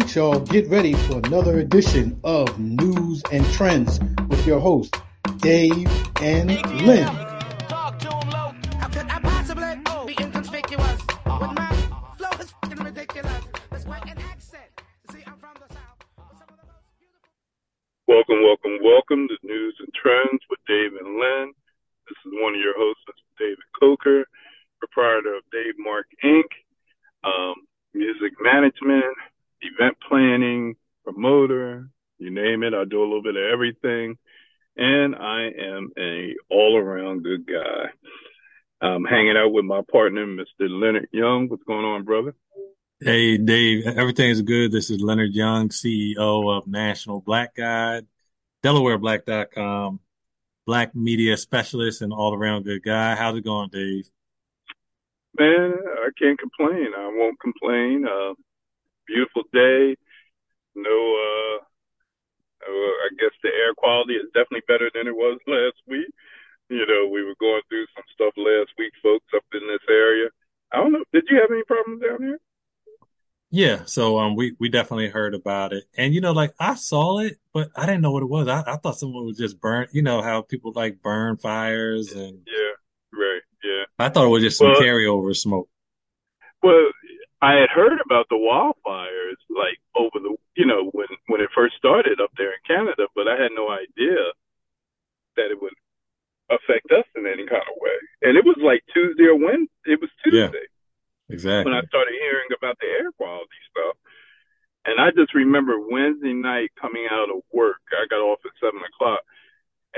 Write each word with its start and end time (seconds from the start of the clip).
right, 0.00 0.14
y'all, 0.14 0.40
get 0.40 0.68
ready 0.68 0.92
for 0.92 1.18
another 1.24 1.58
edition 1.58 2.20
of 2.22 2.48
Newz 2.58 3.22
and 3.32 3.44
Trendz 3.46 3.98
with 4.28 4.46
your 4.46 4.60
hosts, 4.60 4.98
Dave 5.38 5.88
and 6.20 6.50
Len. 6.82 7.25
My 39.76 39.82
partner, 39.92 40.26
Mr. 40.26 40.68
Leonard 40.68 41.08
Young. 41.12 41.48
What's 41.48 41.64
going 41.64 41.84
on, 41.84 42.04
brother? 42.04 42.34
Hey, 43.00 43.36
Dave, 43.36 43.86
everything's 43.86 44.40
good. 44.40 44.72
This 44.72 44.88
is 44.88 45.02
Leonard 45.02 45.34
Young, 45.34 45.68
CEO 45.68 46.56
of 46.56 46.66
National 46.66 47.20
Black 47.20 47.54
Guide, 47.54 48.06
DelawareBlack.com, 48.62 50.00
Black 50.64 50.94
media 50.94 51.36
specialist 51.36 52.00
and 52.00 52.12
all 52.12 52.34
around 52.34 52.64
good 52.64 52.82
guy. 52.82 53.14
How's 53.14 53.36
it 53.36 53.44
going, 53.44 53.68
Dave? 53.68 54.08
Man, 55.38 55.74
I 55.74 56.08
can't 56.18 56.38
complain. 56.38 56.88
I 56.96 57.08
won't 57.14 57.38
complain. 57.38 58.06
Uh, 58.06 58.32
beautiful 59.06 59.42
day. 59.52 59.94
No, 60.74 60.88
uh, 60.90 61.56
uh, 62.66 62.70
I 62.70 63.08
guess 63.18 63.32
the 63.42 63.50
air 63.50 63.74
quality 63.76 64.14
is 64.14 64.26
definitely 64.32 64.62
better 64.66 64.90
than 64.94 65.06
it 65.06 65.14
was 65.14 65.38
last 65.46 65.76
week. 65.86 66.08
You 66.68 66.84
know, 66.86 67.08
we 67.12 67.22
were 67.22 67.36
going 67.38 67.62
through 67.68 67.86
some 67.94 68.04
stuff 68.12 68.34
last 68.36 68.70
week, 68.78 68.92
folks, 69.02 69.26
up 69.34 69.44
in 69.54 69.60
this 69.68 69.86
area. 69.88 70.28
I 70.72 70.78
don't 70.78 70.92
know. 70.92 71.04
Did 71.12 71.24
you 71.30 71.36
have 71.40 71.50
any 71.50 71.62
problems 71.64 72.02
down 72.02 72.18
here? 72.20 72.40
Yeah, 73.50 73.84
so 73.84 74.18
um, 74.18 74.34
we 74.34 74.56
we 74.58 74.68
definitely 74.68 75.08
heard 75.08 75.32
about 75.32 75.72
it, 75.72 75.84
and 75.96 76.12
you 76.12 76.20
know, 76.20 76.32
like 76.32 76.52
I 76.58 76.74
saw 76.74 77.20
it, 77.20 77.38
but 77.54 77.70
I 77.76 77.86
didn't 77.86 78.02
know 78.02 78.10
what 78.10 78.24
it 78.24 78.28
was. 78.28 78.48
I, 78.48 78.64
I 78.66 78.76
thought 78.76 78.98
someone 78.98 79.24
was 79.24 79.38
just 79.38 79.60
burn. 79.60 79.86
You 79.92 80.02
know 80.02 80.20
how 80.20 80.42
people 80.42 80.72
like 80.74 81.00
burn 81.00 81.36
fires, 81.36 82.12
and 82.12 82.40
Yeah, 82.44 82.72
right. 83.18 83.40
Yeah. 83.62 83.84
I 84.00 84.08
thought 84.08 84.26
it 84.26 84.30
was 84.30 84.42
just 84.42 84.58
some 84.58 84.72
Well- 84.72 84.80
carryover 84.80 85.34
smoke. 85.34 85.68
Well, 86.62 86.90
I 87.40 87.52
had 87.54 87.68
heard 87.70 88.00
about 88.04 88.26
the 88.28 88.36
wildfires, 88.36 89.38
like 89.48 89.78
over 89.94 90.18
the, 90.18 90.36
you 90.56 90.66
know, 90.66 90.90
when 90.92 91.06
when 91.28 91.40
it 91.40 91.50
first 91.54 91.76
started 91.76 92.20
up 92.20 92.30
there 92.36 92.50
in 92.50 92.58
Canada, 92.66 93.06
but 93.14 93.28
I 93.28 93.40
had 93.40 93.52
no 93.54 93.70
idea 93.70 94.16
that 95.36 95.52
it 95.52 95.62
would 95.62 95.72
affect 96.50 96.90
us 96.92 97.04
in 97.16 97.26
any 97.26 97.46
kind 97.46 97.62
of 97.66 97.76
way. 97.80 97.98
And 98.22 98.36
it 98.36 98.44
was 98.44 98.56
like 98.62 98.82
Tuesday 98.94 99.24
or 99.26 99.36
Wednesday. 99.36 99.94
It 99.96 100.00
was 100.00 100.10
Yeah. 100.26 100.48
Tuesday 100.48 100.66
Exactly. 101.28 101.72
when 101.72 101.78
I 101.78 101.86
started 101.86 102.14
hearing 102.20 102.50
about 102.56 102.78
the 102.78 102.86
air 102.86 103.10
quality 103.12 103.60
stuff. 103.70 103.96
And 104.86 105.00
I 105.00 105.10
just 105.10 105.34
remember 105.34 105.80
Wednesday 105.80 106.32
night 106.32 106.70
coming 106.80 107.06
out 107.10 107.30
of 107.30 107.42
work. 107.52 107.82
I 107.90 108.06
got 108.08 108.22
off 108.22 108.38
at 108.46 108.52
seven 108.62 108.78
o'clock, 108.86 109.18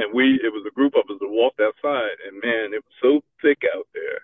and 0.01 0.15
we 0.15 0.41
it 0.43 0.49
was 0.49 0.65
a 0.67 0.73
group 0.73 0.95
of 0.97 1.05
us 1.13 1.21
that 1.21 1.29
walked 1.29 1.61
outside, 1.61 2.17
and 2.27 2.41
man, 2.41 2.73
it 2.73 2.81
was 2.81 2.97
so 3.03 3.21
thick 3.43 3.61
out 3.77 3.87
there. 3.93 4.21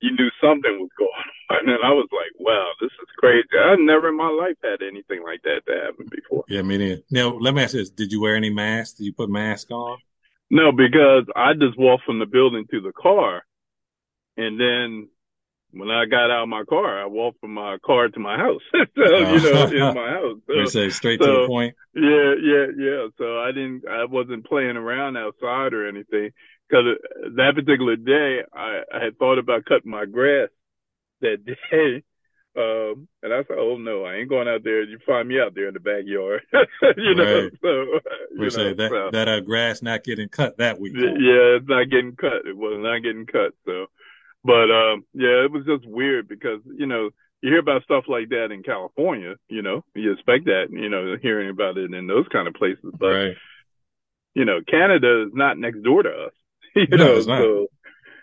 You 0.00 0.12
knew 0.12 0.30
something 0.40 0.80
was 0.80 0.88
going 0.96 1.10
on, 1.50 1.68
and 1.68 1.84
I 1.84 1.92
was 1.92 2.08
like, 2.10 2.32
"Wow, 2.40 2.72
this 2.80 2.88
is 2.88 3.08
crazy." 3.18 3.46
I 3.52 3.76
never 3.76 4.08
in 4.08 4.16
my 4.16 4.30
life 4.30 4.56
had 4.64 4.80
anything 4.80 5.22
like 5.22 5.42
that 5.42 5.60
to 5.66 5.74
happen 5.78 6.06
before. 6.10 6.44
Yeah, 6.48 6.62
me 6.62 6.78
neither. 6.78 7.02
Now, 7.10 7.28
let 7.36 7.52
me 7.52 7.62
ask 7.62 7.74
you 7.74 7.80
this: 7.80 7.90
Did 7.90 8.12
you 8.12 8.22
wear 8.22 8.36
any 8.36 8.48
masks? 8.48 8.96
Did 8.96 9.04
you 9.04 9.12
put 9.12 9.28
mask 9.28 9.70
on? 9.70 9.98
No, 10.50 10.72
because 10.72 11.26
I 11.36 11.52
just 11.54 11.78
walked 11.78 12.04
from 12.04 12.18
the 12.18 12.26
building 12.26 12.66
to 12.70 12.80
the 12.80 12.92
car, 12.92 13.42
and 14.36 14.60
then 14.60 15.08
when 15.72 15.90
I 15.90 16.06
got 16.06 16.30
out 16.30 16.42
of 16.42 16.48
my 16.48 16.64
car, 16.64 17.00
I 17.00 17.06
walked 17.06 17.40
from 17.40 17.54
my 17.54 17.78
car 17.84 18.08
to 18.08 18.20
my 18.20 18.36
house. 18.36 18.62
so 18.72 18.78
you 18.96 19.40
know, 19.40 19.62
uh-huh. 19.62 19.74
in 19.74 19.94
my 19.94 20.10
house. 20.10 20.38
So, 20.46 20.56
We 20.56 20.66
say 20.66 20.90
straight 20.90 21.20
to 21.20 21.26
the 21.26 21.46
point. 21.46 21.74
Yeah, 21.94 22.34
yeah, 22.42 22.66
yeah. 22.76 23.06
So 23.18 23.38
I 23.38 23.52
didn't, 23.52 23.84
I 23.88 24.04
wasn't 24.04 24.46
playing 24.46 24.76
around 24.76 25.16
outside 25.16 25.72
or 25.72 25.88
anything. 25.88 26.30
Because 26.68 26.84
that 27.36 27.52
particular 27.54 27.96
day, 27.96 28.40
I, 28.52 28.82
I 28.92 29.04
had 29.04 29.18
thought 29.18 29.38
about 29.38 29.64
cutting 29.64 29.90
my 29.90 30.06
grass 30.06 30.48
that 31.20 31.44
day. 31.70 32.02
Um, 32.56 33.06
and 33.22 33.32
I 33.32 33.44
said, 33.44 33.58
oh 33.58 33.76
no, 33.78 34.04
I 34.04 34.16
ain't 34.16 34.28
going 34.28 34.48
out 34.48 34.64
there. 34.64 34.82
You 34.82 34.98
find 35.06 35.28
me 35.28 35.40
out 35.40 35.54
there 35.54 35.68
in 35.68 35.74
the 35.74 35.80
backyard. 35.80 36.42
you 36.96 37.14
know, 37.14 37.48
so, 37.62 38.00
We 38.36 38.44
you 38.46 38.50
say 38.50 38.64
know, 38.70 38.74
that 38.74 38.90
so. 38.90 39.10
that 39.12 39.28
uh, 39.28 39.40
grass 39.40 39.82
not 39.82 40.02
getting 40.04 40.28
cut 40.28 40.58
that 40.58 40.80
week. 40.80 40.94
Yeah, 40.96 41.56
it's 41.58 41.68
not 41.68 41.90
getting 41.90 42.16
cut. 42.16 42.46
It 42.46 42.56
was 42.56 42.78
not 42.82 43.02
getting 43.02 43.26
cut. 43.26 43.52
So, 43.66 43.86
but 44.44 44.70
um, 44.70 45.04
yeah, 45.14 45.44
it 45.44 45.52
was 45.52 45.64
just 45.64 45.86
weird 45.86 46.28
because 46.28 46.60
you 46.76 46.86
know 46.86 47.10
you 47.40 47.50
hear 47.50 47.60
about 47.60 47.84
stuff 47.84 48.04
like 48.08 48.30
that 48.30 48.50
in 48.52 48.62
California. 48.64 49.36
You 49.48 49.62
know, 49.62 49.84
you 49.94 50.12
expect 50.12 50.46
that. 50.46 50.66
You 50.70 50.88
know, 50.88 51.16
hearing 51.22 51.50
about 51.50 51.78
it 51.78 51.92
in 51.94 52.06
those 52.06 52.26
kind 52.32 52.48
of 52.48 52.54
places. 52.54 52.92
But 52.98 53.06
Right. 53.06 53.36
you 54.34 54.44
know, 54.44 54.60
Canada 54.68 55.22
is 55.26 55.30
not 55.34 55.58
next 55.58 55.82
door 55.82 56.02
to 56.02 56.10
us. 56.10 56.32
You 56.76 56.86
No, 56.88 56.96
know, 56.96 57.16
it's 57.16 57.26
not. 57.26 57.40
so 57.42 57.66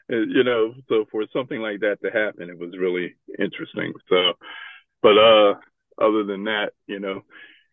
you 0.09 0.44
know, 0.44 0.73
so 0.88 1.06
for 1.12 1.25
something 1.34 1.59
like 1.59 1.81
that 1.81 1.97
to 2.03 2.12
happen, 2.12 2.50
it 2.50 2.57
was 2.57 2.78
really 2.78 3.16
interesting. 3.38 3.94
So, 4.09 4.34
but 5.01 5.18
uh, 5.18 5.53
other 6.00 6.23
than 6.23 6.45
that, 6.45 6.72
you 6.88 7.00
know, 7.00 7.22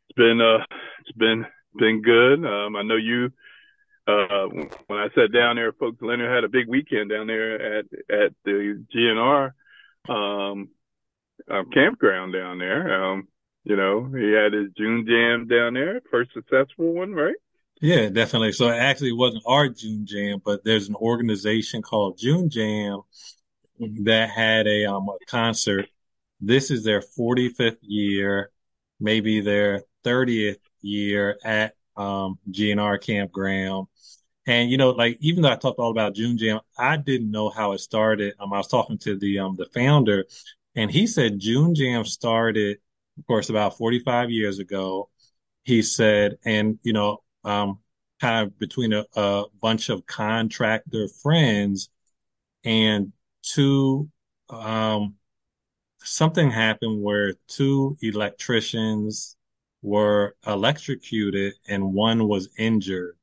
it's 0.08 0.16
been 0.16 0.40
uh, 0.40 0.64
it's 1.00 1.16
been 1.16 1.46
been 1.76 2.02
good. 2.02 2.44
Um, 2.44 2.76
I 2.76 2.82
know 2.82 2.96
you. 2.96 3.30
Uh, 4.06 4.48
when 4.86 4.98
I 4.98 5.08
sat 5.14 5.32
down 5.32 5.56
there, 5.56 5.72
folks, 5.72 6.02
Leonard 6.02 6.30
had 6.30 6.44
a 6.44 6.48
big 6.48 6.68
weekend 6.68 7.10
down 7.10 7.26
there 7.26 7.78
at 7.78 7.84
at 8.10 8.32
the 8.44 8.84
GNR 8.94 9.52
um, 10.08 10.68
uh, 11.50 11.62
campground 11.72 12.32
down 12.34 12.58
there. 12.58 13.02
Um, 13.02 13.28
you 13.64 13.76
know, 13.76 14.04
he 14.14 14.32
had 14.32 14.52
his 14.52 14.72
June 14.76 15.06
Jam 15.08 15.48
down 15.48 15.74
there, 15.74 16.02
first 16.10 16.32
successful 16.34 16.92
one, 16.92 17.14
right? 17.14 17.36
Yeah, 17.84 18.08
definitely. 18.08 18.52
So 18.52 18.68
it 18.68 18.76
actually 18.78 19.12
wasn't 19.12 19.42
our 19.46 19.68
June 19.68 20.06
Jam, 20.06 20.40
but 20.42 20.64
there's 20.64 20.88
an 20.88 20.94
organization 20.94 21.82
called 21.82 22.16
June 22.16 22.48
Jam 22.48 23.00
that 24.04 24.30
had 24.30 24.66
a 24.66 24.86
um 24.86 25.08
a 25.10 25.18
concert. 25.26 25.88
This 26.40 26.70
is 26.70 26.84
their 26.84 27.02
45th 27.02 27.78
year, 27.82 28.50
maybe 29.00 29.40
their 29.40 29.82
30th 30.04 30.58
year 30.82 31.38
at 31.44 31.76
um 31.96 32.38
GNR 32.50 32.98
campground. 32.98 33.88
And 34.46 34.70
you 34.70 34.78
know, 34.78 34.90
like 34.90 35.18
even 35.20 35.42
though 35.42 35.52
I 35.52 35.56
talked 35.56 35.78
all 35.80 35.90
about 35.90 36.14
June 36.14 36.38
Jam, 36.38 36.60
I 36.78 36.96
didn't 36.98 37.30
know 37.30 37.50
how 37.50 37.72
it 37.72 37.78
started. 37.80 38.34
Um, 38.40 38.52
I 38.52 38.58
was 38.58 38.68
talking 38.68 38.98
to 39.00 39.18
the 39.18 39.40
um 39.40 39.56
the 39.56 39.66
founder, 39.74 40.26
and 40.76 40.90
he 40.90 41.06
said 41.06 41.38
June 41.40 41.74
Jam 41.74 42.04
started, 42.06 42.78
of 43.18 43.26
course, 43.26 43.50
about 43.50 43.78
45 43.78 44.30
years 44.30 44.58
ago. 44.60 45.10
He 45.64 45.82
said, 45.82 46.38
and 46.44 46.78
you 46.84 46.92
know, 46.94 47.23
um, 47.44 47.78
kind 48.20 48.46
of 48.46 48.58
between 48.58 48.92
a, 48.92 49.04
a 49.16 49.44
bunch 49.60 49.88
of 49.88 50.06
contractor 50.06 51.08
friends 51.22 51.90
and 52.64 53.12
two, 53.42 54.08
um, 54.50 55.14
something 56.02 56.50
happened 56.50 57.02
where 57.02 57.34
two 57.48 57.96
electricians 58.02 59.36
were 59.82 60.34
electrocuted 60.46 61.54
and 61.68 61.92
one 61.92 62.26
was 62.26 62.48
injured. 62.58 63.16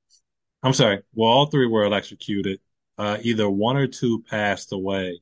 I'm 0.64 0.74
sorry. 0.74 1.02
Well, 1.14 1.30
all 1.30 1.46
three 1.48 1.68
were 1.68 1.84
electrocuted. 1.84 2.60
Uh, 2.98 3.18
either 3.24 3.50
one 3.50 3.78
or 3.78 3.88
two 3.88 4.22
passed 4.30 4.72
away. 4.72 5.20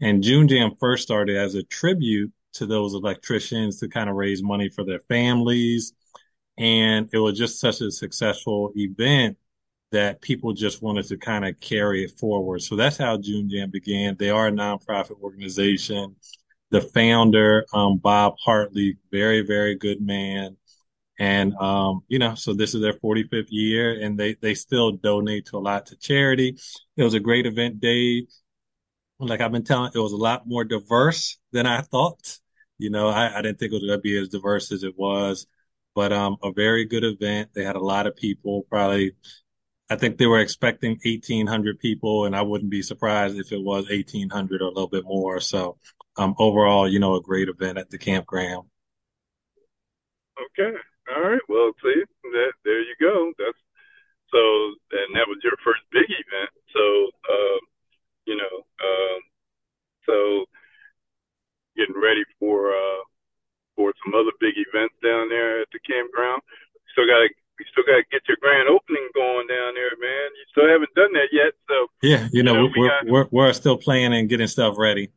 And 0.00 0.22
June 0.22 0.46
Jam 0.46 0.72
first 0.78 1.04
started 1.04 1.36
as 1.36 1.54
a 1.54 1.62
tribute 1.62 2.32
to 2.54 2.66
those 2.66 2.92
electricians 2.94 3.80
to 3.80 3.88
kind 3.88 4.10
of 4.10 4.16
raise 4.16 4.42
money 4.42 4.68
for 4.68 4.84
their 4.84 5.00
families. 5.08 5.94
And 6.56 7.08
it 7.12 7.18
was 7.18 7.36
just 7.38 7.60
such 7.60 7.80
a 7.80 7.90
successful 7.90 8.72
event 8.76 9.36
that 9.92 10.20
people 10.20 10.52
just 10.52 10.82
wanted 10.82 11.06
to 11.06 11.16
kind 11.16 11.44
of 11.44 11.58
carry 11.60 12.04
it 12.04 12.18
forward. 12.18 12.60
So 12.62 12.76
that's 12.76 12.96
how 12.96 13.16
June 13.16 13.48
Jam 13.48 13.70
began. 13.70 14.16
They 14.18 14.30
are 14.30 14.48
a 14.48 14.52
nonprofit 14.52 15.20
organization. 15.22 16.16
The 16.70 16.80
founder, 16.80 17.64
um, 17.72 17.98
Bob 17.98 18.34
Hartley, 18.44 18.98
very, 19.12 19.42
very 19.42 19.76
good 19.76 20.00
man. 20.00 20.56
And, 21.18 21.54
um, 21.54 22.02
you 22.08 22.18
know, 22.18 22.34
so 22.34 22.54
this 22.54 22.74
is 22.74 22.80
their 22.82 22.94
45th 22.94 23.46
year 23.50 24.00
and 24.02 24.18
they, 24.18 24.34
they 24.34 24.54
still 24.54 24.92
donate 24.92 25.46
to 25.46 25.58
a 25.58 25.58
lot 25.58 25.86
to 25.86 25.96
charity. 25.96 26.58
It 26.96 27.04
was 27.04 27.14
a 27.14 27.20
great 27.20 27.46
event, 27.46 27.80
Dave. 27.80 28.24
Like 29.20 29.40
I've 29.40 29.52
been 29.52 29.62
telling, 29.64 29.92
it 29.94 29.98
was 29.98 30.12
a 30.12 30.16
lot 30.16 30.46
more 30.46 30.64
diverse 30.64 31.38
than 31.52 31.66
I 31.66 31.82
thought. 31.82 32.38
You 32.78 32.90
know, 32.90 33.08
I, 33.08 33.38
I 33.38 33.42
didn't 33.42 33.60
think 33.60 33.70
it 33.70 33.76
was 33.76 33.84
going 33.84 33.98
to 33.98 34.02
be 34.02 34.18
as 34.18 34.28
diverse 34.28 34.72
as 34.72 34.82
it 34.82 34.98
was, 34.98 35.46
but, 35.94 36.12
um, 36.12 36.36
a 36.42 36.52
very 36.52 36.84
good 36.84 37.04
event. 37.04 37.50
They 37.54 37.64
had 37.64 37.76
a 37.76 37.80
lot 37.80 38.06
of 38.06 38.16
people, 38.16 38.66
probably, 38.70 39.12
I 39.90 39.96
think 39.96 40.18
they 40.18 40.26
were 40.26 40.40
expecting 40.40 40.98
1800 41.04 41.78
people 41.78 42.24
and 42.26 42.34
I 42.34 42.42
wouldn't 42.42 42.70
be 42.70 42.82
surprised 42.82 43.38
if 43.38 43.52
it 43.52 43.62
was 43.62 43.88
1800 43.90 44.62
or 44.62 44.66
a 44.66 44.68
little 44.68 44.88
bit 44.88 45.04
more. 45.04 45.40
So, 45.40 45.78
um, 46.16 46.34
overall, 46.38 46.88
you 46.88 46.98
know, 47.00 47.14
a 47.16 47.22
great 47.22 47.48
event 47.48 47.78
at 47.78 47.90
the 47.90 47.98
campground. 47.98 48.68
Okay. 50.38 50.76
All 51.14 51.22
right. 51.22 51.40
Well, 51.48 51.72
see, 51.82 52.02
that 52.22 52.52
there 52.64 52.80
you 52.80 52.94
go. 53.00 53.32
That's 53.38 53.58
so, 54.32 54.40
and 54.92 55.14
that 55.14 55.28
was 55.28 55.38
your 55.44 55.54
first 55.64 55.82
big 55.92 56.08
event. 56.10 56.50
So, 56.72 56.82
um, 57.30 57.60
you 58.26 58.36
know, 58.36 58.54
um, 58.82 59.20
so 60.06 60.46
getting 61.76 61.94
ready 62.00 62.24
for 62.38 62.70
uh 62.70 63.02
for 63.76 63.92
some 64.04 64.14
other 64.14 64.32
big 64.40 64.54
events 64.56 64.94
down 65.02 65.28
there 65.28 65.62
at 65.62 65.68
the 65.72 65.80
campground. 65.80 66.42
Still 66.92 67.06
got 67.06 67.26
to 67.26 67.28
we 67.58 67.64
still 67.70 67.84
got 67.86 68.02
to 68.02 68.04
get 68.10 68.26
your 68.26 68.36
grand 68.40 68.68
opening 68.68 69.06
going 69.14 69.46
down 69.46 69.74
there, 69.74 69.94
man. 70.00 70.28
You 70.34 70.44
still 70.50 70.68
haven't 70.68 70.94
done 70.94 71.12
that 71.14 71.30
yet, 71.30 71.54
so 71.68 71.86
Yeah, 72.02 72.26
you 72.32 72.42
know, 72.42 72.54
you 72.54 72.68
know 72.68 72.72
we 72.74 72.80
we're 72.80 72.88
got. 72.88 73.06
we're 73.06 73.28
we're 73.30 73.52
still 73.52 73.76
planning 73.78 74.18
and 74.20 74.28
getting 74.28 74.48
stuff 74.48 74.74
ready. 74.78 75.12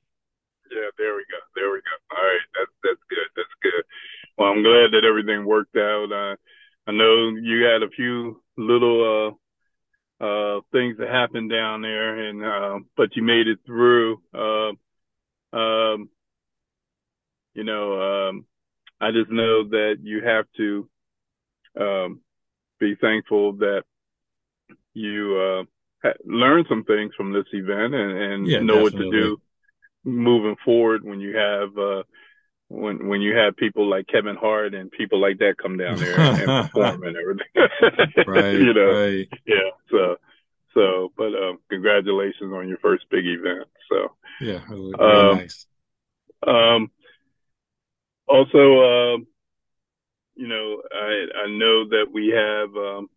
Yeah, 0.69 0.89
there 0.97 1.15
we 1.15 1.25
go. 1.31 1.37
There 1.55 1.71
we 1.71 1.79
go. 1.81 1.95
All 2.15 2.23
right, 2.23 2.45
that's 2.53 2.71
that's 2.83 3.03
good. 3.09 3.27
That's 3.35 3.55
good. 3.61 3.83
Well, 4.37 4.49
I'm 4.51 4.61
glad 4.61 4.91
that 4.93 5.05
everything 5.07 5.45
worked 5.45 5.75
out. 5.77 6.11
Uh, 6.11 6.35
I 6.85 6.91
know 6.91 7.29
you 7.41 7.63
had 7.65 7.81
a 7.83 7.89
few 7.89 8.41
little 8.57 9.35
uh 10.21 10.23
uh 10.23 10.61
things 10.71 10.97
that 10.97 11.09
happened 11.09 11.49
down 11.49 11.81
there, 11.81 12.17
and 12.29 12.43
uh, 12.43 12.79
but 12.95 13.15
you 13.15 13.23
made 13.23 13.47
it 13.47 13.59
through. 13.65 14.21
Uh, 14.33 14.71
um, 15.57 16.09
you 17.57 17.63
know, 17.63 18.29
um, 18.29 18.45
I 19.01 19.11
just 19.11 19.31
know 19.31 19.67
that 19.69 19.95
you 20.01 20.21
have 20.23 20.45
to 20.57 20.89
um, 21.79 22.21
be 22.79 22.95
thankful 23.01 23.53
that 23.53 23.83
you 24.93 25.37
uh, 25.37 25.63
ha- 26.07 26.17
learn 26.25 26.65
some 26.69 26.83
things 26.83 27.13
from 27.17 27.33
this 27.33 27.45
event 27.53 27.95
and, 27.95 28.11
and 28.17 28.47
Yeah, 28.47 28.59
know 28.59 28.77
what 28.83 28.93
to 28.93 29.11
do 29.11 29.41
moving 30.05 30.55
forward 30.63 31.03
when 31.03 31.19
you 31.19 31.35
have 31.35 31.77
uh, 31.77 32.03
when 32.69 33.07
when 33.07 33.21
you 33.21 33.35
have 33.35 33.57
people 33.57 33.89
like 33.89 34.07
Kevin 34.07 34.35
Hart 34.35 34.73
and 34.75 34.91
people 34.91 35.19
like 35.19 35.39
that 35.39 35.55
come 35.61 35.77
down 35.77 35.99
there 35.99 36.21
and, 36.21 36.39
and 36.41 36.51
perform 36.53 37.03
and 37.03 37.17
everything. 37.17 37.47
Right, 38.27 38.53
you 38.53 38.73
know, 38.73 38.91
right. 38.93 39.27
yeah. 39.47 39.71
So 39.91 40.15
so, 40.73 41.11
but 41.17 41.33
um, 41.33 41.59
congratulations 41.69 42.53
on 42.53 42.67
your 42.69 42.77
first 42.79 43.05
big 43.09 43.25
event. 43.25 43.67
So. 43.89 44.11
Yeah, 44.39 44.59
very 44.67 45.03
Um, 45.03 45.37
nice. 45.37 45.67
Um, 46.45 46.91
also, 48.27 49.13
um, 49.15 49.27
you 50.35 50.47
know, 50.47 50.81
I 50.93 51.45
I 51.45 51.47
know 51.49 51.89
that 51.89 52.07
we 52.11 52.29
have 52.29 52.69
um, 52.75 53.09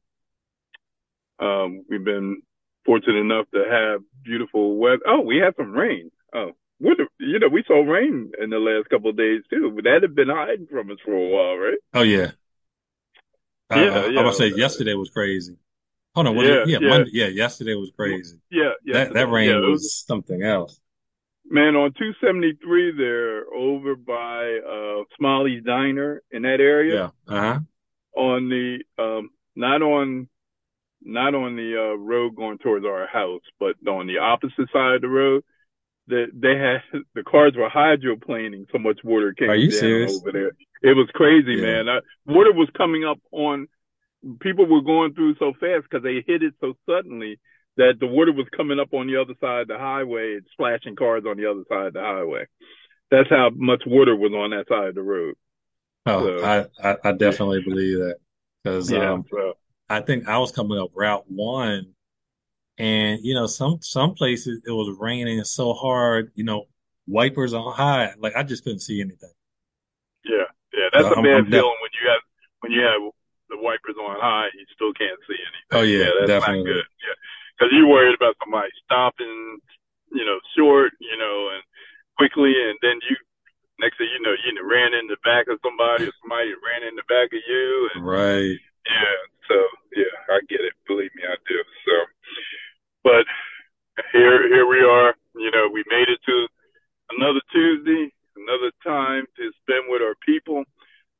um, 1.39 1.85
we've 1.89 2.05
been 2.05 2.43
fortunate 2.85 3.17
enough 3.21 3.47
to 3.55 3.65
have 3.71 4.01
beautiful 4.25 4.77
weather. 4.77 5.01
Oh, 5.07 5.21
we 5.21 5.39
had 5.39 5.55
some 5.57 5.73
rain. 5.73 6.11
Oh, 6.35 6.53
you 6.81 7.39
know, 7.39 7.49
we 7.49 7.63
saw 7.67 7.83
rain 7.83 8.33
in 8.43 8.51
the 8.51 8.59
last 8.59 8.89
couple 8.89 9.11
of 9.11 9.17
days 9.17 9.43
too, 9.51 9.73
but 9.75 9.85
that 9.85 10.03
had 10.03 10.15
been 10.15 10.29
hiding 10.29 10.67
from 10.67 10.91
us 10.91 10.99
for 11.05 11.13
a 11.13 11.29
while, 11.29 11.57
right? 11.57 11.79
Oh 11.95 12.03
yeah. 12.03 12.33
I, 13.71 13.85
Yeah, 13.85 13.91
I, 13.91 14.01
I 14.01 14.11
yeah, 14.11 14.23
was 14.23 14.39
say 14.39 14.49
yesterday 14.49 14.95
was 14.95 15.11
crazy. 15.11 15.57
Hold 16.15 16.27
on, 16.27 16.37
yeah, 16.37 16.43
it? 16.43 16.69
Yeah, 16.69 16.79
yeah, 16.81 16.89
Monday. 16.89 17.11
Yeah, 17.13 17.27
yesterday 17.27 17.75
was 17.75 17.93
crazy. 17.97 18.39
yeah. 18.51 18.71
That 18.87 19.13
that 19.13 19.31
rain. 19.31 19.55
Was, 19.61 19.83
was 19.83 20.05
something 20.07 20.43
else. 20.43 20.81
Man, 21.51 21.77
on 21.77 21.93
273 21.93 22.93
there, 22.97 23.45
over 23.53 23.95
by 23.97 24.59
uh 24.59 25.05
Smiley's 25.19 25.65
Diner 25.65 26.23
in 26.31 26.43
that 26.43 26.61
area. 26.61 27.13
Yeah. 27.29 27.35
Uh-huh. 27.37 27.59
on 28.17 28.49
the 28.49 28.79
um 28.99 29.31
not 29.57 29.83
on 29.83 30.29
not 31.03 31.35
on 31.35 31.57
the 31.57 31.77
uh 31.77 31.97
road 31.97 32.37
going 32.37 32.59
towards 32.59 32.85
our 32.87 33.07
house, 33.07 33.43
but 33.59 33.77
on 33.89 34.07
the 34.07 34.19
opposite 34.19 34.69
side 34.73 34.95
of 34.97 35.01
the 35.03 35.09
road, 35.09 35.43
that 36.09 36.27
they 36.35 36.57
had 36.57 37.03
the 37.15 37.23
cars 37.23 37.55
were 37.57 37.69
hydroplaning. 37.71 38.67
So 38.73 38.79
much 38.79 39.01
water 39.05 39.33
came 39.33 39.51
Are 39.51 39.55
you 39.55 39.71
down 39.71 39.79
serious? 39.81 40.21
over 40.21 40.33
there. 40.33 40.53
It 40.83 40.97
was 40.97 41.09
crazy, 41.15 41.55
Yeah. 41.55 41.83
man. 41.83 41.89
I, 41.89 41.99
water 42.27 42.53
was 42.53 42.69
coming 42.77 43.05
up 43.05 43.19
on. 43.33 43.69
People 44.41 44.67
were 44.67 44.83
going 44.83 45.15
through 45.15 45.37
so 45.37 45.53
fast 45.55 45.85
because 45.89 46.03
they 46.03 46.23
hit 46.27 46.43
it 46.43 46.53
so 46.61 46.75
suddenly 46.87 47.39
that 47.81 47.95
the 48.01 48.09
water 48.09 48.33
was 48.33 48.47
coming 48.57 48.81
up 48.81 48.95
on 48.95 49.09
the 49.09 49.21
other 49.21 49.35
side 49.41 49.63
of 49.63 49.69
the 49.69 49.79
highway 49.79 50.37
and 50.37 50.47
splashing 50.53 50.97
cars 50.97 51.25
on 51.29 51.39
the 51.39 51.51
other 51.51 51.65
side 51.69 51.89
of 51.89 51.95
the 51.95 52.03
highway. 52.03 52.47
That's 53.11 53.31
how 53.31 53.51
much 53.55 53.83
water 53.87 54.17
was 54.17 54.33
on 54.33 54.51
that 54.53 54.69
side 54.69 54.89
of 54.91 54.97
the 54.97 55.03
road. 55.03 55.37
Oh, 56.07 56.27
So 56.27 56.29
I, 56.41 56.67
I, 56.83 56.97
I 57.05 57.13
definitely 57.13 57.61
believe 57.63 57.99
that 57.99 58.17
because 58.63 58.93
yeah, 58.93 59.13
um, 59.13 59.27
so 59.31 59.55
I 59.91 60.01
think 60.03 60.29
I 60.29 60.39
was 60.39 60.53
coming 60.53 60.79
up 60.79 60.91
Route 60.95 61.25
One, 61.31 61.95
and 62.79 63.21
you 63.25 63.35
know, 63.35 63.47
some 63.47 63.81
some 63.83 64.15
places 64.15 64.63
it 64.67 64.73
was 64.73 64.97
raining 65.01 65.45
so 65.45 65.75
hard, 65.75 66.33
you 66.37 66.45
know, 66.45 66.67
wipers 67.07 67.55
on 67.55 67.75
high, 67.75 68.15
like 68.19 68.37
I 68.37 68.45
just 68.45 68.65
couldn't 68.65 68.81
see 68.81 69.01
anything. 69.01 69.33
Yeah, 70.25 70.49
yeah, 70.77 70.89
So 70.97 71.03
that's 71.03 71.11
a 71.11 71.17
I'm, 71.17 71.25
bad 71.25 71.49
I'm 71.49 71.51
def 71.51 71.65
when 71.81 71.93
you 71.97 72.05
have 72.13 72.23
when 72.61 72.73
you 72.73 72.83
have 72.85 73.01
the 73.49 73.59
wipers 73.59 73.97
on 73.97 74.21
high, 74.21 74.53
you 74.53 74.65
still 74.77 74.93
can't 74.93 75.17
see 75.25 75.37
oh 75.73 75.83
anything. 75.83 75.83
yeah, 75.83 76.11
Yeah, 76.13 76.13
that's 76.21 76.37
not 76.39 76.61
definitely. 76.61 76.65
good. 76.65 76.85
Because 77.61 77.77
you're 77.77 77.93
worried 77.93 78.17
about 78.17 78.41
somebody 78.41 78.73
stopping, 78.89 79.61
you 80.17 80.25
know, 80.25 80.41
short, 80.57 80.97
you 80.97 81.13
know, 81.21 81.53
and 81.53 81.61
quickly, 82.17 82.57
and 82.57 82.81
then 82.81 82.97
you 83.05 83.17
next 83.85 84.01
thing 84.01 84.09
you 84.09 84.25
know, 84.25 84.33
you 84.33 84.57
ran 84.65 84.97
in 84.97 85.05
the 85.13 85.21
back 85.29 85.45
of 85.53 85.61
somebody, 85.61 86.09
or 86.09 86.13
somebody 86.25 86.57
ran 86.65 86.89
in 86.89 86.97
the 86.97 87.05
back 87.05 87.29
of 87.29 87.43
you, 87.45 87.91
and 87.93 88.01
Right. 88.01 88.57
yeah, 88.89 89.17
so 89.45 89.57
yeah, 89.93 90.17
I 90.33 90.41
get 90.49 90.65
it. 90.65 90.73
Believe 90.89 91.13
me, 91.13 91.29
I 91.29 91.37
do. 91.45 91.61
So, 91.85 91.95
but 93.05 93.29
here 94.13 94.49
here 94.49 94.65
we 94.65 94.81
are. 94.81 95.13
You 95.37 95.51
know, 95.53 95.69
we 95.69 95.85
made 95.93 96.09
it 96.09 96.21
to 96.25 96.49
another 97.13 97.45
Tuesday, 97.53 98.09
another 98.41 98.73
time 98.81 99.29
to 99.37 99.53
spend 99.61 99.85
with 99.93 100.01
our 100.01 100.17
people. 100.25 100.65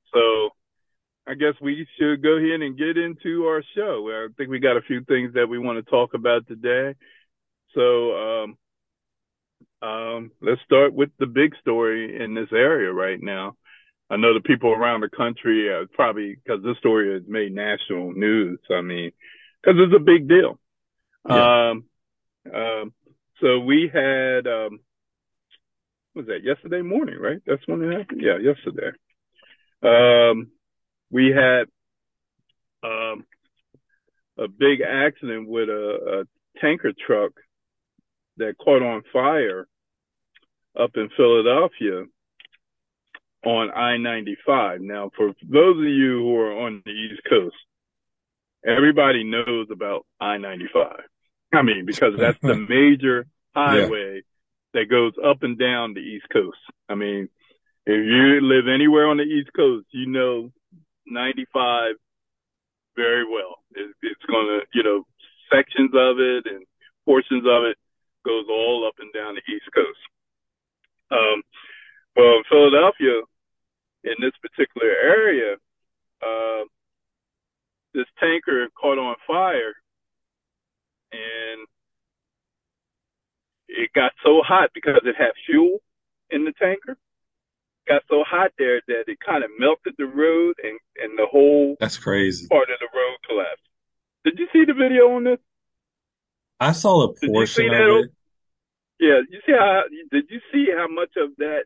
So 0.09 0.57
I 1.27 1.35
guess 1.35 1.55
we 1.61 1.87
should 1.99 2.23
go 2.23 2.37
ahead 2.37 2.61
and 2.61 2.79
get 2.79 2.97
into 2.97 3.47
our 3.47 3.63
show. 3.75 4.09
I 4.11 4.33
think 4.37 4.51
we 4.51 4.59
got 4.59 4.77
a 4.77 4.83
few 4.83 5.05
things 5.05 5.35
that 5.35 5.49
we 5.49 5.59
want 5.59 5.85
to 5.85 5.91
talk 5.91 6.15
about 6.15 6.47
today. 6.49 6.95
So 7.75 8.17
um, 8.17 8.59
um, 9.83 10.31
let's 10.41 10.61
start 10.63 10.93
with 10.93 11.11
the 11.19 11.27
big 11.27 11.55
story 11.61 12.23
in 12.23 12.35
this 12.35 12.49
area 12.53 12.93
right 12.93 13.21
now. 13.21 13.57
I 14.11 14.17
know 14.17 14.35
the 14.35 14.41
people 14.41 14.73
around 14.73 15.03
the 15.03 15.09
country 15.09 15.73
uh, 15.73 15.87
probably 15.95 16.35
because 16.35 16.65
this 16.65 16.79
story 16.79 17.15
has 17.15 17.23
made 17.29 17.55
national 17.55 18.13
news. 18.13 18.59
I 18.71 18.81
mean, 18.81 19.13
because 19.63 19.79
it's 19.81 19.95
a 19.95 20.05
big 20.05 20.29
deal. 20.29 20.59
Yeah. 21.29 21.71
Um, 21.71 21.85
um, 22.53 22.93
so 23.41 23.61
we 23.61 23.91
had 23.93 24.47
um, 24.47 24.81
what 26.13 26.27
was 26.27 26.27
that 26.27 26.43
yesterday 26.43 26.83
morning, 26.83 27.19
right? 27.21 27.41
That's 27.47 27.63
when 27.67 27.83
it 27.83 27.97
happened. 27.97 28.21
Yeah, 28.21 28.39
yesterday. 28.39 28.91
Um, 29.83 30.49
we 31.11 31.31
had 31.31 31.65
um, 32.83 33.25
a 34.39 34.49
big 34.49 34.81
accident 34.81 35.49
with 35.49 35.69
a, 35.69 36.25
a 36.25 36.61
tanker 36.61 36.93
truck 37.07 37.33
that 38.37 38.57
caught 38.59 38.83
on 38.83 39.03
fire 39.13 39.67
up 40.79 40.93
in 40.97 41.09
Philadelphia 41.17 42.05
on 43.45 43.71
I-95. 43.71 44.81
Now, 44.81 45.11
for 45.17 45.33
those 45.49 45.79
of 45.79 45.85
you 45.85 46.19
who 46.21 46.37
are 46.37 46.67
on 46.67 46.83
the 46.85 46.93
East 46.93 47.23
Coast, 47.29 47.57
everybody 48.67 49.25
knows 49.25 49.69
about 49.71 50.07
I-95. 50.21 51.01
I 51.53 51.63
mean, 51.63 51.85
because 51.87 52.15
that's 52.19 52.39
the 52.43 52.55
major 52.69 53.27
Yeah. 53.57 53.61
highway 53.83 54.23
that 54.75 54.89
goes 54.89 55.13
up 55.25 55.43
and 55.43 55.59
down 55.59 55.95
the 55.95 56.01
East 56.01 56.27
Coast. 56.33 56.59
I 56.89 56.95
mean, 56.95 57.29
if 57.87 58.07
you 58.07 58.41
live 58.43 58.69
anywhere 58.69 59.09
on 59.09 59.17
the 59.17 59.25
East 59.25 59.51
Coast, 59.57 59.87
you 59.91 60.07
know 60.07 60.53
95 61.11 61.95
very 62.97 63.25
well. 63.25 63.57
It, 63.75 63.95
it's 64.03 64.25
going 64.27 64.47
to, 64.47 64.61
you 64.75 64.83
know, 64.83 65.05
sections 65.53 65.91
of 65.95 66.19
it 66.19 66.47
and 66.47 66.65
portions 67.05 67.45
of 67.47 67.65
it 67.65 67.77
goes 68.25 68.47
all 68.49 68.87
up 68.87 68.95
and 68.99 69.13
down 69.13 69.35
the 69.35 69.53
East 69.53 69.69
Coast. 69.75 70.03
Um, 71.11 71.43
well, 72.17 72.39
in 72.39 72.45
Philadelphia, 72.49 73.23
in 74.05 74.15
this 74.21 74.33
particular 74.41 74.89
area, 74.89 75.57
uh, 76.23 76.65
this 77.95 78.07
tanker 78.21 78.69
caught 78.81 78.99
on 78.99 79.17
fire 79.27 79.75
and 81.13 81.67
it 83.69 83.91
got 83.95 84.13
so 84.25 84.43
hot 84.47 84.71
because 84.75 85.01
it 85.05 85.17
had 85.17 85.33
fuel 85.47 85.79
in 86.31 86.45
the 86.45 86.53
tanker. 86.61 86.97
Got 87.91 88.03
so 88.09 88.23
hot 88.23 88.53
there 88.57 88.81
that 88.87 89.05
it 89.09 89.19
kind 89.19 89.43
of 89.43 89.51
melted 89.59 89.95
the 89.99 90.07
road 90.07 90.55
and, 90.63 90.79
and 91.03 91.19
the 91.19 91.27
whole 91.29 91.77
That's 91.81 91.99
crazy. 91.99 92.47
part 92.47 92.71
of 92.71 92.79
the 92.79 92.87
road 92.97 93.17
collapsed. 93.29 93.67
Did 94.25 94.39
you 94.39 94.47
see 94.53 94.65
the 94.65 94.75
video 94.75 95.11
on 95.17 95.25
this? 95.25 95.39
I 96.61 96.71
saw 96.71 97.03
a 97.03 97.15
portion 97.27 97.75
of 97.75 98.05
it. 98.05 98.11
Yeah, 99.01 99.19
you 99.29 99.41
see 99.45 99.53
how 99.59 99.83
did 100.13 100.25
you 100.31 100.41
see 100.53 100.67
how 100.77 100.87
much 100.87 101.11
of 101.17 101.31
that 101.39 101.65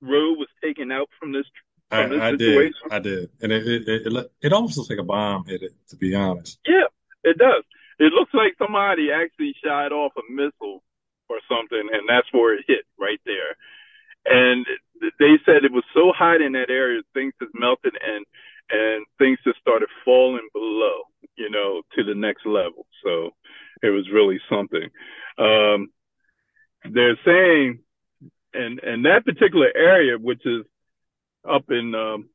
road 0.00 0.38
was 0.38 0.48
taken 0.64 0.90
out 0.90 1.08
from 1.20 1.32
this 1.32 1.44
from 1.90 2.10
this 2.10 2.20
I, 2.20 2.28
I 2.28 2.36
did. 2.36 2.72
I 2.90 2.98
did. 2.98 3.30
And 3.40 3.52
it, 3.52 3.68
it, 3.68 3.88
it, 3.88 4.12
it, 4.12 4.32
it 4.42 4.52
almost 4.52 4.78
looks 4.78 4.90
like 4.90 4.98
a 4.98 5.04
bomb 5.04 5.44
hit 5.46 5.62
it, 5.62 5.74
to 5.90 5.96
be 5.96 6.14
honest. 6.14 6.58
Yeah, 6.66 6.90
it 7.22 7.38
does. 7.38 7.62
It 8.00 8.12
looks 8.12 8.34
like 8.34 8.54
somebody 8.58 9.12
actually 9.12 9.54
shot 9.62 9.92
off 9.92 10.12
a 10.16 10.32
missile 10.32 10.82
or 11.28 11.38
something, 11.48 11.88
and 11.92 12.08
that's 12.08 12.26
where 12.32 12.54
it 12.54 12.64
hit 12.66 12.84
right 12.98 13.20
there. 13.24 13.54
And 14.30 14.66
they 15.18 15.38
said 15.46 15.64
it 15.64 15.72
was 15.72 15.84
so 15.94 16.12
hot 16.12 16.40
in 16.40 16.52
that 16.52 16.70
area, 16.70 17.02
things 17.14 17.32
just 17.40 17.54
melted 17.54 17.94
and 18.04 18.24
and 18.70 19.06
things 19.18 19.38
just 19.44 19.58
started 19.60 19.88
falling 20.04 20.46
below, 20.52 21.02
you 21.36 21.48
know, 21.50 21.80
to 21.96 22.04
the 22.04 22.14
next 22.14 22.44
level. 22.44 22.86
So 23.02 23.30
it 23.82 23.88
was 23.88 24.10
really 24.12 24.38
something. 24.50 24.88
Um, 25.38 25.88
they're 26.84 27.18
saying, 27.24 27.80
and 28.52 28.78
and 28.80 29.04
that 29.06 29.24
particular 29.24 29.70
area, 29.74 30.18
which 30.18 30.44
is 30.44 30.64
up 31.48 31.70
in 31.70 31.94
um, 31.94 32.28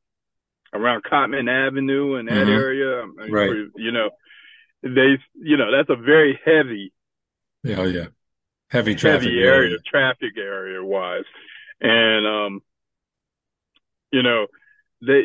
around 0.72 1.04
Cottman 1.04 1.48
Avenue 1.48 2.16
and 2.16 2.28
that 2.28 2.46
Mhm. 2.46 2.48
area, 2.48 3.02
I 3.02 3.06
mean, 3.06 3.32
Right. 3.32 3.66
you 3.76 3.92
know, 3.92 4.10
they, 4.82 5.18
you 5.34 5.56
know, 5.56 5.70
that's 5.70 5.90
a 5.90 5.96
very 5.96 6.38
heavy 6.44 6.92
Yeah, 7.62 7.80
oh, 7.80 7.84
yeah. 7.84 8.08
Heavy 8.70 8.94
traffic 8.94 9.22
heavy 9.22 9.42
area, 9.42 9.78
traffic 9.86 10.36
area 10.36 10.84
wise. 10.84 11.24
And 11.80 12.26
um, 12.26 12.60
you 14.10 14.22
know, 14.22 14.46
they 15.00 15.24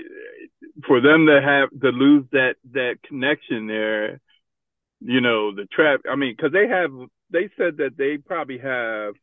for 0.88 1.02
them 1.02 1.28
to 1.28 1.42
have 1.42 1.70
to 1.82 1.90
lose 1.90 2.26
that 2.32 2.56
that 2.72 2.98
connection 3.08 3.68
there, 3.68 4.20
you 5.00 5.22
know, 5.22 5.54
the 5.54 5.66
trap. 5.72 6.02
I 6.10 6.16
mean, 6.16 6.36
because 6.36 6.52
they 6.52 6.68
have, 6.68 6.92
they 7.30 7.50
said 7.58 7.78
that 7.78 7.98
they 7.98 8.18
probably 8.18 8.58
have, 8.60 9.14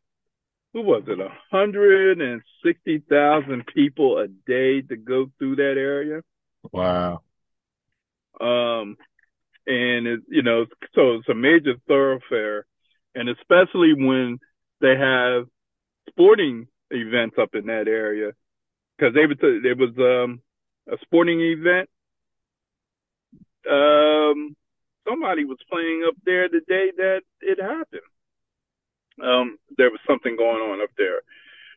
who 0.73 0.83
was 0.83 1.05
it, 1.09 1.21
a 1.21 1.31
hundred 1.51 2.21
and 2.21 2.43
sixty 2.65 2.99
thousand 2.99 3.67
people 3.67 4.19
a 4.19 4.29
day 4.29 4.83
to 4.83 4.97
go 4.97 5.31
through 5.39 5.57
that 5.57 5.77
area. 5.77 6.23
Wow. 6.73 7.23
Um, 8.41 8.97
and 9.67 10.07
it, 10.07 10.21
you 10.29 10.43
know, 10.43 10.67
so 10.95 11.15
it's 11.15 11.29
a 11.29 11.35
major 11.35 11.75
thoroughfare, 11.89 12.67
and 13.15 13.29
especially 13.29 13.95
when 13.95 14.39
they 14.81 14.97
have 14.97 15.47
sporting 16.09 16.69
events 16.91 17.37
up 17.39 17.55
in 17.55 17.67
that 17.67 17.89
area, 17.89 18.33
because 18.97 19.15
they 19.15 19.27
was 19.27 19.37
there 19.41 19.77
was 19.77 19.97
um 19.99 20.43
a 20.93 20.97
sporting 21.03 21.41
event. 21.41 21.89
Um, 23.69 24.57
somebody 25.09 25.45
was 25.45 25.59
playing 25.71 26.05
up 26.07 26.15
there 26.25 26.49
the 26.49 26.61
day 26.69 26.93
that 26.97 27.23
it 27.41 27.61
happened. 27.61 28.03
Um, 29.23 29.59
there 29.77 29.91
was 29.91 30.01
something 30.07 30.37
going 30.37 30.61
on 30.63 30.83
up 30.83 30.91
there, 30.97 31.23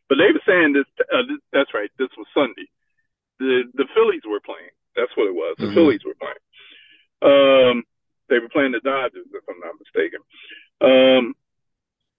but 0.08 0.16
they 0.16 0.30
were 0.32 0.42
saying 0.46 0.74
this. 0.74 0.86
Uh, 1.12 1.22
this 1.22 1.38
that's 1.52 1.74
right. 1.74 1.90
This 1.98 2.10
was 2.16 2.26
Sunday. 2.34 2.68
The 3.38 3.64
the 3.74 3.86
Phillies 3.94 4.22
were 4.26 4.40
playing. 4.40 4.70
That's 4.94 5.10
what 5.16 5.26
it 5.26 5.34
was. 5.34 5.56
The 5.58 5.66
Mhm. 5.66 5.74
Phillies 5.74 6.04
were 6.04 6.14
playing. 6.14 6.44
Um, 7.22 7.84
they 8.28 8.38
were 8.38 8.48
playing 8.48 8.72
the 8.72 8.80
Dodgers, 8.80 9.26
if 9.32 9.44
I'm 9.48 9.60
not 9.60 9.74
mistaken. 9.78 10.20
Um, 10.80 11.34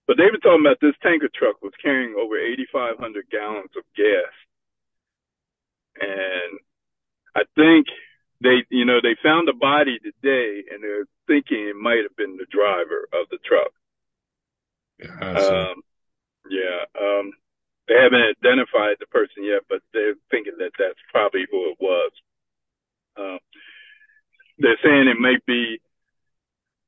but 0.06 0.16
they 0.16 0.30
were 0.30 0.42
talking 0.42 0.64
about 0.64 0.80
this 0.80 0.96
tanker 1.02 1.30
truck 1.32 1.62
was 1.62 1.72
carrying 1.82 2.14
over 2.18 2.38
8,500 2.38 2.98
gallons 3.30 3.70
of 3.76 3.84
gas, 3.96 4.32
and 6.00 6.58
I 7.34 7.42
think 7.56 7.86
they, 8.42 8.66
you 8.70 8.84
know, 8.84 8.98
they 9.02 9.16
found 9.22 9.46
the 9.48 9.54
body 9.54 9.98
today, 9.98 10.64
and 10.70 10.82
they're 10.82 11.06
thinking 11.26 11.68
it 11.68 11.76
might 11.76 12.02
have 12.02 12.16
been 12.16 12.36
the 12.36 12.50
driver 12.50 13.08
of 13.12 13.28
the 13.30 13.38
truck. 13.44 13.72
Gotcha. 14.98 15.70
Um, 15.70 15.82
yeah. 16.50 16.84
Um, 16.98 17.32
they 17.88 17.94
haven't 17.94 18.36
identified 18.38 18.96
the 18.98 19.06
person 19.06 19.44
yet, 19.44 19.62
but 19.68 19.80
they're 19.92 20.14
thinking 20.30 20.54
that 20.58 20.72
that's 20.78 20.98
probably 21.10 21.46
who 21.50 21.70
it 21.70 21.78
was. 21.80 22.12
Um, 23.16 23.38
they're 24.58 24.78
saying 24.82 25.08
it 25.08 25.20
may 25.20 25.36
be 25.46 25.80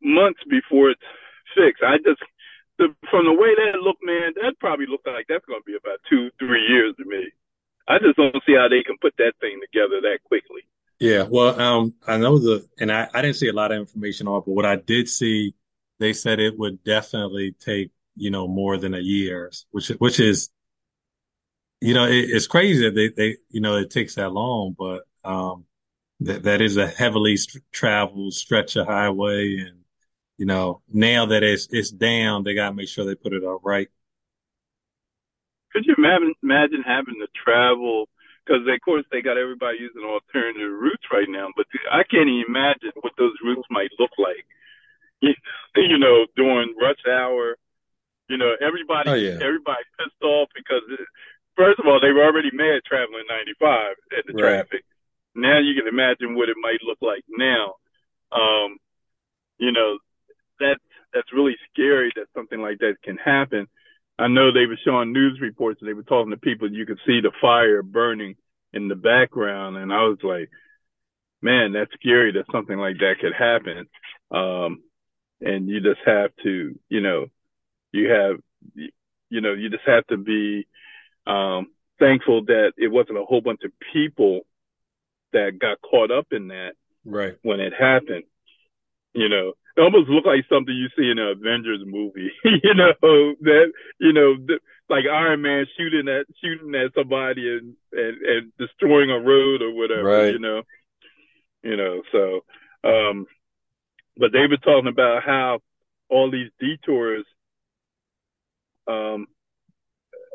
months 0.03 0.41
before 0.49 0.91
it's 0.91 1.09
fixed. 1.55 1.83
I 1.83 1.99
just, 1.99 2.23
the, 2.79 2.95
from 3.11 3.27
the 3.27 3.33
way 3.33 3.55
that 3.55 3.81
looked, 3.81 4.03
man, 4.03 4.33
that 4.43 4.59
probably 4.59 4.87
looked 4.87 5.07
like 5.07 5.27
that's 5.29 5.45
going 5.47 5.61
to 5.61 5.65
be 5.65 5.77
about 5.77 6.01
two, 6.09 6.31
three 6.39 6.67
years 6.69 6.95
to 6.97 7.05
me. 7.05 7.31
I 7.87 7.99
just 7.99 8.17
don't 8.17 8.35
see 8.47 8.55
how 8.55 8.69
they 8.69 8.83
can 8.83 8.97
put 9.01 9.15
that 9.19 9.35
thing 9.41 9.61
together 9.61 10.01
that 10.03 10.19
quickly. 10.25 10.63
Yeah, 10.99 11.25
well, 11.29 11.61
um, 11.61 11.95
I 12.07 12.17
know 12.19 12.39
the, 12.39 12.67
and 12.79 12.91
I, 12.91 13.09
I 13.13 13.23
didn't 13.23 13.37
see 13.37 13.49
a 13.49 13.53
lot 13.53 13.73
of 13.73 13.79
information 13.79 14.27
on 14.27 14.43
but 14.47 14.53
what 14.53 14.65
I 14.65 14.77
did 14.77 15.09
see, 15.09 15.55
they 15.99 16.13
said 16.13 16.41
it 16.41 16.59
would 16.59 16.83
definitely 16.83 17.53
take, 17.53 17.91
you 18.17 18.31
know, 18.31 18.49
more 18.49 18.77
than 18.77 18.95
a 18.95 19.01
year, 19.01 19.53
which, 19.71 19.89
which 19.89 20.19
is, 20.19 20.51
you 21.81 21.95
know, 21.95 22.07
it, 22.07 22.31
it's 22.31 22.47
crazy 22.47 22.85
that 22.85 22.95
they, 22.95 23.09
they, 23.09 23.37
you 23.51 23.61
know, 23.61 23.77
it 23.77 23.91
takes 23.91 24.15
that 24.15 24.33
long, 24.33 24.75
but, 24.79 25.03
um, 25.25 25.65
that, 26.21 26.45
that 26.45 26.63
is 26.63 26.77
a 26.77 26.87
heavily 26.87 27.37
traveled 27.71 28.33
stretch 28.33 28.77
of 28.77 28.87
highway. 28.87 29.59
And, 29.59 29.84
you 30.39 30.47
know, 30.47 30.83
now 30.93 31.27
that 31.27 31.43
it's, 31.43 31.69
it's 31.71 31.91
down, 31.91 32.43
they 32.43 32.55
got 32.55 32.71
to 32.71 32.75
make 32.75 32.89
sure 32.89 33.05
they 33.05 33.15
put 33.15 33.33
it 33.33 33.45
up 33.45 33.61
right. 33.65 33.89
Could 35.73 35.87
you 35.87 35.95
imagine, 35.99 36.35
imagine 36.43 36.83
having 36.87 37.17
to 37.21 37.29
travel? 37.35 38.09
Because 38.45 38.63
of 38.69 38.81
course 38.85 39.05
they 39.11 39.23
got 39.23 39.39
everybody 39.39 39.79
using 39.81 40.05
alternative 40.05 40.71
routes 40.71 41.05
right 41.13 41.29
now, 41.29 41.49
but 41.57 41.67
I 41.91 42.05
can't 42.05 42.29
even 42.29 42.45
imagine 42.49 42.93
what 43.01 43.13
those 43.19 43.35
routes 43.45 43.67
might 43.71 43.91
look 43.99 44.13
like. 44.19 44.45
You 45.77 45.99
know, 45.99 46.27
during 46.37 46.75
rush 46.81 47.03
hour, 47.11 47.57
you 48.29 48.37
know, 48.39 48.55
everybody, 48.61 49.11
Oh, 49.11 49.15
yeah. 49.15 49.39
everybody 49.43 49.83
pissed 49.99 50.23
off 50.23 50.49
because 50.55 50.83
it, 50.89 51.01
first 51.57 51.81
of 51.81 51.87
all 51.87 52.01
they 52.01 52.13
were 52.13 52.25
already 52.25 52.51
mad 52.53 52.83
traveling 52.87 53.25
95 53.29 53.97
at 54.17 54.27
the 54.27 54.33
Right. 54.35 54.65
traffic. 54.65 54.85
Now 55.35 55.59
you 55.59 55.75
can 55.75 55.89
imagine 55.89 56.37
what 56.37 56.49
it 56.49 56.57
might 56.61 56.83
look 56.87 56.99
like 57.03 57.25
now. 57.29 57.75
Um, 58.33 58.79
you 59.59 59.73
know, 59.73 59.99
that's 60.61 60.81
that's 61.13 61.33
really 61.33 61.57
scary 61.73 62.11
that 62.17 62.27
something 62.35 62.61
like 62.61 62.79
that 62.79 62.97
can 63.03 63.17
happen. 63.17 63.67
I 64.19 64.29
know 64.29 64.53
they 64.53 64.67
were 64.67 64.79
showing 64.85 65.13
news 65.13 65.39
reports 65.41 65.81
and 65.81 65.89
they 65.89 65.95
were 65.95 66.03
talking 66.03 66.31
to 66.31 66.37
people. 66.37 66.71
You 66.71 66.87
could 66.87 67.01
see 67.07 67.21
the 67.21 67.33
fire 67.41 67.83
burning 67.83 68.37
in 68.73 68.89
the 68.89 68.95
background, 68.95 69.77
and 69.77 69.93
I 69.93 70.05
was 70.05 70.19
like, 70.23 70.51
"Man, 71.43 71.73
that's 71.73 71.93
scary 71.95 72.33
that 72.33 72.47
something 72.53 72.79
like 72.79 72.99
that 72.99 73.17
could 73.21 73.35
happen." 73.35 73.87
Um, 74.31 74.83
and 75.41 75.69
you 75.69 75.81
just 75.81 76.01
have 76.07 76.31
to, 76.43 76.79
you 76.89 77.01
know, 77.01 77.27
you 77.93 78.11
have, 78.11 78.37
you 79.31 79.41
know, 79.41 79.53
you 79.53 79.71
just 79.71 79.85
have 79.87 80.07
to 80.09 80.17
be 80.17 80.67
um, 81.27 81.69
thankful 81.99 82.45
that 82.47 82.73
it 82.77 82.89
wasn't 82.89 83.19
a 83.19 83.25
whole 83.25 83.41
bunch 83.41 83.61
of 83.65 83.73
people 83.93 84.41
that 85.33 85.59
got 85.59 85.81
caught 85.83 86.11
up 86.11 86.29
in 86.33 86.49
that 86.49 86.75
Right. 87.05 87.37
when 87.43 87.61
it 87.61 87.75
happened. 87.79 88.25
You 89.13 89.29
know, 89.29 89.53
it 89.77 89.81
almost 89.81 90.09
looked 90.09 90.27
like 90.27 90.45
something 90.49 90.75
you 90.75 90.89
see 90.97 91.11
in 91.11 91.19
an 91.19 91.35
Avengers 91.35 91.81
movie. 91.85 92.31
you 92.45 92.75
know 92.75 92.93
that 93.41 93.73
you 93.99 94.13
know 94.13 94.37
th- 94.37 94.61
like 94.89 95.05
Iron 95.11 95.43
Man 95.43 95.67
shooting 95.77 96.09
at 96.09 96.27
shooting 96.43 96.75
at 96.75 96.95
somebody 96.95 97.49
and 97.49 97.75
and 97.93 98.23
and 98.23 98.53
destroying 98.59 99.11
a 99.11 99.19
road 99.19 99.63
or 99.63 99.73
whatever. 99.75 100.05
Right. 100.05 100.33
You 100.33 100.39
know, 100.39 100.63
you 101.63 101.77
know. 101.77 102.03
So, 102.13 102.45
um, 102.89 103.27
but 104.17 104.33
they 104.33 104.47
were 104.47 104.59
talking 104.59 104.91
about 104.91 105.23
how 105.25 105.59
all 106.09 106.31
these 106.31 106.51
detours, 106.61 107.25
um, 108.87 109.27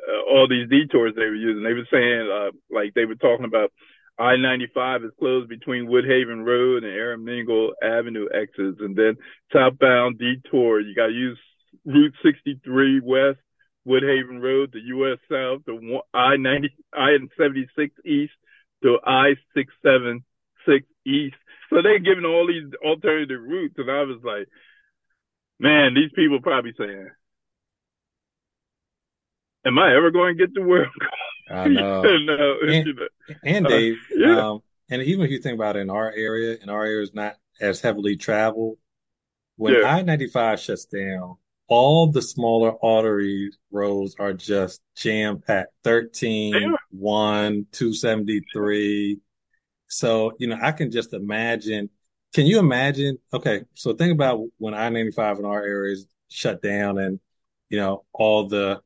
uh, 0.08 0.34
all 0.34 0.48
these 0.50 0.70
detours 0.70 1.14
they 1.16 1.26
were 1.26 1.36
using. 1.36 1.64
They 1.64 1.74
were 1.74 1.88
saying 1.92 2.30
uh, 2.30 2.52
like 2.76 2.94
they 2.94 3.06
were 3.06 3.16
talking 3.16 3.46
about 3.46 3.72
I-95 4.20 5.06
is 5.06 5.12
closed 5.18 5.48
between 5.48 5.88
Woodhaven 5.88 6.46
Road 6.46 6.84
and 6.84 6.92
Aramingo 6.92 7.72
Avenue 7.82 8.28
exits, 8.34 8.80
and 8.82 8.96
then 8.96 9.16
southbound 9.54 10.20
detour. 10.20 10.82
You 10.82 10.94
got 10.94 11.08
to 11.08 11.14
use 11.14 11.40
Route 11.86 12.14
63 12.22 13.00
West, 13.00 13.40
Woodhaven 13.88 14.42
Road 14.42 14.74
to 14.74 14.80
US 14.80 15.20
South 15.32 15.62
one- 15.68 16.02
I-90, 16.14 16.70
I-76 16.94 17.92
East 18.06 18.34
to 18.84 19.00
I-676 19.06 20.84
East. 21.06 21.38
So 21.70 21.82
they're 21.82 22.00
giving 22.00 22.26
all 22.26 22.46
these 22.46 22.74
alternative 22.84 23.42
routes, 23.42 23.76
and 23.78 23.90
I 23.90 24.04
was 24.04 24.20
like, 24.24 24.48
man, 25.60 25.94
these 25.94 26.12
people 26.14 26.42
probably 26.42 26.74
saying, 26.78 27.10
"Am 29.66 29.80
I 29.80 29.96
ever 29.96 30.12
going 30.12 30.38
to 30.38 30.48
get 30.48 30.56
to 30.56 30.62
where?" 30.62 30.92
I 31.50 31.68
know. 31.68 32.02
no, 32.04 32.58
And- 32.62 32.86
you 32.88 32.94
know. 32.94 33.08
And 33.44 33.66
Uh, 33.66 33.70
Dave, 33.70 33.96
yeah. 34.16 34.50
um, 34.52 34.60
and 34.90 35.02
even 35.04 35.26
if 35.26 35.32
you 35.32 35.40
think 35.40 35.56
about 35.56 35.76
it 35.76 35.82
in 35.82 35.90
our 35.90 36.12
area, 36.12 36.58
and 36.62 36.70
our 36.72 36.84
area 36.86 37.04
is 37.04 37.14
not 37.14 37.36
as 37.62 37.82
heavily 37.82 38.16
traveled, 38.18 38.78
when 39.56 39.74
Yeah. 39.74 39.96
I-95 39.96 40.58
shuts 40.64 40.86
down, 40.86 41.36
all 41.68 42.08
the 42.12 42.22
smaller 42.22 42.74
artery 42.84 43.52
roads 43.72 44.16
are 44.18 44.34
just 44.34 44.82
jam-packed. 44.96 45.72
13, 45.84 46.54
They 46.54 46.64
are. 46.66 46.80
1, 46.90 47.68
273. 47.72 49.20
So, 49.88 50.34
you 50.40 50.48
know, 50.48 50.58
I 50.62 50.72
can 50.72 50.92
just 50.92 51.14
imagine. 51.14 51.90
Can 52.34 52.46
you 52.46 52.60
imagine? 52.60 53.18
Okay, 53.34 53.64
so 53.74 53.94
think 53.94 54.14
about 54.14 54.40
when 54.58 54.74
I-95 54.74 55.40
in 55.40 55.46
our 55.46 55.64
area 55.64 55.94
is 55.94 56.08
shut 56.30 56.62
down 56.62 56.98
and, 57.00 57.20
you 57.70 57.78
know, 57.80 58.06
all 58.14 58.48
the, 58.48 58.82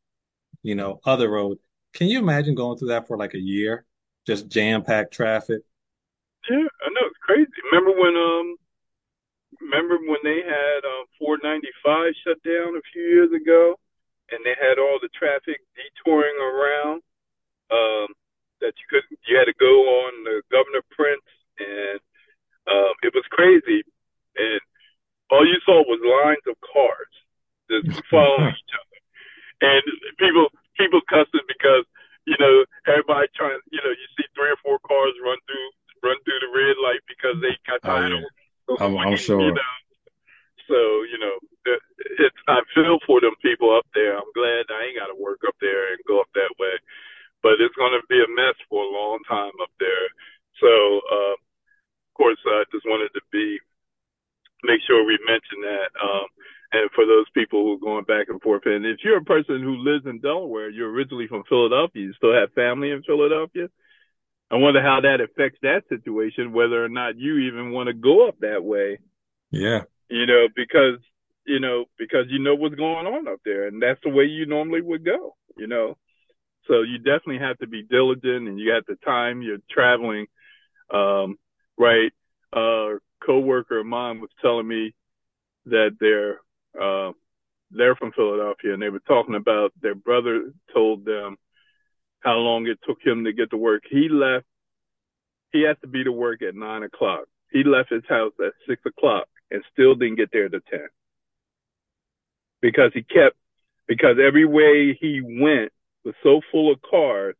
you 0.61 0.75
know, 0.75 0.99
other 1.05 1.29
roads. 1.29 1.59
Can 1.93 2.07
you 2.07 2.19
imagine 2.19 2.55
going 2.55 2.77
through 2.77 2.89
that 2.89 3.07
for 3.07 3.17
like 3.17 3.33
a 3.33 3.39
year? 3.39 3.85
Just 4.25 4.47
jam-packed 4.49 5.13
traffic? 5.13 5.61
Yeah, 6.49 6.67
I 6.83 6.87
know 6.91 7.05
it's 7.07 7.17
crazy. 7.23 7.51
Remember 7.71 7.91
when 7.99 8.15
um, 8.17 8.55
remember 9.61 9.97
when 10.05 10.21
they 10.23 10.41
had 10.43 10.81
um 10.85 11.05
495 11.19 12.13
shut 12.23 12.39
down 12.43 12.75
a 12.77 12.83
few 12.93 13.03
years 13.03 13.31
ago, 13.33 13.75
and 14.31 14.39
they 14.45 14.55
had 14.59 14.79
all 14.79 14.99
the 15.01 15.09
traffic 15.17 15.61
detouring 15.75 16.37
around. 16.39 17.01
um, 17.71 18.09
that 18.61 18.73
you 18.79 18.85
couldn't. 18.89 19.19
You 19.27 19.37
had 19.37 19.45
to 19.51 19.57
go 19.59 19.73
on 20.05 20.11
the 20.25 20.41
Governor 20.51 20.83
Printz, 20.95 21.31
and 21.59 21.99
um, 22.69 22.93
it 23.03 23.13
was 23.15 23.25
crazy. 23.31 23.83
And 24.37 24.61
all 25.31 25.45
you 25.45 25.59
saw 25.65 25.83
was 25.85 26.01
lines 26.03 26.45
of 26.47 26.55
cars 26.61 27.13
just 27.71 27.89
following 28.11 28.53
each 28.55 28.73
other, 28.75 28.99
and 29.61 29.83
people 30.19 30.47
people 30.77 31.01
cussing 31.09 31.45
because 31.47 31.85
you 32.25 32.35
know 32.39 32.65
everybody 32.87 33.27
trying. 33.35 33.59
You 33.71 33.81
know, 33.83 33.91
you 33.93 34.07
see 34.17 34.27
three 34.35 34.51
or 34.51 34.59
four 34.63 34.79
cars 34.85 35.13
run 35.23 35.37
through 35.47 35.69
run 36.03 36.17
through 36.25 36.41
the 36.43 36.51
red 36.53 36.75
light 36.83 37.03
because 37.07 37.37
they 37.41 37.55
got 37.67 37.81
Oh, 37.83 37.95
tired 37.95 38.11
yeah. 38.11 38.27
I'm, 38.79 38.97
I'm 38.97 39.15
You 39.15 39.17
sure. 39.17 39.53
know, 39.53 39.71
so 40.69 40.77
you 41.11 41.19
know, 41.19 41.35
it, 41.65 41.79
it's 42.19 42.39
I 42.47 42.61
feel 42.73 42.99
for 43.05 43.21
them 43.21 43.35
people 43.41 43.75
up 43.75 43.85
there. 43.93 44.15
I'm 44.17 44.31
glad 44.35 44.69
I 44.71 44.89
ain't 44.89 44.99
got 44.99 45.11
to 45.11 45.17
work 45.19 45.41
up 45.47 45.55
there 45.61 45.93
and 45.93 45.99
go 46.07 46.19
up 46.21 46.31
that 46.35 46.53
way, 46.59 46.75
but 47.43 47.59
it's 47.61 47.75
going 47.75 47.93
to 47.93 48.03
be 48.09 48.19
a 48.21 48.29
mess 48.35 48.55
for 48.69 48.83
a 48.83 48.93
long 48.93 49.19
time 49.29 49.53
up 49.61 49.71
there. 49.79 50.07
So, 50.61 50.71
uh, 51.11 51.35
of 51.35 52.13
course, 52.15 52.39
I 52.47 52.63
just 52.71 52.85
wanted 52.87 53.11
to 53.15 53.21
be 53.31 53.59
make 54.63 54.81
sure 54.87 55.05
we 55.05 55.17
mention 55.27 55.61
that. 55.63 55.89
Um, 56.01 56.27
and 56.73 56.89
for 56.95 57.05
those 57.05 57.25
people 57.33 57.63
who 57.63 57.73
are 57.75 57.85
going 57.85 58.05
back 58.05 58.29
and 58.29 58.41
forth, 58.41 58.63
and 58.65 58.85
if 58.85 58.99
you're 59.03 59.17
a 59.19 59.23
person 59.23 59.61
who 59.61 59.77
lives 59.77 60.05
in 60.05 60.19
Delaware, 60.19 60.69
you're 60.69 60.91
originally 60.91 61.27
from 61.27 61.43
Philadelphia, 61.47 62.03
you 62.03 62.13
still 62.13 62.33
have 62.33 62.53
family 62.53 62.91
in 62.91 63.03
Philadelphia. 63.03 63.67
I 64.51 64.55
wonder 64.57 64.81
how 64.81 64.92
that 65.03 65.21
affects 65.21 65.59
that 65.61 65.83
situation, 65.89 66.53
whether 66.53 66.83
or 66.83 66.89
not 66.89 67.17
you 67.17 67.37
even 67.39 67.71
want 67.71 67.87
to 67.87 67.93
go 67.93 68.27
up 68.27 68.39
that 68.39 68.63
way 68.63 68.99
Yeah. 69.51 69.83
you 70.09 70.25
know, 70.25 70.47
because 70.55 70.99
you 71.45 71.59
know, 71.59 71.85
because 71.97 72.25
you 72.29 72.39
know 72.39 72.55
what's 72.55 72.75
going 72.75 73.05
on 73.05 73.27
up 73.27 73.39
there, 73.43 73.67
and 73.67 73.81
that's 73.81 73.99
the 74.03 74.09
way 74.09 74.23
you 74.25 74.45
normally 74.45 74.81
would 74.81 75.03
go, 75.03 75.35
you 75.57 75.67
know. 75.67 75.97
So 76.67 76.81
you 76.81 76.97
definitely 76.97 77.39
have 77.39 77.57
to 77.59 77.67
be 77.67 77.83
diligent, 77.83 78.47
and 78.47 78.57
you 78.59 78.71
have 78.71 78.85
the 78.87 78.95
time 79.05 79.41
you're 79.41 79.57
traveling. 79.69 80.27
Um, 80.93 81.37
right? 81.77 82.11
Uh, 82.53 82.99
coworker 83.25 83.79
of 83.79 83.85
mine 83.85 84.21
was 84.21 84.29
telling 84.41 84.67
me 84.67 84.93
that 85.65 85.97
they're 85.99 86.39
uh, 86.81 87.11
they're 87.71 87.95
from 87.95 88.11
Philadelphia, 88.13 88.73
and 88.73 88.81
they 88.81 88.89
were 88.89 88.99
talking 88.99 89.35
about 89.35 89.73
their 89.81 89.95
brother 89.95 90.51
told 90.73 91.03
them 91.05 91.37
how 92.21 92.35
long 92.35 92.67
it 92.67 92.79
took 92.87 92.99
him 93.03 93.25
to 93.25 93.33
get 93.33 93.49
to 93.49 93.57
work. 93.57 93.83
He 93.89 94.07
left. 94.09 94.45
He 95.53 95.61
had 95.61 95.79
to 95.81 95.87
be 95.87 96.03
to 96.03 96.11
work 96.11 96.41
at 96.41 96.55
nine 96.55 96.83
o'clock. 96.83 97.25
He 97.51 97.63
left 97.63 97.89
his 97.91 98.03
house 98.09 98.33
at 98.45 98.51
six 98.67 98.81
o'clock 98.85 99.27
and 99.51 99.63
still 99.71 99.95
didn't 99.95 100.17
get 100.17 100.31
there 100.33 100.49
to 100.49 100.59
10 100.59 100.79
because 102.61 102.91
he 102.93 103.03
kept 103.03 103.37
because 103.87 104.17
every 104.21 104.45
way 104.45 104.97
he 104.99 105.21
went 105.21 105.71
was 106.03 106.15
so 106.23 106.41
full 106.51 106.71
of 106.73 106.81
cars 106.81 107.35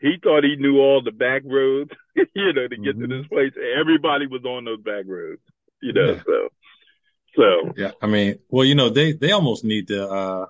he 0.00 0.16
thought 0.22 0.44
he 0.44 0.56
knew 0.56 0.78
all 0.78 1.02
the 1.02 1.12
back 1.12 1.42
roads 1.44 1.90
you 2.14 2.52
know 2.52 2.66
to 2.66 2.76
get 2.76 2.98
to 2.98 3.06
this 3.06 3.26
place 3.28 3.52
everybody 3.78 4.26
was 4.26 4.44
on 4.44 4.64
those 4.64 4.80
back 4.80 5.04
roads 5.06 5.40
you 5.80 5.92
know 5.92 6.14
Yeah. 6.14 6.22
so 6.26 6.48
so 7.38 7.72
Yeah. 7.76 7.92
I 8.02 8.06
mean, 8.06 8.38
well, 8.48 8.64
you 8.64 8.74
know, 8.74 8.88
they, 8.88 9.12
they 9.12 9.32
almost 9.32 9.64
need 9.64 9.88
to, 9.88 10.08
uh, 10.08 10.46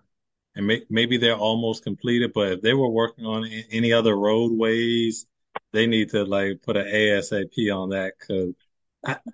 and 0.54 0.66
may, 0.66 0.82
maybe 0.88 1.18
they're 1.18 1.34
almost 1.36 1.84
completed, 1.84 2.32
but 2.32 2.52
if 2.52 2.62
they 2.62 2.72
were 2.74 2.88
working 2.88 3.26
on 3.26 3.44
any 3.70 3.92
other 3.92 4.16
roadways, 4.16 5.26
they 5.72 5.86
need 5.86 6.10
to 6.10 6.24
like 6.24 6.62
put 6.62 6.76
an 6.76 6.86
ASAP 6.86 7.74
on 7.74 7.90
that 7.90 8.12
because, 8.18 8.54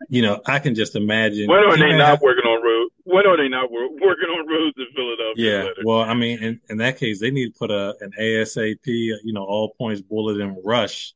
you 0.08 0.22
know, 0.22 0.40
I 0.46 0.58
can 0.58 0.74
just 0.74 0.96
imagine. 0.96 1.48
when 1.48 1.58
are 1.64 1.76
they 1.78 1.96
not 1.96 2.20
working 2.20 2.44
on 2.44 2.62
roads 2.62 2.90
when 3.04 3.26
are 3.26 3.36
they 3.36 3.48
not 3.48 3.70
wor- 3.70 3.90
working 4.00 4.28
on 4.28 4.46
roads 4.48 4.74
in 4.78 4.86
Philadelphia 4.94 5.36
Yeah, 5.36 5.68
well, 5.84 6.00
I 6.00 6.14
mean, 6.14 6.42
in, 6.42 6.60
in 6.70 6.76
that 6.78 6.98
case, 6.98 7.20
they 7.20 7.30
need 7.30 7.52
to 7.52 7.58
put 7.58 7.70
a 7.70 7.94
an 8.00 8.12
ASAP, 8.18 8.78
you 8.86 9.32
know, 9.32 9.44
all 9.44 9.74
points 9.78 10.00
bulletin 10.00 10.60
rush 10.64 11.14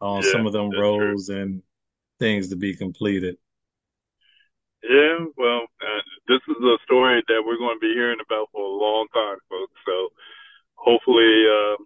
on 0.00 0.22
Yeah, 0.22 0.30
some 0.32 0.46
of 0.46 0.52
them 0.52 0.70
that's 0.70 0.90
true. 0.96 1.14
roads 1.14 1.28
and 1.28 1.62
things 2.18 2.48
to 2.48 2.56
be 2.56 2.74
completed. 2.74 3.36
Yeah, 4.82 5.26
well, 5.36 5.66
uh, 5.82 6.02
this 6.28 6.40
is 6.48 6.56
a 6.62 6.78
story 6.84 7.22
that 7.28 7.42
we're 7.44 7.58
going 7.58 7.76
to 7.76 7.80
be 7.80 7.92
hearing 7.94 8.20
about 8.24 8.48
for 8.52 8.62
a 8.62 8.78
long 8.78 9.06
time, 9.12 9.38
folks. 9.50 9.74
So 9.84 10.08
hopefully, 10.76 11.44
uh, 11.46 11.76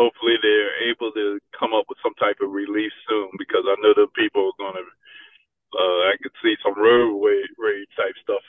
hopefully 0.00 0.40
they're 0.40 0.88
able 0.88 1.12
to 1.12 1.36
come 1.52 1.76
up 1.76 1.84
with 1.92 2.00
some 2.00 2.16
type 2.16 2.40
of 2.40 2.48
relief 2.48 2.88
soon 3.04 3.28
because 3.36 3.68
I 3.68 3.76
know 3.84 3.92
the 3.92 4.08
people 4.16 4.48
are 4.48 4.60
going 4.60 4.80
to. 4.80 4.86
Uh, 5.70 6.00
I 6.10 6.18
could 6.18 6.34
see 6.42 6.56
some 6.64 6.74
roadway 6.74 7.44
rage 7.54 7.92
type 7.94 8.16
stuff 8.24 8.42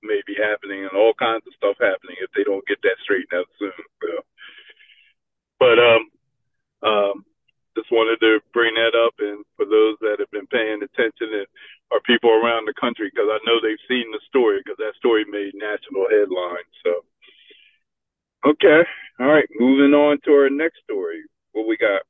maybe 0.00 0.38
happening 0.38 0.86
and 0.86 0.94
all 0.94 1.12
kinds 1.18 1.44
of 1.44 1.56
stuff 1.58 1.76
happening 1.76 2.16
if 2.22 2.30
they 2.32 2.44
don't 2.46 2.64
get 2.70 2.80
that 2.86 2.96
straightened 3.02 3.34
out 3.34 3.50
soon. 3.58 3.84
So, 4.00 4.12
but 5.58 5.76
um, 5.76 6.02
um, 6.84 7.16
just 7.76 7.90
wanted 7.90 8.20
to 8.22 8.38
bring 8.54 8.76
that 8.78 8.94
up, 8.94 9.18
and 9.18 9.42
for 9.58 9.66
those 9.66 9.98
that 10.00 10.22
have 10.22 10.30
been 10.30 10.46
paying 10.46 10.80
attention 10.80 11.42
and 11.42 11.48
are 11.92 12.00
people 12.06 12.30
around 12.30 12.64
the 12.64 12.76
country, 12.80 13.10
because 13.10 13.28
I 13.28 13.42
know 13.44 13.58
they've 13.58 13.88
seen 13.90 14.08
the 14.14 14.22
story, 14.28 14.62
because 14.62 14.78
that 14.78 14.96
story 14.96 15.26
made 15.26 15.52
national 15.58 16.06
headlines. 16.08 16.70
So, 16.86 17.02
okay, 18.46 18.82
all 19.20 19.26
right, 19.26 19.48
moving 19.58 19.94
on 19.94 20.18
to 20.24 20.30
our 20.32 20.50
next 20.50 20.80
story. 20.84 21.22
What 21.52 21.66
we 21.68 21.76
got? 21.76 22.02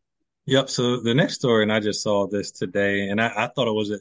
Yep. 0.47 0.69
So 0.69 1.01
the 1.01 1.15
next 1.15 1.35
story, 1.35 1.63
and 1.63 1.73
I 1.73 1.81
just 1.81 2.03
saw 2.03 2.27
this 2.27 2.51
today, 2.51 3.09
and 3.09 3.21
I, 3.21 3.29
I 3.29 3.49
thought 3.49 3.69
it 3.69 3.75
was 3.75 3.91
a, 3.91 3.99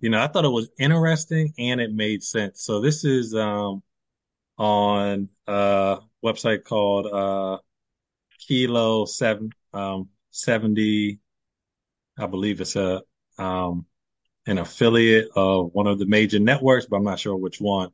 you 0.00 0.10
know, 0.10 0.20
I 0.20 0.26
thought 0.26 0.44
it 0.44 0.50
was 0.50 0.70
interesting 0.78 1.54
and 1.58 1.80
it 1.80 1.92
made 1.92 2.22
sense. 2.22 2.62
So 2.62 2.80
this 2.80 3.04
is 3.04 3.34
um 3.34 3.82
on 4.58 5.28
a 5.46 5.98
website 6.24 6.64
called 6.64 7.06
uh 7.06 7.58
Kilo 8.46 9.04
seven 9.06 9.50
um 9.72 10.08
seventy, 10.30 11.20
I 12.18 12.26
believe 12.26 12.60
it's 12.60 12.76
a 12.76 13.02
um 13.38 13.86
an 14.46 14.58
affiliate 14.58 15.28
of 15.34 15.70
one 15.72 15.86
of 15.86 15.98
the 15.98 16.06
major 16.06 16.38
networks, 16.38 16.86
but 16.86 16.96
I'm 16.96 17.04
not 17.04 17.18
sure 17.18 17.36
which 17.36 17.60
one. 17.60 17.90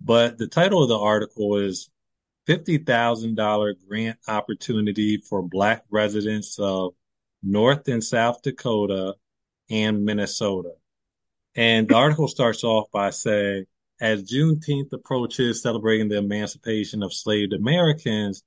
But 0.00 0.36
the 0.36 0.46
title 0.46 0.82
of 0.82 0.88
the 0.88 0.98
article 0.98 1.56
is 1.56 1.90
$50,000 2.48 3.74
grant 3.86 4.18
opportunity 4.26 5.18
for 5.18 5.42
Black 5.42 5.84
residents 5.90 6.58
of 6.58 6.94
North 7.42 7.86
and 7.88 8.02
South 8.02 8.40
Dakota 8.42 9.14
and 9.70 10.04
Minnesota. 10.04 10.72
And 11.54 11.88
the 11.88 11.94
article 11.94 12.26
starts 12.26 12.64
off 12.64 12.90
by 12.90 13.10
saying, 13.10 13.66
as 14.00 14.30
Juneteenth 14.30 14.92
approaches 14.92 15.60
celebrating 15.60 16.08
the 16.08 16.18
emancipation 16.18 17.02
of 17.02 17.10
enslaved 17.10 17.52
Americans, 17.52 18.42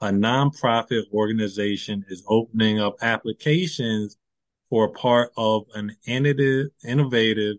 a 0.00 0.08
nonprofit 0.08 1.04
organization 1.12 2.04
is 2.08 2.24
opening 2.28 2.80
up 2.80 2.96
applications 3.00 4.18
for 4.68 4.92
part 4.92 5.30
of 5.36 5.64
an 5.74 5.96
innovative, 6.06 6.66
innovative 6.84 7.56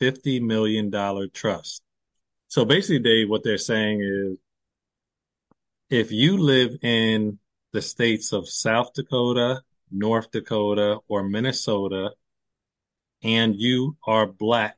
$50 0.00 0.40
million 0.40 0.90
trust. 1.32 1.82
So 2.48 2.64
basically, 2.64 3.00
Dave, 3.00 3.28
what 3.28 3.42
they're 3.42 3.58
saying 3.58 4.00
is 4.00 4.38
if 5.94 6.10
you 6.10 6.38
live 6.38 6.76
in 6.82 7.38
the 7.72 7.80
states 7.80 8.32
of 8.32 8.48
South 8.48 8.92
Dakota, 8.94 9.62
North 9.92 10.32
Dakota, 10.32 10.98
or 11.06 11.22
Minnesota, 11.22 12.10
and 13.22 13.54
you 13.54 13.96
are 14.04 14.26
Black, 14.26 14.76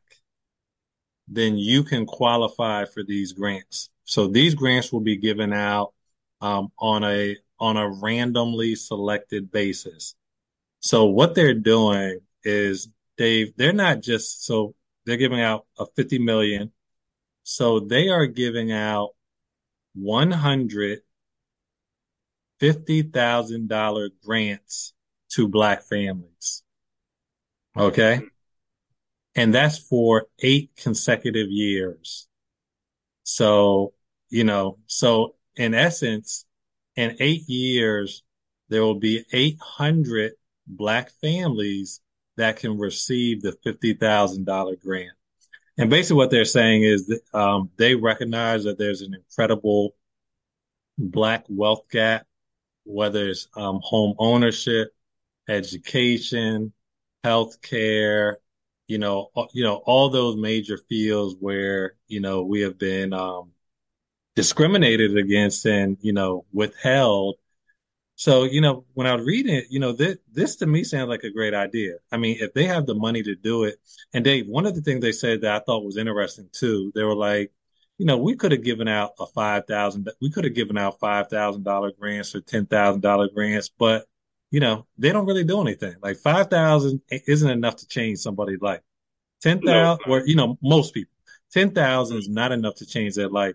then 1.27 1.57
you 1.57 1.85
can 1.85 2.05
qualify 2.05 2.85
for 2.85 3.03
these 3.03 3.33
grants. 3.33 3.89
So 4.05 4.29
these 4.29 4.55
grants 4.55 4.93
will 4.93 5.01
be 5.01 5.17
given 5.17 5.55
out 5.55 5.95
um, 6.43 6.71
on 6.79 7.03
a 7.03 7.37
on 7.59 7.79
a 7.79 7.89
randomly 7.89 8.75
selected 8.75 9.51
basis. 9.51 10.15
So 10.81 11.07
what 11.07 11.35
they're 11.35 11.55
doing 11.55 12.21
is, 12.45 12.89
Dave, 13.17 13.55
they're 13.57 13.73
not 13.73 14.03
just 14.03 14.45
so 14.45 14.75
they're 15.07 15.17
giving 15.17 15.41
out 15.41 15.65
a 15.79 15.87
50 15.97 16.19
million. 16.19 16.73
So 17.43 17.81
they 17.81 18.11
are 18.11 18.27
giving 18.27 18.71
out 18.71 19.13
one 19.95 20.31
hundred 22.61 22.75
fifty 22.75 23.03
thousand 23.03 23.69
dollar 23.69 24.11
grants 24.25 24.95
to 25.31 25.49
Black 25.49 25.83
families. 25.83 26.63
Okay. 27.77 28.21
And 29.35 29.55
that's 29.55 29.79
for 29.79 30.27
eight 30.41 30.71
consecutive 30.77 31.51
years. 31.51 32.27
So, 33.25 33.93
you 34.31 34.45
know, 34.45 34.79
so 34.87 35.35
in 35.57 35.75
essence, 35.75 36.47
in 36.97 37.17
eight 37.21 37.49
years, 37.49 38.23
there 38.69 38.83
will 38.83 38.99
be 38.99 39.25
800 39.33 40.33
Black 40.67 41.11
families 41.21 42.01
that 42.37 42.57
can 42.57 42.79
receive 42.79 43.43
the 43.43 43.53
$50,000 43.65 44.81
grant. 44.81 45.11
And 45.79 45.91
basically 45.91 46.17
what 46.17 46.31
they're 46.31 46.45
saying 46.45 46.83
is 46.83 47.07
that, 47.07 47.39
um, 47.39 47.71
they 47.77 47.95
recognize 47.95 48.65
that 48.65 48.79
there's 48.79 49.03
an 49.03 49.15
incredible 49.15 49.95
Black 50.99 51.45
wealth 51.49 51.89
gap, 51.91 52.27
whether 52.87 53.29
it's, 53.29 53.49
um, 53.57 53.81
home 53.83 54.15
ownership, 54.19 54.95
education, 55.49 56.73
healthcare, 57.25 58.37
you 58.89 58.99
know, 58.99 59.31
you 59.53 59.65
know, 59.65 59.77
all 59.87 60.11
those 60.11 60.37
major 60.37 60.79
fields 60.79 61.37
where, 61.41 61.95
you 62.09 62.21
know, 62.21 62.45
we 62.45 62.63
have 62.63 62.79
been, 62.79 63.13
um, 63.13 63.53
discriminated 64.37 65.17
against 65.17 65.65
and, 65.67 65.97
you 66.01 66.13
know, 66.13 66.45
withheld 66.53 67.37
So, 68.17 68.45
you 68.45 68.61
know, 68.63 68.85
when 68.95 69.07
I 69.07 69.15
was 69.15 69.27
reading 69.27 69.55
it, 69.57 69.67
you 69.71 69.79
know, 69.79 69.93
this, 69.93 70.17
this 70.33 70.57
to 70.57 70.67
me 70.67 70.85
sounds 70.85 71.09
like 71.09 71.25
a 71.25 71.31
great 71.31 71.55
idea. 71.55 71.97
I 72.11 72.17
mean, 72.17 72.39
if 72.41 72.55
they 72.55 72.65
have 72.65 72.87
the 72.87 72.95
money 72.95 73.23
to 73.23 73.35
do 73.35 73.65
it, 73.65 73.79
and 74.15 74.25
Dave, 74.25 74.47
one 74.49 74.65
of 74.67 74.75
the 74.75 74.81
things 74.81 75.03
they 75.03 75.13
said 75.13 75.43
that 75.43 75.55
I 75.55 75.65
thought 75.65 75.85
was 75.85 75.99
interesting 75.99 76.49
too, 76.53 76.93
they 76.95 77.05
were 77.05 77.15
like, 77.15 77.53
you 77.99 78.07
know, 78.07 78.19
we 78.19 78.37
could 78.37 78.53
have 78.53 78.63
given 78.65 78.89
out 78.89 79.13
a 79.19 79.27
five 79.27 79.67
thousand, 79.67 80.09
we 80.21 80.31
could 80.31 80.45
have 80.45 80.55
given 80.55 80.79
out 80.79 81.01
five 81.01 81.29
thousand 81.29 81.65
dollar 81.65 81.93
grants 81.99 82.35
or 82.35 82.41
ten 82.41 82.67
thousand 82.67 83.01
dollar 83.01 83.29
grants, 83.35 83.71
but 83.79 84.07
you 84.51 84.61
know, 84.61 84.87
they 84.99 85.13
don't 85.13 85.27
really 85.27 85.45
do 85.45 85.61
anything. 85.61 85.97
Like 86.03 86.19
five 86.19 86.49
thousand 86.49 87.01
isn't 87.11 87.51
enough 87.51 87.77
to 87.77 87.87
change 87.89 88.19
somebody's 88.19 88.61
life. 88.61 88.81
Ten 89.43 89.63
thousand, 89.63 90.01
No, 90.07 90.13
or 90.13 90.27
you 90.27 90.37
know, 90.37 90.59
most 90.63 90.95
people, 90.95 91.13
ten 91.53 91.71
thousand 91.73 92.19
is 92.19 92.29
not 92.29 92.53
enough 92.53 92.77
to 92.77 92.87
change 92.87 93.15
their 93.15 93.29
life. 93.29 93.55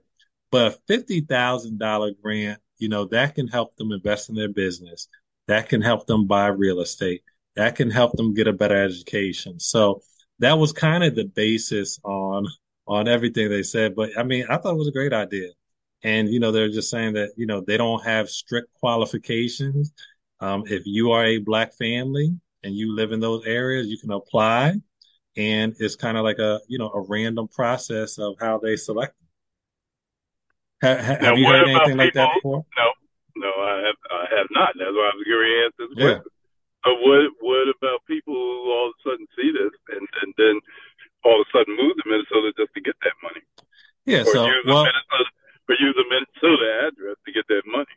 But 0.51 0.67
a 0.67 0.77
fifty 0.87 1.21
thousand 1.21 1.79
dollar 1.79 2.11
grant, 2.21 2.61
you 2.77 2.89
know, 2.89 3.05
that 3.05 3.35
can 3.35 3.47
help 3.47 3.75
them 3.77 3.91
invest 3.91 4.29
in 4.29 4.35
their 4.35 4.49
business. 4.49 5.07
That 5.47 5.69
can 5.69 5.81
help 5.81 6.07
them 6.07 6.27
buy 6.27 6.47
real 6.47 6.81
estate. 6.81 7.23
That 7.55 7.75
can 7.75 7.89
help 7.91 8.15
them 8.15 8.33
get 8.33 8.47
a 8.47 8.53
better 8.53 8.75
education. 8.81 9.59
So 9.59 10.01
that 10.39 10.57
was 10.57 10.71
kind 10.73 11.03
of 11.03 11.15
the 11.15 11.25
basis 11.25 11.99
on 12.03 12.47
on 12.91 13.07
everything 13.07 13.49
they 13.49 13.63
said. 13.63 13.95
But 13.95 14.11
I 14.17 14.23
mean, 14.23 14.45
I 14.49 14.57
thought 14.57 14.73
it 14.73 14.77
was 14.77 14.87
a 14.89 14.91
great 14.91 15.13
idea. 15.13 15.49
And 16.03 16.29
you 16.29 16.39
know, 16.39 16.51
they're 16.51 16.69
just 16.69 16.89
saying 16.91 17.13
that, 17.13 17.31
you 17.37 17.45
know, 17.47 17.61
they 17.61 17.77
don't 17.77 18.03
have 18.03 18.29
strict 18.29 18.73
qualifications. 18.79 19.93
Um, 20.39 20.63
if 20.67 20.83
you 20.85 21.11
are 21.11 21.25
a 21.25 21.39
black 21.39 21.73
family 21.75 22.35
and 22.63 22.75
you 22.75 22.95
live 22.95 23.11
in 23.13 23.19
those 23.19 23.45
areas, 23.45 23.87
you 23.87 23.99
can 23.99 24.11
apply 24.11 24.75
and 25.37 25.75
it's 25.79 25.95
kind 25.95 26.17
of 26.17 26.23
like 26.23 26.39
a 26.39 26.59
you 26.67 26.77
know 26.77 26.89
a 26.89 27.01
random 27.01 27.47
process 27.47 28.17
of 28.19 28.35
how 28.39 28.57
they 28.59 28.75
select. 28.75 29.15
Ha, 30.83 30.95
ha, 30.97 31.15
Now, 31.21 31.29
have 31.29 31.37
you 31.37 31.45
heard 31.45 31.67
anything 31.67 31.97
like 31.97 32.13
people? 32.13 32.27
that 32.27 32.33
before? 32.35 32.65
No, 32.77 32.87
no, 33.37 33.51
I 33.61 33.75
have, 33.85 33.99
I 34.11 34.25
have 34.35 34.47
not. 34.51 34.73
That's 34.75 34.91
why 34.91 35.07
I 35.11 35.15
was 35.15 35.23
going 35.23 35.45
to 35.45 35.63
ask 35.67 35.73
this 35.77 35.93
Yeah, 35.95 36.19
question. 36.19 36.31
So, 36.83 36.89
what, 37.05 37.21
what 37.39 37.67
about 37.69 38.01
people 38.09 38.33
who 38.33 38.71
all 38.73 38.89
of 38.89 38.97
a 38.97 39.01
sudden 39.05 39.27
see 39.37 39.51
this 39.53 39.73
and, 39.93 40.05
and 40.23 40.33
then 40.37 40.55
all 41.23 41.41
of 41.41 41.47
a 41.47 41.57
sudden 41.57 41.75
move 41.77 41.95
to 41.97 42.03
Minnesota 42.09 42.53
just 42.57 42.73
to 42.73 42.81
get 42.81 42.95
that 43.03 43.13
money, 43.23 43.41
yeah. 44.05 44.21
or 44.21 44.25
So 44.25 44.45
use 44.45 44.65
well, 44.65 44.83
Minnesota, 44.83 45.29
or 45.69 45.75
use 45.79 45.95
a 45.97 46.07
Minnesota 46.09 46.87
address 46.87 47.15
to 47.25 47.31
get 47.31 47.47
that 47.49 47.63
money? 47.67 47.95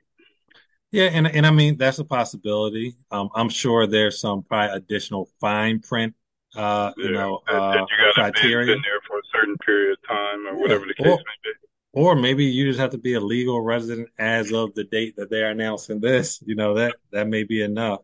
yeah, 0.90 1.04
and 1.12 1.26
and 1.26 1.46
I 1.46 1.50
mean 1.50 1.76
that's 1.76 1.98
a 1.98 2.04
possibility. 2.04 2.96
Um, 3.10 3.28
I'm 3.34 3.48
sure 3.48 3.86
there's 3.86 4.20
some 4.20 4.42
probably 4.42 4.76
additional 4.76 5.28
fine 5.40 5.80
print, 5.80 6.14
uh, 6.54 6.92
you 6.96 7.10
know, 7.10 7.40
that, 7.46 7.52
that 7.72 7.82
uh, 7.82 7.86
you 7.90 7.96
got 8.14 8.14
to 8.16 8.32
be 8.32 8.40
criteria. 8.40 8.66
been 8.66 8.82
there 8.82 9.00
for 9.08 9.18
a 9.18 9.22
certain 9.32 9.56
period 9.58 9.98
of 9.98 10.08
time, 10.08 10.46
or 10.46 10.56
Yeah, 10.66 10.78
whatever 10.78 10.86
the 10.86 10.94
case 10.94 11.06
or 11.06 11.16
may 11.18 11.38
be. 11.42 11.50
or 11.92 12.14
maybe 12.16 12.44
you 12.44 12.66
just 12.66 12.78
have 12.80 12.90
to 12.90 12.98
be 12.98 13.14
a 13.14 13.20
legal 13.20 13.60
resident 13.60 14.08
as 14.18 14.52
of 14.52 14.74
the 14.74 14.84
date 14.84 15.16
that 15.16 15.30
they're 15.30 15.50
announcing 15.50 16.00
this. 16.00 16.40
You 16.46 16.54
know 16.54 16.74
that 16.74 16.96
that 17.12 17.28
may 17.28 17.44
be 17.44 17.62
enough. 17.62 18.00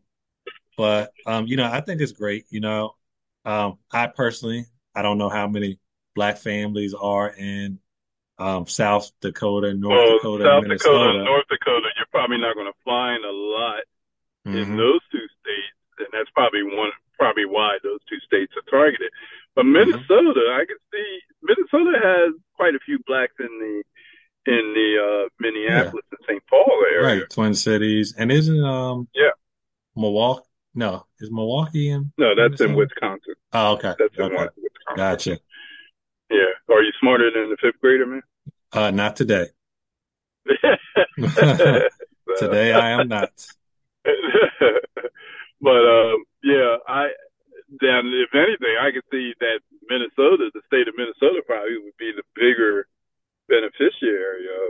But 0.77 1.13
um, 1.25 1.47
you 1.47 1.57
know, 1.57 1.65
I 1.71 1.81
think 1.81 2.01
it's 2.01 2.11
great. 2.13 2.45
You 2.49 2.61
know, 2.61 2.95
um, 3.45 3.77
I 3.91 4.07
personally, 4.07 4.65
I 4.95 5.01
don't 5.01 5.17
know 5.17 5.29
how 5.29 5.47
many 5.47 5.79
black 6.15 6.37
families 6.37 6.93
are 6.93 7.29
in 7.29 7.79
um, 8.39 8.67
South 8.67 9.11
Dakota, 9.21 9.73
North 9.75 10.05
Well, 10.05 10.19
Dakota, 10.19 10.47
South 10.47 10.65
Dakota 10.69 11.07
Minnesota. 11.07 11.27
North 11.27 11.47
Dakota, 11.49 11.89
you're 11.97 12.11
probably 12.11 12.37
not 12.37 12.55
going 12.55 12.71
to 12.71 12.79
find 12.85 13.23
a 13.25 13.31
lot 13.31 13.83
in 14.53 14.65
hmm 14.65 14.81
those 14.81 15.01
two 15.11 15.25
states, 15.41 15.77
and 15.99 16.09
that's 16.13 16.29
probably 16.31 16.63
one 16.63 16.91
probably 17.19 17.45
why 17.45 17.77
those 17.83 17.99
two 18.09 18.19
states 18.25 18.53
are 18.57 18.67
targeted. 18.71 19.11
But 19.55 19.65
hmm 19.75 20.11
Minnesota, 20.11 20.53
I 20.55 20.65
can 20.67 20.79
see 20.93 21.09
Minnesota 21.43 21.99
has 22.01 22.35
quite 22.55 22.75
a 22.75 22.83
few 22.85 22.99
blacks 23.07 23.35
in 23.39 23.51
the 23.61 23.75
in 24.47 24.65
the 24.73 24.89
uh, 24.99 25.29
Yeah, 25.65 25.93
Minneapolis 25.95 26.05
and 26.11 26.21
St. 26.27 26.43
Paul 26.49 26.83
area. 26.91 27.25
right. 27.25 27.29
Twin 27.29 27.53
Cities, 27.53 28.13
and 28.17 28.31
isn't 28.31 28.63
um 28.63 29.07
Yeah, 29.13 29.31
Milwaukee? 29.95 30.47
No, 30.75 31.05
is 31.19 31.31
Milwaukee 31.31 31.89
in 31.89 32.13
no, 32.17 32.35
that's 32.35 32.59
in 32.59 32.75
Wisconsin. 32.75 33.35
Oh, 33.53 33.73
okay, 33.75 33.95
That's 33.99 34.15
in 34.17 34.25
okay, 34.25 34.49
Wisconsin. 34.49 34.70
Gotcha. 34.95 35.39
Yeah, 36.29 36.51
are 36.69 36.81
you 36.81 36.91
smarter 36.99 37.29
than 37.31 37.49
the 37.49 37.57
fifth 37.61 37.81
grader, 37.81 38.05
man? 38.05 38.21
Uh, 38.71 38.91
not 38.91 39.15
today. 39.15 39.47
Today 42.37 42.73
I 42.73 42.91
am 42.91 43.07
not. 43.07 43.31
but 45.61 45.81
um, 45.83 46.23
yeah, 46.43 46.77
I 46.87 47.09
then 47.79 48.11
if 48.11 48.33
anything, 48.33 48.75
I 48.79 48.91
could 48.91 49.05
see 49.11 49.33
that 49.39 49.59
Minnesota, 49.89 50.49
the 50.53 50.61
state 50.67 50.87
of 50.87 50.95
Minnesota, 50.97 51.41
probably 51.45 51.77
would 51.77 51.97
be 51.97 52.11
the 52.15 52.23
bigger 52.35 52.87
beneficiary 53.47 54.47
of 54.47 54.69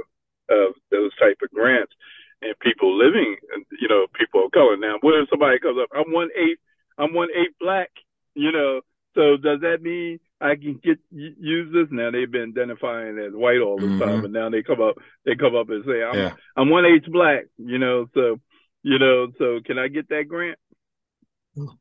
of 0.57 0.73
those 0.91 1.15
type 1.15 1.37
of 1.41 1.51
grants 1.51 1.93
and 2.41 2.57
people 2.59 2.97
living, 2.97 3.37
you 3.79 3.87
know, 3.87 4.07
people 4.17 4.45
of 4.45 4.51
color. 4.51 4.75
Now, 4.75 4.97
what 5.01 5.15
if 5.15 5.29
somebody 5.29 5.59
comes 5.59 5.79
up? 5.81 5.89
I'm 5.95 6.11
one 6.11 6.29
eighth. 6.35 6.59
I'm 6.97 7.13
one 7.13 7.29
eighth 7.31 7.55
black. 7.59 7.89
You 8.35 8.51
know, 8.51 8.81
so 9.15 9.37
does 9.37 9.61
that 9.61 9.79
mean 9.81 10.19
I 10.39 10.55
can 10.55 10.79
get 10.83 10.99
use 11.11 11.71
this? 11.73 11.87
Now 11.91 12.11
they've 12.11 12.31
been 12.31 12.53
identifying 12.57 13.17
as 13.19 13.33
white 13.33 13.59
all 13.59 13.79
this 13.79 13.95
time, 13.99 14.19
hmm 14.19 14.21
but 14.21 14.31
now 14.31 14.49
they 14.49 14.63
come 14.63 14.81
up. 14.81 14.95
They 15.25 15.35
come 15.35 15.55
up 15.55 15.69
and 15.69 15.83
say 15.85 16.03
I'm 16.03 16.17
Yeah. 16.17 16.33
I'm 16.55 16.69
one 16.69 16.85
eighth 16.85 17.11
black. 17.11 17.45
You 17.57 17.77
know, 17.77 18.07
so 18.13 18.39
you 18.83 18.99
know, 18.99 19.27
so 19.37 19.59
can 19.65 19.77
I 19.77 19.87
get 19.87 20.09
that 20.09 20.25
grant? 20.27 20.57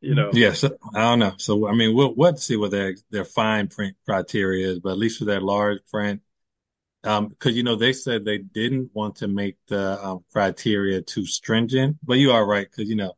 You 0.01 0.15
know, 0.15 0.35
Yes, 0.35 0.65
I 0.65 0.71
don't 0.95 1.19
know. 1.19 1.35
So 1.39 1.67
I 1.69 1.73
mean, 1.75 1.95
we'll 1.95 2.15
we'll 2.15 2.37
see 2.37 2.57
what 2.57 2.71
their 2.71 2.95
their 3.11 3.25
fine 3.25 3.69
print 3.69 3.97
criteria 4.07 4.69
is, 4.69 4.79
but 4.79 4.91
at 4.93 4.99
least 4.99 5.19
for 5.19 5.25
that 5.27 5.43
large 5.43 5.81
print, 5.91 6.23
um, 7.05 7.29
because 7.29 7.57
you 7.57 7.63
know 7.65 7.77
they 7.77 7.93
said 7.93 8.25
they 8.25 8.39
didn't 8.39 8.91
want 8.95 9.17
to 9.17 9.29
make 9.29 9.57
the 9.69 10.05
um, 10.05 10.25
criteria 10.33 11.03
too 11.03 11.27
stringent. 11.27 11.99
But 12.05 12.15
you 12.19 12.33
are 12.33 12.47
right, 12.47 12.69
because 12.71 12.89
you 12.91 12.97
know 12.97 13.15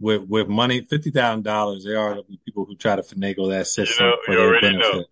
with 0.00 0.22
with 0.28 0.48
money, 0.48 0.80
fifty 0.88 1.10
thousand 1.10 1.44
dollars, 1.44 1.84
there 1.84 2.00
are 2.00 2.16
be 2.24 2.40
people 2.44 2.64
who 2.64 2.74
try 2.74 2.96
to 2.96 3.02
finagle 3.02 3.52
that 3.52 3.68
you 3.68 3.84
know, 3.84 3.84
system 3.86 4.12
for 4.24 4.32
you 4.32 4.38
their 4.38 4.48
already 4.48 4.76
know. 4.76 5.04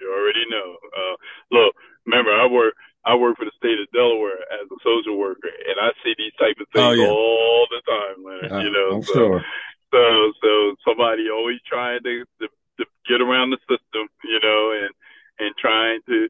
You 0.00 0.06
already 0.14 0.46
know. 0.48 0.76
Uh, 0.94 1.16
look, 1.50 1.74
remember, 2.06 2.32
I 2.32 2.46
work. 2.46 2.74
I 3.04 3.14
work 3.14 3.36
for 3.38 3.44
the 3.46 3.56
state 3.56 3.80
of 3.80 3.90
Delaware 3.92 4.38
as 4.60 4.68
a 4.70 4.78
social 4.84 5.18
worker, 5.18 5.48
and 5.48 5.76
I 5.80 5.90
see 6.04 6.14
these 6.18 6.34
type 6.38 6.56
of 6.60 6.66
Oh 6.76 6.92
things 6.92 7.02
yeah, 7.02 7.10
all 7.10 7.66
the 7.70 7.82
time, 7.82 8.16
man. 8.22 8.52
uh, 8.52 8.62
You 8.62 8.70
know, 8.70 8.88
I'm 8.96 9.02
so 9.02 9.12
sure. 9.12 9.44
so 9.90 10.32
so 10.42 10.50
somebody 10.86 11.26
always 11.30 11.58
trying 11.66 12.02
to, 12.04 12.24
to 12.40 12.46
to 12.78 12.84
get 13.08 13.20
around 13.20 13.50
the 13.50 13.58
system, 13.66 14.06
you 14.22 14.38
know, 14.42 14.70
and 14.70 14.92
and 15.40 15.54
trying 15.58 16.00
to 16.06 16.28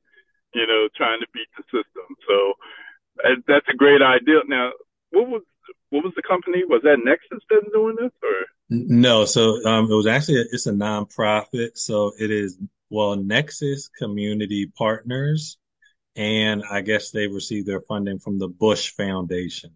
you 0.54 0.66
know 0.66 0.88
trying 0.96 1.20
to 1.20 1.26
beat 1.34 1.48
the 1.56 1.64
system. 1.68 2.08
So 2.26 2.54
that's 3.46 3.66
a 3.68 3.76
great 3.76 4.00
idea. 4.00 4.40
Now, 4.46 4.72
what 5.10 5.28
was 5.28 5.42
what 5.90 6.04
was 6.04 6.12
the 6.16 6.22
company? 6.22 6.64
Was 6.66 6.82
that 6.84 6.98
Nexus 7.04 7.42
that's 7.50 7.72
doing 7.72 7.96
this, 8.00 8.12
or 8.22 8.30
No, 8.70 9.24
so 9.24 9.64
um, 9.64 9.90
it 9.90 9.94
was 9.94 10.06
actually 10.06 10.44
it's 10.52 10.66
a 10.66 10.72
nonprofit, 10.72 11.76
so 11.76 12.12
it 12.18 12.30
is 12.30 12.58
well 12.90 13.16
Nexus 13.16 13.88
Community 13.88 14.66
Partners, 14.76 15.58
and 16.16 16.62
I 16.70 16.80
guess 16.82 17.10
they 17.10 17.26
received 17.28 17.66
their 17.66 17.80
funding 17.80 18.18
from 18.18 18.38
the 18.38 18.48
Bush 18.48 18.92
Foundation, 18.96 19.72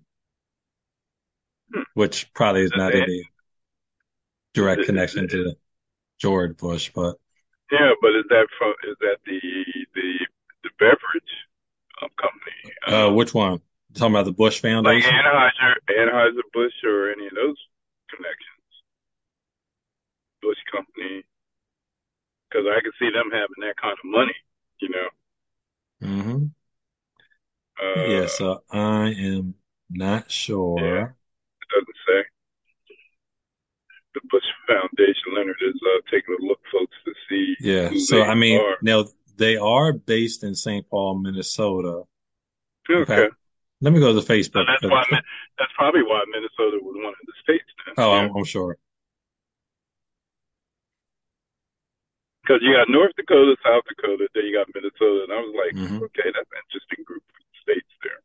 hmm, 1.73 1.83
which 1.95 2.33
probably 2.35 2.63
is 2.63 2.73
not 2.75 2.95
any 2.95 3.25
direct 4.55 4.85
connection 4.85 5.29
to 5.29 5.55
George 6.21 6.57
Bush, 6.57 6.91
but 6.95 7.17
yeah, 7.71 7.91
but 8.01 8.11
is 8.11 8.25
that 8.29 8.47
from 8.59 8.75
is 8.89 8.97
that 9.01 9.17
the 9.25 9.41
the 9.95 10.27
the 10.65 10.71
beverage 10.79 11.33
um, 12.03 12.11
company? 12.21 12.75
uh, 12.87 13.09
Um, 13.09 13.15
which 13.17 13.33
one? 13.35 13.61
Talking 13.95 14.15
about 14.15 14.25
the 14.27 14.33
Bush 14.33 14.61
Foundation, 14.61 15.11
like? 15.21 15.25
Anheuser, 15.25 15.75
Anheuser 15.91 16.43
Busch, 16.53 16.75
or 16.85 17.13
any 17.13 17.27
of 17.27 17.35
those 17.35 17.57
connections, 18.11 18.85
Bush 20.43 20.59
Company, 20.71 21.25
because 22.49 22.67
I 22.71 22.81
could 22.83 22.95
see 22.99 23.11
them 23.11 23.31
having 23.33 23.61
that 23.67 23.77
kind 23.81 23.93
of 23.99 24.05
money, 24.05 24.35
you 24.81 24.89
know. 24.91 25.09
hmm 26.01 26.53
Yeah, 27.95 28.27
Uh, 28.27 28.27
so 28.27 28.65
I 28.71 29.09
am 29.13 29.55
not 29.91 30.31
yeah, 30.77 31.05
sure. 31.07 31.17
it 31.63 31.69
doesn't 31.75 32.01
say. 32.07 32.23
The 34.15 34.21
Bush 34.31 34.45
Foundation, 34.67 35.35
Leonard 35.35 35.57
is 35.63 35.75
uh, 35.85 36.01
taking 36.11 36.35
a 36.39 36.45
look, 36.45 36.61
folks, 36.73 36.97
to 37.05 37.13
see 37.29 37.57
Yeah, 37.59 37.91
who 37.91 37.97
so 37.97 38.25
I 38.25 38.35
mean, 38.35 38.59
are. 38.61 38.77
now 38.81 39.05
they 39.37 39.57
are 39.57 39.93
based 39.93 40.45
in 40.45 40.55
St. 40.55 40.89
Paul, 40.89 41.19
Minnesota. 41.19 42.03
In 42.97 43.03
Okay, 43.03 43.05
fact, 43.05 43.33
let 43.83 43.93
me 43.93 44.01
go 44.01 44.09
to 44.09 44.15
the 44.15 44.23
so 44.23 44.33
Facebook 44.33 44.65
that's 44.67 44.83
why 44.83 45.05
that's 45.59 45.73
probably 45.77 46.03
why 46.03 46.23
Minnesota 46.33 46.79
was 46.81 46.97
one 46.97 47.13
of 47.13 47.27
the 47.27 47.37
states 47.43 47.69
oh, 47.99 48.13
I'm, 48.13 48.35
I'm 48.35 48.45
sure. 48.45 48.79
because 52.43 52.61
you 52.63 52.75
got 52.75 52.91
North 52.91 53.15
Dakota, 53.17 53.57
South 53.63 53.85
Dakota, 53.89 54.29
then 54.35 54.45
you 54.45 54.59
got 54.59 54.67
Minnesota, 54.75 55.25
and 55.25 55.33
I 55.33 55.41
was 55.41 55.55
like, 55.55 55.75
hmm 55.79 56.03
okay, 56.03 56.29
that's 56.35 56.51
an 56.51 56.63
interesting 56.67 57.05
group 57.07 57.23
of 57.23 57.43
states 57.63 57.93
there. 58.03 58.21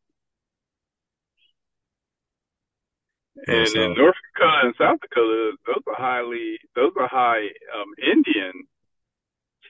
And 3.47 3.69
in 3.77 3.93
North 3.93 4.17
Dakota 4.33 4.57
and 4.65 4.73
South 4.77 4.99
Dakota, 4.99 5.53
those 5.67 5.85
are 5.85 5.95
highly, 5.95 6.57
those 6.75 6.91
are 6.99 7.07
high 7.07 7.45
um, 7.77 7.93
Indian 8.01 8.65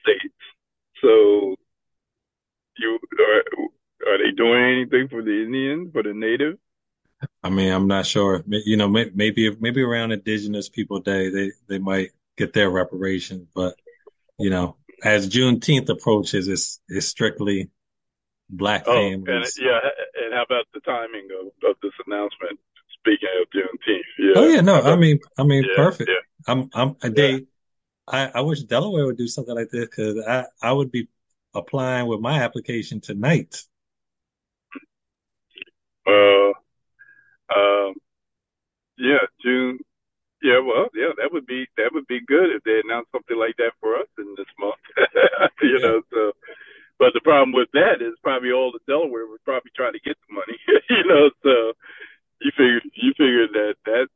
states. 0.00 0.40
So 1.02 1.54
you 2.78 2.98
are, 4.06 4.18
they 4.18 4.30
doing 4.36 4.64
anything 4.64 5.08
for 5.08 5.22
the 5.22 5.42
Indians, 5.44 5.90
for 5.92 6.02
the 6.02 6.12
native? 6.14 6.58
I 7.42 7.50
mean, 7.50 7.72
I'm 7.72 7.88
not 7.88 8.06
sure. 8.06 8.44
You 8.46 8.76
know, 8.76 8.88
maybe 8.88 9.54
maybe 9.58 9.82
around 9.82 10.12
Indigenous 10.12 10.68
People 10.68 11.00
Day, 11.00 11.30
they 11.30 11.52
they 11.68 11.78
might 11.78 12.10
get 12.36 12.52
their 12.52 12.70
reparations. 12.70 13.48
But 13.54 13.74
you 14.38 14.50
know, 14.50 14.76
as 15.02 15.28
Juneteenth 15.28 15.88
approaches, 15.88 16.48
it's 16.48 16.80
it's 16.88 17.06
strictly 17.06 17.70
black 18.50 18.86
Oh, 18.86 18.94
families. 18.94 19.58
and 19.58 19.66
yeah, 19.66 19.78
and 20.24 20.34
how 20.34 20.42
about 20.42 20.66
the 20.74 20.80
timing 20.80 21.28
of, 21.40 21.46
of 21.68 21.76
this 21.82 21.92
announcement? 22.06 22.58
Speaking 23.00 23.28
of 23.40 23.48
Juneteenth, 23.50 24.36
Oh 24.36 24.46
yeah, 24.46 24.54
yeah, 24.56 24.60
no, 24.60 24.74
I 24.80 24.96
mean, 24.96 25.20
I 25.38 25.44
mean, 25.44 25.64
yeah, 25.64 25.74
perfect. 25.76 26.08
yeah, 26.08 26.22
I'm 26.46 26.70
I'm 26.74 26.96
yeah. 27.02 27.10
they. 27.14 27.46
I 28.06 28.30
I 28.36 28.40
wish 28.42 28.62
Delaware 28.62 29.06
would 29.06 29.18
do 29.18 29.28
something 29.28 29.54
like 29.54 29.70
this 29.70 29.86
because 29.86 30.18
I 30.26 30.44
I 30.62 30.72
would 30.72 30.90
be 30.90 31.08
applying 31.54 32.06
with 32.06 32.20
my 32.20 32.42
application 32.42 33.00
tonight. 33.00 33.62
Uh, 36.08 36.52
um, 37.54 37.94
yeah, 38.96 39.24
June. 39.42 39.78
Yeah, 40.42 40.60
well, 40.60 40.86
yeah, 40.94 41.10
that 41.18 41.32
would 41.32 41.46
be 41.46 41.66
that 41.76 41.90
would 41.92 42.06
be 42.06 42.20
good 42.24 42.50
if 42.54 42.62
they 42.62 42.80
announced 42.84 43.10
something 43.10 43.36
like 43.36 43.56
that 43.58 43.72
for 43.80 43.96
us 43.96 44.06
in 44.18 44.34
this 44.36 44.46
month. 44.58 44.78
you 45.62 45.78
know, 45.80 46.00
so 46.12 46.32
but 46.98 47.12
the 47.14 47.20
problem 47.20 47.52
with 47.52 47.68
that 47.72 48.02
is 48.02 48.14
probably 48.22 48.52
all 48.52 48.70
the 48.72 48.78
Delaware 48.86 49.26
would 49.26 49.42
probably 49.44 49.70
try 49.74 49.90
to 49.90 49.98
get 50.00 50.16
the 50.28 50.34
money. 50.34 50.58
you 50.90 51.04
know, 51.06 51.30
so 51.42 51.72
you 52.40 52.50
figure 52.56 52.80
you 52.94 53.12
figure 53.16 53.46
that 53.48 53.74
that 53.86 54.06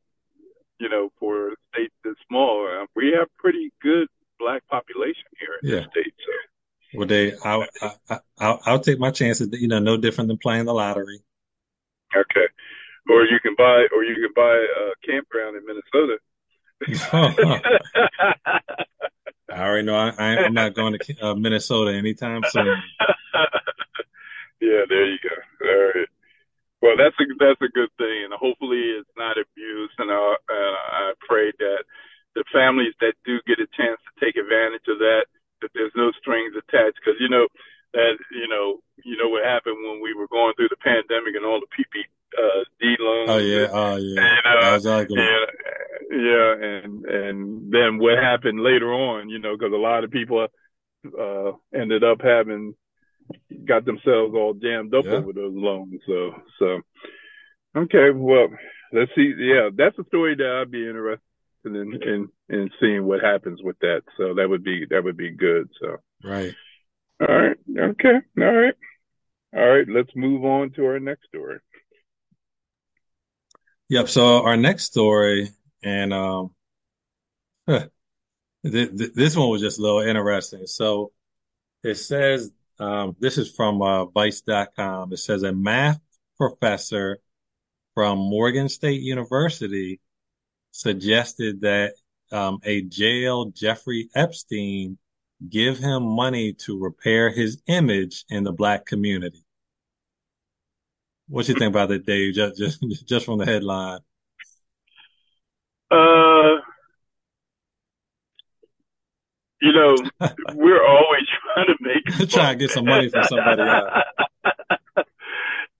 you 0.79 0.89
know 0.89 1.09
for 1.19 1.49
a 1.49 1.55
state 1.73 1.91
this 2.03 2.15
small, 2.27 2.67
uh, 2.67 2.85
we 2.95 3.13
have 3.17 3.27
pretty 3.37 3.71
good 3.81 4.07
black 4.39 4.65
population 4.69 5.27
here 5.39 5.59
in 5.61 5.77
yeah. 5.77 5.89
state. 5.91 6.13
So 6.25 6.99
Well, 6.99 7.07
they 7.07 7.33
I'll 7.43 7.65
I, 7.81 7.91
I- 8.09 8.19
I'll 8.39 8.59
I'll 8.65 8.79
take 8.79 8.99
my 8.99 9.11
chances. 9.11 9.49
You 9.51 9.67
know, 9.67 9.79
no 9.79 9.97
different 9.97 10.27
than 10.29 10.37
playing 10.37 10.65
the 10.65 10.73
lottery. 10.73 11.21
Okay, 12.15 12.47
or 13.09 13.25
you 13.25 13.39
can 13.41 13.55
buy 13.57 13.87
or 13.95 14.03
you 14.03 14.15
can 14.15 14.33
buy 14.35 14.55
a 14.55 14.91
campground 15.05 15.57
in 15.57 15.65
Minnesota. 15.65 16.17
I 19.53 19.59
already 19.59 19.85
know 19.85 19.95
I, 19.95 20.09
I 20.17 20.45
I'm 20.45 20.53
not 20.53 20.73
going 20.73 20.97
to 20.97 21.25
uh, 21.25 21.35
Minnesota 21.35 21.93
anytime 21.95 22.41
soon. 22.49 22.65
yeah, 24.61 24.81
there 24.89 25.05
you 25.05 25.17
go. 25.21 25.69
All 25.69 25.91
right. 25.95 26.09
Well, 26.81 26.97
that's 26.97 27.15
a 27.15 27.25
that's 27.39 27.61
a 27.61 27.71
good 27.71 27.89
thing, 27.97 28.27
and 28.27 28.33
hopefully 28.33 28.99
it's 28.99 29.15
not 29.15 29.37
abused. 29.37 29.95
And 29.99 30.11
I, 30.11 30.19
uh, 30.19 30.77
I 30.91 31.13
pray 31.27 31.51
that 31.59 31.83
the 32.35 32.43
families 32.51 32.93
that 32.99 33.13
do 33.23 33.39
get 33.47 33.63
a 33.63 33.67
chance 33.77 34.01
to 34.03 34.11
take 34.19 34.35
advantage 34.35 34.83
of 34.89 34.99
that, 34.99 35.31
that 35.61 35.71
there's 35.73 35.95
no 35.95 36.11
strings 36.19 36.51
attached, 36.57 36.99
because 36.99 37.15
you 37.21 37.29
know 37.29 37.47
that 37.93 38.17
you 38.31 38.47
know 38.47 38.79
you 39.03 39.17
know 39.17 39.29
what 39.29 39.43
happened 39.43 39.77
when 39.83 40.01
we 40.01 40.13
were 40.13 40.27
going 40.27 40.53
through 40.55 40.69
the 40.69 40.77
pandemic 40.77 41.35
and 41.35 41.45
all 41.45 41.59
the 41.59 41.67
PPP 41.75 42.03
uh, 42.37 42.63
loans. 42.99 43.29
Oh 43.29 43.37
yeah, 43.37 43.65
And, 43.65 43.73
oh 43.73 43.95
yeah, 43.97 44.37
and 44.45 44.63
uh, 44.63 44.75
exactly. 44.75 45.17
yeah, 45.17 45.45
yeah, 46.11 46.53
and 46.83 47.05
and 47.05 47.71
then 47.71 47.97
what 47.99 48.17
happened 48.17 48.59
later 48.61 48.91
on, 48.93 49.29
you 49.29 49.39
know, 49.39 49.55
because 49.57 49.73
a 49.73 49.77
lot 49.77 50.03
of 50.03 50.11
people 50.11 50.47
uh 51.19 51.51
ended 51.73 52.03
up 52.03 52.19
having 52.21 52.75
got 53.65 53.85
themselves 53.85 54.33
all 54.35 54.53
jammed 54.53 54.93
up 54.93 55.05
Yeah. 55.05 55.11
over 55.17 55.33
those 55.33 55.53
loans. 55.55 56.01
So 56.07 56.31
so 56.59 56.81
okay, 57.75 58.09
well, 58.13 58.47
let's 58.91 59.11
see. 59.15 59.33
Yeah, 59.37 59.69
that's 59.75 59.97
a 59.99 60.05
story 60.05 60.35
that 60.35 60.59
I'd 60.61 60.71
be 60.71 60.87
interested 60.87 61.19
in 61.65 61.93
in 62.03 62.29
in 62.49 62.69
seeing 62.79 63.05
what 63.05 63.21
happens 63.21 63.61
with 63.63 63.77
that. 63.79 64.01
So 64.17 64.33
that 64.35 64.49
would 64.49 64.63
be 64.63 64.85
that 64.89 65.03
would 65.03 65.17
be 65.17 65.31
good. 65.31 65.69
So 65.81 65.97
Right. 66.23 66.53
All 67.21 67.27
right, 67.27 67.57
okay, 67.77 68.15
all 68.39 68.53
right, 68.53 68.75
all 69.55 69.69
right. 69.69 69.87
Let's 69.87 70.15
move 70.15 70.43
on 70.45 70.71
to 70.71 70.85
our 70.85 70.99
next 70.99 71.27
story. 71.27 71.59
Yep. 73.89 74.09
So 74.09 74.43
our 74.43 74.57
next 74.57 74.85
story, 74.85 75.49
and 75.83 76.13
um, 76.13 76.51
th 77.67 77.89
th 78.63 79.13
this 79.13 79.35
one 79.35 79.49
was 79.49 79.61
just 79.61 79.79
a 79.79 79.81
little 79.81 80.01
interesting. 80.01 80.65
So 80.65 81.11
it 81.83 81.95
says, 81.95 82.51
um, 82.79 83.15
this 83.19 83.37
is 83.37 83.51
from 83.51 83.81
uh, 83.81 84.05
Vice.com. 84.05 85.13
It 85.13 85.17
says 85.17 85.43
a 85.43 85.53
math 85.53 85.99
professor 86.37 87.19
from 87.93 88.17
Morgan 88.17 88.69
State 88.69 89.01
University 89.01 89.99
suggested 90.71 91.61
that 91.61 91.93
um, 92.31 92.59
a 92.63 92.81
jail 92.81 93.45
Jeffrey 93.45 94.09
Epstein 94.15 94.97
give 95.49 95.77
him 95.77 96.03
money 96.03 96.53
to 96.53 96.79
repair 96.79 97.29
his 97.29 97.61
image 97.67 98.25
in 98.29 98.43
the 98.43 98.51
black 98.51 98.85
community. 98.85 99.43
What 101.27 101.47
you 101.47 101.55
think 101.55 101.73
about 101.73 101.89
that, 101.89 102.05
Dave? 102.05 102.35
Just 102.35 102.57
just 102.57 102.81
just 103.07 103.25
from 103.25 103.39
the 103.39 103.45
headline. 103.45 103.99
Uh, 105.89 106.59
you 109.61 109.71
know, 109.71 109.95
we're 110.53 110.85
always 110.85 111.23
trying 111.53 111.67
to 111.67 111.75
make 111.81 112.29
Try 112.29 112.53
to 112.53 112.55
get 112.57 112.71
some 112.71 112.85
money 112.85 113.09
from 113.09 113.23
somebody 113.23 113.61
else. 113.61 113.91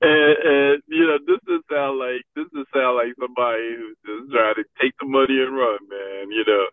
and, 0.02 0.38
and 0.38 0.84
you 0.88 1.06
know, 1.06 1.18
this 1.28 1.40
does 1.46 1.62
sound 1.70 2.00
like 2.00 2.22
this 2.36 2.46
does 2.54 2.66
sound 2.74 2.96
like 2.96 3.14
somebody 3.20 3.76
who's 3.76 3.98
just 4.06 4.32
trying 4.32 4.56
to 4.56 4.64
take 4.82 4.94
the 5.00 5.06
money 5.06 5.42
and 5.42 5.56
run, 5.56 5.80
man. 5.90 6.32
You 6.32 6.46
know, 6.48 6.66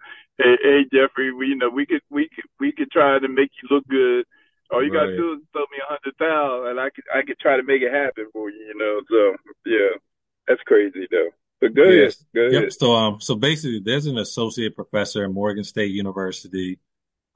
hey, 0.43 0.57
hey 0.63 0.81
Jeffrey, 0.93 1.33
we 1.33 1.49
you 1.49 1.57
know 1.57 1.69
we 1.69 1.87
could 1.87 2.03
we 2.11 2.29
could 2.35 2.45
we 2.59 2.73
could 2.73 2.91
try 2.91 3.19
to 3.19 3.29
make 3.29 3.51
you 3.63 3.69
look 3.75 3.87
good. 3.89 4.25
All 4.71 4.85
you 4.85 4.93
gotta 4.93 5.17
do 5.17 5.33
is 5.35 5.41
throw 5.53 5.63
me 5.63 5.79
a 5.83 5.89
hundred 5.89 6.17
thousand, 6.19 6.71
and 6.71 6.81
I 6.81 6.91
could 6.91 7.05
I 7.15 7.23
could 7.23 7.39
try 7.39 7.57
to 7.57 7.63
make 7.63 7.83
it 7.83 7.93
happen 7.93 8.27
for 8.33 8.51
you. 8.51 8.59
You 8.59 8.79
know, 8.79 9.01
so 9.11 9.37
yeah, 9.67 9.99
that's 10.47 10.63
crazy 10.63 11.07
though. 11.11 11.31
But 11.61 11.75
go 11.75 11.83
ahead, 11.83 11.95
Yes. 11.95 12.25
ahead. 12.35 12.53
Yep. 12.53 12.73
So 12.73 12.93
um 12.93 13.21
so 13.21 13.35
basically 13.35 13.81
there's 13.85 14.07
an 14.07 14.19
associate 14.19 14.77
professor 14.77 15.25
at 15.25 15.31
Morgan 15.31 15.65
State 15.65 15.91
University 15.91 16.79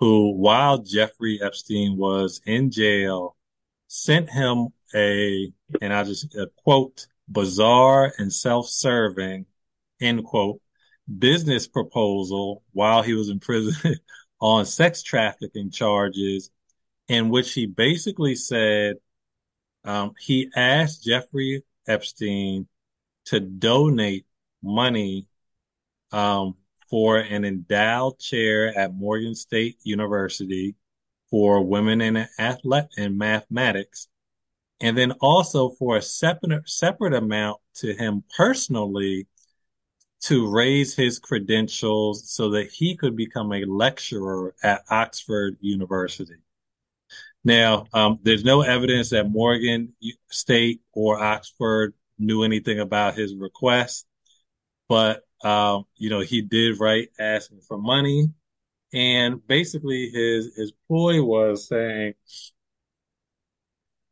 who, 0.01 0.33
while 0.33 0.79
Jeffrey 0.79 1.41
Epstein 1.43 1.97
was 1.97 2.41
in 2.47 2.71
jail, 2.71 3.37
sent 3.89 4.31
him 4.31 4.69
a, 4.95 5.53
and 5.81 5.93
I 5.93 6.05
just 6.05 6.37
uh, 6.37 6.47
quote, 6.63 7.07
bizarre 7.29 8.13
and 8.19 8.33
self-serving, 8.33 9.47
end 10.01 10.25
quote, 10.25 10.61
business 11.19 11.67
proposal 11.67 12.63
while 12.73 13.03
he 13.03 13.15
was 13.15 13.29
in 13.29 13.41
prison 13.41 13.97
on 14.41 14.67
sex 14.67 15.03
trafficking 15.03 15.71
charges, 15.71 16.51
in 17.09 17.29
which 17.29 17.53
he 17.53 17.67
basically 17.67 18.35
said 18.35 18.97
um, 19.85 20.13
he 20.19 20.51
asked 20.57 21.05
Jeffrey 21.05 21.63
Epstein 21.87 22.67
to 23.27 23.41
donate 23.41 24.27
money 24.63 25.27
um, 26.13 26.55
for 26.89 27.19
an 27.19 27.45
endowed 27.45 28.19
chair 28.19 28.77
at 28.79 28.95
Morgan 28.95 29.35
State 29.35 29.77
University 29.83 30.75
for 31.31 31.65
women 31.65 32.01
in 32.01 32.27
athlete 32.39 32.87
and 32.97 33.19
mathematics, 33.19 34.09
and 34.81 34.97
then 34.97 35.13
also 35.21 35.71
for 35.71 35.97
a 35.97 36.03
separate 36.03 36.69
separate 36.69 37.15
amount 37.15 37.61
to 37.75 37.95
him 37.95 38.23
personally 38.37 39.27
to 40.25 40.51
raise 40.51 40.95
his 40.95 41.19
credentials 41.19 42.31
so 42.31 42.51
that 42.51 42.71
he 42.71 42.97
could 42.97 43.15
become 43.15 43.53
a 43.53 43.67
lecturer 43.67 44.55
at 44.63 44.83
Oxford 44.89 45.59
University. 45.61 46.37
Now, 47.45 47.85
um, 47.93 48.19
there's 48.23 48.43
no 48.43 48.63
evidence 48.63 49.11
that 49.11 49.29
Morgan 49.29 49.93
State 50.31 50.81
or 50.95 51.23
Oxford 51.23 51.93
knew 52.19 52.43
anything 52.43 52.81
about 52.81 53.17
his 53.17 53.35
request, 53.35 54.07
but 54.89 55.25
um, 55.43 55.85
you 55.97 56.09
know, 56.09 56.21
he 56.21 56.41
did 56.41 56.81
write 56.81 57.11
asking 57.21 57.61
for 57.69 57.77
money, 57.77 58.29
and 58.95 59.47
basically 59.47 60.09
his 60.09 60.57
his 60.57 60.73
ploy 60.89 61.23
was 61.23 61.69
saying, 61.69 62.15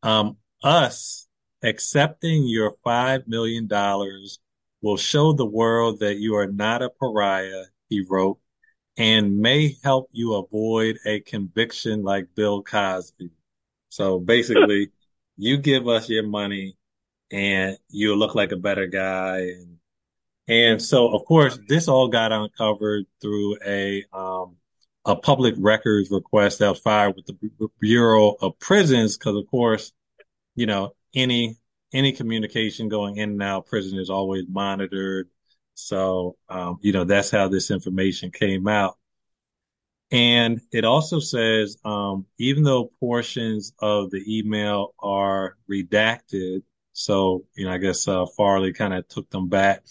um, 0.03 0.37
us 0.63 1.27
accepting 1.63 2.47
your 2.47 2.75
five 2.85 3.27
million 3.27 3.67
dollars 3.67 4.41
will 4.83 4.97
show 4.97 5.33
the 5.33 5.47
world 5.47 6.01
that 6.01 6.19
you 6.19 6.35
are 6.35 6.49
not 6.49 6.83
a 6.83 6.91
pariah, 6.91 7.65
he 7.89 8.05
wrote, 8.09 8.39
and 8.97 9.39
may 9.39 9.77
help 9.83 10.11
you 10.13 10.35
avoid 10.35 10.99
a 11.07 11.21
conviction 11.21 12.03
like 12.03 12.35
Bill 12.35 12.63
Cosby. 12.63 13.31
So 13.89 14.19
basically, 14.19 14.91
you 15.37 15.57
give 15.57 15.89
us 15.89 16.09
your 16.09 16.27
money 16.27 16.77
and 17.31 17.79
you'll 17.89 18.19
look 18.19 18.35
like 18.35 18.53
a 18.53 18.57
better 18.57 18.87
guy. 18.87 19.39
And, 19.39 19.79
and 20.49 20.83
so, 20.83 21.15
of 21.15 21.25
course, 21.25 21.59
this 21.69 21.89
all 21.89 22.09
got 22.09 22.33
uncovered 22.33 23.07
through 23.21 23.57
a, 23.65 24.05
um, 24.13 24.57
a 25.05 25.17
public 25.17 25.55
records 25.59 26.11
request 26.11 26.59
that 26.59 26.69
was 26.69 26.81
filed 26.81 27.17
with 27.17 27.27
the 27.27 27.33
Bu- 27.35 27.71
Bureau 27.81 28.37
of 28.41 28.59
Prisons. 28.59 29.17
Cause 29.17 29.37
of 29.37 29.47
course, 29.47 29.93
you 30.55 30.67
know, 30.67 30.95
any, 31.15 31.57
any 31.93 32.13
communication 32.13 32.89
going 32.89 33.17
in 33.17 33.31
and 33.31 33.43
out 33.43 33.67
prison 33.67 33.99
is 33.99 34.11
always 34.11 34.45
monitored. 34.49 35.29
So, 35.75 36.37
um, 36.49 36.79
you 36.83 36.93
know, 36.93 37.05
that's 37.05 37.31
how 37.31 37.49
this 37.49 37.71
information 37.71 38.31
came 38.31 38.69
out. 38.69 38.99
And 40.11 40.61
it 40.73 40.85
also 40.85 41.21
says, 41.21 41.79
um, 41.85 42.27
even 42.39 42.65
though 42.65 42.93
portions 43.01 43.73
of 43.79 44.11
the 44.11 44.23
email 44.29 44.95
are 44.99 45.57
redacted, 45.71 46.63
So, 46.93 47.45
you 47.57 47.65
know, 47.65 47.73
I 47.73 47.79
guess 47.79 48.07
uh, 48.07 48.27
Farley 48.37 48.73
kind 48.73 48.95
of 48.95 49.09
took 49.09 49.31
them 49.31 49.49
back. 49.49 49.83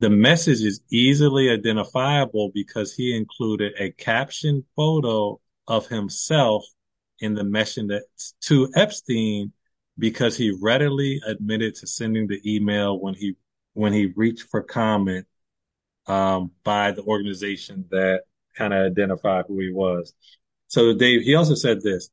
The 0.00 0.10
message 0.10 0.60
is 0.60 0.80
easily 0.90 1.50
identifiable 1.50 2.50
because 2.52 2.94
he 2.94 3.16
included 3.16 3.74
a 3.78 3.92
caption 3.92 4.64
photo 4.74 5.40
of 5.68 5.86
himself 5.86 6.64
in 7.20 7.34
the 7.34 7.44
message 7.44 7.88
to 8.42 8.68
Epstein 8.74 9.52
because 10.02 10.36
he 10.36 10.50
readily 10.60 11.20
admitted 11.24 11.76
to 11.76 11.86
sending 11.86 12.26
the 12.26 12.40
email 12.44 12.98
when 12.98 13.14
he 13.14 13.36
when 13.74 13.92
he 13.92 14.06
reached 14.16 14.48
for 14.50 14.60
comment 14.60 15.24
um, 16.08 16.50
by 16.64 16.90
the 16.90 17.04
organization 17.04 17.84
that 17.92 18.22
kind 18.58 18.74
of 18.74 18.84
identified 18.84 19.44
who 19.46 19.60
he 19.60 19.70
was. 19.70 20.12
So 20.66 20.92
Dave, 20.92 21.22
he 21.22 21.36
also 21.36 21.54
said 21.54 21.82
this. 21.82 22.10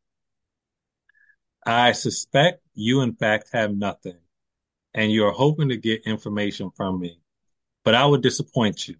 I 1.65 1.93
suspect 1.93 2.62
you 2.75 3.02
in 3.02 3.15
fact 3.15 3.49
have 3.54 3.75
nothing 3.75 4.19
and 4.93 5.12
you're 5.12 5.32
hoping 5.32 5.69
to 5.69 5.78
get 5.78 6.06
information 6.06 6.69
from 6.78 6.99
me, 6.99 7.19
but 7.84 7.95
I 7.95 8.06
would 8.06 8.21
disappoint 8.21 8.88
you. 8.88 8.97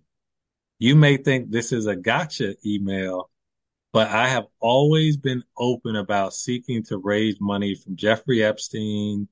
You 0.80 0.96
may 0.96 1.18
think 1.18 1.52
this 1.52 1.72
is 1.72 1.86
a 1.86 1.96
gotcha 1.96 2.56
email, 2.66 3.29
but 3.92 4.08
I 4.10 4.28
have 4.28 4.46
always 4.60 5.18
been 5.18 5.44
open 5.58 5.96
about 5.96 6.34
seeking 6.34 6.84
to 6.84 6.98
raise 6.98 7.40
money 7.40 7.76
from 7.76 7.96
Jeffrey 7.96 8.44
Epstein, 8.44 9.28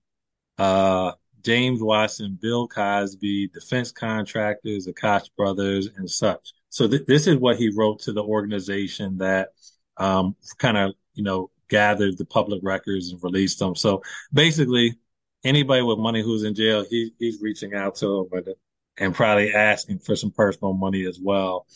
uh, 0.57 1.11
James 1.43 1.81
Watson, 1.81 2.37
Bill 2.41 2.67
Cosby, 2.67 3.49
defense 3.49 3.91
contractors, 3.91 4.85
the 4.85 4.93
Koch 4.93 5.29
brothers, 5.37 5.89
and 5.95 6.09
such. 6.09 6.53
So 6.69 6.87
th- 6.87 7.05
this 7.05 7.27
is 7.27 7.37
what 7.37 7.57
he 7.57 7.71
wrote 7.75 7.99
to 8.01 8.13
the 8.13 8.23
organization 8.23 9.19
that 9.19 9.49
um, 9.97 10.35
kind 10.57 10.77
of, 10.77 10.93
you 11.13 11.23
know, 11.23 11.51
gathered 11.69 12.17
the 12.17 12.25
public 12.25 12.61
records 12.63 13.11
and 13.11 13.23
released 13.23 13.59
them. 13.59 13.75
So 13.75 14.01
basically, 14.33 14.97
anybody 15.43 15.81
with 15.81 15.99
money 15.99 16.21
who's 16.21 16.43
in 16.43 16.55
jail, 16.55 16.85
he, 16.89 17.11
he's 17.19 17.39
reaching 17.41 17.73
out 17.73 17.95
to 17.95 18.27
them 18.31 18.55
and 18.97 19.13
probably 19.13 19.53
asking 19.53 19.99
for 19.99 20.15
some 20.15 20.31
personal 20.31 20.73
money 20.73 21.05
as 21.05 21.19
well. 21.21 21.67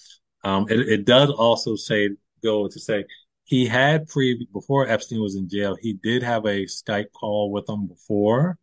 Um, 0.43 0.67
it, 0.69 0.79
it 0.79 1.05
does 1.05 1.29
also 1.29 1.75
say, 1.75 2.09
go 2.43 2.67
to 2.67 2.79
say, 2.79 3.05
he 3.43 3.65
had 3.65 4.07
pre 4.07 4.47
before 4.53 4.87
Epstein 4.87 5.21
was 5.21 5.35
in 5.35 5.49
jail, 5.49 5.75
he 5.79 5.93
did 5.93 6.23
have 6.23 6.45
a 6.45 6.65
Skype 6.65 7.11
call 7.11 7.51
with 7.51 7.67
him 7.67 7.87
before. 7.87 8.57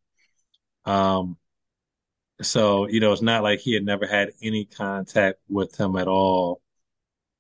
Um, 0.85 1.37
so, 2.41 2.89
you 2.89 3.01
know, 3.01 3.13
it's 3.13 3.23
not 3.23 3.43
like 3.43 3.61
he 3.61 3.75
had 3.75 3.85
never 3.85 4.07
had 4.07 4.31
any 4.43 4.65
contact 4.65 5.39
with 5.49 5.79
him 5.79 5.97
at 5.97 6.09
all. 6.09 6.63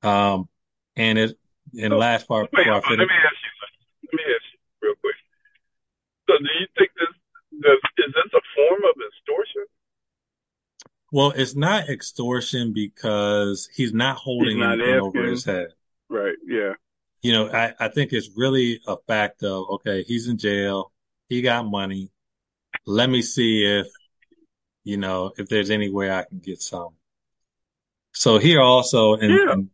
Um, 0.02 0.48
and 0.96 1.18
it, 1.18 1.38
in 1.72 1.90
So, 1.90 1.96
last 1.96 2.26
part, 2.26 2.50
wait, 2.52 2.66
let 2.66 2.74
me 2.74 2.80
ask 2.80 2.90
you. 2.90 2.98
Let 2.98 3.08
me 3.08 4.24
ask 4.24 4.44
you 4.52 4.58
real 4.82 4.94
quick. 5.00 5.14
So, 6.28 6.34
do 6.38 6.50
you 6.60 6.66
think 6.76 6.90
this, 6.98 7.14
this 7.52 8.06
is 8.06 8.14
this 8.14 8.32
a 8.34 8.42
form 8.56 8.82
of 8.84 8.94
extortion? 9.06 9.64
well, 11.10 11.32
it's 11.34 11.54
not 11.54 11.88
extortion 11.88 12.72
because 12.74 13.68
he's 13.74 13.92
not 13.92 14.16
He's 14.16 14.24
holding 14.24 14.58
not 14.58 14.80
anything 14.80 15.00
over 15.00 15.24
his 15.24 15.44
head. 15.44 15.68
Right. 16.08 16.34
Yeah. 16.46 16.72
You 17.22 17.32
know, 17.32 17.50
I, 17.50 17.74
I 17.78 17.88
think 17.88 18.12
it's 18.12 18.30
really 18.36 18.80
a 18.86 18.96
fact 19.06 19.42
of, 19.42 19.66
okay, 19.70 20.02
he's 20.04 20.28
in 20.28 20.38
jail. 20.38 20.92
He 21.28 21.42
got 21.42 21.66
money. 21.66 22.10
Let 22.86 23.10
me 23.10 23.22
see 23.22 23.64
if, 23.64 23.86
you 24.84 24.96
know, 24.96 25.32
if 25.36 25.48
there's 25.48 25.70
any 25.70 25.90
way 25.90 26.10
I 26.10 26.24
can 26.24 26.38
get 26.38 26.62
some. 26.62 26.90
So 28.12 28.38
here 28.38 28.60
also, 28.60 29.14
and, 29.14 29.30
Yeah. 29.30 29.52
and 29.52 29.70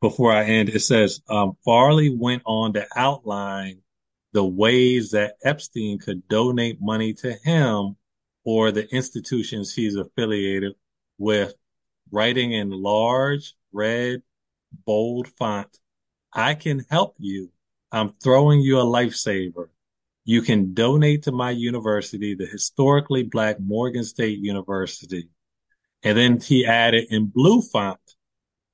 before 0.00 0.32
I 0.32 0.44
end, 0.44 0.70
it 0.70 0.80
says, 0.80 1.20
um, 1.28 1.56
Farley 1.64 2.14
went 2.14 2.42
on 2.46 2.72
to 2.74 2.86
outline 2.96 3.82
the 4.32 4.44
ways 4.44 5.12
that 5.12 5.36
Epstein 5.42 5.98
could 5.98 6.26
donate 6.28 6.78
money 6.80 7.14
to 7.14 7.32
him 7.32 7.96
or 8.44 8.70
the 8.70 8.86
institutions 8.94 9.72
he's 9.72 9.96
affiliated 9.96 10.74
with, 11.18 11.54
writing 12.10 12.52
in 12.52 12.70
large, 12.70 13.54
red, 13.72 14.22
bold 14.72 15.28
font, 15.28 15.68
I 16.32 16.54
can 16.54 16.84
help 16.90 17.16
you. 17.18 17.50
I'm 17.92 18.14
throwing 18.22 18.60
you 18.60 18.78
a 18.78 18.84
lifesaver. 18.84 19.68
You 20.24 20.42
can 20.42 20.74
donate 20.74 21.22
to 21.24 21.32
my 21.32 21.50
university, 21.50 22.34
the 22.34 22.46
historically 22.46 23.22
black 23.22 23.60
Morgan 23.60 24.04
State 24.04 24.38
University. 24.38 25.28
And 26.02 26.18
then 26.18 26.40
he 26.40 26.66
added 26.66 27.06
in 27.10 27.26
blue 27.26 27.62
font, 27.62 28.00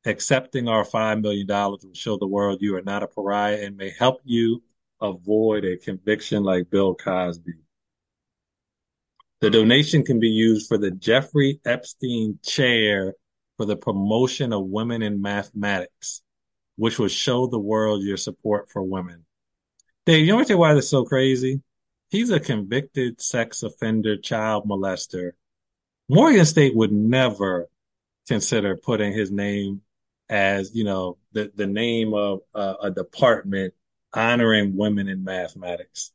accepting 0.04 0.68
our 0.68 0.84
$5 0.84 1.22
million 1.22 1.46
will 1.46 1.78
show 1.92 2.16
the 2.16 2.26
world 2.26 2.58
you 2.60 2.76
are 2.76 2.82
not 2.82 3.02
a 3.02 3.06
pariah 3.06 3.60
and 3.62 3.76
may 3.76 3.90
help 3.90 4.20
you 4.24 4.62
avoid 5.00 5.64
a 5.64 5.76
conviction 5.76 6.42
like 6.42 6.70
Bill 6.70 6.94
Cosby. 6.94 7.52
The 9.40 9.50
donation 9.50 10.04
can 10.04 10.20
be 10.20 10.28
used 10.28 10.68
for 10.68 10.78
the 10.78 10.90
Jeffrey 10.90 11.60
Epstein 11.64 12.38
Chair 12.44 13.14
for 13.62 13.66
the 13.66 13.76
promotion 13.76 14.52
of 14.52 14.66
women 14.66 15.02
in 15.02 15.22
mathematics, 15.22 16.20
which 16.74 16.98
would 16.98 17.12
show 17.12 17.46
the 17.46 17.60
world 17.60 18.02
your 18.02 18.16
support 18.16 18.68
for 18.68 18.82
women. 18.82 19.24
Dave, 20.04 20.26
you 20.26 20.36
know 20.36 20.56
why 20.56 20.74
this 20.74 20.86
is 20.86 20.90
so 20.90 21.04
crazy? 21.04 21.62
He's 22.10 22.30
a 22.30 22.40
convicted 22.40 23.20
sex 23.20 23.62
offender, 23.62 24.16
child 24.16 24.68
molester. 24.68 25.34
Morgan 26.08 26.44
State 26.44 26.74
would 26.74 26.90
never 26.90 27.68
consider 28.26 28.76
putting 28.76 29.12
his 29.12 29.30
name 29.30 29.82
as, 30.28 30.74
you 30.74 30.82
know, 30.82 31.18
the, 31.30 31.52
the 31.54 31.68
name 31.68 32.14
of 32.14 32.40
uh, 32.56 32.74
a 32.82 32.90
department 32.90 33.74
honoring 34.12 34.76
women 34.76 35.08
in 35.08 35.22
mathematics. 35.22 36.10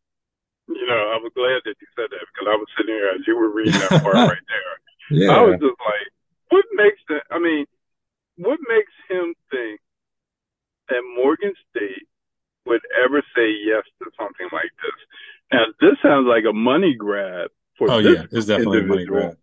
You 0.67 0.85
know, 0.85 1.13
I 1.15 1.17
was 1.23 1.31
glad 1.33 1.61
that 1.63 1.75
you 1.79 1.87
said 1.95 2.09
that 2.11 2.25
because 2.33 2.47
I 2.51 2.57
was 2.57 2.67
sitting 2.77 2.93
here 2.93 3.07
as 3.15 3.25
you 3.25 3.37
were 3.37 3.53
reading 3.53 3.71
that 3.71 4.03
part 4.03 4.13
right 4.15 4.37
there. 4.49 5.17
Yeah. 5.17 5.31
I 5.31 5.41
was 5.43 5.53
just 5.53 5.79
like, 5.79 6.11
what 6.49 6.65
makes 6.73 7.01
it? 7.09 7.23
I 7.31 7.39
mean, 7.39 7.65
what 8.37 8.59
makes 8.67 8.91
him 9.09 9.33
think 9.51 9.79
that 10.89 11.01
Morgan 11.15 11.53
State 11.69 12.07
would 12.65 12.81
ever 13.03 13.21
say 13.35 13.49
yes 13.65 13.83
to 13.99 14.11
something 14.17 14.47
like 14.51 14.71
this? 14.81 14.99
Now, 15.51 15.65
this 15.79 15.97
sounds 16.01 16.27
like 16.27 16.43
a 16.49 16.53
money 16.53 16.95
grab 16.97 17.49
for 17.77 17.89
Oh 17.89 18.01
this 18.01 18.17
yeah, 18.17 18.23
it's 18.31 18.47
definitely 18.47 18.79
a 18.79 18.83
money 18.83 19.05
grab. 19.05 19.37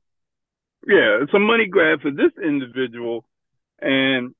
Yeah, 0.86 1.22
it's 1.22 1.32
a 1.32 1.38
money 1.38 1.66
grab 1.66 2.02
for 2.02 2.10
this 2.10 2.32
individual, 2.42 3.24
and 3.80 4.34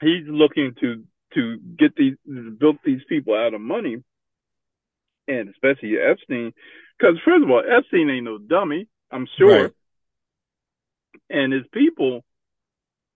he's 0.00 0.26
looking 0.26 0.74
to 0.80 1.04
to 1.34 1.58
get 1.78 1.94
these 1.96 2.16
built 2.58 2.76
these 2.84 3.02
people 3.08 3.34
out 3.34 3.54
of 3.54 3.60
money, 3.60 4.02
and 5.28 5.48
especially 5.48 5.98
Epstein, 5.98 6.52
because 6.98 7.16
first 7.24 7.44
of 7.44 7.50
all, 7.50 7.62
Epstein 7.66 8.10
ain't 8.10 8.24
no 8.24 8.38
dummy, 8.38 8.88
I'm 9.10 9.28
sure, 9.38 9.62
Right. 9.62 9.72
And 11.30 11.52
his 11.52 11.64
people 11.72 12.24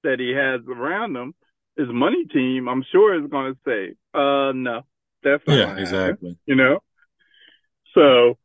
that 0.02 0.18
he 0.18 0.30
has 0.30 0.60
around 0.66 1.16
him, 1.16 1.34
his 1.76 1.88
money 1.88 2.24
team, 2.26 2.68
I'm 2.68 2.84
sure 2.90 3.14
is 3.22 3.30
going 3.30 3.54
to 3.54 3.60
say, 3.66 3.94
uh, 4.14 4.52
no, 4.54 4.82
that's 5.22 5.42
not 5.46 5.56
Yeah, 5.56 5.64
to 5.64 5.68
happen, 5.68 5.80
exactly. 5.82 6.38
you 6.46 6.54
know. 6.56 6.80
So 7.94 8.38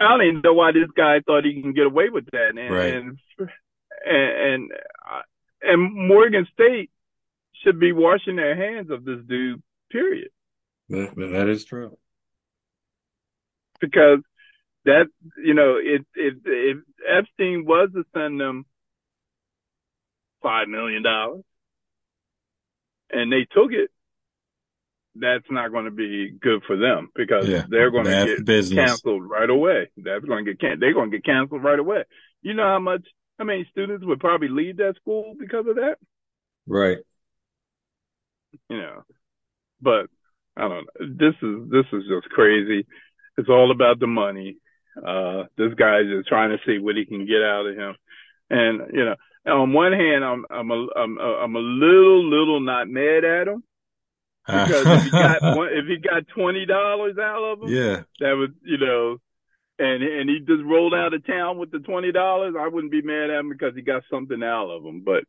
I 0.00 0.08
don't 0.08 0.22
even 0.22 0.40
know 0.42 0.54
why 0.54 0.72
this 0.72 0.90
guy 0.96 1.20
thought 1.20 1.44
he 1.44 1.60
can 1.60 1.72
get 1.72 1.86
away 1.86 2.08
with 2.10 2.26
that, 2.32 2.50
and 2.56 2.58
Right. 2.74 2.92
and 2.94 3.18
and 4.06 4.18
and, 4.52 4.72
uh, 5.10 5.22
and 5.62 6.08
Morgan 6.08 6.46
State 6.52 6.90
should 7.62 7.78
be 7.78 7.92
washing 7.92 8.36
their 8.36 8.56
hands 8.56 8.90
of 8.90 9.04
this 9.04 9.20
dude. 9.26 9.62
Period, 9.90 10.30
That, 10.88 11.14
that 11.16 11.48
is 11.48 11.64
true. 11.64 11.96
because 13.80 14.20
that 14.84 15.06
you 15.42 15.54
know 15.54 15.76
if 15.82 16.02
if 16.14 16.34
if 16.44 16.78
Epstein 17.08 17.64
was 17.66 17.90
to 17.94 18.04
send 18.14 18.40
them 18.40 18.64
five 20.42 20.68
million 20.68 21.02
dollars 21.02 21.42
and 23.10 23.32
they 23.32 23.46
took 23.50 23.72
it, 23.72 23.90
that's 25.14 25.44
not 25.50 25.70
going 25.72 25.84
to 25.86 25.90
be 25.90 26.32
good 26.40 26.62
for 26.66 26.76
them 26.76 27.08
because 27.14 27.48
Yeah, 27.48 27.64
they're 27.68 27.90
going 27.90 28.04
to 28.04 28.26
get 28.26 28.44
business. 28.44 28.76
canceled 28.76 29.28
right 29.28 29.48
away. 29.48 29.90
That's 29.96 30.24
going 30.24 30.44
to 30.44 30.52
get 30.52 30.60
can- 30.60 30.80
they're 30.80 30.94
going 30.94 31.10
to 31.10 31.16
get 31.18 31.24
canceled 31.24 31.62
right 31.64 31.78
away. 31.78 32.04
You 32.42 32.54
know 32.54 32.64
how 32.64 32.78
much 32.80 33.06
how 33.38 33.44
many 33.44 33.66
students 33.70 34.04
would 34.04 34.20
probably 34.20 34.48
leave 34.48 34.76
that 34.78 34.96
school 34.96 35.34
because 35.38 35.66
of 35.68 35.76
that? 35.76 35.96
Right. 36.66 36.98
You 38.68 38.76
know. 38.76 39.02
But 39.80 40.06
I 40.56 40.62
don't 40.68 40.70
know. 40.70 41.06
This 41.18 41.34
is 41.42 41.70
this 41.70 41.86
is 41.92 42.04
just 42.08 42.28
crazy. 42.30 42.86
It's 43.36 43.48
all 43.48 43.70
about 43.70 43.98
the 43.98 44.06
money. 44.06 44.56
Uh 44.96 45.44
this 45.56 45.74
guy's 45.74 46.06
just 46.06 46.28
trying 46.28 46.50
to 46.50 46.58
see 46.66 46.78
what 46.78 46.96
he 46.96 47.04
can 47.04 47.26
get 47.26 47.42
out 47.42 47.66
of 47.66 47.76
him. 47.76 47.94
And 48.50 48.92
you 48.92 49.04
know, 49.04 49.16
on 49.46 49.72
one 49.72 49.92
hand 49.92 50.24
I'm 50.24 50.44
I'm 50.50 50.70
a 50.70 50.86
I'm 50.96 51.18
a, 51.18 51.38
I'm 51.42 51.56
a 51.56 51.60
little 51.60 52.24
little 52.28 52.60
not 52.60 52.88
mad 52.88 53.24
at 53.24 53.48
him 53.48 53.62
because 54.60 54.90
if 54.90 55.02
he 55.02 55.10
got 55.10 55.42
one, 55.48 55.68
if 55.72 55.86
he 55.86 55.96
got 55.98 56.28
twenty 56.28 56.66
dollars 56.66 57.18
out 57.18 57.42
of 57.42 57.62
him, 57.62 57.68
yeah, 57.68 58.02
that 58.20 58.32
was 58.32 58.50
you 58.62 58.78
know 58.78 59.18
and 59.78 60.02
and 60.02 60.30
he 60.30 60.38
just 60.40 60.62
rolled 60.64 60.94
out 60.94 61.14
of 61.14 61.26
town 61.26 61.58
with 61.58 61.70
the 61.70 61.80
twenty 61.80 62.12
dollars, 62.12 62.54
I 62.58 62.68
wouldn't 62.68 62.92
be 62.92 63.02
mad 63.02 63.30
at 63.30 63.40
him 63.40 63.48
because 63.48 63.74
he 63.74 63.82
got 63.82 64.02
something 64.10 64.42
out 64.42 64.70
of 64.70 64.84
him. 64.84 65.02
But 65.04 65.24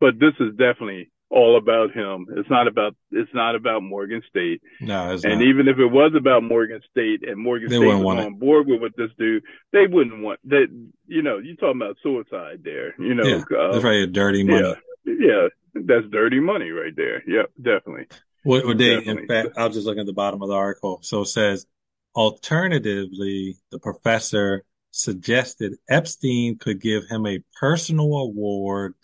but 0.00 0.18
this 0.18 0.32
is 0.40 0.52
definitely 0.52 1.10
all 1.30 1.56
about 1.56 1.92
him. 1.92 2.26
It's 2.36 2.50
not 2.50 2.66
about 2.66 2.96
it's 3.12 3.30
not 3.32 3.54
about 3.54 3.82
Morgan 3.82 4.20
State. 4.28 4.60
No, 4.80 5.12
it's 5.14 5.24
And 5.24 5.34
not. 5.34 5.42
even 5.42 5.68
if 5.68 5.78
it 5.78 5.86
was 5.86 6.12
about 6.16 6.42
Morgan 6.42 6.80
State 6.90 7.20
and 7.26 7.38
Morgan 7.38 7.68
They 7.68 7.76
State 7.76 7.86
was 7.86 8.24
on 8.26 8.34
board 8.34 8.66
with 8.66 8.80
what 8.80 8.96
this 8.96 9.10
dude, 9.18 9.44
they 9.72 9.86
wouldn't 9.86 10.22
want 10.22 10.40
that. 10.48 10.66
You 11.06 11.22
know, 11.22 11.38
you 11.38 11.56
talking 11.56 11.80
about 11.80 11.96
suicide 12.02 12.62
there. 12.64 12.94
You 12.98 13.14
know, 13.14 13.24
yeah, 13.24 13.42
uh, 13.56 13.72
that's 13.72 13.84
right. 13.84 14.10
Dirty 14.10 14.42
money. 14.42 14.74
yeah, 15.06 15.14
yeah, 15.18 15.48
that's 15.74 16.06
dirty 16.10 16.40
money 16.40 16.70
right 16.70 16.94
there. 16.96 17.22
Yep, 17.26 17.50
definitely. 17.62 18.06
What, 18.42 18.64
what 18.66 18.78
they, 18.78 18.94
in 19.04 19.26
fact, 19.26 19.50
I'll 19.56 19.68
just 19.68 19.86
look 19.86 19.98
at 19.98 20.06
the 20.06 20.12
bottom 20.14 20.42
of 20.42 20.48
the 20.48 20.54
article. 20.54 21.00
So 21.02 21.20
it 21.22 21.26
says, 21.26 21.66
alternatively, 22.16 23.56
the 23.70 23.78
professor 23.78 24.64
suggested 24.92 25.74
Epstein 25.88 26.58
could 26.58 26.80
give 26.80 27.04
him 27.08 27.26
a 27.26 27.40
personal 27.60 28.16
award 28.16 28.94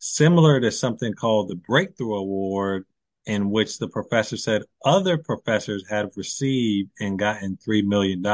similar 0.00 0.60
to 0.60 0.72
something 0.72 1.14
called 1.14 1.48
the 1.48 1.54
Breakthrough 1.54 2.16
Award, 2.16 2.86
in 3.26 3.50
which 3.50 3.78
the 3.78 3.88
professor 3.88 4.36
said 4.36 4.62
other 4.84 5.18
professors 5.18 5.84
had 5.88 6.10
received 6.16 6.90
and 6.98 7.18
gotten 7.18 7.56
$3 7.56 7.84
million. 7.84 8.24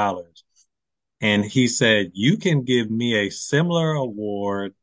And 1.21 1.45
he 1.45 1.67
said, 1.69 2.13
You 2.15 2.39
can 2.39 2.63
give 2.63 2.91
me 2.91 3.27
a 3.27 3.31
similar 3.31 3.93
award, 3.93 4.75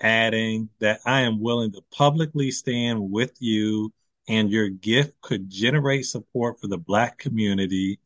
adding 0.00 0.68
that 0.80 1.00
I 1.06 1.20
am 1.20 1.40
willing 1.40 1.72
to 1.72 1.82
publicly 1.92 2.50
stand 2.50 3.10
with 3.10 3.32
you, 3.40 3.92
and 4.28 4.50
your 4.50 4.68
gift 4.68 5.20
could 5.20 5.48
generate 5.48 6.06
support 6.06 6.60
for 6.60 6.66
the 6.66 6.78
Black 6.78 7.18
community. 7.18 8.00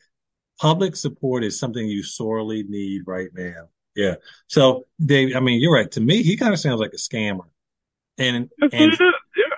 Public 0.61 0.97
support 0.97 1.45
is 1.45 1.59
something 1.59 1.87
you 1.87 2.03
sorely 2.03 2.65
need 2.65 3.03
right 3.07 3.31
now. 3.35 3.69
Yeah. 3.95 4.17
So, 4.47 4.85
Dave, 5.05 5.35
I 5.35 5.41
mean, 5.41 5.61
you're 5.61 5.73
right. 5.73 5.91
To 5.93 6.01
me, 6.01 6.23
he 6.23 6.37
kind 6.37 6.53
of 6.53 6.61
sounds 6.61 6.81
like 6.81 6.93
a 6.93 6.97
scammer. 6.97 7.47
And, 8.19 8.37
and, 8.37 8.51
what 8.59 8.75
it 8.75 8.93
is. 8.93 8.99
Yeah, 9.01 9.57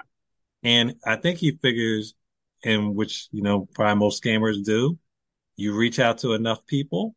and 0.63 0.95
I 1.07 1.17
think 1.17 1.39
he 1.39 1.53
figures, 1.53 2.15
in 2.63 2.95
which, 2.95 3.29
you 3.31 3.43
know, 3.43 3.69
probably 3.75 3.99
most 3.99 4.23
scammers 4.23 4.65
do, 4.65 4.99
you 5.57 5.77
reach 5.77 5.99
out 5.99 6.19
to 6.19 6.33
enough 6.33 6.67
people, 6.67 7.15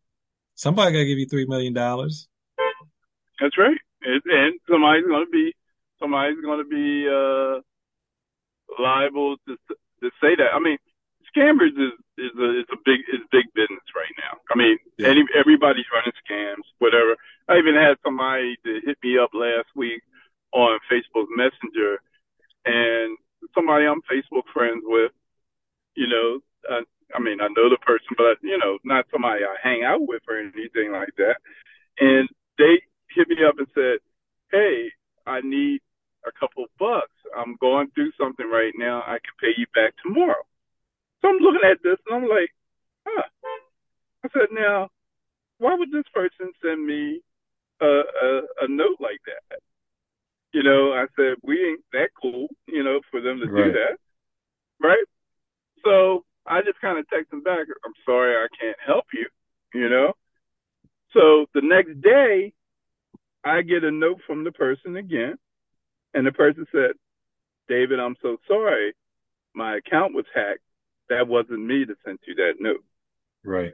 somebody 0.56 0.94
to 0.94 1.06
give 1.06 1.18
you 1.18 1.28
$3 1.28 1.48
million. 1.48 1.74
that's 1.74 3.58
right. 3.58 3.78
And, 4.04 4.22
and 4.26 4.60
somebody's 4.70 5.06
going 5.06 5.26
to 5.26 5.32
be 5.32 5.54
somebody's 6.00 6.38
to 6.42 6.66
be 6.66 7.08
uh, 7.08 7.62
liable 8.82 9.38
to 9.48 9.56
to 10.02 10.10
say 10.20 10.36
that. 10.36 10.50
I 10.54 10.60
mean, 10.60 10.78
scammers 11.30 11.78
is 11.78 11.94
is 12.18 12.34
a 12.38 12.60
is 12.60 12.66
a 12.74 12.78
big 12.84 13.02
is 13.14 13.22
big 13.32 13.46
business 13.54 13.86
right 13.96 14.14
now. 14.18 14.38
I 14.50 14.58
mean, 14.58 14.78
Yeah. 14.98 15.10
any 15.10 15.24
everybody's 15.38 15.86
running 15.94 16.14
scams, 16.26 16.66
whatever. 16.80 17.16
I 17.48 17.58
even 17.58 17.76
had 17.76 17.98
somebody 18.04 18.58
that 18.64 18.82
hit 18.86 18.98
me 19.04 19.18
up 19.18 19.30
last 19.34 19.70
week 19.76 20.02
on 20.54 20.80
Facebook 20.92 21.28
Messenger, 21.36 22.02
and 22.66 23.18
somebody 23.56 23.86
I'm 23.86 24.02
Facebook 24.12 24.48
friends 24.54 24.84
with. 24.86 25.12
You 25.96 26.08
know, 26.08 26.40
uh, 26.70 26.82
I 27.16 27.20
mean, 27.20 27.42
I 27.42 27.48
know 27.48 27.70
the 27.70 27.78
person, 27.82 28.16
but 28.18 28.38
you 28.42 28.58
know, 28.58 28.78
not 28.84 29.06
somebody 29.12 29.44
I 29.44 29.56
hang 29.62 29.84
out 29.84 30.08
with 30.08 30.22
or 30.28 30.38
anything 30.38 30.92
like 30.92 31.14
that. 31.18 31.36
And 32.00 32.30
they 32.58 32.82
hit 33.14 33.28
me 33.28 33.44
up 33.48 33.56
and 33.58 33.68
said, 33.74 34.00
"Hey, 34.52 34.92
I 35.26 35.42
need 35.42 35.82
a 36.26 36.32
couple 36.32 36.66
bucks. 36.80 37.14
I'm 37.36 37.56
going 37.60 37.90
through 37.92 38.12
something 38.18 38.50
right 38.50 38.74
now. 38.78 39.02
I 39.02 39.20
can 39.20 39.36
pay 39.40 39.54
you 39.58 39.66
back 39.74 39.94
tomorrow." 40.04 40.44
So 41.22 41.30
I'm 41.30 41.38
looking 41.38 41.68
at 41.70 41.84
this 41.84 41.98
and 42.08 42.16
I'm 42.16 42.30
like, 42.30 42.52
"Huh." 43.06 43.24
I 44.24 44.30
said, 44.34 44.50
"Now, 44.52 44.90
why 45.58 45.76
would 45.76 45.92
this 45.92 46.08
person 46.14 46.52
send 46.62 46.86
me 46.86 47.22
a 47.82 47.86
a, 47.86 48.42
a 48.62 48.68
note 48.68 48.98
like 49.00 49.22
that?" 49.26 49.60
You 50.54 50.64
know, 50.64 50.94
I 50.94 51.06
said, 51.16 51.36
"We 51.44 51.64
ain't 51.64 51.84
that 51.94 52.10
cool, 52.22 52.48
you 52.68 52.84
know, 52.84 53.00
for 53.10 53.22
them 53.22 53.40
to 53.40 53.48
do 53.48 53.72
that, 53.72 53.98
right?" 54.82 55.06
So 55.84 56.26
I 56.46 56.62
just 56.62 56.82
kind 56.82 56.98
of 56.98 57.08
text 57.10 57.32
them 57.32 57.44
back, 57.44 57.68
I'm 57.86 57.94
sorry, 58.06 58.36
I 58.36 58.48
can't 58.60 58.78
help 58.86 59.06
you, 59.14 59.28
you 59.74 59.90
know? 59.90 60.14
So 61.14 61.46
the 61.54 61.62
next 61.62 62.02
day, 62.02 62.54
I 63.44 63.62
get 63.62 63.84
a 63.84 63.92
note 63.92 64.22
from 64.26 64.44
the 64.44 64.52
person 64.52 64.96
again, 64.96 65.38
and 66.14 66.26
the 66.26 66.32
person 66.32 66.66
said, 66.72 66.92
David, 67.68 68.00
I'm 68.00 68.16
so 68.22 68.38
sorry. 68.48 68.94
My 69.54 69.78
account 69.78 70.14
was 70.14 70.26
hacked. 70.34 70.60
That 71.10 71.28
wasn't 71.28 71.66
me 71.66 71.84
that 71.86 71.98
sent 72.06 72.22
you 72.26 72.36
that 72.36 72.56
note, 72.60 72.84
Right. 73.44 73.74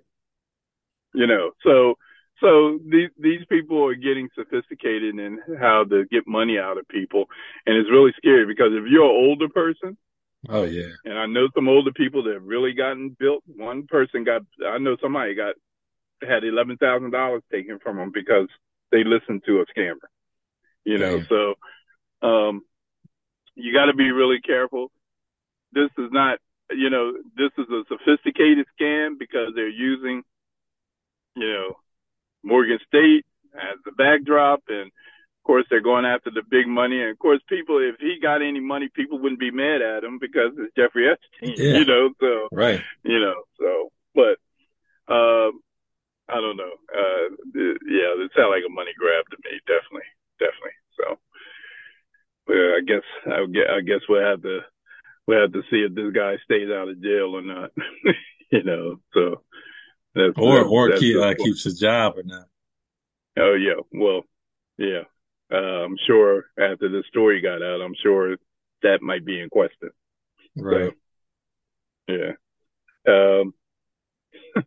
you 1.13 1.27
know? 1.27 1.51
So, 1.63 1.97
so 2.39 2.79
these, 2.83 3.09
these 3.19 3.45
people 3.49 3.83
are 3.85 3.95
getting 3.95 4.29
sophisticated 4.35 5.17
in 5.17 5.39
how 5.59 5.83
to 5.85 6.05
get 6.05 6.27
money 6.27 6.57
out 6.59 6.77
of 6.77 6.87
people. 6.87 7.25
And 7.65 7.77
it's 7.77 7.89
really 7.89 8.13
scary 8.17 8.45
because 8.45 8.71
if 8.71 8.85
you're 8.89 9.05
an 9.05 9.27
older 9.29 9.49
person, 9.49 9.97
Oh, 10.49 10.63
yeah. 10.63 10.91
And 11.03 11.17
I 11.17 11.25
know 11.25 11.47
some 11.53 11.67
older 11.67 11.91
people 11.91 12.23
that 12.23 12.33
have 12.33 12.45
really 12.45 12.73
gotten 12.73 13.15
built. 13.19 13.43
One 13.47 13.87
person 13.87 14.23
got, 14.23 14.43
I 14.65 14.77
know 14.77 14.95
somebody 15.01 15.35
got, 15.35 15.55
had 16.21 16.43
$11,000 16.43 17.41
taken 17.51 17.79
from 17.79 17.97
them 17.97 18.11
because 18.13 18.47
they 18.91 19.03
listened 19.03 19.43
to 19.45 19.59
a 19.61 19.65
scammer, 19.65 20.07
you 20.85 20.97
know, 20.97 21.21
so, 21.27 21.55
um, 22.27 22.61
you 23.55 23.73
got 23.73 23.85
to 23.85 23.93
be 23.93 24.11
really 24.11 24.39
careful. 24.39 24.91
This 25.73 25.89
is 25.97 26.09
not, 26.11 26.39
you 26.71 26.89
know, 26.89 27.13
this 27.35 27.51
is 27.57 27.65
a 27.69 27.83
sophisticated 27.89 28.65
scam 28.79 29.19
because 29.19 29.51
they're 29.55 29.67
using, 29.67 30.23
you 31.35 31.53
know, 31.53 31.77
Morgan 32.43 32.79
State 32.87 33.25
as 33.55 33.77
the 33.85 33.91
backdrop 33.91 34.61
and, 34.69 34.87
of 34.87 35.43
course, 35.43 35.65
they're 35.69 35.81
going 35.81 36.05
after 36.05 36.29
the 36.29 36.43
big 36.49 36.67
money. 36.67 37.01
And 37.01 37.09
of 37.11 37.19
course, 37.19 37.41
people, 37.47 37.79
if 37.79 37.95
he 37.99 38.19
got 38.21 38.41
any 38.41 38.59
money, 38.59 38.89
people 38.93 39.19
wouldn't 39.19 39.39
be 39.39 39.51
mad 39.51 39.81
at 39.81 40.03
him 40.03 40.19
because 40.19 40.51
it's 40.57 40.75
Jeffrey 40.75 41.09
Epstein, 41.09 41.55
Yeah. 41.57 41.79
you 41.79 41.85
know, 41.85 42.09
so, 42.19 42.49
Right. 42.51 42.81
you 43.03 43.19
know, 43.19 43.43
so, 43.59 43.91
but, 44.13 44.37
um, 45.13 45.59
I 46.29 46.41
don't 46.41 46.57
know. 46.57 46.73
Uh, 46.93 47.25
it- 47.55 47.81
yeah, 47.87 48.11
it 48.23 48.31
sounded 48.35 48.49
like 48.49 48.63
a 48.67 48.69
money 48.69 48.91
grab 48.97 49.23
to 49.31 49.37
me. 49.45 49.57
Definitely. 49.65 50.07
Definitely. 50.39 50.71
So, 50.97 51.19
well, 52.47 52.75
I 52.75 52.81
guess, 52.85 53.03
I 53.25 53.45
guess, 53.45 53.67
I 53.71 53.81
guess 53.81 54.01
we'll 54.09 54.21
have 54.25 54.41
to, 54.41 54.59
we'll 55.25 55.41
have 55.41 55.53
to 55.53 55.63
see 55.71 55.83
if 55.87 55.95
this 55.95 56.11
guy 56.13 56.35
stays 56.43 56.69
out 56.69 56.89
of 56.89 57.01
jail 57.01 57.35
or 57.35 57.41
not, 57.41 57.71
you 58.51 58.63
know, 58.63 58.99
so. 59.13 59.41
That's, 60.15 60.33
Or, 60.37 60.55
that's- 60.55 60.71
or 60.71 60.89
that's 60.89 60.99
keep, 61.01 61.17
uh, 61.17 61.33
keeps 61.35 61.63
his 61.63 61.79
job 61.79 62.17
or 62.17 62.23
not. 62.23 62.47
Oh 63.39 63.53
yeah, 63.53 63.81
well, 63.91 64.23
yeah. 64.77 65.03
Uh, 65.51 65.85
I'm 65.85 65.95
sure 66.07 66.45
after 66.59 66.89
the 66.89 67.03
story 67.07 67.39
got 67.41 67.61
out, 67.61 67.81
I'm 67.81 67.93
sure 68.01 68.35
that 68.83 69.01
might 69.01 69.23
be 69.25 69.39
in 69.39 69.49
question. 69.49 69.89
Right. 70.55 70.91
Yeah. 72.07 72.31
Um, 73.07 73.53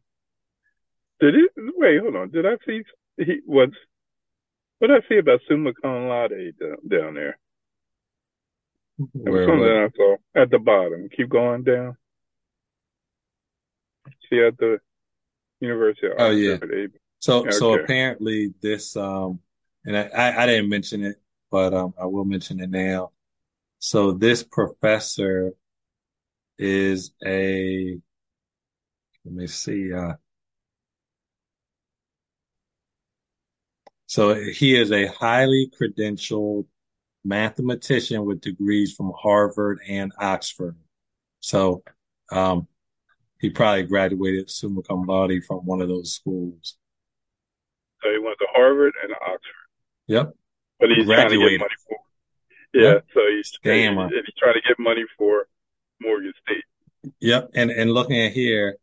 did 1.20 1.34
it? 1.34 1.50
Wait, 1.56 2.00
hold 2.00 2.16
on. 2.16 2.30
Did 2.30 2.46
I 2.46 2.56
see 2.66 2.82
he 3.18 3.40
was? 3.44 3.70
What 4.78 4.88
did 4.88 5.02
I 5.04 5.08
see 5.08 5.18
about 5.18 5.40
Summa 5.48 5.72
Cum 5.82 6.06
Laude 6.06 6.54
down, 6.58 6.76
down 6.88 7.14
there? 7.14 7.38
There 9.14 9.32
Where, 9.32 9.44
something 9.46 9.60
where- 9.60 9.86
I 9.86 9.90
saw 9.96 10.16
at 10.34 10.50
the 10.50 10.58
bottom. 10.58 11.08
Keep 11.14 11.28
going 11.28 11.64
down. 11.64 11.96
See 14.30 14.40
at 14.40 14.56
the 14.58 14.78
University 15.60 16.06
of 16.08 16.14
Oh, 16.18 16.30
yeah. 16.30 16.54
Oxford. 16.54 16.92
So, 17.18 17.50
so 17.50 17.74
apparently 17.74 18.54
this, 18.62 18.96
um, 18.96 19.40
and 19.84 19.96
I, 19.96 20.02
I, 20.02 20.42
I 20.42 20.46
didn't 20.46 20.70
mention 20.70 21.04
it, 21.04 21.16
but, 21.50 21.74
um, 21.74 21.94
I 22.00 22.06
will 22.06 22.24
mention 22.24 22.60
it 22.60 22.70
now. 22.70 23.12
So 23.78 24.12
this 24.12 24.42
professor 24.42 25.52
is 26.58 27.12
a, 27.24 27.98
let 29.24 29.34
me 29.34 29.46
see, 29.46 29.92
uh, 29.92 30.14
so 34.06 34.34
he 34.34 34.78
is 34.78 34.90
a 34.90 35.06
highly 35.06 35.70
credentialed 35.80 36.66
mathematician 37.24 38.24
with 38.24 38.40
degrees 38.40 38.94
from 38.94 39.12
Harvard 39.16 39.80
and 39.86 40.12
Oxford. 40.18 40.76
So, 41.40 41.82
um, 42.32 42.66
he 43.40 43.50
probably 43.50 43.84
graduated 43.84 44.50
summa 44.50 44.82
cum 44.82 45.04
laude 45.06 45.44
from 45.46 45.58
one 45.66 45.80
of 45.80 45.88
those 45.88 46.12
schools. 46.14 46.76
So 48.02 48.10
he 48.10 48.18
went 48.18 48.38
to 48.38 48.46
Harvard 48.54 48.92
and 49.02 49.12
Oxford. 49.12 49.68
Yep. 50.06 50.32
but 50.78 50.88
he's 50.90 51.06
trying 51.06 51.28
to 51.28 51.36
get 51.36 51.38
Graduated. 51.38 51.60
money 51.60 51.74
for. 51.88 51.98
Yeah, 52.72 52.82
Yep. 52.82 53.06
so 53.14 53.20
he's 53.34 53.52
Scammer. 53.64 54.04
and 54.04 54.12
he's 54.26 54.34
trying 54.38 54.54
to 54.54 54.60
get 54.66 54.78
money 54.78 55.04
for 55.18 55.46
Morgan 56.00 56.32
State. 56.44 56.64
Yep. 57.20 57.50
And 57.54 57.70
and 57.70 57.92
looking 57.92 58.20
at 58.20 58.32
here, 58.32 58.76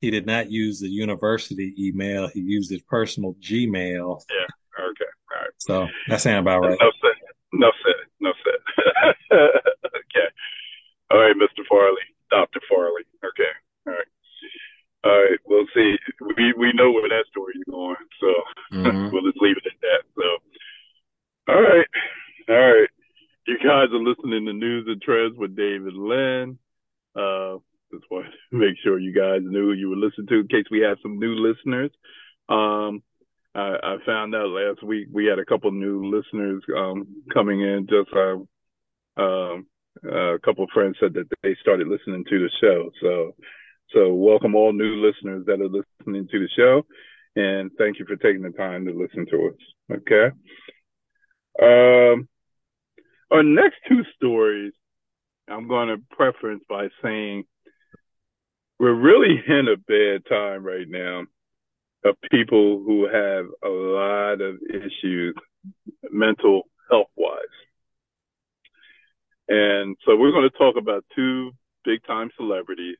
he 0.00 0.10
did 0.10 0.26
not 0.26 0.50
use 0.50 0.80
the 0.80 0.88
university 0.88 1.74
email. 1.78 2.28
He 2.28 2.40
used 2.40 2.70
his 2.70 2.82
personal 2.82 3.34
Gmail. 3.34 4.20
Yeah. 4.30 4.84
Okay, 4.84 5.10
all 5.30 5.40
right. 5.40 5.50
So 5.58 5.86
that 6.08 6.20
sounds 6.20 6.40
about 6.42 6.60
right. 6.60 6.78
No 6.80 6.90
said. 7.00 7.12
No 7.52 7.70
said. 7.84 7.94
No 8.20 8.32
said. 8.44 9.14
okay. 9.32 10.28
All 11.10 11.18
right, 11.20 11.34
Mr. 11.36 11.64
Farley, 11.68 12.02
Doctor 12.30 12.60
Farley. 12.68 13.02
Okay. 13.24 13.50
All 15.04 15.10
right. 15.20 15.38
We'll 15.46 15.66
see. 15.74 15.96
We 16.36 16.52
we 16.56 16.72
know 16.74 16.90
where 16.92 17.08
that 17.08 17.26
story 17.30 17.54
is 17.56 17.64
going, 17.70 17.96
so 18.20 18.28
Mhm. 18.72 19.10
we'll 19.12 19.22
just 19.30 19.40
leave 19.42 19.56
it 19.56 19.66
at 19.66 19.80
that. 19.80 20.02
So, 20.16 21.52
all 21.52 21.62
right, 21.62 21.86
all 22.48 22.72
right. 22.72 22.88
You 23.46 23.58
guys 23.58 23.92
are 23.92 23.98
listening 24.02 24.46
to 24.46 24.52
Newz 24.52 24.88
and 24.90 25.02
Trendz 25.02 25.36
with 25.36 25.54
Dave 25.54 25.86
and 25.86 26.08
Len. 26.08 26.58
Uh, 27.14 27.58
just 27.92 28.10
wanted 28.10 28.30
to 28.30 28.36
make 28.56 28.76
sure 28.82 28.98
you 28.98 29.12
guys 29.12 29.42
knew 29.44 29.72
you 29.72 29.90
were 29.90 29.96
listening 29.96 30.26
to 30.28 30.40
in 30.40 30.48
case 30.48 30.64
we 30.70 30.80
have 30.80 30.96
some 31.02 31.18
new 31.18 31.34
listeners. 31.34 31.90
Um, 32.48 33.02
I, 33.54 33.76
I 33.82 33.96
found 34.06 34.34
out 34.34 34.48
last 34.48 34.82
week 34.82 35.08
we 35.12 35.26
had 35.26 35.38
a 35.38 35.44
couple 35.44 35.70
new 35.70 36.10
listeners 36.10 36.62
um, 36.76 37.06
coming 37.32 37.60
in. 37.60 37.86
Just 37.88 38.08
uh, 38.16 39.22
um, 39.22 39.66
a 40.02 40.38
couple 40.44 40.64
of 40.64 40.70
friends 40.72 40.96
said 40.98 41.14
that 41.14 41.28
they 41.42 41.54
started 41.60 41.86
listening 41.86 42.24
to 42.28 42.38
the 42.38 42.50
show. 42.60 42.90
So, 43.00 43.34
so 43.94 44.12
welcome 44.12 44.56
all 44.56 44.72
new 44.72 44.96
listeners 44.96 45.46
that 45.46 45.60
are 45.60 45.68
listening 45.68 46.26
to 46.28 46.40
the 46.40 46.48
show, 46.56 46.82
and 47.36 47.70
thank 47.78 48.00
you 48.00 48.04
for 48.06 48.16
taking 48.16 48.42
the 48.42 48.50
time 48.50 48.84
to 48.86 48.92
listen 48.92 49.24
to 49.30 49.50
us. 49.50 49.98
Okay. 49.98 50.34
Um, 51.62 52.28
our 53.30 53.44
next 53.44 53.76
two 53.88 54.02
stories, 54.16 54.72
I'm 55.48 55.68
going 55.68 55.88
to 55.88 56.02
preference 56.10 56.64
by 56.68 56.88
saying 57.02 57.44
we're 58.80 58.94
really 58.94 59.40
in 59.46 59.68
a 59.68 59.76
bad 59.76 60.28
time 60.28 60.64
right 60.64 60.88
now 60.88 61.22
of 62.04 62.16
people 62.30 62.82
who 62.84 63.04
have 63.04 63.46
a 63.64 63.68
lot 63.68 64.40
of 64.40 64.56
issues 64.68 65.36
mental 66.10 66.62
health 66.90 67.06
wise. 67.16 67.38
And 69.46 69.96
so 70.04 70.16
we're 70.16 70.32
going 70.32 70.50
to 70.50 70.58
talk 70.58 70.74
about 70.76 71.04
two 71.14 71.52
big 71.84 72.04
time 72.06 72.30
celebrities 72.36 72.96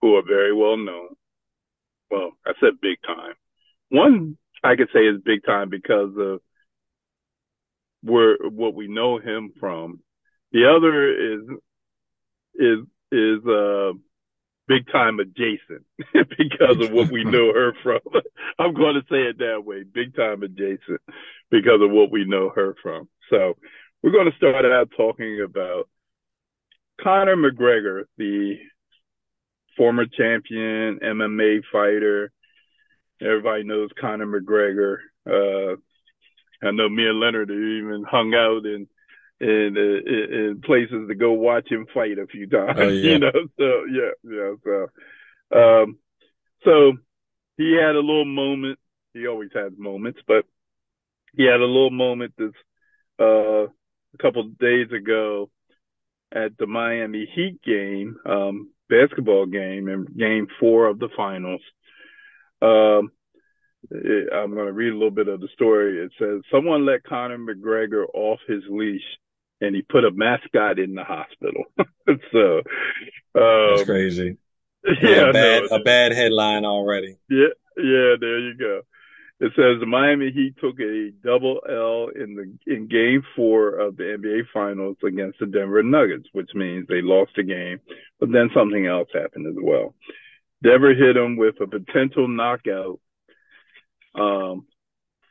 who 0.00 0.16
are 0.16 0.22
very 0.22 0.54
well 0.54 0.76
known. 0.76 1.08
Well, 2.10 2.32
I 2.46 2.52
said 2.60 2.80
big 2.80 2.98
time. 3.06 3.34
One 3.88 4.36
I 4.62 4.76
could 4.76 4.88
say 4.92 5.00
is 5.00 5.20
big 5.24 5.44
time 5.44 5.70
because 5.70 6.12
of 6.18 6.40
where 8.02 8.36
what 8.42 8.74
we 8.74 8.88
know 8.88 9.18
him 9.18 9.52
from. 9.58 10.00
The 10.52 10.66
other 10.74 11.34
is 11.34 11.42
is 12.54 12.86
is 13.12 13.46
uh 13.46 13.92
big 14.68 14.90
time 14.90 15.20
adjacent 15.20 15.84
because 16.38 16.84
of 16.84 16.92
what 16.92 17.10
we 17.10 17.24
know 17.24 17.52
her 17.52 17.72
from. 17.82 18.00
I'm 18.58 18.74
going 18.74 18.94
to 18.94 19.06
say 19.10 19.22
it 19.22 19.38
that 19.38 19.64
way, 19.64 19.82
big 19.82 20.14
time 20.16 20.42
adjacent 20.42 21.00
because 21.50 21.80
of 21.82 21.90
what 21.90 22.10
we 22.10 22.24
know 22.24 22.50
her 22.54 22.74
from. 22.82 23.08
So 23.30 23.54
we're 24.02 24.12
going 24.12 24.30
to 24.30 24.36
start 24.36 24.64
out 24.64 24.90
talking 24.96 25.40
about 25.44 25.88
Conor 27.00 27.36
McGregor, 27.36 28.04
the 28.16 28.56
former 29.76 30.06
champion 30.06 31.00
MMA 31.02 31.62
fighter. 31.72 32.32
Everybody 33.20 33.64
knows 33.64 33.90
Conor 33.98 34.26
McGregor. 34.26 34.98
Uh, 35.26 35.76
I 36.66 36.70
know 36.70 36.88
me 36.88 37.06
and 37.06 37.20
Leonard 37.20 37.50
even 37.50 38.04
hung 38.08 38.34
out 38.34 38.66
in 38.66 38.86
in 39.38 39.76
uh, 39.76 40.50
in 40.50 40.60
places 40.64 41.08
to 41.08 41.14
go 41.14 41.32
watch 41.32 41.68
him 41.70 41.86
fight 41.92 42.18
a 42.18 42.26
few 42.26 42.46
times. 42.48 42.78
Oh, 42.78 42.88
yeah. 42.88 43.12
You 43.12 43.18
know, 43.18 43.32
so 43.58 43.84
yeah, 43.90 44.10
yeah. 44.24 44.54
So, 44.64 45.58
um, 45.58 45.98
so 46.64 46.92
he 47.56 47.74
had 47.74 47.94
a 47.94 48.00
little 48.00 48.24
moment. 48.24 48.78
He 49.14 49.26
always 49.26 49.50
has 49.54 49.72
moments, 49.76 50.20
but 50.26 50.44
he 51.34 51.44
had 51.44 51.60
a 51.60 51.66
little 51.66 51.90
moment 51.90 52.34
this 52.36 52.52
uh, 53.20 53.64
a 53.64 54.18
couple 54.20 54.42
of 54.42 54.58
days 54.58 54.90
ago 54.92 55.50
at 56.32 56.56
the 56.58 56.66
Miami 56.66 57.30
Heat 57.34 57.62
game, 57.62 58.16
um, 58.26 58.70
basketball 58.88 59.46
game, 59.46 59.88
in 59.88 60.06
Game 60.16 60.46
Four 60.60 60.86
of 60.86 60.98
the 60.98 61.08
finals. 61.16 61.62
Um, 62.62 63.10
I'm 63.92 64.54
going 64.54 64.66
to 64.66 64.72
read 64.72 64.92
a 64.92 64.96
little 64.96 65.10
bit 65.10 65.28
of 65.28 65.40
the 65.40 65.48
story. 65.54 66.04
It 66.04 66.12
says 66.18 66.42
someone 66.50 66.86
let 66.86 67.04
Conor 67.04 67.38
McGregor 67.38 68.04
off 68.14 68.40
his 68.48 68.62
leash, 68.68 69.02
and 69.60 69.74
he 69.74 69.82
put 69.82 70.04
a 70.04 70.10
mascot 70.10 70.78
in 70.78 70.94
the 70.94 71.04
hospital. 71.04 71.64
so, 72.32 72.62
That's 73.34 73.80
um, 73.80 73.86
crazy. 73.86 74.38
yeah, 75.02 75.30
a 75.30 75.32
bad, 75.32 75.62
no, 75.70 75.76
a 75.76 75.82
bad 75.82 76.12
headline 76.12 76.64
already. 76.64 77.16
yeah, 77.28 77.48
yeah. 77.76 78.14
There 78.20 78.38
you 78.38 78.56
go. 78.56 78.82
It 79.38 79.52
says 79.54 79.80
the 79.80 79.86
Miami 79.86 80.32
Heat 80.32 80.54
took 80.58 80.80
a 80.80 81.10
double 81.22 81.60
L 81.68 82.08
in 82.08 82.34
the 82.36 82.72
in 82.72 82.88
Game 82.88 83.22
Four 83.34 83.78
of 83.78 83.96
the 83.96 84.04
NBA 84.04 84.44
Finals 84.52 84.96
against 85.06 85.38
the 85.38 85.46
Denver 85.46 85.82
Nuggets, 85.82 86.28
which 86.32 86.50
means 86.54 86.86
they 86.88 87.02
lost 87.02 87.32
the 87.36 87.42
game. 87.42 87.80
But 88.18 88.32
then 88.32 88.48
something 88.54 88.86
else 88.86 89.08
happened 89.12 89.46
as 89.46 89.62
well. 89.62 89.94
Denver 90.62 90.94
hit 90.94 91.14
them 91.14 91.36
with 91.36 91.60
a 91.60 91.66
potential 91.66 92.28
knockout 92.28 92.98
um, 94.14 94.66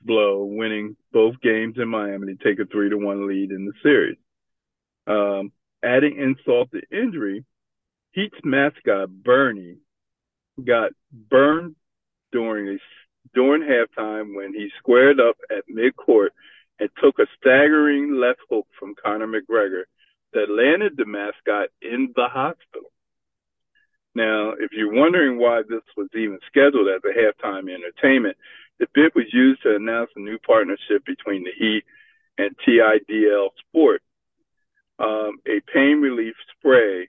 blow, 0.04 0.46
winning 0.46 0.96
both 1.12 1.42
games 1.42 1.78
in 1.78 1.88
Miami 1.88 2.36
to 2.36 2.44
take 2.44 2.60
a 2.60 2.66
three 2.66 2.90
to 2.90 2.98
one 2.98 3.28
lead 3.28 3.50
in 3.50 3.66
the 3.66 3.74
series. 3.82 4.18
Um, 5.08 5.52
adding 5.84 6.18
insult 6.18 6.70
to 6.72 6.82
injury, 6.96 7.44
Heat's 8.12 8.38
mascot 8.44 9.10
Bernie 9.10 9.78
got 10.64 10.92
burned 11.12 11.76
during 12.32 12.70
a 12.70 12.78
during 13.34 13.64
halftime 13.64 14.36
when 14.36 14.54
he 14.54 14.70
squared 14.78 15.20
up 15.20 15.38
at 15.50 15.64
midcourt 15.68 16.30
and 16.80 16.90
took 17.02 17.20
a 17.20 17.28
staggering 17.40 18.20
left 18.20 18.40
hook 18.50 18.68
from 18.78 18.96
Conor 19.02 19.28
McGregor 19.28 19.84
that 20.34 20.50
landed 20.50 20.98
the 20.98 21.06
mascot 21.06 21.70
in 21.82 22.14
the 22.16 22.28
hospital. 22.28 22.92
Now, 24.14 24.52
if 24.52 24.72
you're 24.72 24.94
wondering 24.94 25.40
why 25.40 25.62
this 25.68 25.84
was 25.98 26.08
even 26.14 26.40
scheduled 26.48 26.88
as 26.88 27.02
a 27.04 27.18
halftime 27.18 27.70
entertainment, 27.70 28.38
the 28.80 28.88
bit 28.94 29.16
was 29.16 29.26
used 29.32 29.64
to 29.64 29.76
announce 29.76 30.12
a 30.16 30.20
new 30.20 30.38
partnership 30.40 31.06
between 31.06 31.44
the 31.44 31.52
Heat 31.58 31.84
and 32.38 32.56
TIDL 32.58 33.50
Sport, 33.60 34.02
um, 35.00 35.40
a 35.46 35.62
pain 35.74 36.02
relief 36.02 36.36
spray 36.58 37.08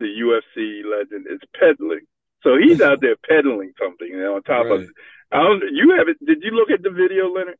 the 0.00 0.06
UFC 0.06 0.84
legend 0.84 1.26
is 1.28 1.40
peddling. 1.58 2.06
So 2.42 2.56
he's 2.56 2.80
out 2.88 3.00
there 3.00 3.16
peddling 3.16 3.72
something 3.80 4.12
know, 4.12 4.36
on 4.36 4.42
top 4.42 4.66
of 4.66 4.80
Right. 4.80 4.88
I 5.32 5.42
don't, 5.42 5.62
you 5.72 5.94
have 5.98 6.08
it. 6.08 6.16
Did 6.24 6.42
you 6.42 6.52
look 6.52 6.70
at 6.70 6.82
the 6.82 6.90
video, 6.90 7.28
Leonard? 7.28 7.58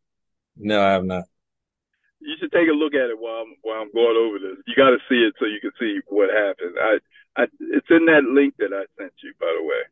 No, 0.56 0.80
I 0.82 0.92
have 0.92 1.04
not. 1.04 1.24
You 2.20 2.34
should 2.40 2.50
take 2.50 2.68
a 2.68 2.72
look 2.72 2.94
at 2.94 3.10
it 3.10 3.18
while 3.18 3.44
I'm 3.46 3.54
while 3.62 3.80
I'm 3.80 3.92
going 3.92 4.16
over 4.16 4.38
this. 4.38 4.64
You 4.66 4.74
got 4.74 4.90
to 4.90 4.98
see 5.08 5.22
it 5.22 5.34
so 5.38 5.46
you 5.46 5.60
can 5.60 5.70
see 5.78 6.00
what 6.08 6.30
happened. 6.30 6.74
I, 6.80 7.42
I, 7.42 7.46
it's 7.60 7.86
in 7.90 8.06
that 8.06 8.24
link 8.24 8.54
that 8.58 8.72
I 8.72 8.84
sent 8.98 9.12
you, 9.22 9.32
by 9.38 9.54
the 9.56 9.64
way. 9.64 9.82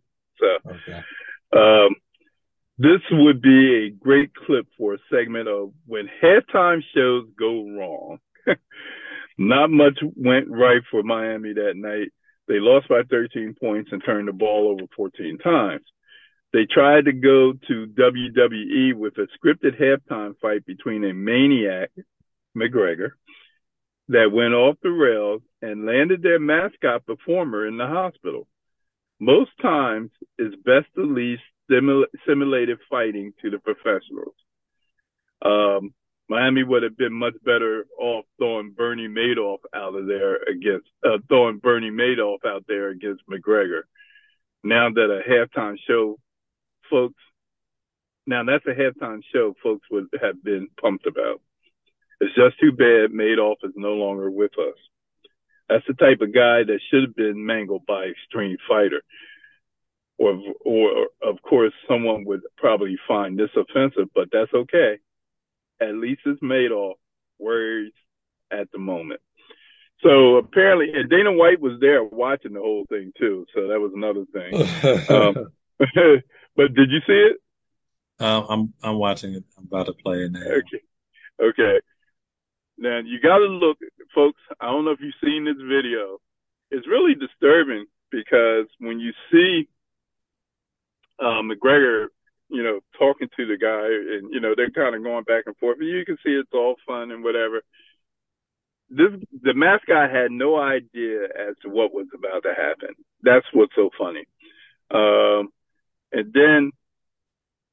So, 0.41 0.71
Okay. 0.73 1.87
um, 1.87 1.95
this 2.79 3.01
would 3.13 3.41
be 3.41 3.87
a 3.87 3.91
great 3.91 4.35
clip 4.35 4.67
for 4.77 4.95
a 4.95 4.99
segment 5.11 5.49
of 5.49 5.73
when 5.87 6.09
halftime 6.23 6.83
shows 6.95 7.27
go 7.39 7.65
wrong. 7.71 8.19
Not 9.39 9.71
much 9.71 9.99
went 10.17 10.49
right 10.51 10.83
for 10.91 11.03
Miami 11.03 11.53
that 11.55 11.75
night. 11.77 12.13
They 12.49 12.59
lost 12.59 12.89
by 12.89 13.03
13 13.09 13.55
points 13.59 13.91
and 13.93 14.03
turned 14.05 14.29
the 14.29 14.33
ball 14.33 14.69
over 14.69 14.89
14 14.97 15.39
times. 15.39 15.85
They 16.53 16.67
tried 16.67 17.07
to 17.07 17.13
go 17.13 17.53
to 17.53 17.87
WWE 17.87 18.95
with 18.95 19.15
a 19.19 19.27
scripted 19.37 19.81
halftime 19.81 20.39
fight 20.41 20.65
between 20.65 21.05
a 21.05 21.13
maniac, 21.13 21.91
McGregor, 22.57 23.11
that 24.09 24.33
went 24.33 24.55
off 24.55 24.77
the 24.83 24.91
rails 24.91 25.43
and 25.61 25.85
landed 25.85 26.23
their 26.23 26.39
mascot 26.39 27.05
performer 27.05 27.67
in 27.67 27.77
the 27.77 27.87
hospital. 27.87 28.47
Most 29.19 29.51
times, 29.61 30.11
it's 30.39 30.55
best 30.57 30.87
to 30.95 31.03
leave 31.03 31.39
simula- 31.71 32.07
simulated 32.27 32.79
fighting 32.89 33.33
to 33.43 33.51
the 33.51 33.59
professionals. 33.59 34.35
Um, 35.43 35.95
Miami 36.29 36.65
would 36.65 36.83
have 36.83 36.97
been 36.97 37.13
much 37.13 37.35
better 37.45 37.87
off 37.99 38.25
throwing 38.39 38.73
Bernie 38.73 39.09
Madoff 39.09 39.59
out 39.75 39.95
of 39.95 40.07
there 40.07 40.37
against 40.37 40.89
uh, 41.05 41.19
throwing 41.29 41.59
Bernie 41.59 41.91
Madoff 41.91 42.39
out 42.45 42.65
there 42.67 42.89
against 42.89 43.23
McGregor. 43.29 43.83
Now 44.65 44.91
that 44.91 45.01
a 45.01 45.29
halftime 45.29 45.77
show, 45.87 46.19
folks, 46.91 47.23
now 48.27 48.45
that's 48.45 48.67
a 48.67 48.79
halftime 48.79 49.21
show 49.33 49.55
folks 49.63 49.87
would 49.91 50.09
have 50.21 50.43
been 50.43 50.69
pumped 50.81 51.07
about. 51.07 51.41
It's 52.21 52.35
just 52.35 52.59
too 52.59 52.73
bad 52.73 53.11
Madoff 53.11 53.57
is 53.63 53.73
no 53.77 53.93
longer 53.93 54.31
with 54.31 54.53
us. 54.59 54.77
That's 55.69 55.85
the 55.87 55.95
type 55.95 56.21
of 56.21 56.35
guy 56.35 56.63
that 56.65 56.81
should 56.91 57.03
have 57.03 57.17
been 57.17 57.45
mangled 57.45 57.85
by 57.87 58.05
Extreme 58.05 58.57
Fighter. 58.69 59.03
Or, 60.19 60.41
or 60.65 61.09
of 61.23 61.43
course, 61.43 61.75
someone 61.87 62.25
would 62.25 62.41
probably 62.57 62.97
find 63.07 63.39
this 63.39 63.51
offensive, 63.55 64.09
but 64.15 64.29
that's 64.33 64.53
okay. 64.55 64.99
At 65.81 65.95
least 65.95 66.23
it's 66.25 66.41
Madoff 66.41 66.95
he's 67.39 67.93
at 68.51 68.71
the 68.73 68.79
moment. 68.79 69.21
So 70.03 70.37
apparently, 70.37 70.93
and 70.95 71.11
Dana 71.11 71.33
White 71.33 71.61
was 71.61 71.79
there 71.81 72.05
watching 72.05 72.53
the 72.53 72.61
whole 72.61 72.85
thing 72.89 73.13
too. 73.19 73.47
So 73.55 73.69
that 73.69 73.81
was 73.81 73.93
another 73.95 74.25
thing. 74.33 75.07
Um, 75.11 75.49
but 76.57 76.75
did 76.75 76.91
you 76.91 77.01
see 77.07 77.13
it? 77.31 77.37
Um, 78.19 78.47
I'm 78.49 78.75
I'm 78.83 78.99
watching 78.99 79.35
it. 79.35 79.45
I'm 79.59 79.65
about 79.65 79.87
to 79.87 79.93
play 79.93 80.23
it 80.25 80.33
now. 80.33 80.41
Okay. 80.41 80.83
Okay. 81.43 81.81
Now 82.79 83.01
you 83.05 83.21
got 83.21 83.39
to 83.39 83.45
look, 83.45 83.79
folks. 84.15 84.41
I 84.61 84.67
don't 84.67 84.85
know 84.85 84.93
if 84.93 85.01
you've 85.01 85.15
seen 85.23 85.45
this 85.45 85.63
video. 85.63 86.19
It's 86.71 86.87
really 86.89 87.15
disturbing 87.15 87.87
because 88.11 88.67
when 88.79 89.01
you 89.01 89.13
see 89.31 89.69
uh, 91.21 91.43
McGregor, 91.43 92.07
you 92.49 92.63
know, 92.63 92.81
talking 92.99 93.29
to 93.37 93.47
the 93.47 93.57
guy, 93.57 94.17
and 94.17 94.33
you 94.33 94.41
know 94.41 94.55
they're 94.57 94.71
kind 94.71 94.95
of 94.95 95.03
going 95.03 95.25
back 95.25 95.45
and 95.47 95.57
forth, 95.57 95.79
and 95.81 95.89
you 95.89 96.05
can 96.05 96.17
see 96.25 96.33
it's 96.33 96.51
all 96.55 96.77
fun 96.87 97.11
and 97.11 97.23
whatever. 97.25 97.63
this 98.91 99.13
the 99.43 99.55
mascot 99.55 100.11
had 100.11 100.31
no 100.31 100.59
idea 100.59 101.25
as 101.25 101.55
to 101.63 101.69
what 101.69 101.93
was 101.93 102.07
about 102.15 102.43
to 102.45 102.55
happen. 102.55 102.95
That's 103.23 103.47
what's 103.53 103.75
so 103.75 103.91
funny. 103.99 104.25
Um, 104.91 105.51
and 106.13 106.33
then 106.33 106.73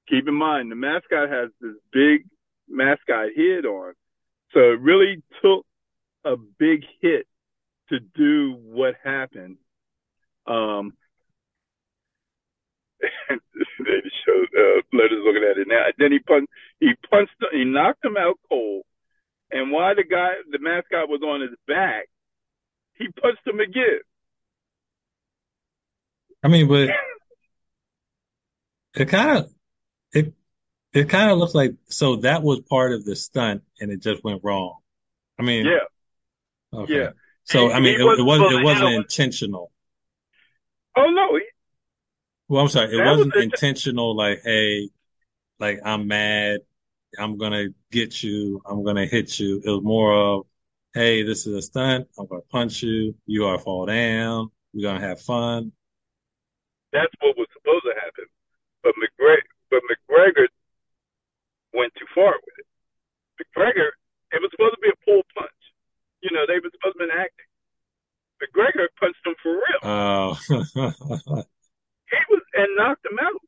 keep 0.10 0.28
in 0.28 0.34
mind 0.34 0.72
the 0.72 0.76
mascot 0.76 1.30
has 1.30 1.50
this 1.62 1.76
big 1.92 2.26
mascot 2.68 3.30
head 3.36 3.66
on, 3.66 3.94
so 4.54 4.60
it 4.60 4.80
really 4.82 5.24
took 5.42 5.66
a 6.26 6.36
big 6.38 6.84
hit 7.02 7.28
to 7.90 8.00
do 8.00 8.56
what 8.60 8.96
happened. 9.04 9.58
Um, 10.48 10.94
they 13.30 13.38
showed 14.26 14.48
uh, 14.58 14.82
Letters 14.94 15.24
looking 15.26 15.44
at 15.50 15.58
it 15.58 15.68
now. 15.68 15.84
Then 15.98 16.12
he 16.12 16.20
punched, 16.20 16.48
he 16.80 16.94
punched, 17.10 17.34
he 17.52 17.66
knocked 17.66 18.04
him 18.04 18.18
out 18.18 18.40
cold. 18.50 18.84
And 19.52 19.72
while 19.72 19.96
the 19.96 20.04
guy, 20.04 20.34
the 20.52 20.60
mascot 20.60 21.10
was 21.10 21.22
on 21.22 21.42
his 21.42 21.52
back, 21.68 22.08
he 22.96 23.08
punched 23.22 23.46
him 23.46 23.60
again. 23.60 24.00
I 26.44 26.48
mean, 26.48 26.68
but 26.68 26.90
it 28.96 29.10
kind 29.10 29.38
of 29.40 29.54
it 30.14 30.34
it 30.94 31.10
kind 31.10 31.32
of 31.32 31.38
looks 31.38 31.56
like 31.56 31.74
so 31.90 32.18
that 32.18 32.44
was 32.44 32.62
part 32.62 32.94
of 32.94 33.06
the 33.06 33.16
stunt 33.16 33.64
and 33.80 33.92
it 33.92 34.02
just 34.02 34.24
went 34.24 34.42
wrong. 34.44 34.78
I 35.40 35.44
mean, 35.44 35.66
Yeah, 35.66 35.80
okay. 36.80 36.94
yeah. 36.94 37.10
So 37.46 37.72
I 37.72 37.80
mean, 37.80 38.00
it, 38.00 38.04
wasn't 38.04 38.20
it 38.20 38.24
wasn't 38.24 38.52
it 38.54 38.64
wasn't 38.64 38.90
intentional. 38.96 39.72
Oh 40.96 41.10
no, 41.10 41.36
he, 41.36 41.44
Well, 42.48 42.62
I'm 42.62 42.70
sorry, 42.70 42.96
it 42.96 43.02
was 43.02 43.18
wasn't 43.18 43.36
int- 43.36 43.46
intentional. 43.54 44.16
Like, 44.16 44.42
hey, 44.44 44.90
like 45.60 45.80
I'm 45.86 46.08
mad, 46.08 46.62
I'm 47.20 47.38
gonna 47.38 47.70
get 47.92 48.24
you, 48.24 48.62
I'm 48.66 48.84
gonna 48.84 49.06
hit 49.06 49.40
you. 49.40 49.62
It 49.66 49.70
was 49.70 49.84
more 49.84 50.14
of, 50.14 50.48
hey, 50.94 51.24
this 51.24 51.48
is 51.48 51.56
a 51.56 51.62
stunt. 51.62 52.08
I'm 52.18 52.28
gonna 52.28 52.42
punch 52.52 52.84
you. 52.84 53.16
You 53.26 53.46
are 53.48 53.60
fall 53.60 53.86
down. 53.88 54.52
We're 54.74 54.84
gonna 54.90 55.06
have 55.08 55.22
fun. 55.22 55.72
that's 56.92 57.14
what 57.22 57.38
was 57.38 57.48
supposed 57.54 57.84
to 57.86 57.94
happen. 58.00 58.26
But 58.84 58.94
McGregor, 59.00 59.48
but 59.72 59.82
McGregor 59.88 60.48
went 61.74 61.94
too 61.96 62.06
far 62.14 62.36
with 62.36 62.56
it. 62.60 62.68
McGregor, 63.42 63.90
it 64.32 64.42
was 64.42 64.52
supposed 64.52 64.76
to 64.76 64.82
be 64.84 64.90
a 64.92 65.00
pull 65.06 65.24
punch. 65.36 65.62
You 66.22 66.32
know, 66.32 66.44
they 66.48 66.60
were 66.60 66.70
supposed 66.76 67.00
to 67.00 67.08
be 67.08 67.12
acting. 67.12 67.48
McGregor 68.44 68.88
punched 69.00 69.24
him 69.26 69.36
for 69.42 69.54
real. 69.56 69.82
Oh, 69.84 70.36
He 72.12 72.20
was 72.30 72.44
and 72.54 72.76
knocked 72.76 73.06
him 73.06 73.18
out. 73.20 73.42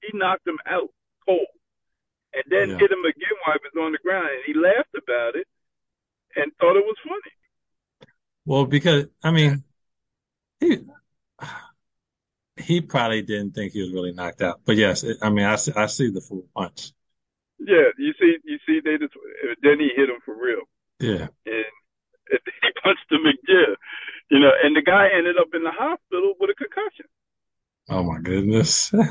He 0.00 0.16
knocked 0.16 0.46
him 0.46 0.58
out 0.66 0.88
cold, 1.26 1.46
and 2.32 2.44
then 2.48 2.70
Yeah. 2.70 2.78
hit 2.78 2.90
him 2.92 3.04
again 3.04 3.34
while 3.44 3.56
he 3.60 3.66
was 3.66 3.84
on 3.84 3.92
the 3.92 3.98
ground. 3.98 4.28
And 4.30 4.42
he 4.46 4.54
laughed 4.54 4.94
about 4.96 5.34
it 5.36 5.46
and 6.36 6.52
thought 6.56 6.76
it 6.76 6.84
was 6.86 6.96
funny. 7.04 7.34
well, 8.46 8.64
because 8.64 9.06
I 9.22 9.30
mean, 9.32 9.64
he 10.60 10.78
he 12.60 12.80
probably 12.80 13.22
didn't 13.22 13.52
think 13.54 13.72
he 13.72 13.80
was 13.82 13.92
really 13.92 14.12
knocked 14.12 14.42
out. 14.42 14.60
But 14.64 14.76
yes, 14.76 15.02
it, 15.04 15.18
I 15.22 15.30
mean, 15.30 15.44
I 15.44 15.56
see, 15.56 15.72
I 15.74 15.86
see 15.86 16.10
the 16.10 16.20
full 16.20 16.46
punch. 16.56 16.92
Yeah, 17.58 17.90
you 17.98 18.12
see, 18.20 18.36
you 18.44 18.58
see, 18.66 18.80
they 18.84 18.98
just 18.98 19.14
then 19.62 19.80
he 19.80 19.90
hit 19.94 20.08
him 20.08 20.18
for 20.24 20.34
real, 20.40 20.62
Yeah. 21.00 21.26
and, 21.46 21.64
he 22.30 22.68
punched 22.82 23.10
him 23.10 23.26
again. 23.26 23.74
You 24.30 24.40
know, 24.40 24.50
and 24.62 24.76
the 24.76 24.82
guy 24.82 25.08
ended 25.16 25.36
up 25.38 25.48
in 25.54 25.62
the 25.64 25.70
hospital 25.72 26.34
with 26.38 26.50
a 26.50 26.54
concussion. 26.54 27.06
Oh 27.88 28.02
my 28.02 28.20
goodness. 28.20 28.92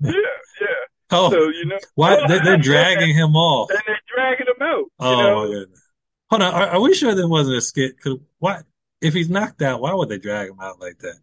Yeah, 0.00 0.12
yeah. 0.60 0.66
Oh, 1.10 1.30
So 1.30 1.48
you 1.48 1.66
know, 1.66 1.78
why 1.96 2.24
they, 2.28 2.38
they're 2.38 2.56
dragging 2.56 3.14
him 3.14 3.34
off? 3.34 3.70
and 3.70 3.80
they're 3.86 4.00
dragging 4.14 4.46
him 4.46 4.62
out. 4.62 4.84
Oh 5.00 5.10
you 5.16 5.22
know, 5.22 5.34
my 5.40 5.46
goodness. 5.54 5.82
Hold 6.30 6.42
on. 6.42 6.54
Are, 6.54 6.66
are 6.68 6.80
we 6.80 6.94
sure 6.94 7.14
there 7.14 7.26
wasn't 7.28 7.56
a 7.56 7.60
skit? 7.60 8.00
Cause 8.00 8.18
why, 8.38 8.60
if 9.02 9.12
he's 9.14 9.28
knocked 9.28 9.60
out, 9.62 9.80
why 9.80 9.92
would 9.92 10.08
they 10.08 10.18
drag 10.18 10.50
him 10.50 10.60
out 10.60 10.80
like 10.80 10.98
that? 11.00 11.18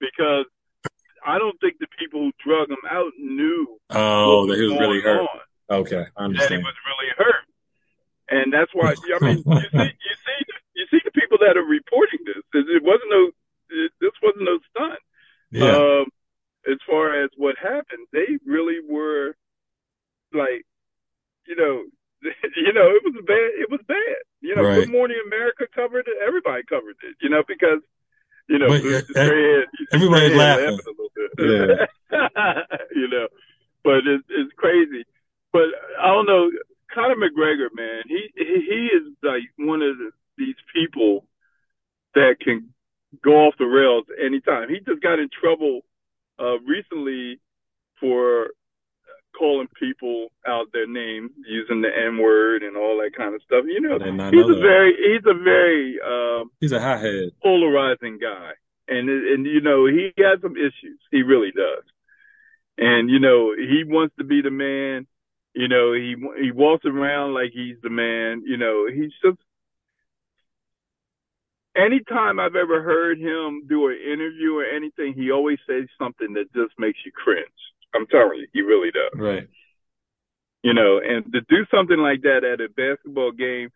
because 0.00 0.44
I 1.24 1.38
don't 1.38 1.58
think 1.60 1.78
the 1.78 1.86
people 1.98 2.20
who 2.20 2.32
drug 2.44 2.68
him 2.70 2.82
out 2.90 3.12
knew 3.18 3.78
Oh, 3.90 4.46
that 4.46 4.56
he 4.58 4.64
was 4.66 4.78
really 4.78 5.00
hurt. 5.00 5.20
on, 5.20 5.40
Okay, 5.70 5.96
I 5.96 6.02
that 6.02 6.10
he 6.18 6.24
understand. 6.24 6.62
was 6.64 6.74
really 6.84 7.10
hurt, 7.16 7.44
and 8.28 8.52
that's 8.52 8.70
why. 8.74 8.92
I 8.94 9.18
mean, 9.24 9.38
you 9.46 9.60
see, 9.72 9.78
you 9.78 10.14
see, 10.26 10.40
you 10.74 10.84
see 10.90 11.00
the 11.04 11.10
people 11.12 11.38
that 11.40 11.56
are 11.56 11.64
reporting 11.64 12.20
this. 12.26 12.42
It 12.52 12.68
it 12.68 12.82
wasn't 12.82 13.10
no, 13.10 13.30
it, 13.70 13.92
this 14.00 14.12
wasn't 14.22 14.44
no 14.44 14.58
stunt. 14.70 15.00
Yeah, 15.50 15.76
Um, 15.76 16.06
as 16.70 16.78
far 16.86 17.22
as 17.22 17.30
what 17.36 17.56
happened, 17.56 18.06
they 18.12 18.38
really 18.44 18.80
were 18.86 19.36
like, 20.32 20.66
you 21.46 21.56
know, 21.56 21.84
you 22.56 22.72
know, 22.72 22.88
it 22.90 23.02
was 23.04 23.14
bad. 23.26 23.50
It 23.60 23.70
was 23.70 23.80
bad. 23.86 24.16
You 24.40 24.56
know, 24.56 24.62
Right. 24.64 24.80
Good 24.84 24.90
Morning 24.92 25.16
America 25.26 25.64
covered 25.74 26.06
it. 26.08 26.16
Everybody 26.26 26.62
covered 26.68 26.96
it. 27.04 27.16
You 27.22 27.30
know, 27.30 27.42
because 27.46 27.80
you 28.48 28.58
know, 28.58 28.70
head- 28.70 29.04
everybody's 29.92 30.36
laughing. 30.36 30.64
a 30.64 30.90
little 30.90 31.10
bit. 31.14 31.88
you 32.96 33.08
know, 33.08 33.28
but 33.82 34.06
it's 34.06 34.24
it's 34.28 34.52
crazy. 34.56 35.04
But 35.52 35.68
I 36.00 36.08
don't 36.08 36.26
know. 36.26 36.50
Conor 36.92 37.16
McGregor, 37.16 37.68
man, 37.74 38.02
he 38.06 38.30
he, 38.36 38.66
he 38.68 38.86
is 38.96 39.14
like 39.22 39.42
one 39.56 39.82
of 39.82 39.98
the, 39.98 40.10
these 40.38 40.56
people 40.74 41.26
that 42.14 42.36
can 42.40 42.70
go 43.22 43.46
off 43.46 43.54
the 43.58 43.64
rails 43.64 44.04
anytime. 44.24 44.68
He 44.68 44.78
just 44.80 45.02
got 45.02 45.18
in 45.18 45.28
trouble 45.28 45.80
uh, 46.38 46.58
recently 46.60 47.40
for 48.00 48.48
calling 49.38 49.68
people 49.78 50.28
out 50.46 50.66
their 50.72 50.86
names, 50.86 51.30
using 51.46 51.82
the 51.82 51.88
N 51.88 52.18
word 52.18 52.62
and 52.62 52.76
all 52.76 52.96
that 52.98 53.16
kind 53.16 53.34
of 53.34 53.42
stuff. 53.42 53.64
You 53.66 53.80
know, 53.80 53.96
I 53.96 53.98
did 53.98 54.14
not 54.14 54.32
he's 54.32 54.46
know 54.46 54.56
a 54.56 54.60
very 54.60 54.92
he's 54.96 55.26
a 55.26 55.34
very 55.34 55.98
um, 56.00 56.50
He's 56.60 56.72
a 56.72 56.80
hothead. 56.80 57.30
polarizing 57.42 58.18
guy, 58.20 58.52
and 58.88 59.08
and 59.08 59.46
you 59.46 59.60
know 59.60 59.86
he 59.86 60.12
has 60.18 60.40
some 60.42 60.56
issues. 60.56 60.98
He 61.10 61.22
really 61.22 61.52
does, 61.52 61.84
and 62.78 63.10
you 63.10 63.18
know 63.20 63.54
he 63.56 63.84
wants 63.86 64.14
to 64.18 64.24
be 64.24 64.40
the 64.42 64.50
man. 64.50 65.06
You 65.54 65.68
know 65.68 65.92
he 65.92 66.16
he 66.42 66.50
walks 66.50 66.84
around 66.84 67.34
like 67.34 67.50
he's 67.52 67.76
the 67.82 67.90
man. 67.90 68.42
You 68.46 68.56
know 68.56 68.86
he's 68.92 69.12
just. 69.24 69.38
Anytime 71.76 72.38
I've 72.38 72.54
ever 72.54 72.82
heard 72.82 73.18
him 73.18 73.62
do 73.68 73.88
an 73.88 73.96
interview 73.96 74.54
or 74.56 74.64
anything, 74.64 75.12
he 75.14 75.32
always 75.32 75.58
says 75.68 75.88
something 75.98 76.34
that 76.34 76.52
just 76.54 76.72
makes 76.78 77.00
you 77.04 77.10
cringe. 77.10 77.48
I'm 77.94 78.06
telling 78.06 78.38
you, 78.40 78.46
he 78.52 78.62
really 78.62 78.90
does 78.90 79.18
Right. 79.18 79.48
you 80.62 80.74
know, 80.74 80.98
and 80.98 81.30
to 81.32 81.40
do 81.42 81.66
something 81.70 81.98
like 81.98 82.22
that 82.22 82.44
at 82.44 82.60
a 82.60 82.68
basketball 82.68 83.32
game, 83.32 83.70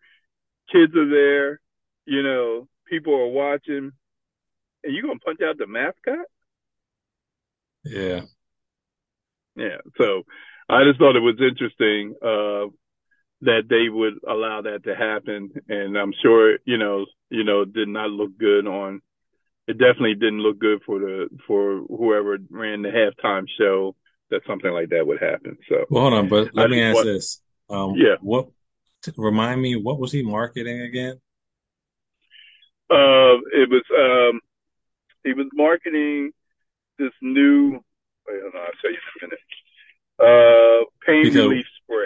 kids 0.71 0.95
are 0.95 1.09
there, 1.09 1.59
you 2.05 2.23
know, 2.23 2.67
people 2.89 3.13
are 3.13 3.27
watching, 3.27 3.91
and 4.83 4.95
you 4.95 5.01
gonna 5.03 5.19
punch 5.19 5.39
out 5.41 5.57
the 5.57 5.67
mascot? 5.67 6.25
Yeah. 7.83 8.21
Yeah. 9.55 9.77
So 9.97 10.23
I 10.67 10.83
just 10.83 10.99
thought 10.99 11.15
it 11.15 11.19
was 11.21 11.39
interesting 11.39 12.15
uh, 12.21 12.69
that 13.41 13.63
they 13.69 13.89
would 13.89 14.15
allow 14.27 14.61
that 14.61 14.83
to 14.83 14.95
happen, 14.95 15.51
and 15.67 15.97
I'm 15.97 16.13
sure 16.21 16.57
you 16.65 16.77
know, 16.77 17.05
you 17.29 17.43
know, 17.43 17.65
did 17.65 17.87
not 17.87 18.09
look 18.09 18.37
good 18.37 18.67
on. 18.67 19.01
It 19.67 19.77
definitely 19.77 20.15
didn't 20.15 20.41
look 20.41 20.59
good 20.59 20.81
for 20.85 20.99
the 20.99 21.29
for 21.45 21.81
whoever 21.87 22.37
ran 22.49 22.81
the 22.81 22.89
halftime 22.89 23.45
show 23.59 23.95
that 24.31 24.41
something 24.47 24.71
like 24.71 24.89
that 24.89 25.05
would 25.05 25.21
happen. 25.21 25.57
So 25.67 25.85
Well, 25.89 26.03
hold 26.03 26.13
on, 26.13 26.29
but 26.29 26.53
let 26.53 26.69
me 26.69 26.81
ask 26.81 26.95
want- 26.95 27.05
this. 27.07 27.41
Um, 27.69 27.93
Yeah. 27.95 28.15
what, 28.21 28.47
remind 29.17 29.61
me, 29.61 29.75
what 29.75 29.99
was 29.99 30.11
he 30.11 30.23
marketing 30.23 30.81
again? 30.81 31.19
Uh, 32.89 33.37
it 33.53 33.69
was 33.69 33.83
um, 33.95 34.41
he 35.23 35.33
was 35.33 35.45
marketing 35.53 36.31
this 36.97 37.11
new. 37.21 37.73
Wait, 38.27 38.41
hold 38.41 38.55
on, 38.55 38.61
I'll 38.61 38.71
tell 38.81 38.91
you 38.91 38.97
in 39.21 39.23
a 39.23 39.27
minute. 39.27 39.39
Uh, 40.19 40.85
pain 41.05 41.23
Because- 41.23 41.35
relief 41.35 41.65
spray. 41.83 42.05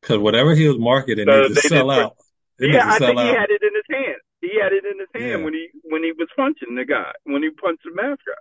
Because 0.00 0.18
whatever 0.18 0.54
he 0.54 0.68
was 0.68 0.78
marketing 0.78 1.28
Uh, 1.28 1.42
needs 1.48 1.60
to 1.62 1.68
sell 1.68 1.90
out. 1.90 2.16
It 2.58 2.70
Yeah, 2.72 2.88
I 2.88 2.98
think 2.98 3.18
he 3.18 3.26
had 3.26 3.50
it 3.50 3.60
in 3.62 3.74
his 3.74 3.84
hand. 3.90 4.16
He 4.40 4.58
had 4.60 4.72
it 4.72 4.84
in 4.86 4.98
his 5.00 5.08
hand 5.14 5.40
Yeah. 5.40 5.44
when 5.44 5.52
he 5.52 5.68
when 5.84 6.02
he 6.02 6.12
was 6.12 6.28
punching 6.36 6.74
the 6.74 6.84
guy 6.86 7.12
when 7.24 7.42
he 7.42 7.50
punched 7.50 7.82
the 7.84 7.90
mascot. 7.92 8.38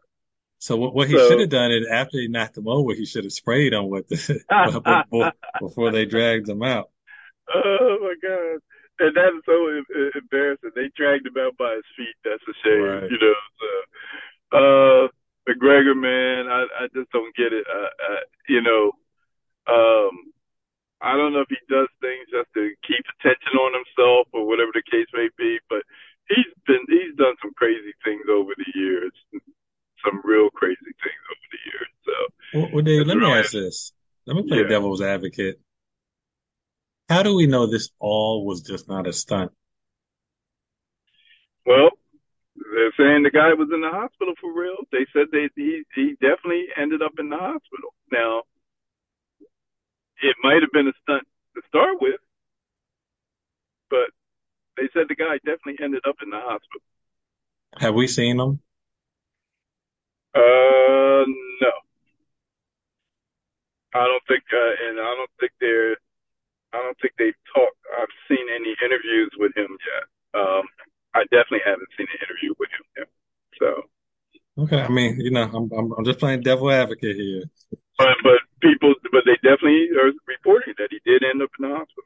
So 0.66 0.76
what, 0.78 0.95
what 0.95 1.07
he 1.07 1.13
So- 1.16 1.30
should 1.30 1.39
have 1.41 1.49
done 1.53 1.70
is 1.72 1.86
after 1.86 2.18
he 2.18 2.28
knocked 2.28 2.57
him 2.57 2.68
over, 2.68 2.95
he 2.95 3.05
should 3.05 3.24
have 3.24 3.34
sprayed 3.34 3.72
him 3.72 3.88
with 3.88 4.07
the 4.09 4.18
before, 5.11 5.32
before 5.61 5.91
they 5.91 6.05
dragged 6.05 6.49
him 6.49 6.63
out. 6.63 6.89
Oh 7.53 7.97
my 8.01 8.16
god! 8.18 8.57
And 8.97 9.13
that 9.16 9.30
is 9.38 9.43
so 9.45 9.53
em- 9.70 9.86
em- 9.93 10.11
embarrassing. 10.26 10.72
They 10.74 10.89
dragged 10.97 11.28
him 11.28 11.38
out 11.38 11.53
by 11.57 11.76
his 11.78 11.86
feet. 11.95 12.18
That's 12.26 12.41
a 12.49 12.55
shame, 12.66 12.82
Right. 12.82 13.11
you 13.11 13.20
know. 13.22 13.38
So, 13.61 13.70
uh, 14.57 15.07
McGregor, 15.45 15.93
man, 15.93 16.49
I 16.49 16.66
I 16.82 16.88
just 16.97 17.11
don't 17.11 17.36
get 17.36 17.53
it. 17.53 17.66
Uh, 17.70 17.93
uh, 18.09 18.24
you 18.49 18.61
know, 18.66 18.89
um, 19.70 20.34
I 20.99 21.13
don't 21.16 21.34
know 21.34 21.41
if 21.45 21.49
he 21.53 21.61
does 21.70 21.89
things 22.01 22.26
just 22.34 22.49
to 22.57 22.74
keep 22.88 23.05
attention 23.22 23.53
on 23.61 23.78
himself 23.78 24.26
or 24.34 24.47
whatever 24.49 24.72
the 24.74 24.82
case 24.89 25.05
may 25.13 25.30
be, 25.38 25.59
but 25.70 25.84
he's 26.28 26.49
been 26.66 26.82
he's 26.89 27.13
done 27.22 27.36
some 27.43 27.53
crazy 27.53 27.93
things 28.03 28.26
over 28.34 28.49
the 28.57 28.72
years, 28.74 29.13
some 30.05 30.21
real 30.23 30.49
crazy 30.51 30.77
things 30.81 31.23
over 31.31 31.45
the 31.51 31.61
years. 31.65 31.89
So. 32.05 32.13
Well, 32.53 32.87
It's 32.87 33.07
let 33.07 33.17
me 33.17 33.31
ask 33.31 33.51
this. 33.51 33.93
Let 34.25 34.35
me 34.35 34.47
play 34.47 34.61
Yeah. 34.61 34.67
devil's 34.67 35.01
advocate. 35.01 35.59
How 37.09 37.21
do 37.21 37.35
we 37.35 37.45
know 37.45 37.67
this 37.67 37.89
all 37.99 38.45
was 38.45 38.61
just 38.61 38.87
not 38.87 39.07
a 39.07 39.13
stunt? 39.13 39.51
Well, 41.65 41.91
they're 42.55 42.93
saying 42.97 43.23
the 43.23 43.31
guy 43.31 43.53
was 43.53 43.69
in 43.73 43.81
the 43.81 43.91
hospital 43.91 44.33
for 44.41 44.53
real. 44.53 44.77
They 44.91 45.05
said 45.13 45.27
they 45.31 45.49
he 45.55 45.83
he 45.93 46.13
definitely 46.21 46.65
ended 46.77 47.01
up 47.01 47.13
in 47.19 47.29
the 47.29 47.37
hospital. 47.37 47.93
Now, 48.11 48.43
it 50.21 50.35
might 50.43 50.61
have 50.61 50.71
been 50.71 50.87
a 50.87 50.93
stunt 51.03 51.27
to 51.55 51.61
start 51.67 52.01
with, 52.01 52.19
but 53.89 54.09
they 54.77 54.89
said 54.93 55.05
the 55.09 55.15
guy 55.15 55.37
definitely 55.45 55.83
ended 55.83 56.03
up 56.07 56.15
in 56.23 56.29
the 56.29 56.39
hospital. 56.39 56.81
Have 57.77 57.93
we 57.95 58.07
seen 58.07 58.39
him? 58.39 58.61
Uh, 60.36 61.23
no, 61.61 61.71
I 63.95 64.03
don't 64.03 64.25
think, 64.27 64.43
uh, 64.51 64.73
and 64.89 64.99
I 64.99 65.11
don't 65.15 65.31
think 65.39 65.51
they're, 65.61 65.95
I 66.73 66.83
don't 66.83 66.97
think 67.01 67.13
they've 67.17 67.39
talked. 67.55 67.79
I've 67.97 68.11
seen 68.27 68.45
any 68.53 68.75
interviews 68.83 69.31
with 69.39 69.55
him 69.55 69.71
yet. 69.71 70.05
Um, 70.36 70.63
I 71.15 71.23
definitely 71.31 71.63
haven't 71.63 71.88
seen 71.97 72.07
an 72.11 72.19
interview 72.19 72.51
with 72.59 72.69
him 72.75 72.86
yet. 72.97 73.09
So, 73.59 73.67
Okay, 74.57 74.81
I 74.81 74.88
mean, 74.89 75.19
you 75.19 75.31
know, 75.31 75.43
I'm 75.43 75.71
I'm, 75.71 75.91
I'm 75.97 76.05
just 76.05 76.19
playing 76.19 76.41
devil 76.41 76.71
advocate 76.71 77.15
here. 77.15 77.43
but 77.97 78.15
but 78.23 78.39
people, 78.61 78.93
but 79.11 79.23
they 79.25 79.36
definitely 79.43 79.88
are 79.99 80.11
reporting 80.27 80.73
that 80.77 80.89
he 80.91 80.99
did 81.05 81.23
end 81.23 81.41
up 81.41 81.51
in 81.59 81.69
the 81.69 81.75
hospital. 81.75 82.03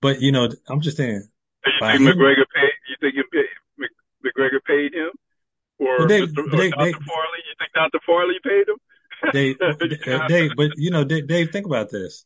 But 0.00 0.20
you 0.20 0.30
know, 0.30 0.48
I'm 0.68 0.80
just 0.80 0.96
saying, 0.96 1.22
Do 1.64 1.70
you 1.70 1.78
think 1.80 2.00
him, 2.00 2.06
McGregor 2.06 2.46
paid? 2.54 2.74
You 2.88 2.96
think 3.00 3.14
he 3.14 3.22
paid, 3.30 3.90
McGregor 4.26 4.62
paid 4.64 4.94
him, 4.94 5.10
or, 5.78 6.08
they, 6.08 6.22
Mr. 6.22 6.52
or 6.52 6.56
they, 6.56 6.70
Dr. 6.70 6.84
they, 6.84 6.92
Farley? 6.92 7.40
You 7.46 7.54
think 7.58 7.72
Dr. 7.74 8.00
Farley 8.04 8.34
paid 8.44 8.68
him? 8.68 8.76
they, 9.32 9.54
Dave, 10.28 10.52
but 10.56 10.72
you 10.76 10.90
know, 10.90 11.04
Dave, 11.04 11.26
Dave, 11.26 11.50
think 11.50 11.66
about 11.66 11.90
this. 11.90 12.24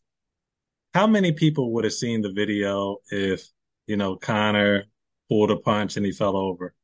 How 0.95 1.07
many 1.07 1.33
people 1.33 1.73
would 1.73 1.85
have 1.85 1.93
seen 1.93 2.21
the 2.21 2.33
video 2.33 2.99
if, 3.11 3.47
you 3.87 3.97
know, 3.97 4.17
Conor 4.17 4.85
pulled 5.29 5.51
a 5.51 5.57
punch 5.57 5.97
and 5.97 6.05
he 6.05 6.13
fell 6.13 6.37
over? 6.37 6.75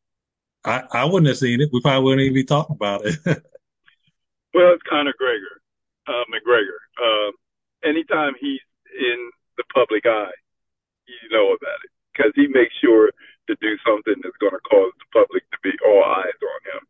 I, 0.64 0.82
I 0.92 1.04
wouldn't 1.04 1.28
have 1.28 1.36
seen 1.36 1.60
it. 1.60 1.68
We 1.72 1.80
probably 1.82 2.04
wouldn't 2.04 2.22
even 2.22 2.34
be 2.34 2.44
talking 2.44 2.74
about 2.74 3.04
it. 3.04 3.18
well, 3.26 4.72
it's 4.72 4.82
Conor 4.88 5.14
Gregor, 5.18 5.60
uh, 6.06 6.24
McGregor. 6.32 6.80
Um, 7.02 7.32
anytime 7.84 8.32
he's 8.40 8.60
in 8.98 9.30
the 9.56 9.64
public 9.74 10.06
eye, 10.06 10.32
you 11.06 11.28
know 11.30 11.48
about 11.48 11.78
it 11.84 11.90
because 12.12 12.32
he 12.34 12.46
makes 12.48 12.74
sure 12.82 13.10
to 13.48 13.56
do 13.58 13.74
something 13.82 14.20
that's 14.20 14.36
going 14.38 14.54
to 14.54 14.68
cause 14.68 14.92
the 15.00 15.08
public 15.12 15.42
to 15.50 15.58
be 15.64 15.72
all 15.82 16.04
eyes 16.04 16.38
on 16.38 16.60
him. 16.68 16.82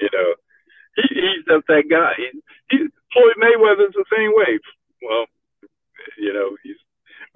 You 0.00 0.10
know, 0.12 0.28
he, 1.00 1.04
he's 1.16 1.42
just 1.48 1.66
that 1.66 1.88
guy. 1.88 2.12
He, 2.20 2.28
he, 2.70 2.78
Floyd 3.12 3.36
Mayweather's 3.40 3.96
the 3.96 4.08
same 4.12 4.32
way. 4.36 4.60
Well, 5.00 5.26
you 6.20 6.32
know, 6.32 6.56
he's 6.62 6.76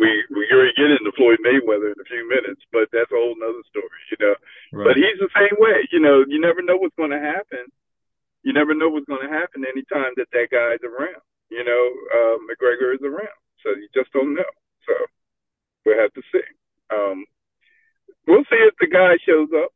we 0.01 0.09
we're 0.33 0.49
going 0.49 0.73
to 0.73 0.81
get 0.81 0.93
into 0.93 1.13
Floyd 1.13 1.45
Mayweather 1.45 1.93
in 1.93 2.01
a 2.01 2.09
few 2.09 2.25
minutes, 2.25 2.65
but 2.73 2.89
that's 2.89 3.13
a 3.13 3.21
whole 3.21 3.37
nother 3.37 3.65
story. 3.69 4.01
You 4.13 4.19
know, 4.21 4.35
but 4.89 4.97
he's 4.97 5.21
the 5.21 5.33
same 5.37 5.57
way. 5.61 5.85
You 5.93 6.01
know, 6.01 6.25
you 6.27 6.41
never 6.41 6.65
know 6.65 6.81
what's 6.81 6.97
going 6.97 7.13
to 7.13 7.21
happen. 7.21 7.69
You 8.43 8.57
never 8.57 8.73
know 8.73 8.89
what's 8.89 9.09
going 9.09 9.25
to 9.25 9.33
happen 9.33 9.69
anytime 9.69 10.17
that 10.17 10.33
that 10.33 10.49
guy's 10.49 10.81
around. 10.81 11.21
You 11.53 11.65
know, 11.65 11.85
uh, 12.17 12.37
McGregor 12.49 12.97
is 12.97 13.05
around, 13.05 13.41
so 13.61 13.77
you 13.77 13.89
just 13.93 14.09
don't 14.13 14.35
know. 14.35 14.53
So 14.89 14.95
we'll 15.85 16.01
have 16.01 16.15
to 16.15 16.23
see. 16.33 16.49
Um, 16.89 17.29
we'll 18.31 18.47
see 18.47 18.63
if 18.63 18.75
the 18.79 18.87
guy 18.87 19.19
shows 19.27 19.51
up 19.59 19.71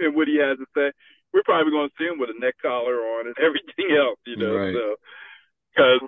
and 0.00 0.16
what 0.16 0.28
he 0.28 0.40
has 0.40 0.56
to 0.58 0.66
say. 0.74 0.90
We're 1.32 1.44
probably 1.44 1.70
going 1.70 1.88
to 1.88 1.94
see 2.00 2.08
him 2.08 2.18
with 2.18 2.30
a 2.34 2.38
neck 2.40 2.56
collar 2.60 2.96
on 3.20 3.28
and 3.28 3.36
everything 3.46 3.94
else, 3.94 4.18
you 4.26 4.36
know. 4.36 4.56
Right. 4.56 4.74
So, 4.74 4.96
because 5.70 6.00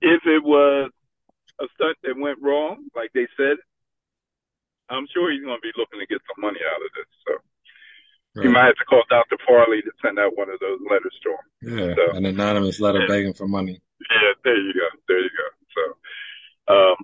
if 0.00 0.22
it 0.24 0.42
was 0.42 0.90
a 1.60 1.66
stunt 1.74 1.98
that 2.04 2.16
went 2.16 2.38
wrong, 2.40 2.86
like 2.96 3.10
they 3.12 3.26
said, 3.36 3.58
I'm 4.88 5.06
sure 5.12 5.30
he's 5.30 5.44
going 5.44 5.58
to 5.58 5.64
be 5.66 5.72
looking 5.76 6.00
to 6.00 6.06
get 6.06 6.22
some 6.30 6.40
money 6.40 6.60
out 6.62 6.80
of 6.80 6.90
this. 6.96 7.10
So 7.26 7.32
he 8.40 8.48
Right. 8.48 8.54
might 8.54 8.66
have 8.72 8.80
to 8.80 8.84
call 8.88 9.02
Dr. 9.10 9.36
Farley 9.46 9.82
to 9.82 9.92
send 10.00 10.18
out 10.18 10.36
one 10.36 10.48
of 10.48 10.58
those 10.60 10.80
letters 10.88 11.16
to 11.22 11.30
him. 11.36 11.46
Yeah. 11.78 11.94
So 11.96 12.16
An 12.16 12.24
anonymous 12.26 12.80
letter 12.80 13.00
yeah, 13.00 13.08
begging 13.08 13.34
for 13.34 13.46
money. 13.46 13.80
yeah, 14.10 14.32
there 14.44 14.56
you 14.56 14.72
go, 14.72 14.88
there 15.08 15.20
you 15.20 15.30
go. 15.36 15.48
So, 15.76 15.82
um, 16.74 16.96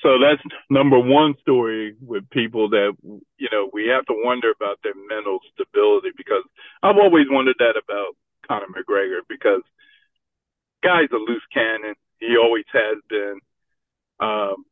so 0.00 0.18
that's 0.18 0.42
number 0.70 0.98
one 0.98 1.34
story 1.40 1.96
with 2.00 2.28
people 2.30 2.70
that 2.70 2.92
you 3.02 3.48
know 3.50 3.68
we 3.72 3.88
have 3.88 4.04
to 4.06 4.14
wonder 4.24 4.50
about 4.50 4.78
their 4.82 4.94
mental 5.08 5.38
stability 5.54 6.10
because 6.16 6.44
I've 6.82 6.98
always 6.98 7.26
wondered 7.30 7.56
that 7.58 7.74
about 7.82 8.14
Conor 8.46 8.66
McGregor 8.66 9.20
because 9.28 9.62
guy's 10.82 11.10
a 11.12 11.16
loose 11.16 11.42
cannon. 11.52 11.94
He 12.18 12.36
always 12.36 12.64
has 12.72 12.98
been. 13.08 13.40
Um, 14.20 14.64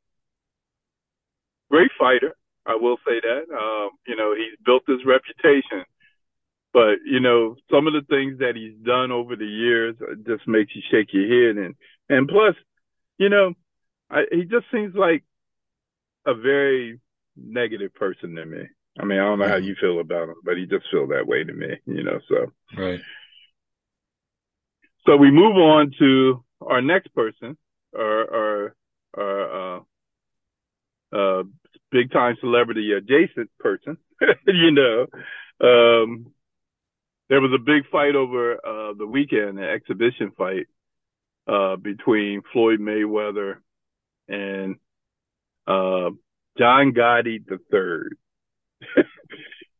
great 1.70 1.90
fighter, 1.98 2.34
I 2.64 2.76
will 2.76 2.96
say 3.06 3.20
that. 3.20 3.54
Um, 3.54 3.90
you 4.06 4.16
know, 4.16 4.34
he's 4.34 4.58
built 4.64 4.82
his 4.86 5.04
reputation, 5.04 5.84
but 6.72 6.96
you 7.04 7.20
know, 7.20 7.56
some 7.70 7.86
of 7.86 7.92
the 7.92 8.02
things 8.08 8.38
that 8.38 8.56
he's 8.56 8.76
done 8.84 9.10
over 9.12 9.36
the 9.36 9.46
years 9.46 9.96
just 10.26 10.46
makes 10.46 10.74
you 10.74 10.82
shake 10.90 11.12
your 11.12 11.26
head, 11.26 11.56
and 11.64 11.74
and 12.08 12.28
plus, 12.28 12.54
you 13.18 13.28
know, 13.28 13.54
I, 14.10 14.22
he 14.30 14.44
just 14.44 14.66
seems 14.72 14.94
like 14.94 15.24
a 16.26 16.34
very 16.34 17.00
negative 17.36 17.94
person 17.94 18.34
to 18.34 18.46
me. 18.46 18.62
I 18.98 19.04
mean, 19.04 19.18
I 19.18 19.24
don't 19.24 19.38
know 19.38 19.48
how 19.48 19.56
you 19.56 19.76
feel 19.80 20.00
about 20.00 20.28
him, 20.28 20.36
but 20.44 20.56
he 20.56 20.66
just 20.66 20.86
feels 20.90 21.10
that 21.10 21.26
way 21.26 21.44
to 21.44 21.52
me, 21.52 21.68
you 21.86 22.02
know. 22.02 22.18
So, 22.28 22.52
Right. 22.76 23.00
so 25.06 25.16
we 25.16 25.30
move 25.30 25.56
on 25.56 25.92
to 25.98 26.44
our 26.62 26.80
next 26.80 27.14
person, 27.14 27.56
our 27.94 28.34
our 28.34 28.74
our 29.16 29.76
uh, 29.76 29.80
uh, 31.12 31.42
big 31.90 32.10
time 32.10 32.36
celebrity 32.40 32.92
adjacent 32.92 33.50
person. 33.58 33.98
you 34.46 34.70
know, 34.70 35.06
um, 35.60 36.32
there 37.28 37.40
was 37.40 37.52
a 37.54 37.62
big 37.62 37.88
fight 37.90 38.14
over 38.16 38.54
uh, 38.54 38.94
the 38.94 39.06
weekend, 39.06 39.58
an 39.58 39.64
exhibition 39.64 40.32
fight 40.38 40.66
uh, 41.46 41.76
between 41.76 42.42
Floyd 42.52 42.80
Mayweather 42.80 43.56
and 44.28 44.76
uh, 45.66 46.10
John 46.58 46.92
Gotti 46.92 47.44
the 47.46 47.58
third. 47.70 48.16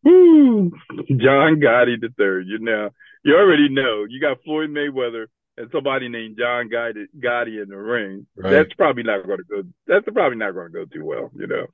Woo! 0.04 0.70
John 1.08 1.60
Gotti 1.60 2.00
the 2.00 2.12
third. 2.16 2.46
You 2.46 2.58
know, 2.58 2.90
you 3.24 3.36
already 3.36 3.68
know. 3.68 4.04
You 4.08 4.20
got 4.20 4.42
Floyd 4.44 4.70
Mayweather 4.70 5.26
and 5.56 5.68
somebody 5.72 6.08
named 6.08 6.36
John 6.38 6.68
Gotti, 6.68 7.06
Gotti 7.18 7.62
in 7.62 7.68
the 7.68 7.76
ring. 7.76 8.26
Right. 8.36 8.50
That's 8.50 8.72
probably 8.74 9.02
not 9.02 9.26
going 9.26 9.38
to 9.38 9.44
go. 9.44 9.62
That's 9.86 10.04
probably 10.12 10.38
not 10.38 10.52
going 10.52 10.72
to 10.72 10.72
go 10.72 10.84
too 10.84 11.04
well. 11.04 11.30
You 11.34 11.46
know. 11.46 11.66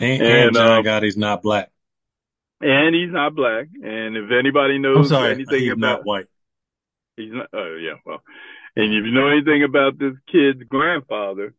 And, 0.00 0.22
And, 0.22 0.32
and 0.46 0.54
John 0.54 0.78
um, 0.78 0.84
Gotti's 0.84 1.16
not 1.16 1.42
black. 1.42 1.70
And 2.60 2.94
he's 2.94 3.12
not 3.12 3.34
black. 3.34 3.68
And 3.82 4.16
if 4.16 4.30
anybody 4.30 4.78
knows 4.78 5.10
sorry, 5.10 5.32
anything 5.32 5.60
he's 5.60 5.72
about, 5.72 5.78
not 5.78 6.06
white. 6.06 6.26
he's 7.16 7.32
not. 7.32 7.48
Oh 7.52 7.76
yeah, 7.76 7.96
well, 8.04 8.22
and 8.74 8.92
if 8.94 9.04
you 9.04 9.12
know 9.12 9.28
anything 9.28 9.62
about 9.62 9.98
this 9.98 10.14
kid's 10.30 10.62
grandfather, 10.68 11.54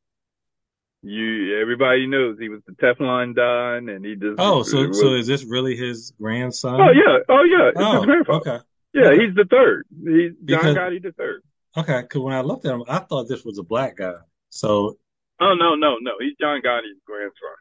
you 1.04 1.60
everybody 1.62 2.08
knows 2.08 2.38
he 2.40 2.50
was 2.50 2.62
the 2.68 2.74
Teflon 2.74 3.36
Don, 3.36 3.90
and 3.90 4.04
he 4.06 4.16
just 4.16 4.36
Oh, 4.40 4.64
so 4.64 4.88
was. 4.88 5.00
so 5.00 5.14
is 5.14 5.28
this 5.28 5.44
really 5.46 5.76
his 5.76 6.12
grandson? 6.20 6.80
oh 6.82 6.92
yeah, 6.92 7.18
oh 7.30 7.44
yeah, 7.44 7.70
it's 7.70 7.80
his 7.80 7.88
Oh, 7.88 8.06
grandfather. 8.06 8.40
okay. 8.40 8.64
Yeah, 8.94 9.08
Okay. 9.10 9.26
he's 9.26 9.36
the 9.36 9.46
third. 9.46 9.86
He's 9.92 10.32
John 10.46 10.74
Because 10.74 10.76
Gotti 10.76 11.04
the 11.04 11.12
third. 11.12 11.44
okay, 11.78 12.02
because 12.02 12.22
when 12.22 12.34
I 12.34 12.42
looked 12.42 12.66
at 12.66 12.74
him, 12.74 12.84
I 12.88 13.00
thought 13.00 13.28
this 13.28 13.46
was 13.46 13.58
a 13.58 13.64
black 13.64 13.98
guy. 13.98 14.16
So 14.50 14.98
Oh 15.40 15.54
no, 15.54 15.76
no, 15.76 15.98
no, 16.02 16.14
he's 16.20 16.34
John 16.42 16.62
Gotti's 16.62 17.00
grandson. 17.06 17.58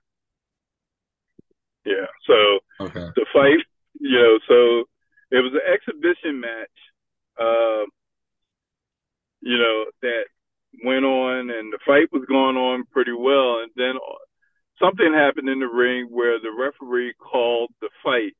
Yeah, 1.85 2.07
so 2.27 2.59
okay, 2.87 3.09
the 3.15 3.27
fight, 3.33 3.63
you 4.01 4.11
know, 4.19 4.39
so 4.49 4.85
it 5.31 5.41
was 5.43 5.53
an 5.53 5.61
exhibition 5.73 6.41
match, 6.41 6.77
um, 7.39 7.87
you 9.41 9.57
know, 9.59 9.85
that 10.03 10.25
went 10.85 11.05
on 11.05 11.51
and 11.51 11.73
the 11.73 11.79
fight 11.87 12.13
was 12.13 12.25
going 12.29 12.57
on 12.57 12.85
pretty 12.93 13.13
well. 13.13 13.61
And 13.63 13.71
then 13.77 13.95
something 14.81 15.13
happened 15.13 15.49
in 15.49 15.61
the 15.61 15.67
ring 15.67 16.09
where 16.11 16.39
the 16.39 16.51
referee 16.51 17.15
called 17.15 17.71
the 17.81 17.91
fight 18.03 18.35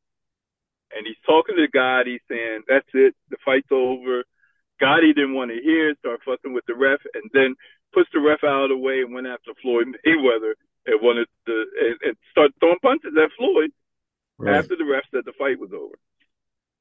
and 0.95 1.07
he's 1.07 1.19
talking 1.27 1.57
to 1.57 1.67
Gotti 1.71 2.19
saying, 2.29 2.63
that's 2.69 2.89
it, 2.95 3.15
the 3.31 3.37
fight's 3.45 3.71
over. 3.71 4.23
Gotti 4.81 5.15
didn't 5.15 5.35
want 5.35 5.51
to 5.51 5.61
hear 5.61 5.91
it, 5.91 5.99
started 5.99 6.23
fussing 6.25 6.53
with 6.53 6.65
the 6.67 6.75
ref 6.75 7.01
and 7.15 7.31
then 7.33 7.55
pushed 7.93 8.13
the 8.13 8.21
ref 8.21 8.45
out 8.45 8.65
of 8.65 8.71
the 8.71 8.77
way 8.77 9.01
and 9.01 9.15
went 9.15 9.27
after 9.27 9.53
Floyd 9.63 9.89
Mayweather 10.07 10.55
and 10.87 11.03
wanted 11.03 11.27
to, 11.47 11.53
and, 11.53 11.97
and 12.03 12.17
started 12.31 12.55
throwing 12.61 12.79
punches 12.83 13.17
at 13.17 13.31
Floyd 13.37 13.71
right, 14.39 14.57
after 14.57 14.77
the 14.77 14.85
ref 14.85 15.05
said 15.11 15.25
the 15.25 15.33
fight 15.39 15.59
was 15.59 15.71
over. 15.73 15.97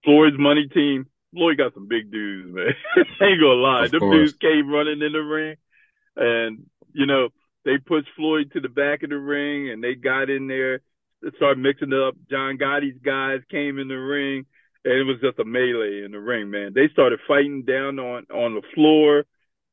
Floyd's 0.04 0.38
money 0.38 0.68
team, 0.68 1.08
Floyd 1.36 1.58
got 1.58 1.74
some 1.74 1.88
big 1.88 2.12
dudes, 2.12 2.54
man. 2.54 2.74
Ain't 3.22 3.42
gonna 3.42 3.62
lie. 3.62 3.86
of 3.86 3.92
Them 3.92 4.00
course, 4.00 4.32
dudes 4.32 4.38
came 4.40 4.70
running 4.70 5.02
in 5.02 5.12
the 5.12 5.20
ring 5.20 5.58
and, 6.16 6.66
you 6.94 7.06
know, 7.06 7.30
they 7.66 7.78
pushed 7.78 8.08
Floyd 8.16 8.52
to 8.54 8.62
the 8.62 8.70
back 8.70 9.04
of 9.04 9.10
the 9.10 9.18
ring 9.18 9.70
and 9.70 9.84
they 9.84 9.96
got 9.96 10.30
in 10.30 10.48
there, 10.48 10.82
started 11.36 11.60
mixing 11.60 11.92
it 11.92 12.00
up. 12.00 12.16
John 12.30 12.58
Gotti's 12.58 13.00
guys 13.04 13.42
came 13.52 13.80
in 13.80 13.88
the 13.90 13.96
ring 13.96 14.46
and 14.86 14.94
it 14.94 15.04
was 15.04 15.20
just 15.22 15.40
a 15.40 15.46
melee 15.46 16.04
in 16.06 16.12
the 16.12 16.20
ring, 16.20 16.50
man. 16.50 16.72
They 16.74 16.88
started 16.94 17.20
fighting 17.28 17.64
down 17.64 18.00
on, 18.00 18.26
on 18.32 18.54
the 18.56 18.62
floor. 18.74 19.26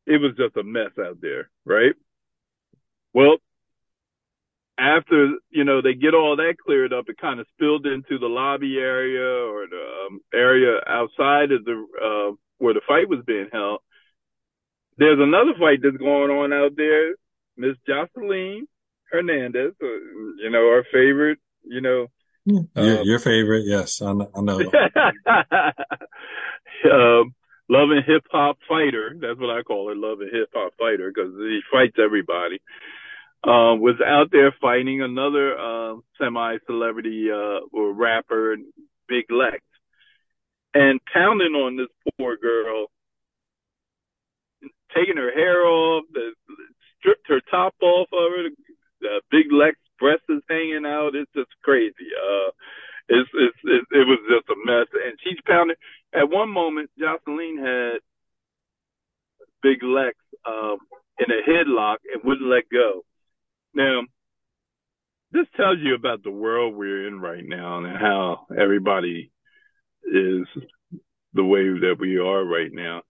It 0.07 0.21
was 0.21 0.33
just 0.37 0.57
a 0.57 0.65
mess 0.65 0.91
out 0.99 1.21
there, 1.21 1.49
right? 1.65 1.93
Well, 3.15 3.37
after 4.79 5.33
you 5.51 5.65
know 5.65 5.83
they 5.83 5.95
get 5.95 6.15
all 6.15 6.37
that 6.37 6.55
cleared 6.65 6.93
up, 6.93 7.07
it 7.09 7.19
kind 7.19 7.41
of 7.41 7.47
spilled 7.55 7.87
into 7.87 8.19
the 8.19 8.27
lobby 8.27 8.77
area 8.79 9.23
or 9.23 9.67
the 9.69 9.85
um, 10.07 10.21
area 10.33 10.79
outside 10.87 11.53
of 11.53 11.65
the 11.65 11.73
uh, 11.73 12.35
where 12.59 12.75
the 12.75 12.81
fight 12.87 13.09
was 13.09 13.21
being 13.27 13.49
held. 13.53 13.81
There's 14.99 15.21
another 15.21 15.53
fight 15.59 15.81
that's 15.83 15.97
going 15.97 16.31
on 16.31 16.53
out 16.53 16.77
there. 16.77 17.15
Miss 17.57 17.77
Joseline 17.89 18.63
Hernandez, 19.11 19.73
uh, 19.83 19.87
you 20.39 20.51
know 20.51 20.69
our 20.69 20.85
favorite, 20.93 21.39
you 21.65 21.81
know. 21.81 22.07
Your, 22.45 22.67
Um, 22.75 23.05
your 23.05 23.19
favorite, 23.21 23.67
yes, 23.67 24.03
I 24.03 24.13
know. 24.15 24.29
I 24.35 24.41
know. 24.41 24.59
um, 26.91 27.35
love 27.69 27.91
and 27.91 28.05
hip 28.05 28.25
hop 28.33 28.59
fighter. 28.69 29.17
That's 29.21 29.39
what 29.39 29.57
I 29.57 29.63
call 29.63 29.89
her, 29.89 29.95
love 29.95 30.21
and 30.21 30.31
hip 30.33 30.49
hop 30.53 30.73
fighter, 30.79 31.13
because 31.15 31.33
he 31.37 31.61
fights 31.71 31.97
everybody. 32.03 32.61
Um, 33.45 33.81
was 33.81 33.97
out 34.07 34.31
there 34.31 34.55
fighting 34.61 35.03
another 35.03 35.59
uh, 35.59 35.97
semi 36.17 36.59
celebrity 36.67 37.27
uh, 37.29 37.67
or 37.73 37.93
rapper, 37.93 38.57
Big 39.09 39.25
Lex, 39.31 39.59
and 40.75 41.01
pounding 41.13 41.55
on 41.55 41.77
this 41.77 41.89
poor 42.17 42.37
girl, 42.37 42.87
taking 44.95 45.17
her 45.17 45.33
hair 45.33 45.67
off, 45.67 46.05
the, 46.13 46.33
stripped 46.99 47.27
her 47.29 47.41
top 47.51 47.75
off 47.83 48.09
of 48.13 48.31
her. 48.31 48.49
The 49.01 49.21
Big 49.31 49.53
Lex 49.53 49.77
breast 49.99 50.23
is 50.29 50.43
hanging 50.49 50.87
out. 50.87 51.15
It's 51.15 51.31
just 51.35 51.51
crazy. 51.63 52.11
Uh, 52.15 52.51
it's, 53.09 53.31
it's, 53.35 53.59
it, 53.65 53.85
it 53.91 54.07
was 54.07 54.21
just 54.31 54.49
a 54.51 54.59
mess. 54.65 54.87
And 54.95 55.19
she's 55.25 55.39
pounding. 55.47 55.77
At 56.15 56.31
one 56.31 56.49
moment, 56.49 56.91
Joseline 57.01 57.59
had 57.59 58.01
Big 59.63 59.83
Lex 59.83 60.17
um, 60.47 60.79
in 61.19 61.27
a 61.31 61.43
headlock 61.49 61.99
and 62.13 62.23
wouldn't 62.25 62.49
let 62.49 62.65
go. 62.71 63.03
Now, 63.75 64.03
this 65.33 65.47
tells 65.57 65.79
you 65.81 65.95
about 65.95 66.23
the 66.23 66.31
world 66.31 66.75
we're 66.75 67.07
in 67.09 67.21
right 67.21 67.45
now 67.45 67.79
and 67.79 67.97
how 67.97 68.47
everybody 68.57 69.33
is 70.05 70.47
the 71.33 71.45
way 71.45 71.63
that 71.63 71.97
we 71.99 72.19
are 72.19 72.45
right 72.45 72.71
now. 72.73 73.03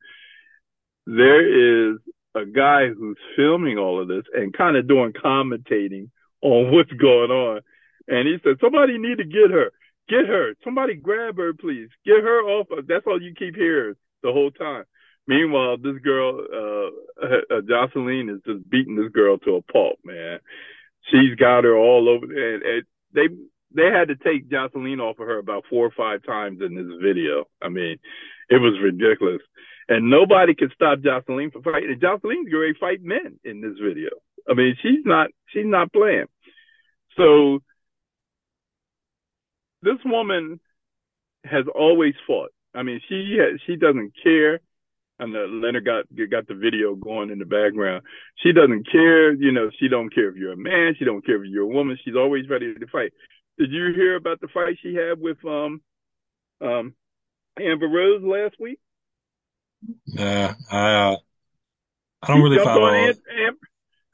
There 1.06 1.92
is 1.92 1.98
a 2.34 2.44
guy 2.46 2.88
who's 2.88 3.18
filming 3.36 3.76
all 3.76 4.00
of 4.00 4.08
this 4.08 4.24
and 4.32 4.56
kind 4.56 4.76
of 4.76 4.88
doing 4.88 5.12
commentating 5.12 6.10
on 6.40 6.72
what's 6.72 6.92
going 6.92 7.30
on. 7.30 7.60
And 8.08 8.28
he 8.28 8.36
said, 8.42 8.56
somebody 8.60 8.98
need 8.98 9.18
to 9.18 9.24
get 9.24 9.50
her. 9.50 9.72
Get 10.08 10.26
her. 10.26 10.54
Somebody 10.64 10.94
grab 10.94 11.36
her, 11.38 11.52
please. 11.54 11.88
Get 12.04 12.22
her 12.22 12.42
off. 12.42 12.68
Of, 12.70 12.86
that's 12.86 13.06
all 13.06 13.20
you 13.20 13.34
keep 13.36 13.54
hearing 13.56 13.94
the 14.22 14.32
whole 14.32 14.50
time. 14.50 14.84
Meanwhile, 15.26 15.78
this 15.78 15.98
girl, 16.02 16.40
uh, 16.40 17.24
uh, 17.24 17.60
Joseline 17.60 18.34
is 18.34 18.40
just 18.44 18.68
beating 18.68 18.96
this 18.96 19.12
girl 19.12 19.38
to 19.38 19.56
a 19.56 19.62
pulp, 19.62 19.98
man. 20.04 20.40
She's 21.10 21.36
got 21.36 21.64
her 21.64 21.76
all 21.76 22.08
over. 22.08 22.24
And, 22.24 22.62
and 22.62 22.82
they, 23.14 23.28
they 23.74 23.88
had 23.88 24.08
to 24.08 24.16
take 24.16 24.48
Joseline 24.48 25.00
off 25.00 25.18
of 25.18 25.26
her 25.26 25.38
about 25.38 25.64
four 25.70 25.86
or 25.86 25.92
five 25.96 26.24
times 26.24 26.60
in 26.60 26.74
this 26.74 26.98
video. 27.02 27.44
I 27.62 27.68
mean, 27.68 27.98
it 28.48 28.56
was 28.56 28.78
ridiculous. 28.82 29.42
And 29.88 30.10
nobody 30.10 30.54
could 30.54 30.72
stop 30.74 30.98
Joseline 30.98 31.52
from 31.52 31.62
fighting. 31.62 31.90
And 31.90 32.00
Joseline's 32.00 32.50
going 32.50 32.74
to 32.74 32.80
fight 32.80 33.02
men 33.02 33.38
in 33.44 33.60
this 33.60 33.78
video. 33.82 34.10
I 34.48 34.54
mean, 34.54 34.76
she's 34.82 35.04
not, 35.04 35.28
she's 35.52 35.66
not 35.66 35.92
playing. 35.92 36.26
So 37.16 37.60
this 39.82 39.98
woman 40.04 40.60
has 41.44 41.64
always 41.72 42.14
fought. 42.26 42.50
I 42.74 42.82
mean, 42.82 43.00
she 43.08 43.36
she 43.66 43.76
doesn't 43.76 44.12
care. 44.22 44.60
And 45.22 45.36
uh, 45.36 45.40
Leonard 45.64 45.84
got 45.84 46.04
got 46.30 46.48
the 46.48 46.54
video 46.54 46.96
going 46.96 47.30
in 47.30 47.38
the 47.38 47.44
background. 47.44 48.02
She 48.42 48.52
doesn't 48.52 48.90
care. 48.90 49.32
You 49.32 49.52
know, 49.52 49.70
she 49.78 49.86
don't 49.86 50.12
care 50.12 50.28
if 50.28 50.34
you're 50.36 50.52
a 50.52 50.56
man. 50.56 50.96
She 50.98 51.04
don't 51.04 51.24
care 51.24 51.42
if 51.42 51.48
you're 51.48 51.62
a 51.62 51.74
woman. 51.74 51.96
She's 52.04 52.16
always 52.16 52.48
ready 52.48 52.74
to 52.74 52.86
fight. 52.88 53.12
Did 53.56 53.70
you 53.70 53.92
hear 53.94 54.16
about 54.16 54.40
the 54.40 54.48
fight 54.48 54.78
she 54.82 54.94
had 54.96 55.20
with 55.20 55.38
um 55.44 55.80
um 56.60 56.94
Amber 57.60 57.86
Rose 57.86 58.22
last 58.24 58.56
week? 58.58 58.80
Yeah, 60.06 60.54
I, 60.70 61.12
uh, 61.12 61.16
I 62.22 62.26
don't 62.26 62.42
really 62.42 62.58
follow. 62.58 62.82
on 62.82 62.94
Am- 62.94 63.14
Am- 63.46 63.58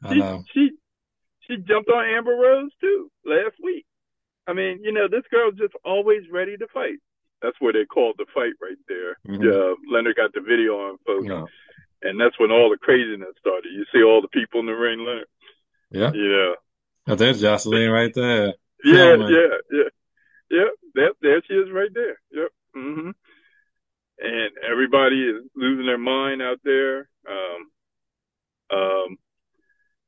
I 0.02 0.12
she, 0.12 0.18
know. 0.18 0.44
she 0.52 0.70
she 1.46 1.56
jumped 1.56 1.88
on 1.88 2.04
Amber 2.04 2.32
Rose 2.36 2.70
too 2.82 3.10
last 3.24 3.54
week. 3.62 3.86
I 4.46 4.52
mean, 4.52 4.80
you 4.82 4.92
know, 4.92 5.08
this 5.10 5.24
girl's 5.30 5.56
just 5.56 5.74
always 5.86 6.22
ready 6.30 6.58
to 6.58 6.66
fight. 6.68 6.98
That's 7.42 7.56
where 7.60 7.72
they 7.72 7.84
called 7.84 8.16
the 8.18 8.26
fight 8.34 8.54
right 8.60 8.76
there. 8.88 9.16
Mhm. 9.26 9.46
Uh, 9.46 9.76
Leonard 9.90 10.16
got 10.16 10.32
the 10.32 10.40
video 10.40 10.78
on, 10.88 10.98
folks, 11.06 11.26
Yeah. 11.26 11.44
and 12.02 12.20
that's 12.20 12.38
when 12.38 12.50
all 12.50 12.68
the 12.70 12.78
craziness 12.78 13.36
started. 13.38 13.72
You 13.72 13.84
see 13.92 14.02
all 14.02 14.20
the 14.20 14.28
people 14.28 14.60
in 14.60 14.66
the 14.66 14.72
ring, 14.76 15.00
Leonard. 15.04 15.28
Yeah. 15.90 16.12
Yeah, 16.12 16.54
Oh, 17.06 17.14
there's 17.14 17.42
Joseline 17.42 17.92
right 17.92 18.12
there. 18.12 18.54
yeah, 18.84 19.16
yeah, 19.16 19.56
yeah, 19.70 19.88
yeah. 20.50 20.68
There, 20.94 21.12
there 21.22 21.42
she 21.46 21.54
is, 21.54 21.70
right 21.70 21.92
there. 21.94 22.20
Yep. 22.32 22.48
Mm-hmm. 22.76 23.10
And 24.20 24.50
everybody 24.68 25.22
is 25.28 25.44
losing 25.54 25.86
their 25.86 25.96
mind 25.98 26.42
out 26.42 26.58
there. 26.64 27.08
Um, 27.26 27.70
um, 28.70 29.16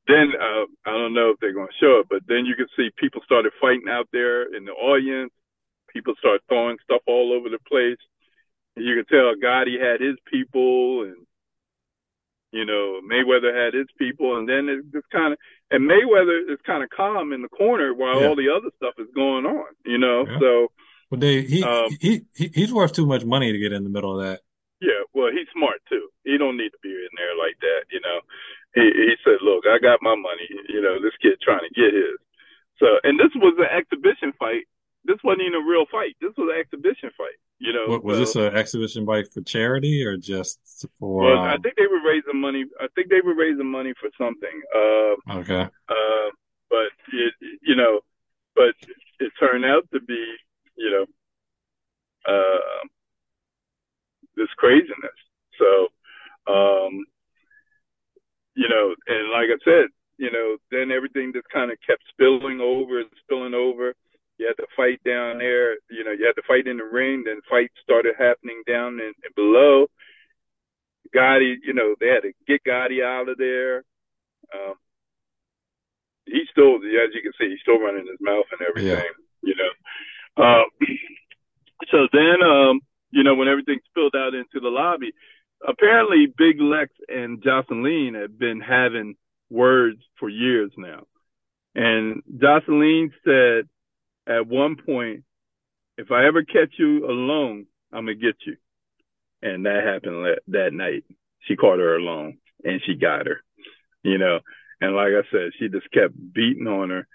then 0.07 0.33
uh, 0.39 0.65
I 0.85 0.91
don't 0.91 1.13
know 1.13 1.29
if 1.31 1.39
they're 1.39 1.53
going 1.53 1.69
to 1.69 1.73
show 1.79 1.99
it, 2.01 2.07
but 2.09 2.23
then 2.27 2.45
you 2.45 2.55
can 2.55 2.67
see 2.75 2.89
people 2.97 3.21
started 3.23 3.53
fighting 3.61 3.87
out 3.89 4.09
there 4.11 4.43
in 4.53 4.65
the 4.65 4.73
audience. 4.73 5.31
People 5.93 6.13
start 6.19 6.41
throwing 6.47 6.77
stuff 6.83 7.01
all 7.07 7.33
over 7.33 7.49
the 7.49 7.59
place. 7.67 7.97
And 8.75 8.85
you 8.85 8.95
can 8.95 9.05
tell 9.05 9.35
Gotti 9.35 9.79
had 9.79 9.99
his 9.99 10.15
people, 10.31 11.03
and 11.03 11.27
you 12.51 12.65
know 12.65 12.99
Mayweather 13.03 13.53
had 13.53 13.73
his 13.73 13.87
people, 13.97 14.37
and 14.37 14.47
then 14.47 14.69
it's 14.69 14.87
just 14.91 15.09
kind 15.11 15.33
of 15.33 15.39
and 15.71 15.89
Mayweather 15.89 16.51
is 16.51 16.59
kind 16.65 16.83
of 16.83 16.89
calm 16.89 17.31
in 17.33 17.41
the 17.41 17.49
corner 17.49 17.93
while 17.93 18.21
Yeah. 18.21 18.27
all 18.27 18.35
the 18.35 18.49
other 18.49 18.69
stuff 18.77 18.93
is 18.97 19.07
going 19.15 19.45
on. 19.45 19.67
You 19.85 19.97
know, 19.97 20.25
Yeah. 20.27 20.39
so 20.39 20.71
But 21.09 21.19
they, 21.19 21.41
he, 21.41 21.63
Um, 21.63 21.89
he, 21.99 22.21
he, 22.35 22.47
he's 22.53 22.71
worth 22.73 22.93
too 22.93 23.05
much 23.05 23.25
money 23.25 23.51
to 23.51 23.57
get 23.59 23.73
in 23.73 23.83
the 23.83 23.89
middle 23.89 24.17
of 24.17 24.25
that. 24.25 24.39
Yeah, 24.79 25.03
well, 25.13 25.29
he's 25.31 25.47
smart 25.53 25.79
too. 25.89 26.07
He 26.23 26.37
don't 26.37 26.57
need 26.57 26.71
to 26.71 26.81
be 26.81 26.89
in 26.89 27.13
there 27.17 27.35
like 27.37 27.59
that, 27.59 27.83
you 27.91 27.99
know. 28.01 28.19
He 28.73 28.81
he 28.81 29.13
said, 29.23 29.39
"Look, 29.43 29.67
I 29.67 29.77
got 29.79 30.01
my 30.01 30.15
money. 30.15 30.47
You 30.69 30.81
know, 30.81 30.99
this 31.01 31.15
kid 31.21 31.37
trying 31.43 31.67
to 31.67 31.73
get 31.75 31.93
his." 31.93 32.17
So, 32.79 32.87
and 33.03 33.19
this 33.19 33.29
was 33.35 33.53
an 33.59 33.67
exhibition 33.69 34.31
fight. 34.39 34.65
This 35.05 35.17
wasn't 35.23 35.41
even 35.41 35.61
a 35.61 35.65
real 35.65 35.85
fight. 35.91 36.15
This 36.21 36.31
was 36.37 36.49
an 36.53 36.59
exhibition 36.59 37.09
fight. 37.17 37.37
You 37.59 37.73
know, 37.73 37.85
What, 37.87 38.03
was 38.03 38.17
so- 38.17 38.21
this 38.23 38.35
an 38.35 38.57
exhibition 38.57 39.05
fight 39.05 39.31
for 39.33 39.41
charity 39.41 40.03
or 40.03 40.17
just 40.17 40.59
for? 40.99 41.23
Well, 41.23 41.39
I 41.39 41.55
um, 41.55 41.61
think 41.61 41.75
they 41.75 41.87
were 41.87 42.01
raising 42.05 42.39
money. 42.39 42.65
I 42.79 42.87
think 42.95 43.09
they 43.09 43.21
were 43.23 43.35
raising 43.35 43.69
money 43.69 43.93
for 43.99 44.09
something. 44.17 44.61
Uh, 44.75 45.39
okay. 45.39 45.61
uh, 45.89 46.29
but 46.69 46.89
it, 47.13 47.33
you 47.61 47.75
know, 47.75 47.99
but 48.55 48.73
it 49.19 49.31
turned 49.39 49.65
out 49.65 49.87
to 49.93 49.99
be, 50.01 50.35
you 50.75 50.91
know, 50.91 51.05
uh, 52.27 52.87
this 54.35 54.49
craziness. 54.57 55.17
So, 55.59 55.87
um, 56.51 57.05
you 58.55 58.67
know, 58.69 58.95
and 59.07 59.31
like 59.31 59.49
I 59.49 59.59
said, 59.63 59.89
you 60.17 60.31
know, 60.31 60.57
then 60.71 60.91
everything 60.91 61.31
just 61.33 61.47
kind 61.49 61.71
of 61.71 61.77
kept 61.85 62.03
spilling 62.09 62.59
over 62.61 62.99
and 62.99 63.09
spilling 63.23 63.53
over. 63.53 63.93
You 64.41 64.47
had 64.47 64.57
to 64.57 64.67
fight 64.75 64.97
down 65.05 65.37
there, 65.37 65.73
you 65.91 66.03
know, 66.03 66.09
you 66.09 66.25
had 66.25 66.33
to 66.33 66.47
fight 66.47 66.65
in 66.65 66.77
the 66.77 66.83
ring, 66.83 67.21
then 67.23 67.45
fights 67.47 67.77
started 67.83 68.15
happening 68.17 68.63
down 68.65 68.99
in 68.99 69.13
below. 69.35 69.85
Gotti, 71.15 71.57
you 71.63 71.73
know, 71.73 71.93
they 71.99 72.07
had 72.07 72.23
to 72.23 72.33
get 72.47 72.63
Gotti 72.65 73.05
out 73.05 73.29
of 73.29 73.37
there. 73.37 73.83
Um, 74.51 74.73
he's 76.25 76.49
still, 76.49 76.77
as 76.77 77.13
you 77.13 77.21
can 77.21 77.33
see, 77.39 77.51
he's 77.51 77.61
still 77.61 77.79
running 77.79 78.07
his 78.07 78.17
mouth 78.19 78.45
and 78.51 78.67
everything, 78.67 79.11
you 79.43 79.53
know. 79.53 80.43
Um, 80.43 80.65
so 81.91 82.07
then, 82.11 82.41
um, 82.41 82.79
you 83.11 83.23
know, 83.23 83.35
when 83.35 83.47
everything 83.47 83.77
spilled 83.89 84.15
out 84.17 84.33
into 84.33 84.59
the 84.59 84.73
lobby, 84.73 85.11
apparently 85.61 86.33
Big 86.35 86.59
Lex 86.59 86.89
and 87.07 87.43
Joseline 87.43 88.19
had 88.19 88.39
been 88.39 88.59
having 88.59 89.13
words 89.51 90.01
for 90.17 90.29
years 90.29 90.71
now. 90.77 91.03
And 91.75 92.23
Joseline 92.37 93.11
said 93.23 93.69
at 94.27 94.47
one 94.47 94.75
point, 94.75 95.23
if 95.97 96.11
I 96.11 96.25
ever 96.25 96.43
catch 96.43 96.73
you 96.77 97.05
alone, 97.05 97.65
I'm 97.91 98.05
to 98.07 98.15
get 98.15 98.35
you. 98.45 98.55
And 99.41 99.65
that 99.65 99.83
happened 99.83 100.23
la- 100.23 100.43
that 100.59 100.73
night. 100.73 101.03
She 101.47 101.55
caught 101.55 101.79
her 101.79 101.95
alone 101.95 102.37
and 102.63 102.81
she 102.85 102.95
got 102.95 103.25
her, 103.25 103.41
you 104.03 104.17
know. 104.17 104.39
And 104.79 104.95
like 104.95 105.09
I 105.09 105.23
said, 105.31 105.51
she 105.59 105.67
just 105.69 105.89
kept 105.91 106.13
beating 106.33 106.67
on 106.67 106.89
her. 106.91 107.07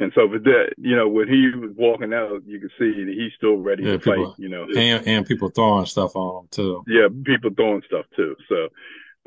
And 0.00 0.12
so, 0.14 0.26
but 0.26 0.42
that, 0.44 0.74
you 0.78 0.96
know, 0.96 1.08
when 1.08 1.28
he 1.28 1.50
was 1.56 1.70
walking 1.76 2.12
out, 2.12 2.42
you 2.46 2.58
could 2.60 2.70
see 2.78 3.04
that 3.04 3.14
he's 3.16 3.32
still 3.36 3.56
ready 3.56 3.84
Yeah, 3.84 3.92
to 3.92 3.98
people- 3.98 4.30
fight, 4.32 4.38
you 4.38 4.48
know. 4.48 4.64
And, 4.64 5.06
and 5.06 5.26
people 5.26 5.48
throwing 5.50 5.86
stuff 5.86 6.16
on 6.16 6.44
him 6.44 6.48
too. 6.50 6.84
Yeah, 6.88 7.08
people 7.24 7.50
throwing 7.54 7.82
stuff 7.86 8.06
too. 8.16 8.34
So, 8.48 8.68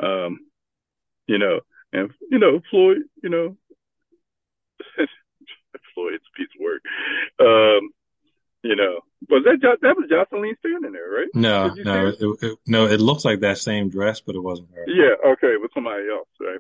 um, 0.05 0.39
you 1.27 1.37
know, 1.37 1.59
and 1.93 2.11
you 2.29 2.39
know, 2.39 2.59
Floyd, 2.69 3.03
you 3.23 3.29
know, 3.29 3.55
Floyd's 5.95 6.23
a 6.23 6.37
piece 6.37 6.49
of 6.55 6.61
work. 6.61 6.81
Um, 7.39 7.89
you 8.63 8.75
know, 8.75 8.99
was 9.29 9.43
that 9.45 9.61
jo- 9.61 9.77
that 9.81 9.95
was 9.95 10.09
Joseline 10.09 10.57
standing 10.57 10.91
there, 10.91 11.09
right? 11.09 11.27
No, 11.35 11.73
no, 11.83 12.07
it, 12.07 12.17
it, 12.41 12.57
no, 12.65 12.87
it 12.87 12.99
looks 12.99 13.23
like 13.23 13.41
that 13.41 13.59
same 13.59 13.89
dress, 13.89 14.21
but 14.21 14.35
it 14.35 14.41
wasn't 14.41 14.69
her. 14.73 14.85
Yeah, 14.87 15.13
okay, 15.33 15.53
with 15.61 15.71
somebody 15.73 16.09
else, 16.09 16.27
right? 16.39 16.59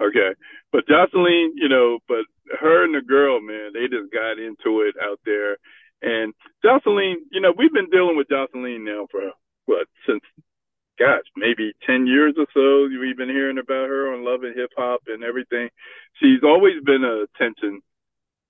Okay, 0.00 0.36
but 0.70 0.86
Joseline, 0.86 1.50
you 1.54 1.68
know, 1.68 1.98
but 2.08 2.24
her 2.60 2.84
and 2.84 2.94
the 2.94 3.00
girl, 3.00 3.40
man, 3.40 3.72
they 3.72 3.88
just 3.88 4.12
got 4.12 4.38
into 4.38 4.82
it 4.82 4.96
out 5.02 5.18
there. 5.24 5.56
And 6.02 6.34
Joseline, 6.62 7.24
you 7.32 7.40
know, 7.40 7.54
we've 7.56 7.72
been 7.72 7.90
dealing 7.90 8.16
with 8.16 8.28
Joseline 8.28 8.84
now 8.84 9.06
for 9.10 9.32
what 9.64 9.86
since 10.06 10.20
gosh, 10.98 11.24
maybe 11.36 11.72
10 11.86 12.06
years 12.06 12.34
or 12.38 12.46
so. 12.54 12.88
We've 12.88 13.16
been 13.16 13.28
hearing 13.28 13.58
about 13.58 13.88
her 13.88 14.12
on 14.12 14.24
Love 14.24 14.42
and 14.44 14.56
Hip 14.56 14.70
Hop 14.76 15.02
and 15.06 15.22
everything. 15.22 15.68
She's 16.20 16.42
always 16.42 16.82
been 16.84 17.04
a 17.04 17.24
attention 17.24 17.80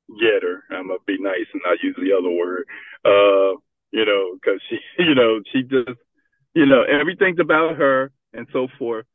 getter. 0.08 0.64
I'm 0.70 0.88
to 0.88 0.98
be 1.06 1.18
nice 1.18 1.46
and 1.52 1.62
not 1.64 1.82
use 1.82 1.96
the 1.96 2.16
other 2.16 2.30
word. 2.30 2.64
Uh, 3.04 3.58
you 3.90 4.04
know, 4.04 4.34
because 4.34 4.60
she, 4.68 4.78
you 5.02 5.14
know, 5.14 5.40
she 5.52 5.62
just, 5.62 5.98
you 6.54 6.66
know, 6.66 6.82
everything's 6.82 7.40
about 7.40 7.76
her 7.76 8.12
and 8.32 8.46
so 8.52 8.68
forth. 8.78 9.06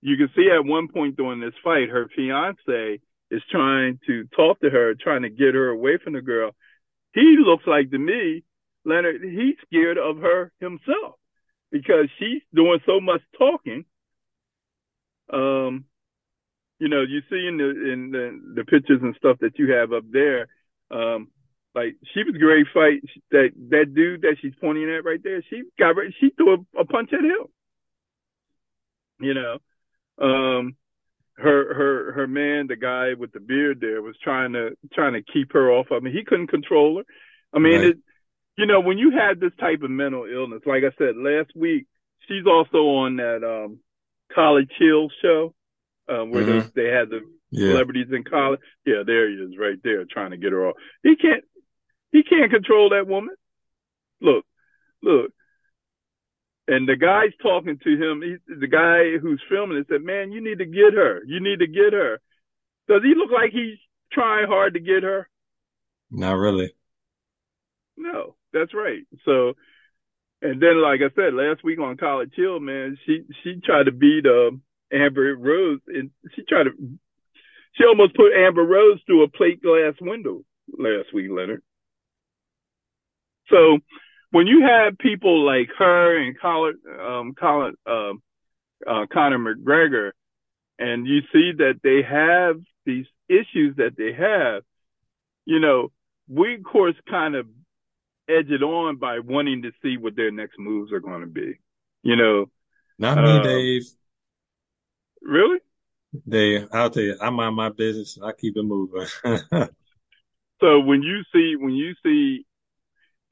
You 0.00 0.16
can 0.16 0.30
see 0.36 0.50
at 0.50 0.66
one 0.66 0.88
point 0.88 1.16
during 1.16 1.40
this 1.40 1.54
fight, 1.62 1.88
her 1.88 2.08
fiance 2.14 3.00
is 3.30 3.42
trying 3.50 3.98
to 4.06 4.24
talk 4.36 4.60
to 4.60 4.70
her, 4.70 4.94
trying 4.94 5.22
to 5.22 5.30
get 5.30 5.54
her 5.54 5.68
away 5.70 5.98
from 6.02 6.12
the 6.12 6.20
girl. 6.20 6.54
He 7.14 7.36
looks 7.38 7.64
like 7.66 7.90
to 7.90 7.98
me, 7.98 8.44
Leonard, 8.84 9.22
he's 9.22 9.56
scared 9.66 9.96
of 9.96 10.18
her 10.18 10.52
himself 10.60 11.14
because 11.70 12.08
she's 12.18 12.42
doing 12.54 12.80
so 12.84 13.00
much 13.00 13.22
talking. 13.38 13.84
Um, 15.32 15.86
you 16.78 16.88
know, 16.88 17.02
you 17.02 17.20
see 17.30 17.46
in 17.46 17.56
the 17.56 17.92
in 17.92 18.10
the, 18.10 18.54
the 18.56 18.64
pictures 18.64 19.00
and 19.02 19.14
stuff 19.16 19.38
that 19.40 19.58
you 19.58 19.72
have 19.72 19.92
up 19.92 20.04
there, 20.10 20.48
um, 20.90 21.28
like 21.74 21.96
she 22.12 22.22
was 22.22 22.36
great 22.36 22.66
fight. 22.72 23.02
That 23.30 23.50
that 23.70 23.94
dude 23.94 24.22
that 24.22 24.36
she's 24.40 24.54
pointing 24.60 24.90
at 24.90 25.04
right 25.04 25.22
there, 25.22 25.42
she 25.48 25.62
got 25.78 25.94
she 26.20 26.30
threw 26.30 26.54
a, 26.54 26.80
a 26.80 26.84
punch 26.84 27.10
at 27.12 27.20
him. 27.20 27.46
You 29.20 29.34
know, 29.34 29.58
um, 30.20 30.76
her 31.36 31.74
her 31.74 32.12
her 32.12 32.26
man, 32.26 32.66
the 32.66 32.76
guy 32.76 33.14
with 33.18 33.32
the 33.32 33.40
beard 33.40 33.80
there, 33.80 34.02
was 34.02 34.16
trying 34.22 34.52
to 34.52 34.76
trying 34.92 35.14
to 35.14 35.22
keep 35.22 35.52
her 35.52 35.70
off. 35.70 35.86
I 35.90 36.00
mean, 36.00 36.14
he 36.14 36.24
couldn't 36.24 36.48
control 36.48 36.98
her. 36.98 37.04
I 37.52 37.60
mean, 37.60 37.74
right. 37.74 37.84
it, 37.88 37.98
you 38.56 38.66
know, 38.66 38.80
when 38.80 38.98
you 38.98 39.12
have 39.12 39.40
this 39.40 39.52
type 39.58 39.82
of 39.82 39.90
mental 39.90 40.26
illness, 40.26 40.62
like 40.66 40.82
I 40.84 40.94
said 40.98 41.16
last 41.16 41.50
week, 41.54 41.86
she's 42.28 42.46
also 42.46 42.78
on 42.78 43.16
that 43.16 43.44
um 43.44 43.78
College 44.34 44.70
Hill 44.78 45.08
show, 45.22 45.54
um, 46.08 46.30
where 46.30 46.44
mm-hmm. 46.44 46.68
they, 46.74 46.82
they 46.82 46.88
had 46.90 47.10
the 47.10 47.20
yeah. 47.50 47.70
celebrities 47.70 48.08
in 48.12 48.24
college. 48.24 48.60
Yeah, 48.84 49.02
there 49.06 49.28
he 49.28 49.36
is, 49.36 49.58
right 49.58 49.78
there, 49.82 50.04
trying 50.04 50.30
to 50.30 50.36
get 50.36 50.52
her 50.52 50.68
off. 50.68 50.76
He 51.02 51.16
can't, 51.16 51.44
he 52.12 52.22
can't 52.22 52.50
control 52.50 52.90
that 52.90 53.06
woman. 53.06 53.34
Look, 54.20 54.44
look. 55.02 55.32
And 56.66 56.88
the 56.88 56.96
guy's 56.96 57.32
talking 57.42 57.78
to 57.82 57.90
him. 57.90 58.22
He, 58.22 58.36
the 58.54 58.66
guy 58.66 59.18
who's 59.20 59.42
filming 59.50 59.76
it 59.76 59.86
said, 59.90 60.02
"Man, 60.02 60.32
you 60.32 60.42
need 60.42 60.58
to 60.58 60.64
get 60.64 60.94
her. 60.94 61.20
You 61.26 61.40
need 61.40 61.58
to 61.58 61.66
get 61.66 61.92
her." 61.92 62.20
Does 62.88 63.02
he 63.02 63.14
look 63.14 63.30
like 63.30 63.50
he's 63.52 63.78
trying 64.12 64.46
hard 64.46 64.74
to 64.74 64.80
get 64.80 65.02
her? 65.02 65.28
Not 66.10 66.36
really. 66.36 66.74
No. 67.98 68.36
That's 68.54 68.72
right. 68.72 69.02
So, 69.24 69.54
and 70.40 70.62
then 70.62 70.80
like 70.80 71.00
I 71.00 71.12
said 71.16 71.34
last 71.34 71.64
week 71.64 71.80
on 71.80 71.96
College 71.96 72.32
Hill, 72.34 72.60
man, 72.60 72.96
she 73.04 73.24
she 73.42 73.60
tried 73.62 73.84
to 73.84 73.92
beat 73.92 74.24
uh, 74.24 74.52
Amber 74.92 75.34
Rose, 75.36 75.80
and 75.86 76.10
she 76.34 76.42
tried 76.42 76.64
to 76.64 76.98
she 77.74 77.84
almost 77.84 78.14
put 78.14 78.32
Amber 78.32 78.62
Rose 78.62 79.00
through 79.04 79.24
a 79.24 79.28
plate 79.28 79.62
glass 79.62 79.94
window 80.00 80.44
last 80.78 81.12
week, 81.12 81.30
Leonard. 81.30 81.62
So 83.50 83.78
when 84.30 84.46
you 84.46 84.62
have 84.62 84.98
people 84.98 85.44
like 85.44 85.68
her 85.78 86.16
and 86.16 86.38
Colin, 86.40 86.78
um, 87.00 87.34
Colin, 87.34 87.74
uh, 87.86 88.12
uh, 88.86 89.06
Conor 89.12 89.38
McGregor, 89.38 90.12
and 90.78 91.06
you 91.06 91.20
see 91.32 91.52
that 91.58 91.80
they 91.82 92.02
have 92.02 92.60
these 92.84 93.06
issues 93.28 93.76
that 93.76 93.96
they 93.96 94.12
have, 94.12 94.62
you 95.44 95.58
know, 95.58 95.90
we 96.28 96.54
of 96.54 96.64
course 96.64 96.96
kind 97.08 97.34
of 97.34 97.46
edge 98.28 98.50
it 98.50 98.62
on 98.62 98.96
by 98.96 99.18
wanting 99.18 99.62
to 99.62 99.72
see 99.82 99.96
what 99.96 100.16
their 100.16 100.30
next 100.30 100.58
moves 100.58 100.92
are 100.92 101.00
going 101.00 101.20
to 101.20 101.26
be. 101.26 101.58
You 102.02 102.16
know, 102.16 102.46
not 102.98 103.18
me, 103.18 103.38
uh, 103.38 103.42
Dave. 103.42 103.82
Really? 105.24 105.58
Dave, 106.28 106.68
I'll 106.72 106.90
tell 106.90 107.02
you, 107.02 107.16
I 107.20 107.30
mind 107.30 107.56
my 107.56 107.70
business. 107.70 108.18
I 108.22 108.32
keep 108.32 108.56
it 108.56 108.62
moving. 108.62 109.06
so 110.60 110.80
when 110.80 111.02
you 111.02 111.22
see, 111.32 111.56
when 111.58 111.74
you 111.74 111.94
see, 112.04 112.46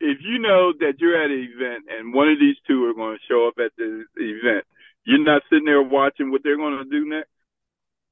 if 0.01 0.19
you 0.21 0.41
know 0.41 0.73
that 0.81 0.95
you're 0.99 1.23
at 1.23 1.31
an 1.31 1.49
event 1.55 1.85
and 1.89 2.13
one 2.13 2.29
of 2.29 2.41
these 2.41 2.57
two 2.67 2.85
are 2.87 2.95
going 2.95 3.17
to 3.17 3.33
show 3.33 3.47
up 3.47 3.55
at 3.65 3.71
the 3.77 4.05
event, 4.17 4.65
you're 5.05 5.23
not 5.23 5.43
sitting 5.49 5.65
there 5.65 5.83
watching 5.83 6.33
what 6.33 6.43
they're 6.43 6.57
going 6.57 6.79
to 6.79 6.91
do 6.91 7.09
next. 7.09 7.31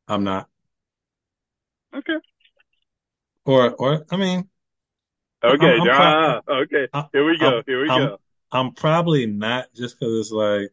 I'm 0.07 0.23
not. 0.23 0.49
Okay. 1.95 2.19
Or, 3.45 3.71
or 3.71 4.07
I 4.11 4.17
mean, 4.17 4.49
Okay, 5.43 5.79
I'm, 5.81 5.81
I'm 5.81 5.89
ah, 5.91 6.41
okay. 6.49 6.87
Here 7.13 7.25
we 7.25 7.39
go. 7.39 7.63
Here 7.67 7.83
we 7.83 7.89
I'm, 7.89 8.09
go. 8.09 8.19
I'm 8.53 8.73
probably 8.73 9.27
not 9.27 9.73
just 9.75 9.99
because 9.99 10.21
it's 10.21 10.31
like 10.31 10.71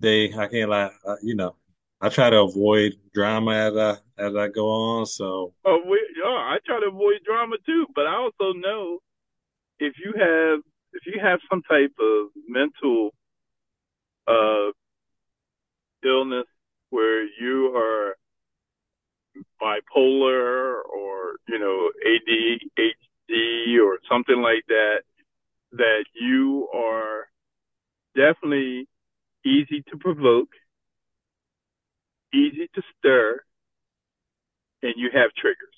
they. 0.00 0.32
I 0.34 0.48
can't 0.48 0.70
lie. 0.70 0.90
Uh, 1.06 1.16
you 1.22 1.36
know, 1.36 1.54
I 2.00 2.08
try 2.10 2.30
to 2.30 2.42
avoid 2.42 2.92
drama 3.12 3.52
as 3.52 3.76
I 3.76 3.90
as 4.18 4.36
I 4.36 4.48
go 4.48 4.68
on. 4.68 5.06
So. 5.06 5.54
Oh, 5.64 5.80
we, 5.88 6.00
yeah, 6.16 6.30
I 6.30 6.58
try 6.64 6.80
to 6.80 6.86
avoid 6.86 7.20
drama 7.24 7.56
too, 7.66 7.86
but 7.94 8.06
I 8.06 8.14
also 8.16 8.52
know 8.56 8.98
if 9.78 9.94
you 9.98 10.12
have 10.16 10.60
if 10.92 11.02
you 11.06 11.20
have 11.20 11.40
some 11.50 11.62
type 11.62 11.92
of 11.98 12.28
mental 12.48 13.10
uh 14.26 14.70
illness 16.04 16.46
where 16.90 17.24
you 17.24 17.74
are 17.76 18.16
bipolar 19.60 20.80
or 20.84 21.36
you 21.48 21.58
know 21.58 21.90
ADHD 22.06 23.80
or 23.84 23.98
something 24.08 24.40
like 24.40 24.64
that, 24.68 25.02
that 25.72 26.04
you 26.14 26.68
are 26.72 27.28
definitely 28.16 28.88
easy 29.44 29.82
to 29.90 29.96
provoke, 29.98 30.48
easy 32.32 32.68
to 32.74 32.82
stir, 32.98 33.40
and 34.82 34.94
you 34.96 35.10
have 35.12 35.30
triggers. 35.36 35.74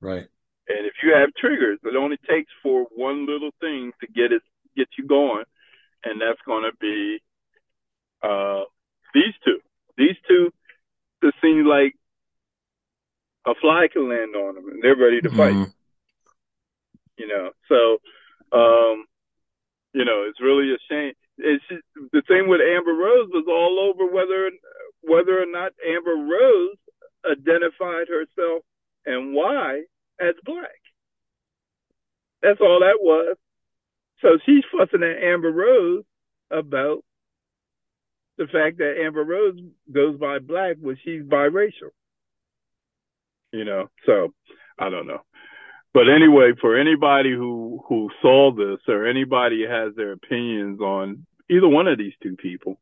Right. 0.00 0.28
And 0.68 0.86
if 0.86 0.94
you 1.02 1.12
have 1.14 1.30
triggers, 1.34 1.78
it 1.84 1.96
only 1.96 2.18
takes 2.28 2.50
for 2.62 2.86
one 2.94 3.26
little 3.26 3.50
thing 3.60 3.92
to 4.00 4.06
get 4.06 4.32
it 4.32 4.42
get 4.76 4.88
you 4.96 5.06
going, 5.06 5.44
and 6.04 6.20
that's 6.20 6.40
going 6.46 6.64
to 6.70 6.76
be 6.80 7.18
uh, 8.22 8.64
these 9.14 9.34
two. 9.44 9.58
These 9.98 10.16
two, 10.26 10.50
it 11.22 11.34
seems 11.42 11.66
like 11.66 11.94
a 13.46 13.54
fly 13.60 13.88
can 13.92 14.08
land 14.08 14.34
on 14.34 14.54
them, 14.54 14.68
and 14.68 14.82
they're 14.82 14.96
ready 14.96 15.20
to 15.20 15.30
fight. 15.30 15.54
Mm-hmm 15.54 15.70
you 17.22 17.28
know. 17.28 17.50
So, 17.68 18.02
um, 18.56 19.04
you 19.94 20.04
know, 20.04 20.24
it's 20.28 20.40
really 20.40 20.72
a 20.72 20.78
shame. 20.90 21.12
It's 21.38 21.64
just, 21.68 21.82
the 22.12 22.22
thing 22.28 22.48
with 22.48 22.60
Amber 22.60 22.92
Rose 22.92 23.28
was 23.32 23.46
all 23.48 23.78
over 23.80 24.10
whether 24.12 24.50
whether 25.02 25.40
or 25.40 25.46
not 25.46 25.72
Amber 25.86 26.16
Rose 26.16 26.76
identified 27.24 28.08
herself 28.08 28.62
and 29.06 29.34
why 29.34 29.82
as 30.20 30.34
black. 30.44 30.80
That's 32.42 32.60
all 32.60 32.80
that 32.80 32.98
was. 33.00 33.36
So 34.20 34.38
she's 34.46 34.64
fussing 34.70 35.02
at 35.02 35.22
Amber 35.22 35.50
Rose 35.50 36.04
about 36.50 37.04
the 38.38 38.46
fact 38.46 38.78
that 38.78 39.00
Amber 39.04 39.24
Rose 39.24 39.58
goes 39.92 40.18
by 40.18 40.38
black 40.38 40.76
when 40.80 40.96
she's 41.04 41.22
biracial. 41.22 41.90
You 43.52 43.64
know, 43.64 43.90
so 44.06 44.32
I 44.78 44.88
don't 44.88 45.06
know. 45.06 45.20
But 45.94 46.08
anyway, 46.08 46.52
for 46.60 46.78
anybody 46.78 47.32
who 47.32 47.82
who 47.86 48.08
saw 48.22 48.50
this 48.52 48.78
or 48.88 49.06
anybody 49.06 49.66
has 49.68 49.94
their 49.94 50.12
opinions 50.12 50.80
on 50.80 51.26
either 51.50 51.68
one 51.68 51.86
of 51.86 51.98
these 51.98 52.14
two 52.22 52.36
people, 52.36 52.78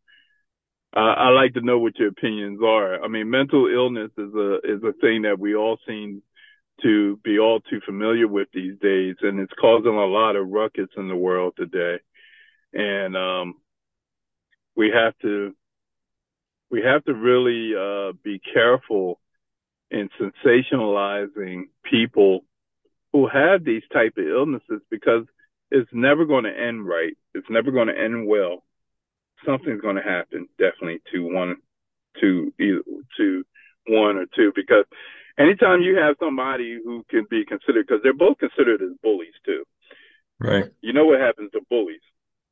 uh, 0.97 1.01
I 1.01 1.29
like 1.29 1.55
to 1.55 1.61
know 1.61 1.79
what 1.79 1.99
your 1.99 2.09
opinions 2.09 2.61
are. 2.65 3.03
I 3.03 3.09
mean, 3.09 3.31
mental 3.31 3.69
illness 3.73 4.11
is 4.19 4.35
a 4.35 4.55
is 4.65 4.83
a 4.83 4.93
thing 5.01 5.23
that 5.23 5.39
we 5.39 5.55
all 5.55 5.79
seem 5.87 6.23
to 6.83 7.17
be 7.23 7.39
all 7.39 7.61
too 7.61 7.81
familiar 7.85 8.27
with 8.27 8.49
these 8.53 8.79
days, 8.81 9.17
and 9.23 9.39
it's 9.39 9.53
causing 9.61 9.95
a 9.95 10.07
lot 10.07 10.37
of 10.37 10.49
ruckus 10.49 10.89
in 10.97 11.09
the 11.09 11.17
world 11.17 11.55
today. 11.57 11.97
And 12.73 13.17
um, 13.17 13.55
we 14.75 14.91
have 14.93 15.15
to 15.23 15.55
we 16.71 16.83
have 16.83 17.05
to 17.05 17.15
really 17.15 17.73
uh, 17.77 18.13
be 18.25 18.41
careful 18.53 19.21
in 19.91 20.09
sensationalizing 20.21 21.65
people 21.85 22.45
who 23.13 23.29
have 23.29 23.65
these 23.65 23.83
type 23.93 24.15
of 24.17 24.27
illnesses 24.27 24.81
because 24.91 25.25
it's 25.71 25.91
never 25.93 26.25
going 26.25 26.45
to 26.45 26.51
end 26.51 26.87
right. 26.87 27.17
It's 27.35 27.51
never 27.51 27.71
going 27.71 27.89
to 27.89 27.99
end 27.99 28.27
well. 28.27 28.63
Something's 29.47 29.81
going 29.81 29.97
to 29.97 30.03
happen 30.03 30.49
definitely 30.59 31.01
to 31.13 31.21
one, 31.25 31.57
to 32.21 32.53
either 32.61 32.83
to 33.17 33.45
one 33.89 34.17
or 34.17 34.27
two 34.37 34.53
because 34.55 34.85
anytime 35.39 35.81
you 35.83 35.97
have 35.97 36.17
somebody 36.21 36.79
who 36.85 37.05
can 37.09 37.27
be 37.31 37.45
considered 37.45 37.87
because 37.87 38.03
they're 38.03 38.13
both 38.13 38.39
considered 38.39 38.83
as 38.83 38.91
bullies 39.03 39.35
too. 39.45 39.65
Right. 40.39 40.71
You 40.81 40.93
know 40.93 41.07
what 41.07 41.21
happens 41.21 41.51
to 41.53 41.61
bullies? 41.71 42.01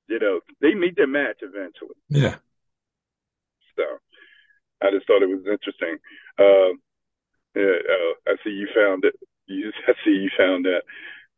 You 0.09 0.19
know 0.19 0.41
they 0.61 0.75
meet 0.75 0.97
their 0.97 1.07
match 1.07 1.39
eventually. 1.43 1.97
Yeah. 2.09 2.37
So 3.77 3.85
I 4.83 4.91
just 4.91 5.07
thought 5.07 5.23
it 5.23 5.29
was 5.29 5.45
interesting. 5.47 5.99
Uh, 6.39 6.77
Yeah, 7.55 7.79
oh, 7.91 8.13
I 8.27 8.35
see 8.45 8.51
you 8.51 8.69
found 8.75 9.05
it. 9.05 9.15
You, 9.47 9.73
I 9.89 9.93
see 10.05 10.11
you 10.13 10.31
found 10.37 10.65
that. 10.67 10.83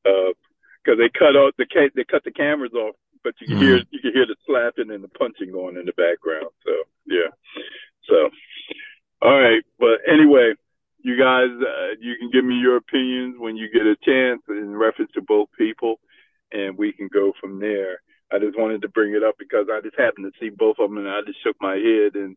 Because 0.04 0.98
they 0.98 1.08
cut 1.10 1.36
off 1.36 1.54
the 1.58 1.66
ca- 1.66 1.90
they 1.94 2.04
cut 2.04 2.24
the 2.24 2.30
cameras 2.32 2.72
off, 2.74 2.94
but 3.22 3.34
you 3.40 3.46
can 3.48 3.56
Mhm. 3.56 3.60
hear 3.60 3.82
you 3.90 4.00
can 4.00 4.12
hear 4.12 4.26
the 4.26 4.36
slapping 4.46 4.90
and 4.90 5.04
the 5.04 5.08
punching 5.08 5.52
going 5.52 5.76
in 5.76 5.86
the 5.86 5.92
background. 5.92 6.48
So 6.64 6.84
yeah. 7.06 7.30
So 8.04 8.30
all 9.22 9.38
right, 9.38 9.62
but 9.78 10.00
anyway, 10.06 10.54
you 11.02 11.16
guys, 11.16 11.50
uh, 11.50 11.94
you 12.00 12.16
can 12.16 12.30
give 12.30 12.44
me 12.44 12.54
your 12.56 12.76
opinions 12.76 13.38
when 13.38 13.56
you 13.56 13.68
get 13.68 13.86
a 13.86 13.96
chance 13.96 14.42
in 14.48 14.74
reference 14.74 15.10
to 15.12 15.22
both 15.22 15.48
people, 15.58 16.00
and 16.52 16.76
we 16.76 16.92
can 16.92 17.08
go 17.08 17.32
from 17.40 17.58
there. 17.58 18.00
I 18.32 18.38
just 18.38 18.58
wanted 18.58 18.82
to 18.82 18.88
bring 18.88 19.14
it 19.14 19.22
up 19.22 19.36
because 19.38 19.66
I 19.70 19.80
just 19.80 19.98
happened 19.98 20.32
to 20.32 20.38
see 20.40 20.50
both 20.50 20.78
of 20.78 20.88
them, 20.88 20.98
and 20.98 21.08
I 21.08 21.20
just 21.26 21.42
shook 21.42 21.56
my 21.60 21.76
head 21.76 22.14
and 22.14 22.36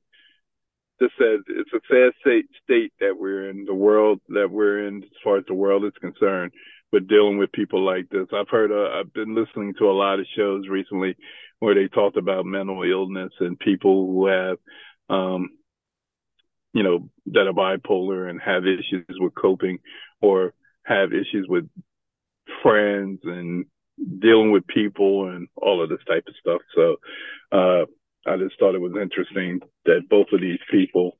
just 1.02 1.14
said 1.18 1.40
it's 1.48 1.74
a 1.74 1.80
sad 1.90 2.14
state, 2.22 2.46
state 2.64 2.94
that 3.00 3.18
we're 3.18 3.50
in, 3.50 3.66
the 3.66 3.74
world 3.74 4.20
that 4.30 4.50
we're 4.50 4.88
in, 4.88 5.04
as 5.04 5.10
far 5.24 5.38
as 5.38 5.46
the 5.48 5.54
world 5.54 5.86
is 5.86 5.94
concerned, 6.00 6.52
with 6.94 7.08
dealing 7.10 7.40
with 7.40 7.52
people 7.52 7.84
like 7.84 8.08
this. 8.10 8.28
I've 8.32 8.48
heard, 8.50 8.72
uh, 8.72 9.00
I've 9.00 9.12
been 9.14 9.34
listening 9.34 9.74
to 9.80 9.86
a 9.86 9.92
lot 9.92 10.20
of 10.20 10.28
shows 10.38 10.68
recently 10.70 11.18
where 11.60 11.74
they 11.74 11.88
talked 11.88 12.18
about 12.18 12.46
mental 12.46 12.84
illness 12.84 13.32
and 13.40 13.60
people 13.60 14.06
who 14.06 14.28
have, 14.28 14.58
um, 15.10 15.50
you 16.72 16.84
know, 16.84 17.10
that 17.28 17.48
are 17.48 17.52
bipolar 17.52 18.30
and 18.30 18.40
have 18.40 18.64
issues 18.66 19.06
with 19.20 19.34
coping 19.34 19.80
or 20.22 20.54
have 20.84 21.14
issues 21.14 21.48
with 21.50 21.68
friends 22.62 23.22
and 23.24 23.66
dealing 24.20 24.52
with 24.52 24.68
people 24.68 25.30
and 25.30 25.48
all 25.56 25.82
of 25.82 25.90
this 25.90 26.04
type 26.08 26.26
of 26.28 26.36
stuff. 26.40 26.62
So, 26.76 26.98
uh, 27.52 27.86
I 28.26 28.38
just 28.38 28.58
thought 28.60 28.76
it 28.76 28.82
was 28.82 28.94
interesting 29.02 29.62
that 29.86 30.08
both 30.10 30.28
of 30.32 30.42
these 30.42 30.60
people, 30.72 31.18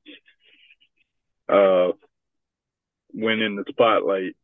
uh, 1.50 1.90
when 3.10 3.42
in 3.42 3.56
the 3.56 3.66
spotlight, 3.70 4.36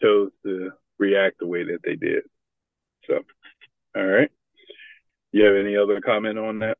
chose 0.00 0.30
to 0.44 0.70
react 0.98 1.38
the 1.38 1.46
way 1.46 1.64
that 1.64 1.78
they 1.84 1.96
did. 1.96 2.22
So, 3.06 3.20
all 3.96 4.06
right. 4.06 4.30
You 5.32 5.44
have 5.44 5.56
any 5.56 5.76
other 5.76 6.00
comment 6.00 6.38
on 6.38 6.60
that? 6.60 6.78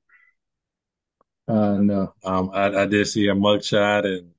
Uh, 1.49 1.77
no. 1.79 2.15
Um, 2.25 2.51
I, 2.53 2.67
I 2.83 2.87
did 2.87 3.07
see 3.07 3.29
a 3.29 3.35
mugshot, 3.35 4.05
and 4.05 4.31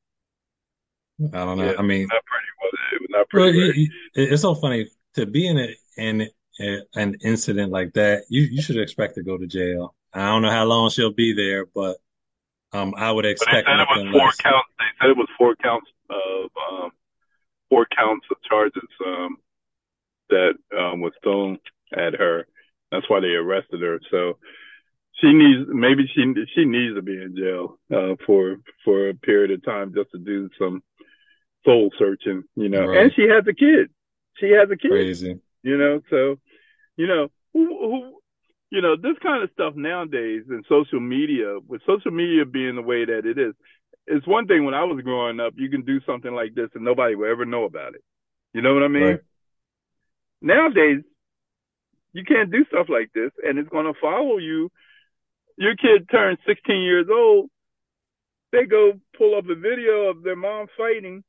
I 1.34 1.46
don't 1.46 1.58
know. 1.58 1.72
Yeah, 1.72 1.76
I 1.80 1.82
mean, 1.82 2.08
Not 2.12 2.24
pretty, 2.26 2.48
was 2.62 2.74
it? 2.74 2.96
It 2.96 3.02
was 3.02 3.10
not 3.12 3.30
pretty. 3.30 3.58
you, 3.60 3.66
right? 3.68 3.76
it- 4.16 4.32
it's 4.34 4.42
so 4.42 4.56
funny 4.56 4.90
to 5.16 5.26
be 5.26 5.48
in 5.48 5.58
a, 5.58 5.76
in 5.98 6.30
a, 6.60 6.80
an 6.96 7.16
incident 7.24 7.72
like 7.72 7.94
that. 7.94 8.24
You 8.30 8.42
you 8.44 8.62
should 8.62 8.78
expect 8.78 9.16
to 9.16 9.24
go 9.24 9.38
to 9.38 9.48
jail. 9.48 9.96
I 10.14 10.26
don't 10.28 10.42
know 10.42 10.50
how 10.52 10.66
long 10.66 10.90
she'll 10.90 11.14
be 11.14 11.34
there, 11.34 11.66
but 11.66 11.98
um, 12.74 12.94
I 12.98 13.12
would 13.12 13.26
expect. 13.26 13.68
But 13.68 13.76
they 13.78 13.82
expect 13.84 13.90
said 13.90 13.98
it 13.98 13.98
was 13.98 13.98
nothing 13.98 14.12
four 14.12 14.26
less. 14.28 14.36
counts. 14.38 14.70
They 14.80 14.86
said 15.00 15.10
it 15.12 15.18
was 15.18 15.28
four 15.38 15.56
counts 15.58 15.88
of 16.10 16.50
um, 16.72 16.92
four 17.70 17.86
counts 17.96 18.26
of 18.32 18.38
charges 18.44 18.88
um, 19.06 19.38
that 20.30 20.54
um, 20.78 21.02
was 21.02 21.14
thrown 21.24 21.60
at 21.94 22.14
her. 22.16 22.48
That's 22.92 23.10
why 23.10 23.20
they 23.20 23.28
arrested 23.28 23.82
her. 23.82 24.00
So 24.12 24.38
she 25.20 25.34
needs 25.34 25.68
maybe 25.68 26.10
she 26.14 26.34
she 26.56 26.66
needs 26.66 26.96
to 26.96 27.02
be 27.02 27.22
in 27.22 27.36
jail 27.36 27.80
uh, 27.94 28.16
for 28.26 28.58
for 28.86 29.10
a 29.10 29.14
period 29.14 29.52
of 29.52 29.64
time 29.64 29.94
just 29.94 30.12
to 30.12 30.20
do 30.20 30.50
some 30.60 30.82
soul 31.66 31.92
searching, 31.98 32.44
you 32.56 32.70
know. 32.70 32.86
Right. 32.86 33.04
And 33.04 33.14
she 33.16 33.24
has 33.24 33.46
a 33.48 33.54
kid. 33.54 33.90
She 34.38 34.52
has 34.52 34.70
a 34.72 34.78
kid 34.78 34.92
Crazy. 34.92 35.40
you 35.64 35.78
know 35.78 36.02
so 36.10 36.38
you 36.96 37.08
know 37.08 37.30
who, 37.54 37.66
who 37.66 38.20
you 38.70 38.82
know 38.82 38.96
this 38.96 39.18
kind 39.22 39.44
of 39.44 39.50
stuff 39.54 39.74
nowadays 39.76 40.44
in 40.50 40.64
social 40.70 41.00
media 41.00 41.58
with 41.68 41.82
social 41.88 42.12
media 42.12 42.46
being 42.46 42.76
the 42.76 42.82
way 42.82 43.06
that 43.06 43.26
it 43.26 43.38
is 43.38 43.54
it's 44.08 44.28
one 44.28 44.48
thing 44.48 44.66
when 44.66 44.74
i 44.74 44.84
was 44.84 45.02
growing 45.04 45.40
up 45.40 45.54
you 45.56 45.70
can 45.70 45.84
do 45.84 46.00
something 46.06 46.34
like 46.34 46.54
this 46.56 46.70
and 46.76 46.84
nobody 46.84 47.16
will 47.16 47.30
ever 47.32 47.46
know 47.46 47.64
about 47.66 47.96
it 47.96 48.04
you 48.54 48.62
know 48.62 48.74
what 48.74 48.84
i 48.84 48.88
mean 48.88 49.04
Right. 49.04 49.20
nowadays 50.42 51.04
you 52.14 52.24
can't 52.24 52.52
do 52.52 52.66
stuff 52.66 52.88
like 52.90 53.12
this 53.14 53.32
and 53.44 53.58
it's 53.60 53.70
going 53.70 53.86
to 53.86 54.00
follow 54.00 54.38
you 54.38 54.70
your 55.58 55.76
kid 55.76 56.10
turns 56.10 56.40
16 56.48 56.76
years 56.82 57.08
old 57.12 57.50
they 58.52 58.66
go 58.66 58.94
pull 59.18 59.36
up 59.38 59.46
a 59.50 59.56
video 59.56 60.10
of 60.10 60.24
their 60.24 60.36
mom 60.36 60.68
fighting 60.78 61.24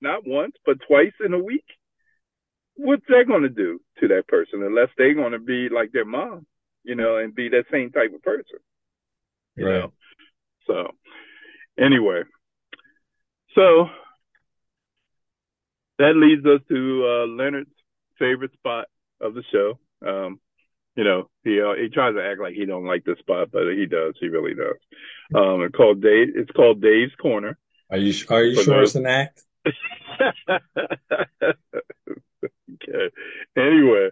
not 0.00 0.26
once 0.26 0.54
but 0.66 0.78
twice 0.88 1.12
in 1.24 1.34
a 1.34 1.38
week 1.42 1.64
what's 2.76 3.04
that 3.08 3.24
going 3.28 3.42
to 3.42 3.48
do 3.48 3.80
to 4.00 4.08
that 4.08 4.26
person 4.28 4.62
unless 4.62 4.88
they're 4.96 5.14
going 5.14 5.32
to 5.32 5.38
be 5.38 5.68
like 5.68 5.92
their 5.92 6.04
mom, 6.04 6.46
you 6.82 6.94
know, 6.94 7.18
and 7.18 7.34
be 7.34 7.48
that 7.50 7.64
same 7.70 7.90
type 7.90 8.12
of 8.14 8.22
person, 8.22 8.58
you 9.56 9.66
Right. 9.66 9.80
know? 9.80 9.92
So, 10.66 10.92
anyway, 11.78 12.22
so 13.54 13.88
that 15.98 16.14
leads 16.16 16.44
us 16.46 16.60
to 16.68 17.06
uh, 17.06 17.26
Leonard's 17.26 17.70
favorite 18.18 18.52
spot 18.54 18.86
of 19.20 19.34
the 19.34 19.42
show. 19.52 19.78
Um, 20.06 20.40
you 20.96 21.04
know, 21.04 21.28
he 21.44 21.60
uh, 21.60 21.74
he 21.80 21.88
tries 21.88 22.14
to 22.14 22.22
act 22.24 22.40
like 22.40 22.54
he 22.54 22.66
don't 22.66 22.86
like 22.86 23.04
this 23.04 23.18
spot, 23.18 23.48
but 23.52 23.62
he 23.76 23.86
does. 23.86 24.14
He 24.20 24.28
really 24.28 24.54
does. 24.54 24.76
Um, 25.34 25.62
it's 25.62 25.74
called 25.74 26.00
Dave. 26.02 26.28
It's 26.34 26.50
called 26.50 26.80
Dave's 26.80 27.14
Corner. 27.20 27.56
Are 27.90 27.98
you 27.98 28.12
are 28.28 28.42
you 28.42 28.56
For 28.56 28.62
sure 28.64 28.80
those- 28.80 28.88
it's 28.90 28.96
an 28.96 29.06
act? 29.06 29.42
okay. 31.24 33.10
Anyway, 33.56 34.08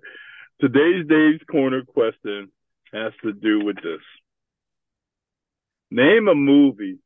today's 0.61 1.07
Dave's 1.09 1.42
Corner 1.51 1.84
question 1.84 2.51
has 2.92 3.12
to 3.22 3.32
do 3.32 3.64
with 3.64 3.76
this. 3.76 4.01
Name 5.91 6.28
a 6.28 6.34
movie 6.34 6.99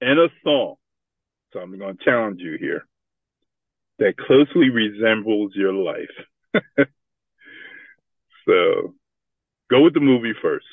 and 0.00 0.18
a 0.18 0.28
song. 0.42 0.76
So 1.52 1.60
I'm 1.60 1.78
going 1.78 1.96
to 1.96 2.04
challenge 2.04 2.40
you 2.40 2.56
here 2.58 2.86
that 3.98 4.16
closely 4.16 4.70
resembles 4.70 5.52
your 5.54 5.72
life. 5.72 6.10
so 8.46 8.94
go 9.70 9.82
with 9.82 9.94
the 9.94 10.00
movie 10.00 10.32
first. 10.40 10.66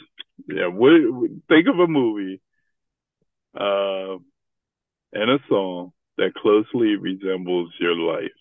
Yeah. 0.48 0.68
What, 0.68 0.92
think 1.50 1.68
of 1.68 1.80
a 1.80 1.88
movie, 1.88 2.42
uh, 3.56 4.18
and 5.12 5.32
a 5.32 5.40
song 5.50 5.92
that 6.18 6.34
closely 6.36 6.96
resembles 6.96 7.72
your 7.80 7.96
life. 7.96 8.32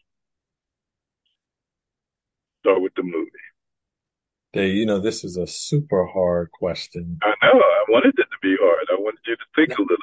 Start 2.60 2.82
with 2.82 2.92
the 2.94 3.02
movie. 3.02 3.47
Dave, 4.52 4.74
you 4.74 4.86
know, 4.86 4.98
this 4.98 5.24
is 5.24 5.36
a 5.36 5.46
super 5.46 6.06
hard 6.06 6.50
question. 6.52 7.18
I 7.22 7.34
know. 7.42 7.60
I 7.60 7.84
wanted 7.88 8.14
it 8.16 8.22
to 8.22 8.38
be 8.42 8.56
hard. 8.60 8.86
I 8.90 8.94
wanted 8.98 9.20
you 9.26 9.36
to 9.36 9.44
think 9.54 9.78
a 9.78 9.82
little 9.82 9.96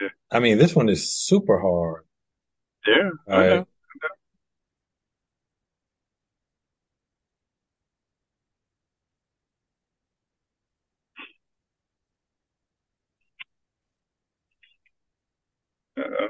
bit. 0.00 0.12
I 0.30 0.38
mean, 0.38 0.58
this 0.58 0.76
one 0.76 0.88
is 0.88 1.12
super 1.12 1.58
hard. 1.58 2.04
Yeah. 2.86 3.10
yeah 3.26 3.34
I 3.34 3.48
know. 3.48 3.66
Uh-oh. 15.98 16.28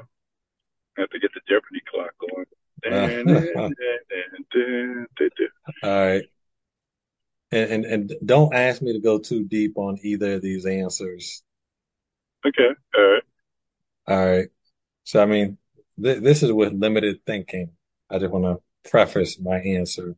I 0.97 1.01
have 1.01 1.09
to 1.11 1.19
get 1.19 1.29
the 1.35 1.41
Jeopardy 1.47 1.81
clock 1.91 2.15
going. 2.19 2.45
All 5.83 5.89
right. 5.89 6.23
And, 7.51 7.71
and 7.71 7.85
and 7.85 8.13
don't 8.23 8.53
ask 8.53 8.81
me 8.81 8.93
to 8.93 8.99
go 8.99 9.17
too 9.17 9.43
deep 9.43 9.77
on 9.77 9.97
either 10.03 10.35
of 10.35 10.41
these 10.41 10.65
answers. 10.65 11.43
Okay. 12.45 12.69
All 12.95 13.03
right. 13.03 13.23
All 14.07 14.25
right. 14.25 14.47
So 15.03 15.21
I 15.21 15.25
mean, 15.25 15.57
th 16.01 16.21
this 16.21 16.43
is 16.43 16.51
with 16.51 16.73
limited 16.73 17.25
thinking. 17.25 17.71
I 18.09 18.19
just 18.19 18.31
want 18.31 18.45
to 18.45 18.89
preface 18.89 19.39
my 19.39 19.57
answer. 19.57 20.15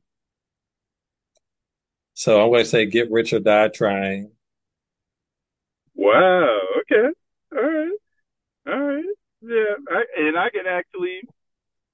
So 2.13 2.41
I'm 2.41 2.49
going 2.49 2.63
to 2.63 2.69
say 2.69 2.85
get 2.85 3.11
rich 3.11 3.33
or 3.33 3.39
die 3.39 3.69
trying. 3.69 4.31
Wow. 5.95 6.59
Okay. 6.81 7.07
All 7.55 7.63
right. 7.63 7.97
All 8.67 8.79
right. 8.79 9.05
Yeah. 9.41 9.75
I, 9.89 10.03
and 10.17 10.37
I 10.37 10.49
can 10.49 10.67
actually 10.67 11.21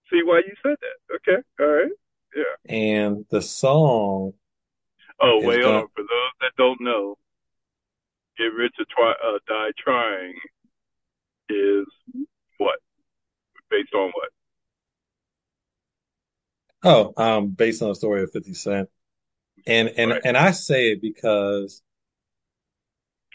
see 0.10 0.22
why 0.24 0.40
you 0.40 0.54
said 0.64 0.78
that. 0.82 1.16
Okay. 1.16 1.42
All 1.60 1.68
right. 1.68 1.92
Yeah. 2.36 2.76
And 2.76 3.26
the 3.30 3.42
song 3.42 4.34
Oh, 5.22 5.42
wait, 5.42 5.62
hold 5.64 5.76
on. 5.76 5.88
For 5.96 6.02
those 6.04 6.34
that 6.42 6.52
don't 6.58 6.82
know, 6.82 7.16
Get 8.38 8.54
Rich 8.54 8.76
or 8.80 8.86
try, 8.90 9.12
uh, 9.12 9.40
Die 9.48 9.72
Trying 9.84 10.36
is 11.50 11.86
what? 12.58 12.80
Based 13.70 13.94
on 13.94 14.12
what? 14.16 14.30
oh, 16.84 17.14
um 17.18 17.50
based 17.50 17.82
on 17.82 17.90
the 17.90 17.96
story 17.96 18.24
of 18.24 18.32
50 18.32 18.54
Cent. 18.54 18.90
And 19.68 19.90
and 19.98 20.12
Right. 20.12 20.22
and 20.24 20.38
I 20.38 20.52
say 20.52 20.92
it 20.92 21.02
because 21.02 21.82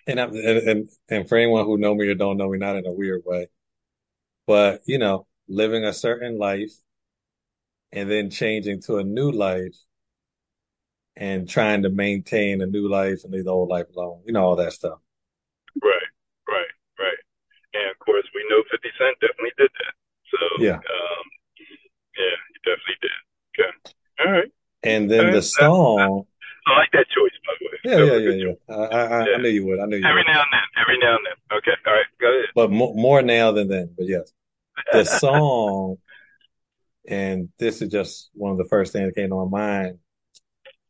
and 0.07 0.21
I, 0.21 0.25
and 0.25 0.37
and 0.37 0.89
and 1.09 1.29
for 1.29 1.37
anyone 1.39 1.65
who 1.65 1.79
know 1.79 1.95
me 1.95 2.09
or 2.09 2.15
don't 2.15 2.37
know 2.37 2.49
me, 2.51 2.59
not 2.59 2.77
in 2.77 2.87
a 2.87 2.93
weird 2.93 3.23
way, 3.25 3.49
but 4.47 4.83
you 4.87 4.99
know, 4.99 5.27
living 5.49 5.85
a 5.85 5.93
certain 5.93 6.39
life 6.39 6.73
and 7.93 8.11
then 8.11 8.31
changing 8.31 8.81
to 8.83 8.97
a 8.99 9.05
new 9.05 9.31
life 9.31 9.77
and 11.17 11.49
trying 11.49 11.83
to 11.83 11.91
maintain 11.91 12.63
a 12.63 12.67
new 12.67 12.89
life 12.89 13.25
and 13.25 13.33
leave 13.33 13.45
the 13.45 13.51
old 13.51 13.69
life 13.69 13.87
alone, 13.95 14.23
you 14.27 14.33
know, 14.33 14.43
all 14.43 14.57
that 14.57 14.73
stuff. 14.73 14.99
Right, 15.83 16.11
right, 16.49 16.73
right. 16.99 17.21
And 17.75 17.91
of 17.91 17.99
course, 17.99 18.25
we 18.35 18.45
know 18.49 18.63
50 18.71 18.89
Cent 18.99 19.17
definitely 19.21 19.53
did 19.59 19.71
that. 19.71 19.95
So 20.31 20.65
Yeah. 20.65 20.77
um, 20.77 21.25
yeah, 22.17 22.37
he 22.53 22.57
definitely 22.65 22.99
did. 23.03 23.19
Okay, 23.53 23.73
all 24.25 24.33
right. 24.33 24.53
And 24.83 25.11
then 25.11 25.31
the 25.31 25.39
Uh, 25.39 25.41
song, 25.41 26.27
I 26.67 26.79
like 26.79 26.91
that 26.93 27.07
choice, 27.11 27.33
by 27.47 27.53
the 27.59 27.67
way. 27.67 27.79
yeah, 27.85 27.97
That 27.97 28.21
yeah, 28.21 28.31
yeah, 28.31 28.55
yeah. 28.69 28.75
I, 28.75 29.29
I, 29.29 29.35
I 29.35 29.39
knew 29.39 29.49
you 29.49 29.67
would. 29.67 29.81
I 29.81 29.87
knew 29.87 29.97
you 29.97 30.09
Every 30.09 30.23
would. 30.23 30.27
now 30.27 30.43
and 30.43 30.53
then. 30.53 30.83
Every 30.83 30.99
now 30.99 31.17
and 31.17 31.27
then. 31.27 31.59
Okay, 31.59 31.77
all 31.87 31.93
right. 31.93 32.07
Go 32.21 32.29
ahead. 32.29 32.49
But 32.55 32.71
more, 32.71 32.95
more 32.95 33.23
now 33.23 33.53
than 33.53 33.69
then. 33.69 33.95
But 33.97 34.07
yes, 34.09 34.33
the 34.93 35.05
song, 35.19 35.99
and 37.09 37.49
this 37.59 37.83
is 37.83 37.91
just 37.91 38.31
one 38.35 38.53
of 38.53 38.59
the 38.59 38.65
first 38.65 38.93
things 38.93 39.07
that 39.09 39.21
came 39.21 39.31
to 39.31 39.45
my 39.47 39.49
mind. 39.83 39.99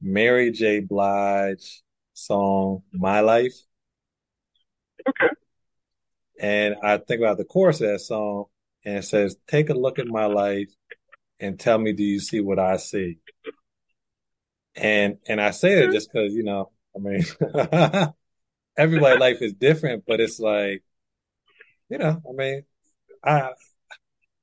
Mary 0.03 0.51
J. 0.51 0.81
Blige 0.81 1.83
song, 2.13 2.83
My 2.93 3.21
Life. 3.21 3.55
okay. 5.09 5.29
And 6.41 6.75
I 6.83 6.99
think 6.99 7.21
about 7.21 7.39
the 7.39 7.45
chorus 7.45 7.81
of 7.81 7.89
that 7.89 8.01
song, 8.01 8.47
and 8.85 8.99
it 8.99 9.05
says, 9.05 9.37
Take 9.47 9.71
a 9.71 9.75
look 9.75 10.01
at 10.01 10.07
my 10.07 10.27
life 10.27 10.71
and 11.39 11.59
tell 11.59 11.79
me, 11.79 11.93
do 11.93 12.03
you 12.03 12.21
see 12.21 12.41
what 12.41 12.59
I 12.59 12.77
see? 12.77 13.19
And 14.75 15.19
and 15.29 15.41
I 15.41 15.51
say 15.51 15.75
that 15.77 15.85
mm-hmm. 15.85 15.93
just 15.93 16.11
because, 16.13 16.33
you 16.33 16.45
know, 16.45 16.71
I 16.97 16.99
mean, 16.99 17.25
everybody's 18.77 19.21
life 19.21 19.43
is 19.43 19.53
different, 19.53 20.05
but 20.07 20.21
it's 20.21 20.41
like, 20.41 20.83
you 21.91 21.99
know, 21.99 22.23
I 22.29 22.33
mean, 22.33 22.63
I 23.23 23.51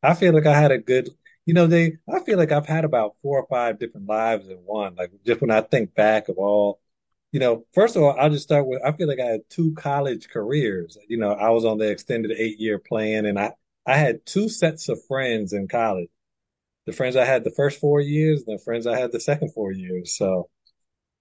I 0.03 0.14
feel 0.14 0.34
like 0.34 0.45
I 0.45 0.60
had 0.60 0.72
a 0.72 0.77
good, 0.77 1.10
you 1.50 1.56
know, 1.56 1.66
they 1.66 1.98
I 2.08 2.20
feel 2.20 2.38
like 2.38 2.52
I've 2.52 2.68
had 2.68 2.86
about 2.86 3.16
four 3.24 3.40
or 3.40 3.48
five 3.48 3.80
different 3.80 4.06
lives 4.06 4.48
in 4.50 4.58
one. 4.58 4.94
Like 4.94 5.10
just 5.26 5.42
when 5.42 5.50
I 5.50 5.62
think 5.62 5.96
back 5.96 6.30
of 6.30 6.38
all, 6.38 6.80
you 7.32 7.40
know, 7.40 7.66
first 7.74 7.96
of 7.96 8.04
all, 8.04 8.16
I'll 8.20 8.30
just 8.30 8.44
start 8.44 8.68
with 8.68 8.84
I 8.86 8.92
feel 8.92 9.08
like 9.08 9.20
I 9.20 9.26
had 9.26 9.50
two 9.50 9.74
college 9.74 10.30
careers. 10.30 10.96
You 11.08 11.18
know, 11.18 11.32
I 11.32 11.50
was 11.50 11.66
on 11.66 11.80
the 11.80 11.90
extended 11.90 12.34
eight 12.38 12.60
year 12.60 12.78
plan 12.78 13.26
and 13.26 13.40
I 13.40 13.54
I 13.88 13.98
had 13.98 14.28
two 14.28 14.48
sets 14.48 14.90
of 14.90 15.04
friends 15.08 15.52
in 15.52 15.68
college. 15.68 16.10
The 16.86 16.94
friends 16.94 17.16
I 17.16 17.26
had 17.26 17.44
the 17.44 17.52
first 17.52 17.80
four 17.80 18.00
years 18.00 18.44
the 18.46 18.60
friends 18.60 18.86
I 18.86 19.00
had 19.00 19.12
the 19.12 19.20
second 19.20 19.52
four 19.54 19.72
years. 19.72 20.16
So, 20.16 20.52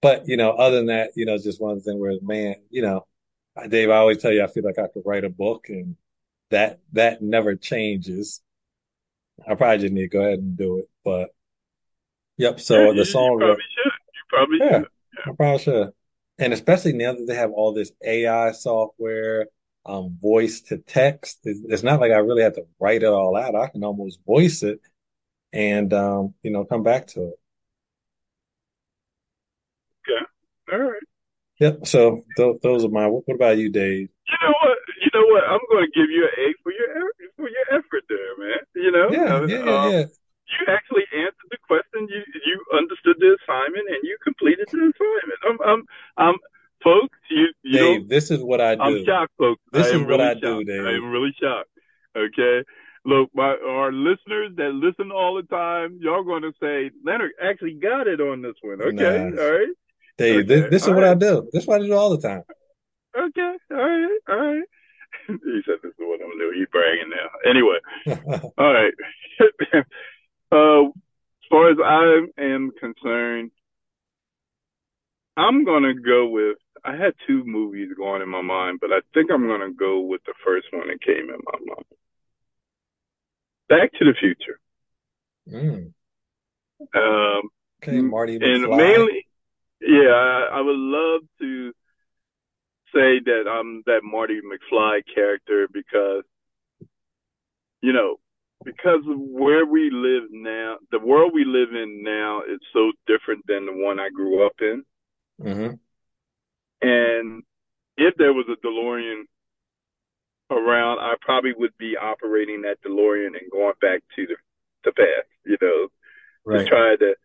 but 0.01 0.27
you 0.27 0.37
know, 0.37 0.51
other 0.51 0.77
than 0.77 0.87
that, 0.87 1.11
you 1.15 1.25
know, 1.25 1.35
it's 1.35 1.43
just 1.45 1.61
one 1.61 1.81
thing 1.81 1.99
where, 1.99 2.13
man, 2.21 2.57
you 2.69 2.83
know, 2.83 3.07
Dave, 3.69 3.89
I 3.89 3.97
always 3.97 4.19
tell 4.21 4.33
you 4.33 4.43
I 4.43 4.47
feel 4.47 4.63
like 4.63 4.79
I 4.79 4.89
could 4.89 5.03
write 5.05 5.25
a 5.25 5.29
book 5.29 5.69
and 5.69 5.95
that 6.51 6.81
that 6.93 7.21
never 7.23 7.55
changes. 7.55 8.41
I 9.47 9.55
probably 9.55 9.79
just 9.79 9.93
need 9.93 10.01
to 10.01 10.07
go 10.07 10.21
ahead 10.21 10.39
and 10.39 10.57
do 10.57 10.79
it. 10.79 10.89
But 11.03 11.29
yep, 12.37 12.59
so 12.59 12.87
you, 12.87 12.93
the 12.93 12.97
you 12.99 13.05
song 13.05 13.37
probably 13.39 13.63
should. 13.75 13.91
You 14.13 14.21
probably 14.29 14.57
yeah, 14.59 14.79
should. 14.79 14.87
I 15.25 15.35
probably 15.35 15.59
should. 15.59 15.89
And 16.39 16.53
especially 16.53 16.93
now 16.93 17.13
that 17.13 17.25
they 17.27 17.35
have 17.35 17.51
all 17.51 17.73
this 17.73 17.91
AI 18.03 18.51
software, 18.53 19.47
um, 19.85 20.17
voice 20.21 20.61
to 20.61 20.77
text, 20.77 21.39
it's, 21.43 21.83
not 21.83 21.99
like 21.99 22.11
I 22.11 22.17
really 22.17 22.43
have 22.43 22.55
to 22.55 22.65
write 22.79 23.03
it 23.03 23.07
all 23.07 23.35
out. 23.35 23.55
I 23.55 23.67
can 23.67 23.83
almost 23.83 24.19
voice 24.25 24.63
it 24.63 24.79
and 25.51 25.93
um, 25.93 26.33
you 26.43 26.51
know, 26.51 26.63
come 26.65 26.83
back 26.83 27.07
to 27.07 27.29
it. 27.29 27.39
Okay. 30.07 30.25
All 30.73 30.79
right. 30.79 31.01
Yep. 31.59 31.87
So 31.87 32.23
th 32.37 32.61
those 32.61 32.85
are 32.85 32.89
my. 32.89 33.07
What, 33.07 33.27
what 33.27 33.35
about 33.35 33.57
you, 33.57 33.69
Dave? 33.69 34.09
You 34.27 34.37
know 34.41 34.53
what? 34.61 34.77
You 35.01 35.09
know 35.13 35.25
what? 35.27 35.43
I'm 35.43 35.59
going 35.69 35.85
to 35.85 35.99
give 35.99 36.09
you 36.09 36.23
an 36.23 36.31
A 36.37 36.53
for 36.63 36.71
your 36.71 36.95
for 37.39 37.47
your 37.49 37.67
effort 37.79 38.03
there, 38.11 38.31
man. 38.37 38.61
You 38.75 38.91
know, 38.91 39.07
Yeah, 39.11 39.45
yeah, 39.47 39.65
yeah, 39.65 39.75
um, 39.79 39.91
yeah. 39.95 40.05
you 40.51 40.61
actually 40.67 41.05
answered 41.15 41.49
the 41.51 41.57
question. 41.67 42.07
You 42.11 42.21
you 42.45 42.55
understood 42.77 43.15
the 43.19 43.37
assignment 43.39 43.87
and 43.87 43.99
you 44.03 44.17
completed 44.23 44.67
the 44.71 44.77
assignment. 44.91 45.39
I'm 45.47 45.57
I'm 45.63 45.81
I'm 46.17 46.35
folks. 46.83 47.17
You 47.31 47.47
you 47.63 47.77
Dave, 47.79 48.01
know 48.03 48.07
this 48.07 48.31
is 48.31 48.41
what 48.43 48.59
I 48.61 48.75
do. 48.75 48.81
I'm 48.81 49.05
shocked, 49.05 49.33
folks. 49.37 49.61
This 49.71 49.87
is 49.87 50.01
what 50.01 50.19
really 50.19 50.23
I 50.23 50.33
do. 50.35 50.63
Dave. 50.63 50.85
I 50.85 50.91
am 50.99 51.09
really 51.11 51.33
shocked. 51.41 51.69
Okay. 52.15 52.63
Look, 53.05 53.29
my 53.33 53.55
our 53.65 53.91
listeners 53.93 54.51
that 54.57 54.71
listen 54.75 55.09
all 55.11 55.35
the 55.35 55.47
time, 55.47 55.99
y'all 56.01 56.23
going 56.23 56.41
to 56.43 56.51
say 56.61 56.91
Leonard 57.05 57.31
actually 57.41 57.73
got 57.81 58.07
it 58.07 58.19
on 58.19 58.41
this 58.41 58.55
one. 58.61 58.81
Okay, 58.81 59.29
Nah. 59.31 59.41
all 59.41 59.51
right, 59.51 59.67
Dave, 60.17 60.47
this, 60.47 60.59
Okay, 60.61 60.69
this 60.69 60.81
is 60.83 60.89
all 60.89 60.95
what 60.95 61.03
I 61.05 61.13
do. 61.13 61.47
This 61.53 61.63
is 61.63 61.67
what 61.67 61.81
I 61.81 61.85
do 61.85 61.93
all 61.93 62.09
the 62.09 62.21
time. 62.27 62.43
okay, 63.17 63.53
all 63.71 63.77
right, 63.77 64.19
all 64.27 64.35
right. 64.35 64.63
He 65.43 65.61
said 65.65 65.75
this 65.83 65.91
is 65.91 65.97
what 65.99 66.21
I'm 66.21 66.37
doing. 66.37 66.57
He's 66.57 66.67
bragging 66.71 67.09
now. 67.09 67.29
Anyway, 67.49 67.79
all 68.57 68.73
right. 68.73 68.93
uh, 70.51 70.87
as 70.87 71.47
far 71.49 71.71
as 71.71 71.77
I 71.83 72.41
am 72.41 72.71
concerned, 72.79 73.51
I'm 75.37 75.65
gonna 75.65 75.93
go 75.93 76.27
with. 76.27 76.57
I 76.83 76.95
had 76.95 77.13
two 77.27 77.43
movies 77.45 77.89
going 77.97 78.21
in 78.21 78.29
my 78.29 78.41
mind, 78.41 78.79
but 78.79 78.91
I 78.91 78.99
think 79.13 79.31
I'm 79.31 79.47
gonna 79.47 79.73
go 79.73 80.01
with 80.01 80.21
the 80.25 80.33
first 80.45 80.67
one 80.71 80.87
that 80.87 81.01
came 81.01 81.29
in 81.29 81.39
my 81.43 81.59
mind. 81.65 81.85
Back 83.67 83.91
to 83.99 84.05
the 84.05 84.13
Future. 84.19 84.59
Mm. 85.47 85.93
Um, 86.95 87.49
Okay, 87.81 88.01
Marty 88.01 88.35
and 88.35 88.43
McFly. 88.43 88.77
mainly, 88.77 89.27
yeah, 89.81 90.11
I, 90.11 90.49
I 90.53 90.61
would 90.61 90.75
love 90.75 91.21
to 91.39 91.73
say 92.93 93.19
that 93.25 93.43
I'm 93.49 93.83
that 93.85 94.01
Marty 94.03 94.39
McFly 94.41 95.01
character 95.13 95.67
because, 95.71 96.23
you 97.81 97.93
know, 97.93 98.17
because 98.65 99.01
of 99.07 99.17
where 99.19 99.65
we 99.65 99.89
live 99.91 100.29
now, 100.31 100.77
the 100.91 100.99
world 100.99 101.31
we 101.33 101.45
live 101.45 101.69
in 101.73 102.03
now 102.03 102.41
is 102.41 102.59
so 102.73 102.91
different 103.07 103.45
than 103.47 103.65
the 103.65 103.73
one 103.73 103.99
I 103.99 104.09
grew 104.09 104.45
up 104.45 104.55
in. 104.61 104.83
hmm 105.41 105.75
And 106.81 107.43
if 107.97 108.15
there 108.17 108.33
was 108.33 108.45
a 108.49 108.65
DeLorean 108.65 109.23
around, 110.51 110.99
I 110.99 111.15
probably 111.21 111.53
would 111.57 111.77
be 111.77 111.95
operating 111.97 112.61
that 112.63 112.81
DeLorean 112.85 113.37
and 113.39 113.51
going 113.51 113.73
back 113.81 114.01
to 114.15 114.27
the, 114.27 114.35
the 114.83 114.91
past, 114.91 115.27
you 115.45 115.57
know, 115.61 115.87
Right. 116.45 116.63
to 116.63 116.69
try 116.69 116.95
to 116.95 117.15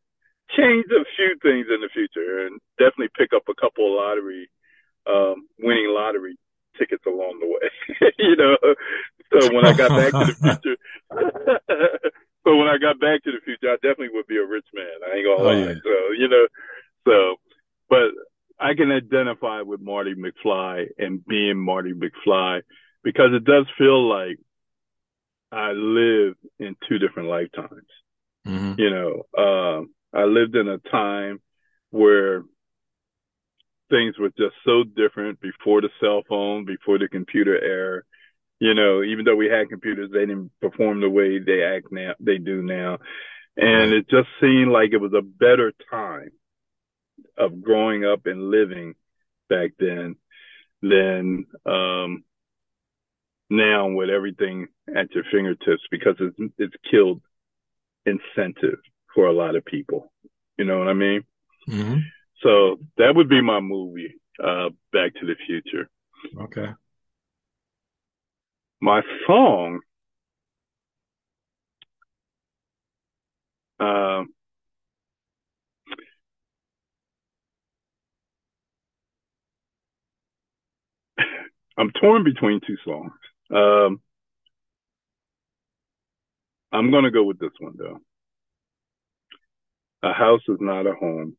change 0.56 0.86
a 0.90 1.04
few 1.16 1.36
things 1.42 1.66
in 1.72 1.80
the 1.80 1.88
future 1.92 2.46
and 2.46 2.60
definitely 2.78 3.08
pick 3.16 3.32
up 3.34 3.44
a 3.48 3.54
couple 3.54 3.86
of 3.86 3.94
lottery, 3.96 4.50
um, 5.06 5.48
winning 5.58 5.88
lottery 5.88 6.36
tickets 6.78 7.04
along 7.06 7.38
the 7.40 7.46
way, 7.46 8.10
you 8.18 8.36
know. 8.36 8.56
So 9.32 9.54
when 9.54 9.64
I 9.64 9.72
got 9.72 9.94
back 9.94 10.16
to 10.18 10.24
the 10.26 10.34
future, 10.42 10.76
so 12.44 12.56
when 12.56 12.68
I 12.68 12.78
got 12.78 13.00
back 13.00 13.22
to 13.24 13.32
the 13.32 13.40
future, 13.44 13.70
I 13.70 13.76
definitely 13.76 14.10
would 14.12 14.26
be 14.26 14.36
a 14.38 14.46
rich 14.46 14.66
man. 14.74 14.86
I 15.06 15.16
ain't 15.16 15.26
gonna 15.26 15.42
Oh, 15.42 15.50
lie. 15.50 15.68
yeah. 15.68 15.74
So 15.82 16.12
you 16.18 16.28
know, 16.28 16.46
so 17.06 17.36
but 17.88 18.10
I 18.60 18.74
can 18.74 18.90
identify 18.90 19.62
with 19.62 19.80
Marty 19.80 20.14
McFly 20.14 20.86
and 20.98 21.24
being 21.26 21.58
Marty 21.58 21.92
McFly 21.92 22.62
because 23.02 23.30
it 23.34 23.44
does 23.44 23.66
feel 23.78 24.08
like 24.08 24.38
I 25.52 25.72
live 25.72 26.34
in 26.58 26.76
two 26.88 26.98
different 26.98 27.28
lifetimes 27.28 27.86
hmm 28.44 28.74
you 28.76 28.90
know, 28.90 29.22
um, 29.38 29.90
I 30.14 30.24
lived 30.24 30.56
in 30.56 30.68
a 30.68 30.78
time 30.78 31.40
where 31.90 32.42
things 33.90 34.18
were 34.18 34.30
just 34.30 34.54
so 34.64 34.84
different 34.84 35.40
before 35.40 35.80
the 35.80 35.90
cell 36.00 36.22
phone, 36.28 36.64
before 36.64 36.98
the 36.98 37.08
computer 37.08 37.60
era. 37.62 38.02
You 38.60 38.74
know, 38.74 39.02
even 39.02 39.24
though 39.24 39.36
we 39.36 39.48
had 39.48 39.68
computers, 39.68 40.10
they 40.12 40.20
didn't 40.20 40.50
perform 40.60 41.00
the 41.00 41.10
way 41.10 41.38
they 41.38 41.62
act 41.62 41.88
now, 41.90 42.12
they 42.20 42.38
do 42.38 42.62
now. 42.62 42.98
And 43.56 43.92
it 43.92 44.08
just 44.08 44.28
seemed 44.40 44.72
like 44.72 44.92
it 44.92 45.00
was 45.00 45.12
a 45.12 45.22
better 45.22 45.72
time 45.90 46.30
of 47.38 47.62
growing 47.62 48.04
up 48.04 48.26
and 48.26 48.50
living 48.50 48.94
back 49.48 49.72
then 49.78 50.16
than, 50.82 51.46
um, 51.66 52.24
now 53.50 53.88
with 53.88 54.10
everything 54.10 54.68
at 54.88 55.14
your 55.14 55.24
fingertips 55.30 55.82
because 55.90 56.16
it's, 56.18 56.54
it's 56.58 56.74
killed 56.90 57.20
incentive 58.06 58.78
for 59.14 59.26
a 59.26 59.32
lot 59.32 59.56
of 59.56 59.64
people. 59.64 60.12
You 60.58 60.64
know 60.64 60.78
what 60.78 60.88
I 60.88 60.94
mean? 60.94 61.22
hmm 61.66 61.98
So 62.42 62.78
that 62.98 63.14
would 63.14 63.28
be 63.28 63.40
my 63.40 63.60
movie, 63.60 64.14
uh, 64.42 64.70
Back 64.92 65.14
to 65.20 65.26
the 65.26 65.36
Future. 65.46 65.88
Okay. 66.42 66.68
My 68.80 69.02
song, 69.26 69.80
um, 73.80 74.28
I'm 81.78 81.90
torn 82.00 82.24
between 82.24 82.60
two 82.66 82.76
songs. 82.84 83.12
Um, 83.50 84.00
I'm 86.72 86.90
gonna 86.90 87.10
go 87.10 87.22
with 87.24 87.38
this 87.38 87.52
one 87.58 87.74
though. 87.78 88.00
A 90.02 90.12
house 90.12 90.42
is 90.48 90.58
not 90.60 90.86
a 90.86 90.92
home 90.94 91.36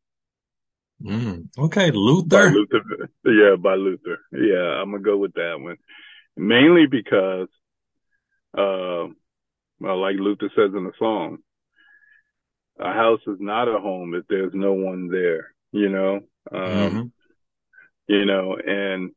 Mm. 1.04 1.50
Okay, 1.58 1.92
by 1.92 1.96
Luther. 1.98 2.50
Luther. 2.50 3.10
Yeah, 3.26 3.56
by 3.58 3.76
Luther. 3.76 4.20
Yeah, 4.32 4.82
I'm 4.82 4.92
gonna 4.92 5.04
go 5.04 5.18
with 5.18 5.34
that 5.34 5.60
one. 5.60 5.78
Mainly 6.38 6.86
because, 6.88 7.48
uh, 8.58 9.08
well, 9.80 10.02
like 10.02 10.16
Luther 10.18 10.50
says 10.56 10.72
in 10.76 10.84
the 10.84 10.94
song, 11.00 11.40
a 12.80 12.94
house 12.94 13.22
is 13.28 13.38
not 13.40 13.68
a 13.68 13.80
home 13.80 14.14
if 14.16 14.26
there's 14.28 14.54
no 14.54 14.74
one 14.74 15.08
there. 15.10 15.54
You 15.72 15.90
know, 15.90 16.20
um, 16.52 16.92
hmm 16.92 17.08
you 18.08 18.26
know, 18.26 18.56
and 18.56 19.12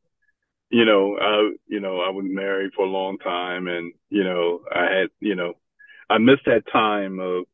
you 0.69 0.85
know, 0.85 1.17
I, 1.19 1.51
you 1.67 1.79
know, 1.79 1.99
I 1.99 2.09
was 2.09 2.25
married 2.27 2.71
for 2.75 2.85
a 2.85 2.89
long 2.89 3.17
time 3.17 3.67
and, 3.67 3.93
you 4.09 4.23
know, 4.23 4.61
I 4.73 4.83
had, 4.83 5.07
you 5.19 5.35
know, 5.35 5.53
I 6.09 6.19
missed 6.19 6.45
that 6.45 6.63
time 6.71 7.19
of, 7.19 7.45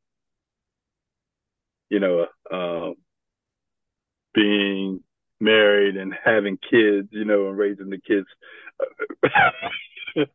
you 1.89 1.99
know, 1.99 2.25
uh, 2.51 2.93
being 4.35 5.01
married 5.39 5.97
and 5.97 6.13
having 6.23 6.57
kids, 6.57 7.09
you 7.11 7.25
know, 7.25 7.47
and 7.49 7.57
raising 7.57 7.89
the 7.89 7.99
kids. 7.99 8.27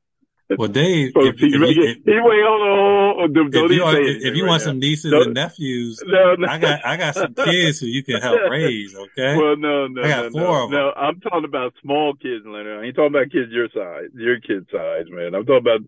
Well, 0.58 0.68
Dave, 0.68 1.12
So 1.14 1.26
if, 1.26 1.38
he's 1.38 1.54
if, 1.54 1.60
if, 1.62 1.96
he 2.04 2.12
wait, 2.20 2.42
hold 2.44 3.20
on. 3.22 3.32
Don't, 3.32 3.50
don't 3.52 3.70
if 3.70 3.76
you 3.76 3.84
are, 3.84 3.96
if 4.00 4.34
you 4.34 4.42
right 4.42 4.48
want 4.48 4.62
now. 4.62 4.66
some 4.66 4.78
nieces 4.80 5.12
Don't, 5.12 5.26
and 5.26 5.34
nephews, 5.34 6.02
no, 6.06 6.34
no. 6.34 6.48
I 6.48 6.58
got 6.58 6.84
I 6.84 6.96
got 6.96 7.14
some 7.14 7.34
kids 7.34 7.78
who 7.78 7.86
you 7.86 8.02
can 8.02 8.20
help 8.20 8.40
raise. 8.50 8.92
Okay, 8.96 9.36
Well, 9.36 9.56
no, 9.56 9.86
no, 9.86 10.02
I 10.02 10.08
no, 10.08 10.22
got 10.22 10.32
four 10.32 10.40
no, 10.42 10.64
of 10.64 10.70
them. 10.70 10.80
no. 10.80 10.92
I'm 10.96 11.20
talking 11.20 11.44
about 11.44 11.74
small 11.80 12.14
kids, 12.14 12.44
Leonard. 12.44 12.82
I 12.82 12.86
ain't 12.86 12.96
talking 12.96 13.14
about 13.14 13.30
kids 13.30 13.52
your 13.52 13.68
size, 13.72 14.08
your 14.14 14.40
kid 14.40 14.66
size, 14.72 15.04
man. 15.08 15.36
I'm 15.36 15.46
talking 15.46 15.58
about, 15.68 15.80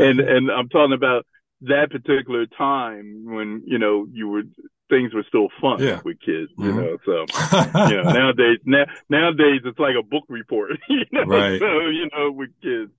and 0.00 0.20
and 0.20 0.50
I'm 0.50 0.70
talking 0.70 0.94
about 0.94 1.26
that 1.62 1.90
particular 1.90 2.46
time 2.46 3.24
when 3.26 3.62
you 3.66 3.78
know 3.78 4.06
you 4.10 4.28
were 4.28 4.42
things 4.88 5.14
were 5.14 5.24
still 5.28 5.48
fun 5.60 5.82
Yeah. 5.82 6.00
with 6.04 6.20
kids, 6.20 6.50
you 6.58 6.72
Mhm. 6.72 6.76
know. 6.76 6.98
So 7.04 7.26
you 7.84 7.96
know 7.96 8.04
nowadays, 8.04 8.58
now 8.64 8.84
nowadays 9.08 9.62
it's 9.64 9.78
like 9.78 9.96
a 9.98 10.02
book 10.02 10.24
report, 10.28 10.72
you 10.88 11.04
know. 11.12 11.24
Right. 11.26 11.60
So 11.60 11.88
you 11.88 12.08
know 12.16 12.30
with 12.32 12.50
kids, 12.62 12.92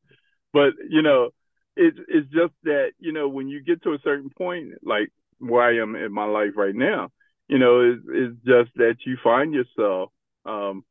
but 0.54 0.74
you 0.90 1.02
know, 1.02 1.30
it's 1.76 1.98
it's 2.08 2.28
just 2.32 2.54
that 2.64 2.92
you 3.00 3.12
know 3.12 3.28
when 3.28 3.48
you 3.48 3.62
get 3.64 3.84
to 3.84 3.94
a 3.94 4.00
certain 4.04 4.30
point, 4.30 4.74
like 4.84 5.10
where 5.40 5.64
I 5.64 5.82
am 5.82 5.96
in 5.96 6.12
my 6.14 6.26
life 6.26 6.52
right 6.56 6.76
now, 6.76 7.10
you 7.48 7.58
know, 7.60 7.82
is 7.82 8.00
is 8.14 8.36
just 8.46 8.72
that 8.76 8.98
you 9.06 9.18
find 9.24 9.54
yourself 9.54 10.12
um 10.46 10.84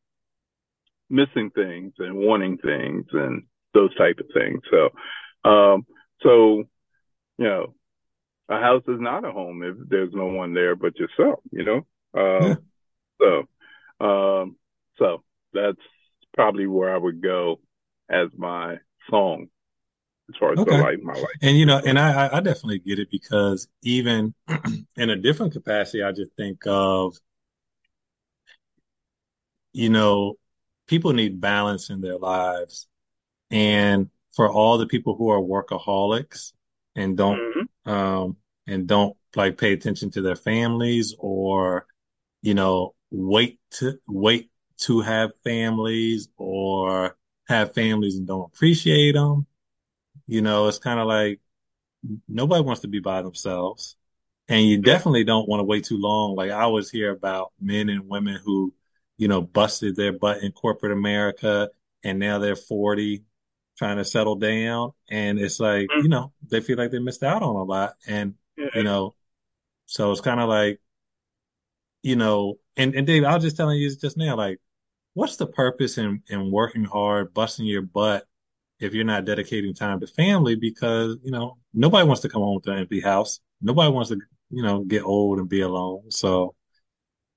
missing 1.11 1.51
things 1.51 1.93
and 1.99 2.17
wanting 2.17 2.59
things 2.59 3.07
and 3.13 3.43
those 3.75 3.95
type 3.97 4.19
of 4.19 4.27
things. 4.35 4.61
So, 4.71 5.51
um, 5.51 5.87
so 6.23 6.65
you 7.39 7.45
know, 7.47 7.75
a 8.49 8.61
house 8.61 8.83
is 8.89 9.01
not 9.01 9.25
a 9.25 9.33
home 9.33 9.63
if 9.63 9.77
there's 9.89 10.13
no 10.13 10.27
one 10.27 10.55
there 10.55 10.77
but 10.77 10.99
yourself. 10.99 11.41
You 11.53 11.65
know, 11.65 11.87
um, 12.21 12.57
Yeah. 12.57 12.59
so 13.21 13.45
um, 14.05 14.57
so 14.99 15.25
that's 15.53 15.81
probably 16.35 16.67
where 16.67 16.95
I 16.95 16.99
would 16.99 17.23
go 17.23 17.61
as 18.11 18.29
my 18.37 18.77
song 19.11 19.49
as 20.31 20.37
far 20.39 20.55
as 20.55 20.61
Okay. 20.61 20.65
the 20.65 20.73
life, 20.73 20.99
my 21.03 21.15
life. 21.15 21.39
And 21.43 21.57
you 21.57 21.67
know, 21.67 21.81
and 21.85 21.99
I, 21.99 22.29
I 22.37 22.41
definitely 22.41 22.81
get 22.81 22.99
it 22.99 23.11
because 23.11 23.69
even 23.83 24.35
in 24.97 25.11
a 25.11 25.17
different 25.17 25.53
capacity, 25.53 26.03
I 26.03 26.13
just 26.13 26.33
think 26.37 26.61
of, 26.67 27.17
you 29.73 29.91
know, 29.91 30.35
people 30.87 31.13
need 31.13 31.41
balance 31.41 31.91
in 31.91 32.01
their 32.01 32.19
lives. 32.19 32.87
And 33.51 34.11
for 34.35 34.51
all 34.51 34.79
the 34.79 34.87
people 34.87 35.17
who 35.17 35.31
are 35.31 35.41
workaholics 35.41 36.53
and 36.97 37.17
don't 37.17 37.43
hmm 37.43 37.68
um 37.89 38.37
and 38.69 38.87
don't 38.89 39.17
like 39.37 39.59
pay 39.59 39.73
attention 39.75 40.11
to 40.13 40.23
their 40.23 40.37
families 40.37 41.15
or, 41.19 41.87
you 42.43 42.55
know, 42.55 42.95
wait 43.11 43.61
to 43.73 43.99
wait 44.09 44.51
to 44.79 45.01
have 45.03 45.33
families 45.45 46.29
or 46.39 47.17
have 47.49 47.75
families 47.75 48.17
and 48.19 48.27
don't 48.29 48.53
appreciate 48.55 49.13
them, 49.13 49.47
you 50.27 50.43
know, 50.43 50.69
it's 50.69 50.79
kind 50.79 51.01
of 51.01 51.07
like 51.09 51.41
nobody 52.29 52.63
wants 52.63 52.83
to 52.83 52.89
be 52.89 53.01
by 53.01 53.23
themselves. 53.23 53.97
And 54.49 54.67
you 54.67 54.81
definitely 54.81 55.25
don't 55.25 55.49
want 55.49 55.61
to 55.61 55.65
wait 55.65 55.85
too 55.85 55.99
long. 55.99 56.35
Like 56.35 56.51
I 56.51 56.63
always 56.63 56.91
hear 56.91 57.11
about 57.11 57.53
men 57.61 57.89
and 57.91 58.09
women 58.09 58.41
who, 58.45 58.75
you 59.19 59.29
know, 59.29 59.43
busted 59.43 59.97
their 59.97 60.13
butt 60.13 60.43
in 60.43 60.53
corporate 60.53 60.93
America 60.93 61.71
and 62.05 62.19
now 62.19 62.39
they're 62.39 62.57
40 62.57 63.25
trying 63.79 63.99
to 63.99 64.05
settle 64.05 64.37
down. 64.37 64.93
And 65.11 65.39
it's 65.39 65.61
like, 65.61 65.91
you 66.03 66.05
mm-hmm. 66.05 66.11
know, 66.11 66.33
they 66.51 66.61
feel 66.61 66.77
like 66.79 66.91
they 66.91 66.99
missed 66.99 67.23
out 67.23 67.43
on 67.43 67.57
a 67.57 67.63
lot. 67.65 67.97
And, 68.07 68.35
Yeah. 68.57 68.69
you 68.75 68.83
know, 68.85 69.15
so 69.87 70.13
it's 70.13 70.21
kind 70.21 70.41
of 70.41 70.49
like, 70.49 70.81
you 72.03 72.17
know, 72.17 72.59
and, 72.77 72.95
and 72.95 73.07
Dave, 73.07 73.25
I 73.25 73.35
was 73.35 73.45
just 73.45 73.57
telling 73.57 73.79
you 73.79 73.95
just 73.95 74.17
now, 74.17 74.37
like, 74.37 74.61
what's 75.15 75.37
the 75.37 75.47
purpose 75.47 75.99
in, 75.99 76.23
in 76.29 76.51
working 76.51 76.85
hard, 76.85 77.35
busting 77.35 77.67
your 77.67 77.83
butt 77.83 78.27
if 78.81 78.95
you're 78.95 79.05
not 79.05 79.25
dedicating 79.25 79.75
time 79.75 80.01
to 80.01 80.07
family? 80.07 80.57
Because, 80.57 81.19
you 81.23 81.33
know, 81.33 81.59
nobody 81.75 82.07
wants 82.07 82.23
to 82.23 82.29
come 82.29 82.43
home 82.43 82.61
to 82.63 82.73
an 82.73 82.79
empty 82.81 83.01
house. 83.01 83.41
Nobody 83.61 83.93
wants 83.93 84.11
to, 84.11 84.19
you 84.51 84.63
know, 84.63 84.85
get 84.85 85.03
old 85.05 85.39
and 85.39 85.49
be 85.49 85.61
alone. 85.63 86.11
So, 86.11 86.55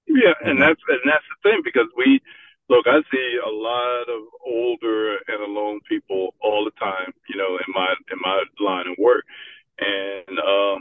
Yeah, 0.08 0.34
you 0.44 0.52
and 0.52 0.60
know, 0.60 0.68
that's 0.68 0.82
and 0.88 1.00
that's 1.06 1.26
the 1.30 1.50
thing 1.50 1.62
because 1.64 1.88
we 1.98 2.22
look. 2.72 2.88
I 2.88 3.04
see 3.12 3.30
a 3.44 3.52
lot 3.52 4.08
of 4.08 4.24
older 4.48 5.20
and 5.28 5.44
alone 5.44 5.82
people 5.88 6.34
all 6.42 6.64
the 6.64 6.76
time. 6.80 7.12
You 7.30 7.38
know, 7.38 7.60
in 7.60 7.70
my 7.76 7.92
in 8.12 8.20
my 8.24 8.44
line 8.64 8.88
of 8.88 8.98
work, 8.98 9.26
and 9.80 10.40
um, 10.40 10.80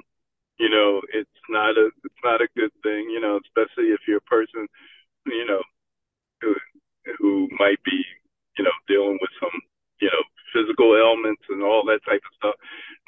you 0.58 0.70
know, 0.70 1.02
it's 1.12 1.42
not 1.50 1.74
a 1.76 1.90
it's 2.04 2.22
not 2.24 2.40
a 2.40 2.48
good 2.56 2.72
thing. 2.82 3.10
You 3.10 3.20
know, 3.20 3.40
especially 3.42 3.90
if 3.90 4.00
you're 4.06 4.22
a 4.22 4.30
person, 4.30 4.68
you 5.26 5.46
know, 5.46 5.62
who 6.42 6.54
who 7.18 7.48
might 7.58 7.82
be, 7.84 7.98
you 8.58 8.64
know, 8.64 8.76
dealing 8.88 9.18
with 9.20 9.34
some, 9.40 9.56
you 10.00 10.08
know, 10.08 10.24
physical 10.54 10.94
ailments 10.96 11.42
and 11.50 11.62
all 11.62 11.82
that 11.86 12.04
type 12.06 12.22
of 12.22 12.36
stuff. 12.38 12.56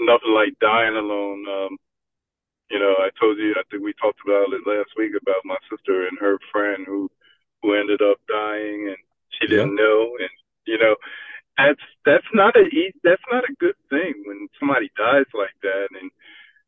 Nothing 0.00 0.34
like 0.34 0.58
dying 0.60 0.96
alone. 0.96 1.44
Um, 1.46 1.78
you 2.70 2.80
know, 2.80 2.96
I 2.98 3.10
told 3.20 3.38
you, 3.38 3.52
I 3.52 3.62
think 3.70 3.84
we 3.84 3.92
talked 4.00 4.20
about 4.24 4.50
it 4.56 4.66
last 4.66 4.90
week 4.96 5.12
about 5.12 5.44
my 5.44 5.58
sister 5.70 6.08
and 6.08 6.18
her 6.18 6.38
friend 6.50 6.84
who 6.86 7.10
who 7.62 7.74
ended 7.74 8.02
up 8.02 8.18
dying 8.28 8.88
and 8.88 8.96
she 9.30 9.46
didn't 9.46 9.74
know 9.74 10.16
and 10.18 10.30
you 10.66 10.78
know, 10.78 10.96
that's 11.56 11.80
that's 12.04 12.26
not 12.32 12.56
a 12.56 12.60
e- 12.60 12.94
that's 13.04 13.22
not 13.30 13.44
a 13.44 13.54
good 13.58 13.74
thing 13.90 14.14
when 14.26 14.48
somebody 14.58 14.90
dies 14.96 15.26
like 15.34 15.54
that 15.62 15.88
and 16.00 16.10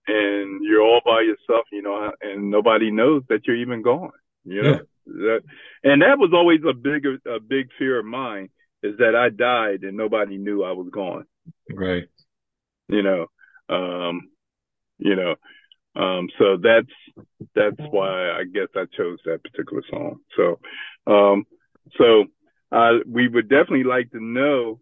and 0.06 0.60
you're 0.62 0.82
all 0.82 1.00
by 1.04 1.22
yourself, 1.22 1.66
you 1.72 1.82
know, 1.82 2.12
and 2.20 2.50
nobody 2.50 2.90
knows 2.90 3.22
that 3.28 3.46
you're 3.46 3.56
even 3.56 3.82
gone, 3.82 4.12
you 4.44 4.62
yeah, 4.62 4.70
know. 4.70 4.80
That 5.06 5.40
and 5.82 6.02
that 6.02 6.18
was 6.18 6.30
always 6.34 6.60
a 6.68 6.74
big 6.74 7.06
a 7.06 7.40
big 7.40 7.68
fear 7.78 7.98
of 7.98 8.04
mine 8.04 8.50
is 8.82 8.98
that 8.98 9.14
I 9.14 9.30
died 9.30 9.82
and 9.82 9.96
nobody 9.96 10.36
knew 10.36 10.62
I 10.62 10.72
was 10.72 10.88
gone, 10.92 11.24
right. 11.70 12.04
you 12.88 13.02
know. 13.02 13.26
Um, 13.68 14.28
you 14.98 15.16
know, 15.16 15.36
um, 15.96 16.28
so 16.38 16.56
that's 16.62 17.24
that's 17.54 17.80
why 17.90 18.30
I 18.30 18.44
guess 18.44 18.68
I 18.74 18.84
chose 18.96 19.18
that 19.24 19.42
particular 19.42 19.82
song. 19.90 20.20
So, 20.36 20.58
um, 21.06 21.44
so 21.96 22.24
uh, 22.72 22.98
we 23.06 23.28
would 23.28 23.48
definitely 23.48 23.84
like 23.84 24.10
to 24.12 24.22
know 24.22 24.80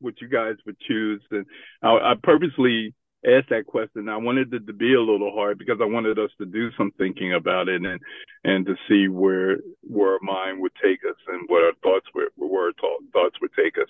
what 0.00 0.20
you 0.20 0.28
guys 0.28 0.56
would 0.66 0.78
choose, 0.80 1.22
and 1.30 1.46
I, 1.82 1.88
I 1.88 2.14
purposely 2.22 2.94
asked 3.24 3.50
that 3.50 3.66
question. 3.66 4.08
I 4.08 4.16
wanted 4.16 4.52
it 4.52 4.66
to 4.66 4.72
be 4.72 4.94
a 4.94 5.00
little 5.00 5.32
hard 5.34 5.58
because 5.58 5.78
I 5.80 5.84
wanted 5.84 6.18
us 6.18 6.30
to 6.38 6.46
do 6.46 6.70
some 6.76 6.90
thinking 6.96 7.34
about 7.34 7.68
it 7.68 7.82
and 7.82 8.00
and 8.44 8.66
to 8.66 8.74
see 8.88 9.08
where 9.08 9.58
where 9.82 10.14
our 10.14 10.20
mind 10.22 10.60
would 10.60 10.72
take 10.82 11.00
us 11.08 11.16
and 11.28 11.44
what 11.48 11.62
our 11.62 11.72
thoughts 11.82 12.06
were 12.14 12.30
where 12.36 12.66
our 12.66 13.00
thoughts 13.12 13.36
would 13.40 13.52
take 13.54 13.76
us. 13.78 13.88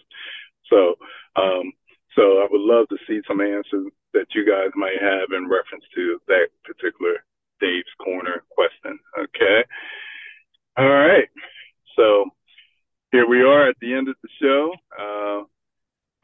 So, 0.69 0.95
um, 1.37 1.73
so 2.17 2.23
I 2.43 2.47
would 2.51 2.61
love 2.61 2.89
to 2.89 2.99
see 3.07 3.21
some 3.27 3.41
answers 3.41 3.93
that 4.13 4.27
you 4.35 4.45
guys 4.45 4.71
might 4.75 5.01
have 5.01 5.31
in 5.37 5.49
reference 5.49 5.85
to 5.95 6.19
that 6.29 6.49
particular 6.65 7.25
Dave's 7.61 7.95
Corner 8.03 8.43
question. 8.51 8.99
Okay. 9.19 9.65
All 10.77 10.89
right. 10.89 11.29
So 11.97 12.27
here 13.13 13.29
we 13.29 13.43
are 13.43 13.69
at 13.69 13.77
the 13.81 13.95
end 13.95 14.09
of 14.09 14.17
the 14.23 14.29
show. 14.41 14.73
Uh, 14.99 15.45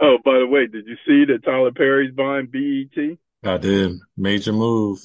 oh, 0.00 0.18
by 0.24 0.38
the 0.38 0.46
way, 0.46 0.66
did 0.66 0.86
you 0.86 0.96
see 1.06 1.30
that 1.32 1.44
Tyler 1.44 1.72
Perry's 1.72 2.14
buying 2.14 2.46
BET? 2.46 3.18
I 3.44 3.58
did. 3.58 3.98
Major 4.16 4.52
move. 4.52 4.98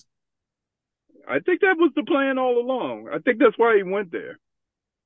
I 1.27 1.39
think 1.39 1.61
that 1.61 1.77
was 1.77 1.91
the 1.95 2.03
plan 2.03 2.37
all 2.37 2.57
along. 2.59 3.07
I 3.13 3.19
think 3.19 3.39
that's 3.39 3.57
why 3.57 3.77
he 3.77 3.83
went 3.83 4.11
there. 4.11 4.39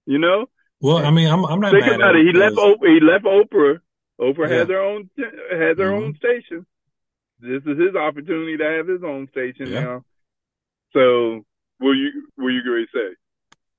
You 0.06 0.20
know, 0.20 0.46
Well, 0.82 0.98
I 0.98 1.10
mean, 1.12 1.28
I'm 1.28 1.44
I'm 1.46 1.60
not 1.60 1.72
think 1.72 1.86
mad 1.86 1.96
about 1.96 2.16
at 2.16 2.22
it. 2.22 2.28
He 2.28 2.40
left. 2.40 2.56
Oprah, 2.56 2.88
he 2.88 3.00
left 3.00 3.26
Oprah. 3.26 3.80
Oprah 4.20 4.50
yeah, 4.50 4.60
had 4.60 4.68
their 4.70 4.82
own 4.84 5.10
had 5.18 5.78
their 5.78 5.94
hmm 5.94 5.96
own 5.96 6.16
station. 6.16 6.66
This 7.40 7.64
is 7.66 7.80
his 7.80 7.96
opportunity 7.96 8.58
to 8.58 8.66
have 8.66 8.88
his 8.88 9.04
own 9.04 9.28
station 9.30 9.72
yeah, 9.72 9.86
now. 9.86 10.04
So, 10.94 11.46
will 11.80 11.96
you 11.96 12.30
will 12.38 12.52
you 12.52 12.62
agree? 12.62 12.88
To 12.88 12.92
say, 12.94 13.16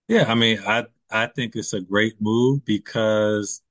yeah. 0.08 0.24
I 0.28 0.34
mean, 0.34 0.58
I 0.66 0.84
I 1.10 1.26
think 1.26 1.56
it's 1.56 1.72
a 1.72 1.80
great 1.80 2.14
move 2.20 2.64
because 2.64 3.62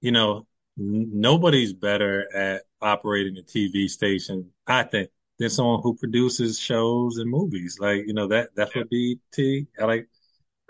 you 0.00 0.12
know 0.12 0.46
n- 0.78 1.10
nobody's 1.12 1.72
better 1.72 2.26
at 2.34 2.62
operating 2.80 3.36
a 3.38 3.42
TV 3.42 3.88
station, 3.88 4.50
I 4.66 4.84
think, 4.84 5.10
than 5.38 5.50
someone 5.50 5.80
who 5.82 5.96
produces 5.96 6.58
shows 6.58 7.18
and 7.18 7.30
movies. 7.30 7.78
Like 7.80 8.06
you 8.06 8.14
know 8.14 8.28
that 8.28 8.50
that's 8.56 8.74
what 8.74 8.90
BET. 8.90 9.66
I 9.80 9.84
like. 9.84 10.08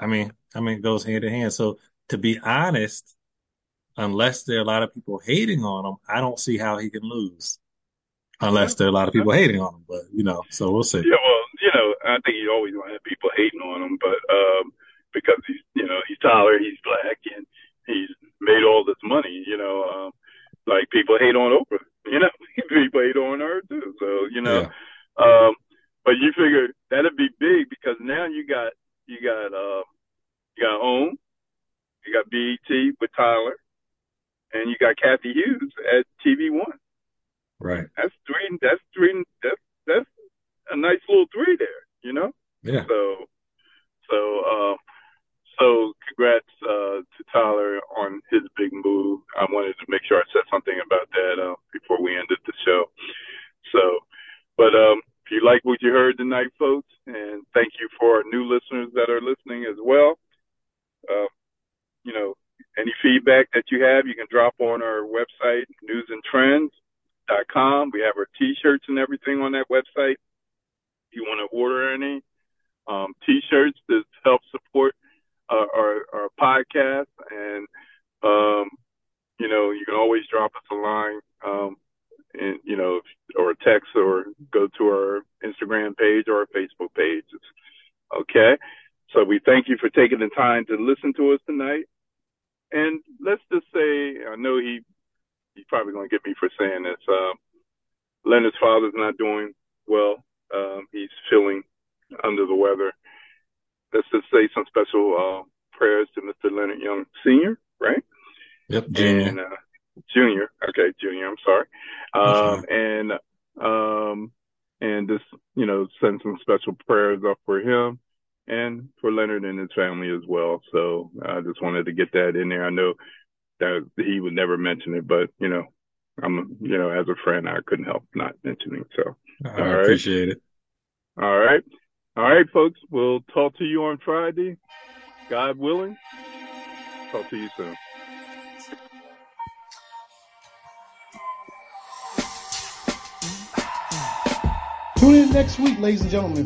I 0.01 0.07
mean, 0.07 0.33
I 0.55 0.61
mean, 0.61 0.79
it 0.79 0.83
goes 0.83 1.05
hand 1.05 1.25
in 1.25 1.33
hand. 1.33 1.53
So 1.53 1.79
to 2.11 2.19
be 2.19 2.39
honest, 2.41 3.14
unless 3.97 4.45
there 4.45 4.59
are 4.59 4.63
a 4.63 4.65
lot 4.65 4.83
of 4.83 4.93
people 4.95 5.21
hating 5.25 5.65
on 5.65 5.85
him, 5.85 5.97
I 6.09 6.21
don't 6.21 6.39
see 6.39 6.59
how 6.59 6.79
he 6.79 6.91
can 6.91 7.03
lose. 7.03 7.59
Unless 8.41 8.75
there 8.75 8.89
are 8.89 8.91
a 8.91 8.93
lot 8.93 9.09
of 9.09 9.15
people 9.15 9.33
hating 9.33 9.61
on 9.61 9.75
him, 9.75 9.85
but 9.89 10.03
you 10.13 10.25
know, 10.25 10.43
so 10.51 10.71
we'll 10.71 10.83
see. 10.83 10.99
Yeah, 10.99 11.23
well, 11.23 11.43
you 11.63 11.71
know, 11.73 11.95
I 12.05 12.19
think 12.25 12.37
he 12.37 12.49
always 12.49 12.75
gonna 12.75 12.93
have 12.93 13.05
people 13.05 13.31
hating 13.37 13.61
on 13.61 13.83
him, 13.83 13.99
but 14.01 14.19
um, 14.35 14.73
because 15.13 15.41
he's, 15.47 15.63
you 15.75 15.87
know, 15.87 16.01
he's 16.09 16.19
taller, 16.19 16.59
he's 16.59 16.79
black, 16.83 17.19
and 17.35 17.47
he's 17.87 18.11
made 18.41 18.65
all 18.65 18.85
this 18.85 18.99
money. 19.05 19.45
You 19.47 19.57
know, 19.57 19.85
um, 19.85 20.11
like 20.67 20.91
people 20.91 21.17
hate 21.19 21.37
on 21.37 21.57
Oprah. 21.57 21.84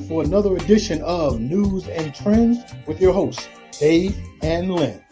for 0.08 0.22
another 0.22 0.56
edition 0.56 1.02
of 1.02 1.34
Newz 1.34 1.86
and 1.88 2.14
Trendz 2.14 2.86
with 2.86 3.00
your 3.00 3.12
hosts, 3.12 3.46
Dave 3.78 4.16
and 4.42 4.74
Len. 4.74 5.04